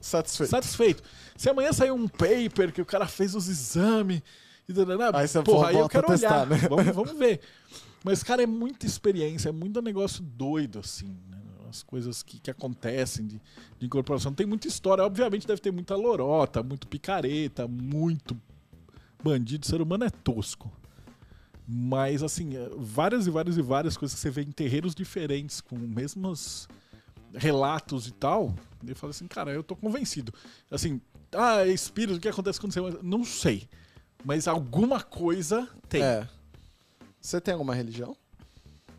[0.00, 0.50] Satisfeito.
[0.50, 1.02] satisfeito.
[1.36, 4.22] Se amanhã sair um paper que o cara fez os exames
[4.68, 6.48] e danana, Aí você porra, aí eu quero testar, olhar.
[6.48, 6.56] né?
[6.68, 7.40] Vamos, vamos ver.
[8.04, 11.38] Mas, cara, é muita experiência, é muito negócio doido, assim, né?
[11.68, 13.40] As coisas que, que acontecem de,
[13.78, 14.32] de incorporação.
[14.32, 18.38] Tem muita história, obviamente deve ter muita lorota, muito picareta, muito
[19.22, 19.64] bandido.
[19.64, 20.70] O ser humano é tosco.
[21.66, 25.60] Mas, assim, é, várias e várias e várias coisas que você vê em terreiros diferentes,
[25.60, 26.68] com mesmos
[27.34, 28.54] relatos e tal,
[28.86, 30.34] eu falo assim, cara, eu tô convencido.
[30.70, 31.00] Assim,
[31.32, 32.80] ah, espírito, o que acontece quando você...
[33.02, 33.66] Não sei.
[34.24, 36.02] Mas alguma coisa tem.
[36.02, 36.28] É.
[37.20, 38.16] Você tem alguma religião?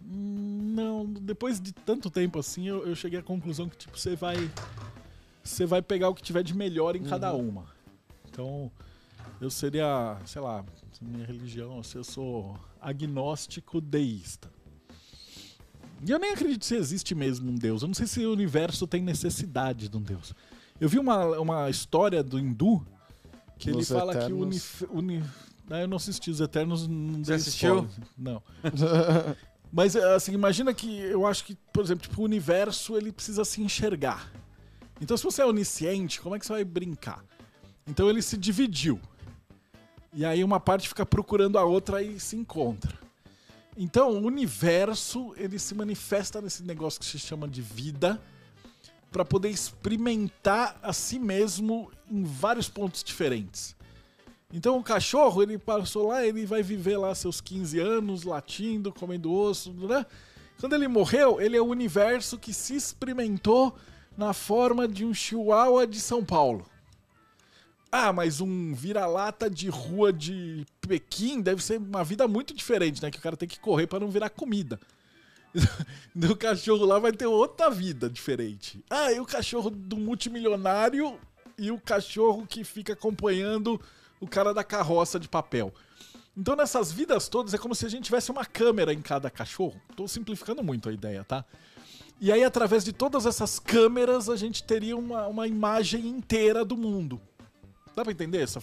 [0.01, 4.35] Não, depois de tanto tempo assim, eu, eu cheguei à conclusão que, tipo, você vai...
[5.43, 7.65] Você vai pegar o que tiver de melhor em cada uma.
[8.29, 8.71] Então,
[9.41, 10.63] eu seria, sei lá,
[11.01, 14.49] minha religião, assim, eu sou agnóstico deísta.
[16.05, 17.81] E eu nem acredito se existe mesmo um Deus.
[17.81, 20.33] Eu não sei se o universo tem necessidade de um Deus.
[20.79, 22.85] Eu vi uma, uma história do hindu
[23.63, 24.41] que ele Nos fala que o Eternos.
[24.41, 25.23] unif- uni...
[25.69, 26.87] Ah, eu não assisti os Eternos.
[26.87, 27.85] Não Você assistiu?
[27.85, 28.09] spoiler.
[28.17, 28.43] Não.
[29.71, 33.61] Mas assim, imagina que eu acho que, por exemplo, tipo, o universo ele precisa se
[33.61, 34.31] enxergar.
[35.01, 37.23] Então, se você é onisciente, como é que você vai brincar?
[37.87, 38.99] Então ele se dividiu.
[40.13, 42.93] E aí uma parte fica procurando a outra e se encontra.
[43.75, 48.21] Então, o universo, ele se manifesta nesse negócio que se chama de vida
[49.13, 53.75] para poder experimentar a si mesmo em vários pontos diferentes.
[54.51, 59.31] Então, o cachorro, ele passou lá, ele vai viver lá seus 15 anos, latindo, comendo
[59.31, 60.05] osso, né?
[60.59, 63.75] Quando ele morreu, ele é o universo que se experimentou
[64.17, 66.65] na forma de um chihuahua de São Paulo.
[67.91, 73.11] Ah, mas um vira-lata de rua de Pequim deve ser uma vida muito diferente, né?
[73.11, 74.79] Que o cara tem que correr para não virar comida.
[76.31, 78.83] o cachorro lá vai ter outra vida diferente.
[78.89, 81.19] Ah, e o cachorro do multimilionário
[81.57, 83.79] e o cachorro que fica acompanhando
[84.19, 85.73] o cara da carroça de papel.
[86.35, 89.79] Então, nessas vidas todas, é como se a gente tivesse uma câmera em cada cachorro.
[89.95, 91.45] Tô simplificando muito a ideia, tá?
[92.19, 96.75] E aí, através de todas essas câmeras, a gente teria uma, uma imagem inteira do
[96.75, 97.21] mundo.
[97.95, 98.59] Dá pra entender essa,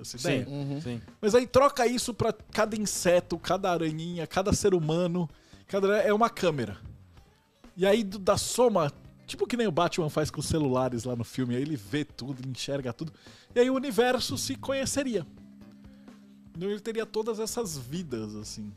[0.00, 0.46] essa ideia?
[0.82, 1.02] Sim.
[1.20, 5.28] Mas aí troca isso pra cada inseto, cada aranhinha, cada ser humano.
[5.70, 6.76] Cada é uma câmera.
[7.76, 8.92] E aí do- da soma,
[9.24, 12.04] tipo que nem o Batman faz com os celulares lá no filme, aí ele vê
[12.04, 13.12] tudo, ele enxerga tudo.
[13.54, 15.24] E aí o universo se conheceria.
[16.56, 18.72] Então ele teria todas essas vidas, assim.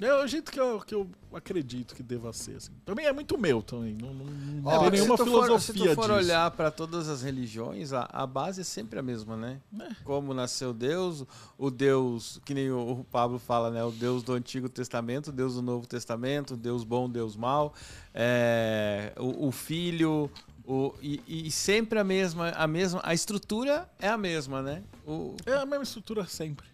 [0.00, 2.72] É o jeito que eu, que eu acredito que deva ser, assim.
[2.86, 3.94] Também é muito meu também.
[4.00, 6.12] Não, não, não Ó, tem nenhuma se tu for, filosofia se tu for disso.
[6.14, 9.60] olhar para todas as religiões, a, a base é sempre a mesma, né?
[9.78, 9.88] É.
[10.04, 11.24] Como nasceu Deus,
[11.58, 13.84] o Deus, que nem o, o Pablo fala, né?
[13.84, 17.74] O Deus do Antigo Testamento, Deus do Novo Testamento, Deus bom, Deus mau,
[18.14, 20.30] é, o, o Filho,
[20.64, 24.82] o, e, e sempre a mesma, a mesma, a estrutura é a mesma, né?
[25.06, 26.69] O, É a mesma estrutura sempre.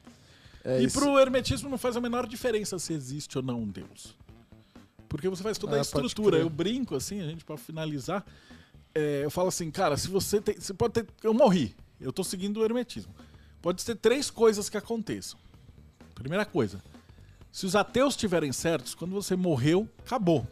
[0.69, 0.99] É e isso.
[0.99, 4.17] pro hermetismo não faz a menor diferença se existe ou não um Deus.
[5.09, 6.39] Porque você faz toda a Ah, pode estrutura.
[6.39, 8.27] Eu brinco assim, a gente, pra finalizar,
[8.93, 10.59] é, eu falo assim, cara, se você tem.
[10.59, 11.07] Você pode ter.
[11.23, 11.77] Eu morri.
[12.01, 13.15] Eu tô seguindo o hermetismo.
[13.63, 15.39] Pode ter três coisas que aconteçam.
[16.17, 16.83] Primeira coisa.
[17.53, 20.47] Se os ateus estiverem certos, quando você morreu, acabou.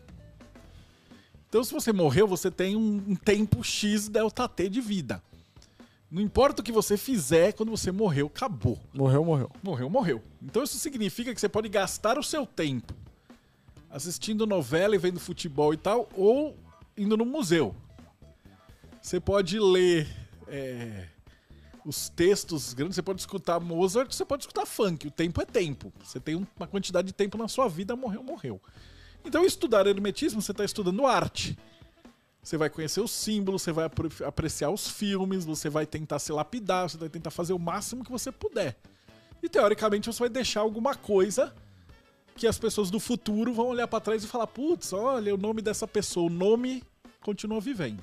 [1.48, 5.22] Então, se você morreu, você tem um, um tempo X delta T de vida.
[6.10, 8.78] Não importa o que você fizer, quando você morreu, acabou.
[8.92, 9.50] Morreu, morreu.
[9.62, 10.22] Morreu, morreu.
[10.42, 12.94] Então isso significa que você pode gastar o seu tempo
[13.90, 16.56] assistindo novela e vendo futebol e tal, ou
[16.96, 17.74] indo no museu.
[19.00, 20.08] Você pode ler
[20.48, 21.06] é,
[21.84, 25.06] os textos grandes, você pode escutar Mozart, você pode escutar funk.
[25.06, 25.92] O tempo é tempo.
[26.02, 28.60] Você tem um- uma quantidade de tempo na sua vida, morreu, morreu.
[29.24, 31.56] Então, estudar hermetismo, você está estudando arte.
[32.44, 36.30] Você vai conhecer os símbolos, você vai apre- apreciar os filmes, você vai tentar se
[36.30, 38.76] lapidar, você vai tentar fazer o máximo que você puder.
[39.42, 41.54] E teoricamente você vai deixar alguma coisa
[42.36, 45.62] que as pessoas do futuro vão olhar pra trás e falar: putz, olha o nome
[45.62, 46.82] dessa pessoa, o nome
[47.22, 48.02] continua vivendo.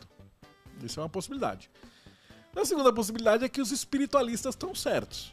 [0.84, 1.70] Isso é uma possibilidade.
[2.56, 5.32] A segunda possibilidade é que os espiritualistas estão certos.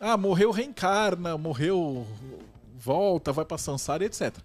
[0.00, 2.04] Ah, morreu, reencarna, morreu,
[2.76, 4.36] volta, vai pra Sansara, etc.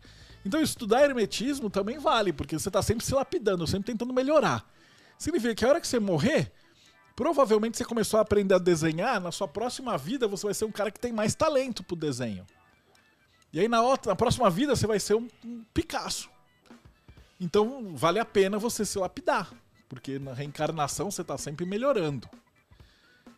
[0.46, 4.66] Então estudar hermetismo também vale, porque você tá sempre se lapidando, sempre tentando melhorar.
[5.18, 6.52] Significa que a hora que você morrer,
[7.16, 10.72] provavelmente você começou a aprender a desenhar, na sua próxima vida você vai ser um
[10.72, 12.46] cara que tem mais talento pro desenho.
[13.52, 16.30] E aí na, outra, na próxima vida você vai ser um, um Picasso.
[17.40, 19.52] Então vale a pena você se lapidar,
[19.90, 22.30] porque na reencarnação você tá sempre melhorando.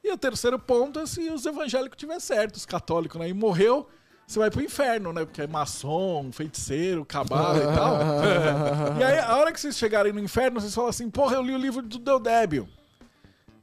[0.04, 3.30] E o terceiro ponto é se os evangélicos tiver certo, os católicos, né?
[3.30, 3.88] E morreu,
[4.30, 5.26] você vai pro inferno, né?
[5.26, 7.98] Porque é maçom, feiticeiro, cabala e tal.
[9.00, 11.56] e aí, a hora que vocês chegarem no inferno, vocês falam assim, porra, eu li
[11.56, 12.70] o livro do Deodébio.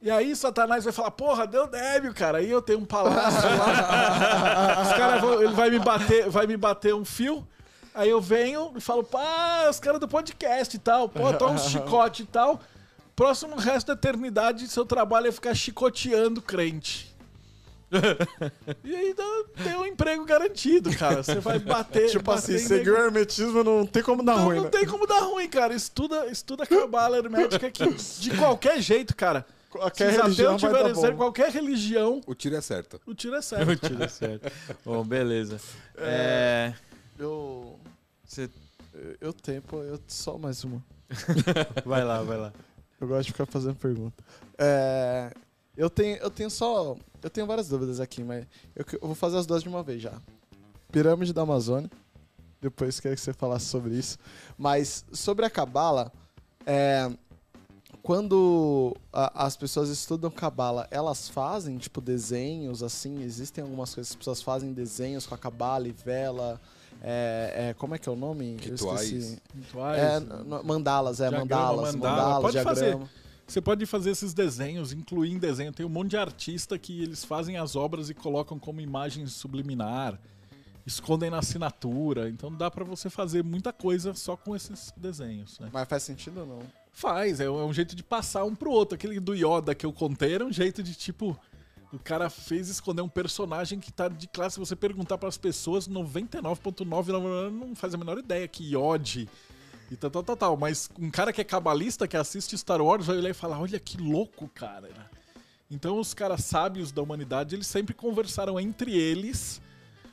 [0.01, 2.39] E aí Satanás vai falar, porra, Deodébio, cara.
[2.39, 4.81] Aí eu tenho um palácio lá.
[4.83, 7.47] os caras vão, ele vai me bater, vai me bater um fio.
[7.95, 11.57] Aí eu venho e falo, pá, os caras do podcast e tal, pô, toma um
[11.57, 12.59] chicote e tal.
[13.15, 17.16] Próximo resto da eternidade, seu trabalho é ficar chicoteando crente.
[18.83, 21.23] e dá- tem um emprego garantido, cara.
[21.23, 22.09] Você vai bater.
[22.11, 24.69] Tipo bater assim, seguir o hermetismo não tem como dar Não, ruim, não né?
[24.69, 25.73] tem como dar ruim, cara.
[25.73, 27.85] Estuda, estuda cabala hermética que
[28.19, 29.45] de qualquer jeito, cara.
[29.69, 31.17] Qualquer Se religião ateu vai tiver bom.
[31.17, 32.99] qualquer religião, O tiro é certo.
[33.05, 33.75] o tiro é certo.
[33.87, 34.51] Tiro certo.
[34.83, 35.59] Bom, beleza.
[35.97, 36.73] É,
[37.19, 37.77] Eu,
[38.23, 38.49] você-
[39.19, 40.81] eu tenho, pô, eu só mais uma.
[41.85, 42.53] Vai lá, vai lá.
[42.99, 44.23] Eu gosto de ficar fazendo pergunta.
[44.57, 45.31] É,
[45.75, 46.95] eu tenho, eu tenho só,
[47.27, 50.01] eu tenho várias dúvidas aqui, mas eu, eu vou fazer as duas de uma vez
[50.01, 50.13] já.
[50.91, 51.89] Pirâmide da Amazônia.
[52.59, 54.17] Depois quero que você falasse sobre isso.
[54.57, 56.11] Mas sobre a cabala,
[56.65, 57.09] é,
[58.01, 63.21] quando a- as pessoas estudam cabala, elas fazem tipo desenhos assim?
[63.23, 66.59] Existem algumas coisas que as pessoas fazem desenhos com a cabala e vela.
[67.01, 68.57] É, é, como é que é o nome?
[68.65, 69.01] Eu Rituais.
[69.11, 69.41] esqueci.
[69.55, 69.99] Rituais.
[70.01, 70.19] É,
[70.63, 72.15] mandalas, é, Diagrama, mandalas, mandala.
[72.23, 72.97] mandalas, Pode fazer.
[73.47, 75.71] Você pode fazer esses desenhos, incluir em desenho.
[75.71, 80.19] Tem um monte de artista que eles fazem as obras e colocam como imagem subliminar,
[80.85, 82.29] escondem na assinatura.
[82.29, 85.69] Então dá pra você fazer muita coisa só com esses desenhos, né?
[85.71, 86.59] Mas faz sentido ou não?
[86.91, 88.95] Faz, é um jeito de passar um pro outro.
[88.95, 91.39] Aquele do Yoda que eu contei era um jeito de tipo.
[91.93, 94.55] O cara fez esconder um personagem que tá de classe.
[94.55, 99.29] Se você perguntar pras pessoas, 99,9% não faz a menor ideia que Yod
[99.91, 100.57] e tal, tal, tal, tal.
[100.57, 103.79] Mas um cara que é cabalista, que assiste Star Wars, vai olhar e falar: Olha
[103.79, 104.89] que louco, cara.
[105.69, 109.61] Então os caras sábios da humanidade, eles sempre conversaram entre eles,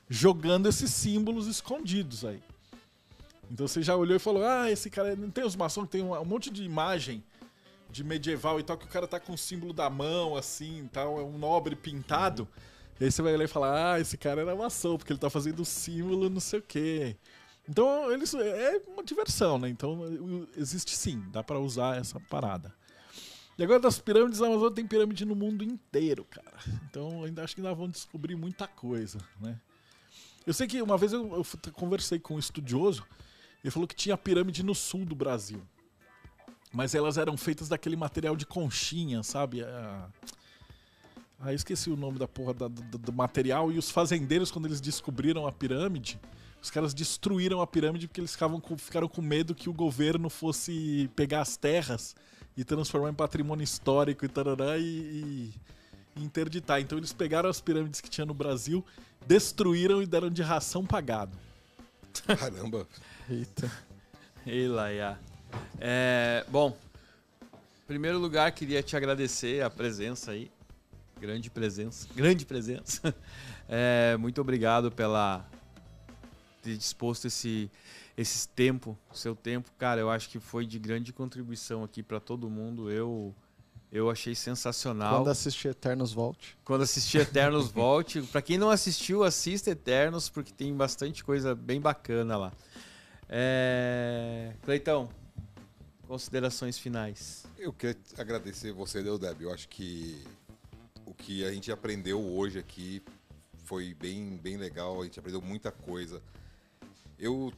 [0.08, 2.42] jogando esses símbolos escondidos aí.
[3.50, 5.14] Então você já olhou e falou: Ah, esse cara.
[5.16, 7.22] Não tem os maçons tem um, um monte de imagem
[7.90, 11.20] de medieval e tal, que o cara tá com o símbolo da mão, assim tal,
[11.20, 12.48] é um nobre pintado.
[12.98, 15.30] E aí você vai olhar e falar: Ah, esse cara era maçom, porque ele tá
[15.30, 17.16] fazendo o símbolo, não sei o quê.
[17.68, 19.68] Então, eles, é uma diversão, né?
[19.68, 20.00] Então,
[20.56, 22.74] existe sim, dá pra usar essa parada.
[23.56, 26.58] E agora das pirâmides, a Amazônia tem pirâmide no mundo inteiro, cara.
[26.90, 29.58] Então, ainda acho que ainda vão descobrir muita coisa, né?
[30.46, 33.04] Eu sei que uma vez eu, eu conversei com um estudioso,
[33.62, 35.62] ele falou que tinha pirâmide no sul do Brasil.
[36.70, 39.62] Mas elas eram feitas daquele material de conchinha, sabe?
[39.62, 40.08] Ah,
[41.40, 43.72] ah, esqueci o nome da porra da- do, do material.
[43.72, 46.20] E os fazendeiros, quando eles descobriram a pirâmide,
[46.64, 50.30] os caras destruíram a pirâmide porque eles ficavam com- ficaram com medo que o governo
[50.30, 52.16] fosse pegar as terras
[52.56, 55.54] e transformar em patrimônio histórico e tarará e, e-
[56.16, 56.80] e interditar.
[56.80, 58.82] Então eles pegaram as pirâmides que tinha no Brasil,
[59.26, 61.36] destruíram e deram de ração pagado.
[62.26, 62.86] Caramba.
[63.28, 63.70] Eita.
[64.46, 65.18] Ei, Laia.
[65.78, 66.74] É, bom,
[67.42, 70.50] em primeiro lugar, queria te agradecer a presença aí.
[71.20, 72.08] Grande presença.
[72.16, 73.14] Grande presença.
[73.66, 75.42] É, muito obrigado pela
[76.64, 77.70] ter disposto esse,
[78.16, 79.70] esse tempo, seu tempo.
[79.78, 82.90] Cara, eu acho que foi de grande contribuição aqui para todo mundo.
[82.90, 83.34] Eu,
[83.92, 85.18] eu achei sensacional.
[85.18, 86.56] Quando assistir Eternos Volte.
[86.64, 88.22] Quando assistir Eternos, volte.
[88.22, 92.52] Pra quem não assistiu, assista Eternos, porque tem bastante coisa bem bacana lá.
[93.28, 94.54] É...
[94.62, 95.08] Cleitão,
[96.06, 97.44] considerações finais.
[97.58, 99.42] Eu quero agradecer você, Deodeb.
[99.42, 100.24] Eu acho que
[101.04, 103.02] o que a gente aprendeu hoje aqui
[103.64, 105.00] foi bem, bem legal.
[105.00, 106.22] A gente aprendeu muita coisa.
[107.18, 107.52] Eu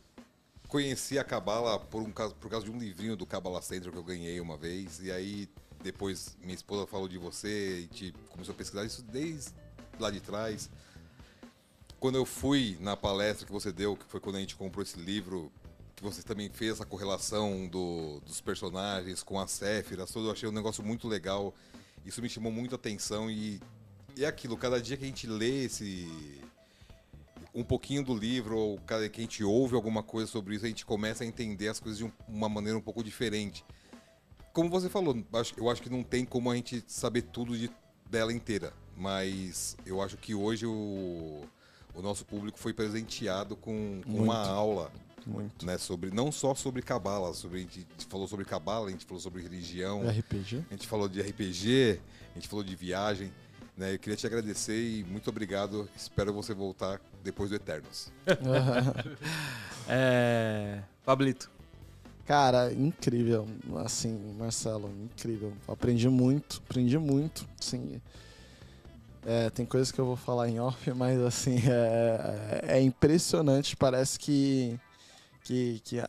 [0.69, 3.99] conheci a Cabala por, um caso, por causa de um livrinho do Cabala Center que
[3.99, 5.01] eu ganhei uma vez.
[5.01, 5.49] E aí,
[5.83, 9.53] depois, minha esposa falou de você e a gente começou a pesquisar isso desde
[9.99, 10.69] lá de trás.
[11.99, 14.99] Quando eu fui na palestra que você deu, que foi quando a gente comprou esse
[14.99, 15.51] livro,
[15.95, 20.47] que você também fez essa correlação do- dos personagens com as Séfiras, tudo, eu achei
[20.49, 21.55] um negócio muito legal.
[22.05, 23.61] Isso me chamou muito a atenção e
[24.19, 26.41] é aquilo, cada dia que a gente lê esse
[27.57, 30.69] um pouquinho do livro, ou cada que a gente ouve alguma coisa sobre isso, a
[30.69, 33.65] gente começa a entender as coisas de um- uma maneira um pouco diferente.
[34.53, 35.17] Como você falou,
[35.57, 37.71] eu acho que não tem como a gente saber tudo de,
[38.11, 41.43] dela inteira, mas eu acho que hoje o,
[41.95, 44.91] o nosso público foi presenteado com, com uma aula
[45.27, 45.65] Muito.
[45.67, 49.21] né, sobre não só sobre cabala, sobre a gente falou sobre cabala, a gente falou
[49.21, 50.65] sobre religião, RPG.
[50.71, 52.01] a gente falou de RPG,
[52.33, 53.33] a gente falou de viagem,
[53.77, 53.93] né?
[53.95, 55.87] Eu queria te agradecer e muito obrigado.
[55.95, 58.11] Espero você voltar depois do Eternos.
[59.89, 60.81] É...
[61.05, 61.49] Pablito.
[62.27, 63.47] Cara, incrível.
[63.85, 65.53] Assim, Marcelo, incrível.
[65.69, 67.47] Aprendi muito, aprendi muito.
[67.61, 68.01] Sim.
[69.25, 73.77] É, tem coisas que eu vou falar em off, mas assim, é, é impressionante.
[73.77, 74.79] Parece que.
[75.45, 76.03] que, que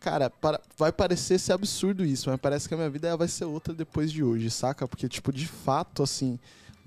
[0.00, 3.44] cara, para- vai parecer ser absurdo isso, mas parece que a minha vida vai ser
[3.44, 4.88] outra depois de hoje, saca?
[4.88, 6.36] Porque, tipo, de fato, assim,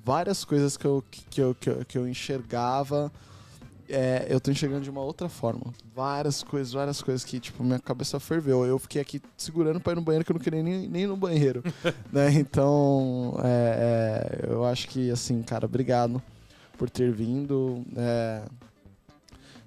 [0.04, 3.10] várias coisas que eu, que eu, que eu, que eu enxergava
[3.92, 5.74] é, eu tô enxergando de uma outra forma.
[5.94, 8.66] Várias coisas, várias coisas que, tipo, minha cabeça ferveu.
[8.66, 11.08] Eu fiquei aqui segurando pra ir no banheiro, que eu não queria nem, nem ir
[11.08, 11.64] no banheiro.
[12.12, 12.34] né?
[12.34, 16.22] Então, é, é, eu acho que, assim, cara, obrigado
[16.78, 17.86] por ter vindo.
[17.96, 18.44] É,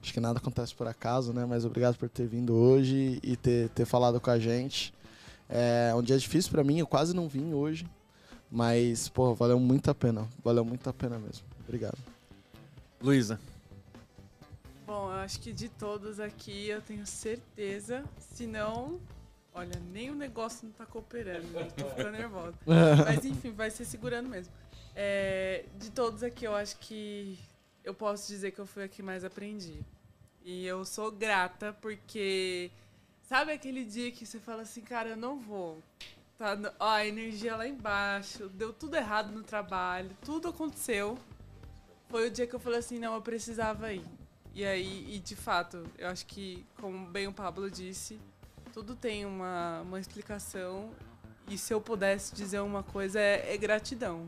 [0.03, 1.45] acho que nada acontece por acaso, né?
[1.45, 4.93] Mas obrigado por ter vindo hoje e ter, ter falado com a gente.
[5.49, 7.87] É um dia difícil pra mim, eu quase não vim hoje.
[8.51, 10.27] Mas, pô, valeu muito a pena.
[10.43, 11.45] Valeu muito a pena mesmo.
[11.67, 11.99] Obrigado.
[13.03, 13.39] Luísa.
[14.95, 18.05] Bom, eu acho que de todos aqui eu tenho certeza.
[18.17, 19.01] Se não,
[19.53, 21.49] olha, nem o negócio não tá cooperando.
[21.53, 22.55] Eu tô ficando nervosa.
[23.05, 24.55] Mas enfim, vai ser segurando mesmo.
[24.95, 27.37] É, de todos aqui, eu acho que
[27.83, 29.81] eu posso dizer que eu fui a que mais aprendi.
[30.45, 32.71] E eu sou grata porque.
[33.23, 35.83] Sabe aquele dia que você fala assim, cara, eu não vou.
[36.39, 41.19] Tá, ó, a energia lá embaixo, deu tudo errado no trabalho, tudo aconteceu.
[42.09, 44.05] Foi o dia que eu falei assim, não, eu precisava ir.
[44.55, 48.21] E aí, e de fato, eu acho que, como bem o Pablo disse,
[48.73, 50.91] tudo tem uma, uma explicação.
[51.49, 54.27] E se eu pudesse dizer uma coisa, é, é gratidão.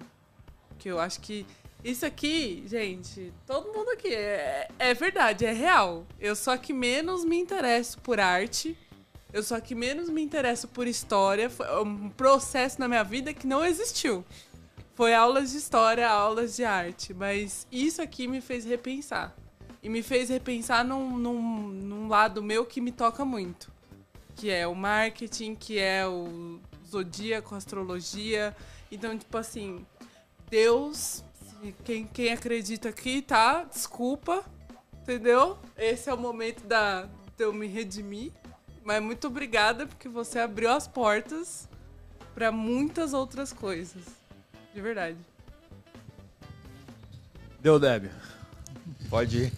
[0.79, 1.47] Que eu acho que
[1.85, 6.05] isso aqui, gente, todo mundo aqui, é, é verdade, é real.
[6.19, 8.77] Eu a que menos me interesso por arte.
[9.33, 11.49] Eu a que menos me interesso por história.
[11.49, 14.25] Foi um processo na minha vida que não existiu.
[14.97, 17.15] Foi aulas de história, aulas de arte.
[17.15, 19.33] Mas isso aqui me fez repensar.
[19.87, 23.71] E me fez repensar num, num, num lado meu que me toca muito.
[24.35, 28.53] Que é o marketing, que é o zodíaco, astrologia.
[28.91, 29.87] Então, tipo assim,
[30.51, 31.23] Deus,
[31.85, 33.63] quem, quem acredita aqui, tá?
[33.63, 34.45] Desculpa,
[35.03, 35.57] entendeu?
[35.79, 37.03] Esse é o momento da,
[37.37, 38.33] de eu me redimir.
[38.83, 41.69] Mas muito obrigada porque você abriu as portas
[42.35, 44.03] para muitas outras coisas.
[44.75, 45.19] De verdade.
[47.61, 48.11] Deu, Débio.
[49.09, 49.53] Pode ir.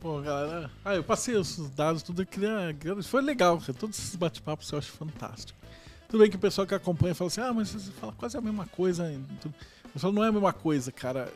[0.00, 0.70] Pô, galera.
[0.84, 2.24] Ah, eu passei os dados, tudo.
[2.24, 3.74] Queria- foi legal, cara.
[3.74, 5.58] Todos esses bate-papos eu acho fantástico.
[6.08, 8.40] Tudo bem que o pessoal que acompanha fala assim: ah, mas você fala quase a
[8.40, 9.12] mesma coisa.
[10.02, 11.32] Eu não é a mesma coisa, cara.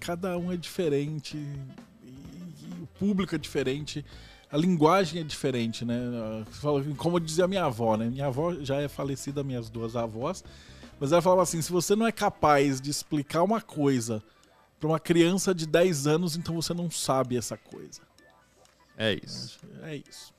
[0.00, 1.36] Cada um é diferente.
[1.36, 4.04] E, o público é diferente.
[4.50, 6.44] A linguagem é diferente, né?
[6.96, 8.06] Como dizia minha avó, né?
[8.06, 10.42] Minha avó já é falecida, minhas duas avós.
[10.98, 14.22] Mas ela falava assim: se você não é capaz de explicar uma coisa
[14.78, 18.00] para uma criança de 10 anos, então você não sabe essa coisa.
[18.96, 19.58] É isso.
[19.82, 20.32] É isso.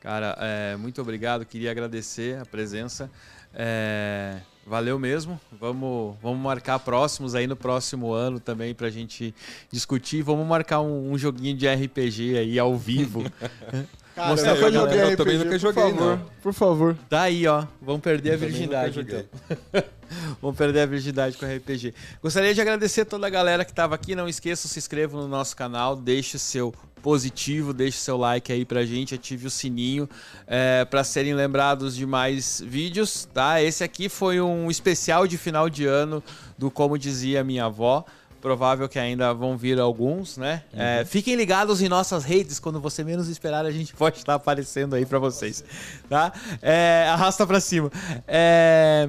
[0.00, 1.46] Cara, é, muito obrigado.
[1.46, 3.08] Queria agradecer a presença.
[3.54, 5.40] É, valeu mesmo.
[5.52, 9.32] Vamos, vamos marcar próximos aí no próximo ano também pra gente
[9.70, 10.22] discutir.
[10.22, 13.22] Vamos marcar um, um joguinho de RPG aí ao vivo.
[14.14, 16.30] Cara, Mostrar eu galera, joguei eu também RPG, nunca por joguei, favor, não.
[16.42, 16.96] Por favor.
[17.08, 17.64] Daí, ó.
[17.80, 19.24] Vamos perder a Também virgindade, então.
[20.42, 21.94] Vamos perder a virgindade com RPG.
[22.22, 24.14] Gostaria de agradecer toda a galera que estava aqui.
[24.14, 28.84] Não esqueça, se inscreva no nosso canal, deixe seu positivo, deixe seu like aí pra
[28.84, 30.08] gente, ative o sininho
[30.46, 33.60] é, para serem lembrados de mais vídeos, tá?
[33.60, 36.22] Esse aqui foi um especial de final de ano
[36.56, 38.04] do Como Dizia Minha Avó.
[38.42, 40.64] Provável que ainda vão vir alguns, né?
[40.74, 44.94] É, fiquem ligados em nossas redes, quando você menos esperar, a gente pode estar aparecendo
[44.94, 45.62] aí pra vocês,
[46.08, 46.32] tá?
[46.60, 47.88] É, arrasta pra cima.
[48.26, 49.08] É,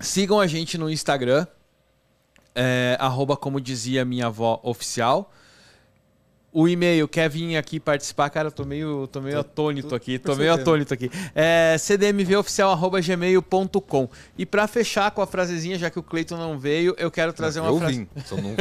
[0.00, 1.46] Sigam a gente no Instagram,
[2.52, 5.32] é, arroba como dizia minha avó oficial.
[6.54, 8.28] O e-mail, quer vir aqui participar?
[8.28, 11.10] Cara, eu tô meio, tô meio atônito aqui, tô meio atônito aqui.
[11.34, 17.10] É cdmvoficial.gmail.com E pra fechar com a frasezinha, já que o Cleiton não veio, eu
[17.10, 18.06] quero trazer uma frase.
[18.26, 18.54] só não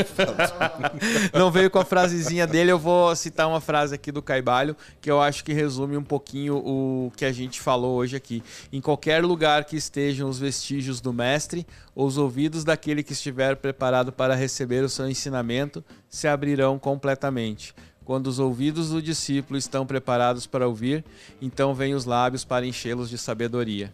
[1.37, 5.11] não veio com a frasezinha dele, eu vou citar uma frase aqui do Caibalho, que
[5.11, 8.41] eu acho que resume um pouquinho o que a gente falou hoje aqui.
[8.71, 11.67] Em qualquer lugar que estejam os vestígios do mestre,
[12.05, 17.73] os ouvidos daquele que estiver preparado para receber o seu ensinamento se abrirão completamente.
[18.03, 21.03] Quando os ouvidos do discípulo estão preparados para ouvir,
[21.41, 23.93] então vêm os lábios para enchê-los de sabedoria.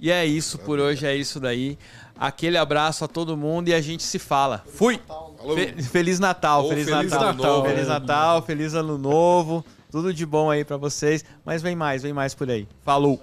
[0.00, 1.78] E é isso por hoje, é isso daí.
[2.18, 4.64] Aquele abraço a todo mundo e a gente se fala.
[4.66, 5.00] Fui!
[5.54, 7.68] Fe- Feliz Natal, feliz, Feliz Natal, Novo.
[7.68, 11.24] feliz Natal, feliz ano novo, tudo de bom aí pra vocês.
[11.44, 12.66] Mas vem mais, vem mais por aí.
[12.84, 13.20] Falou!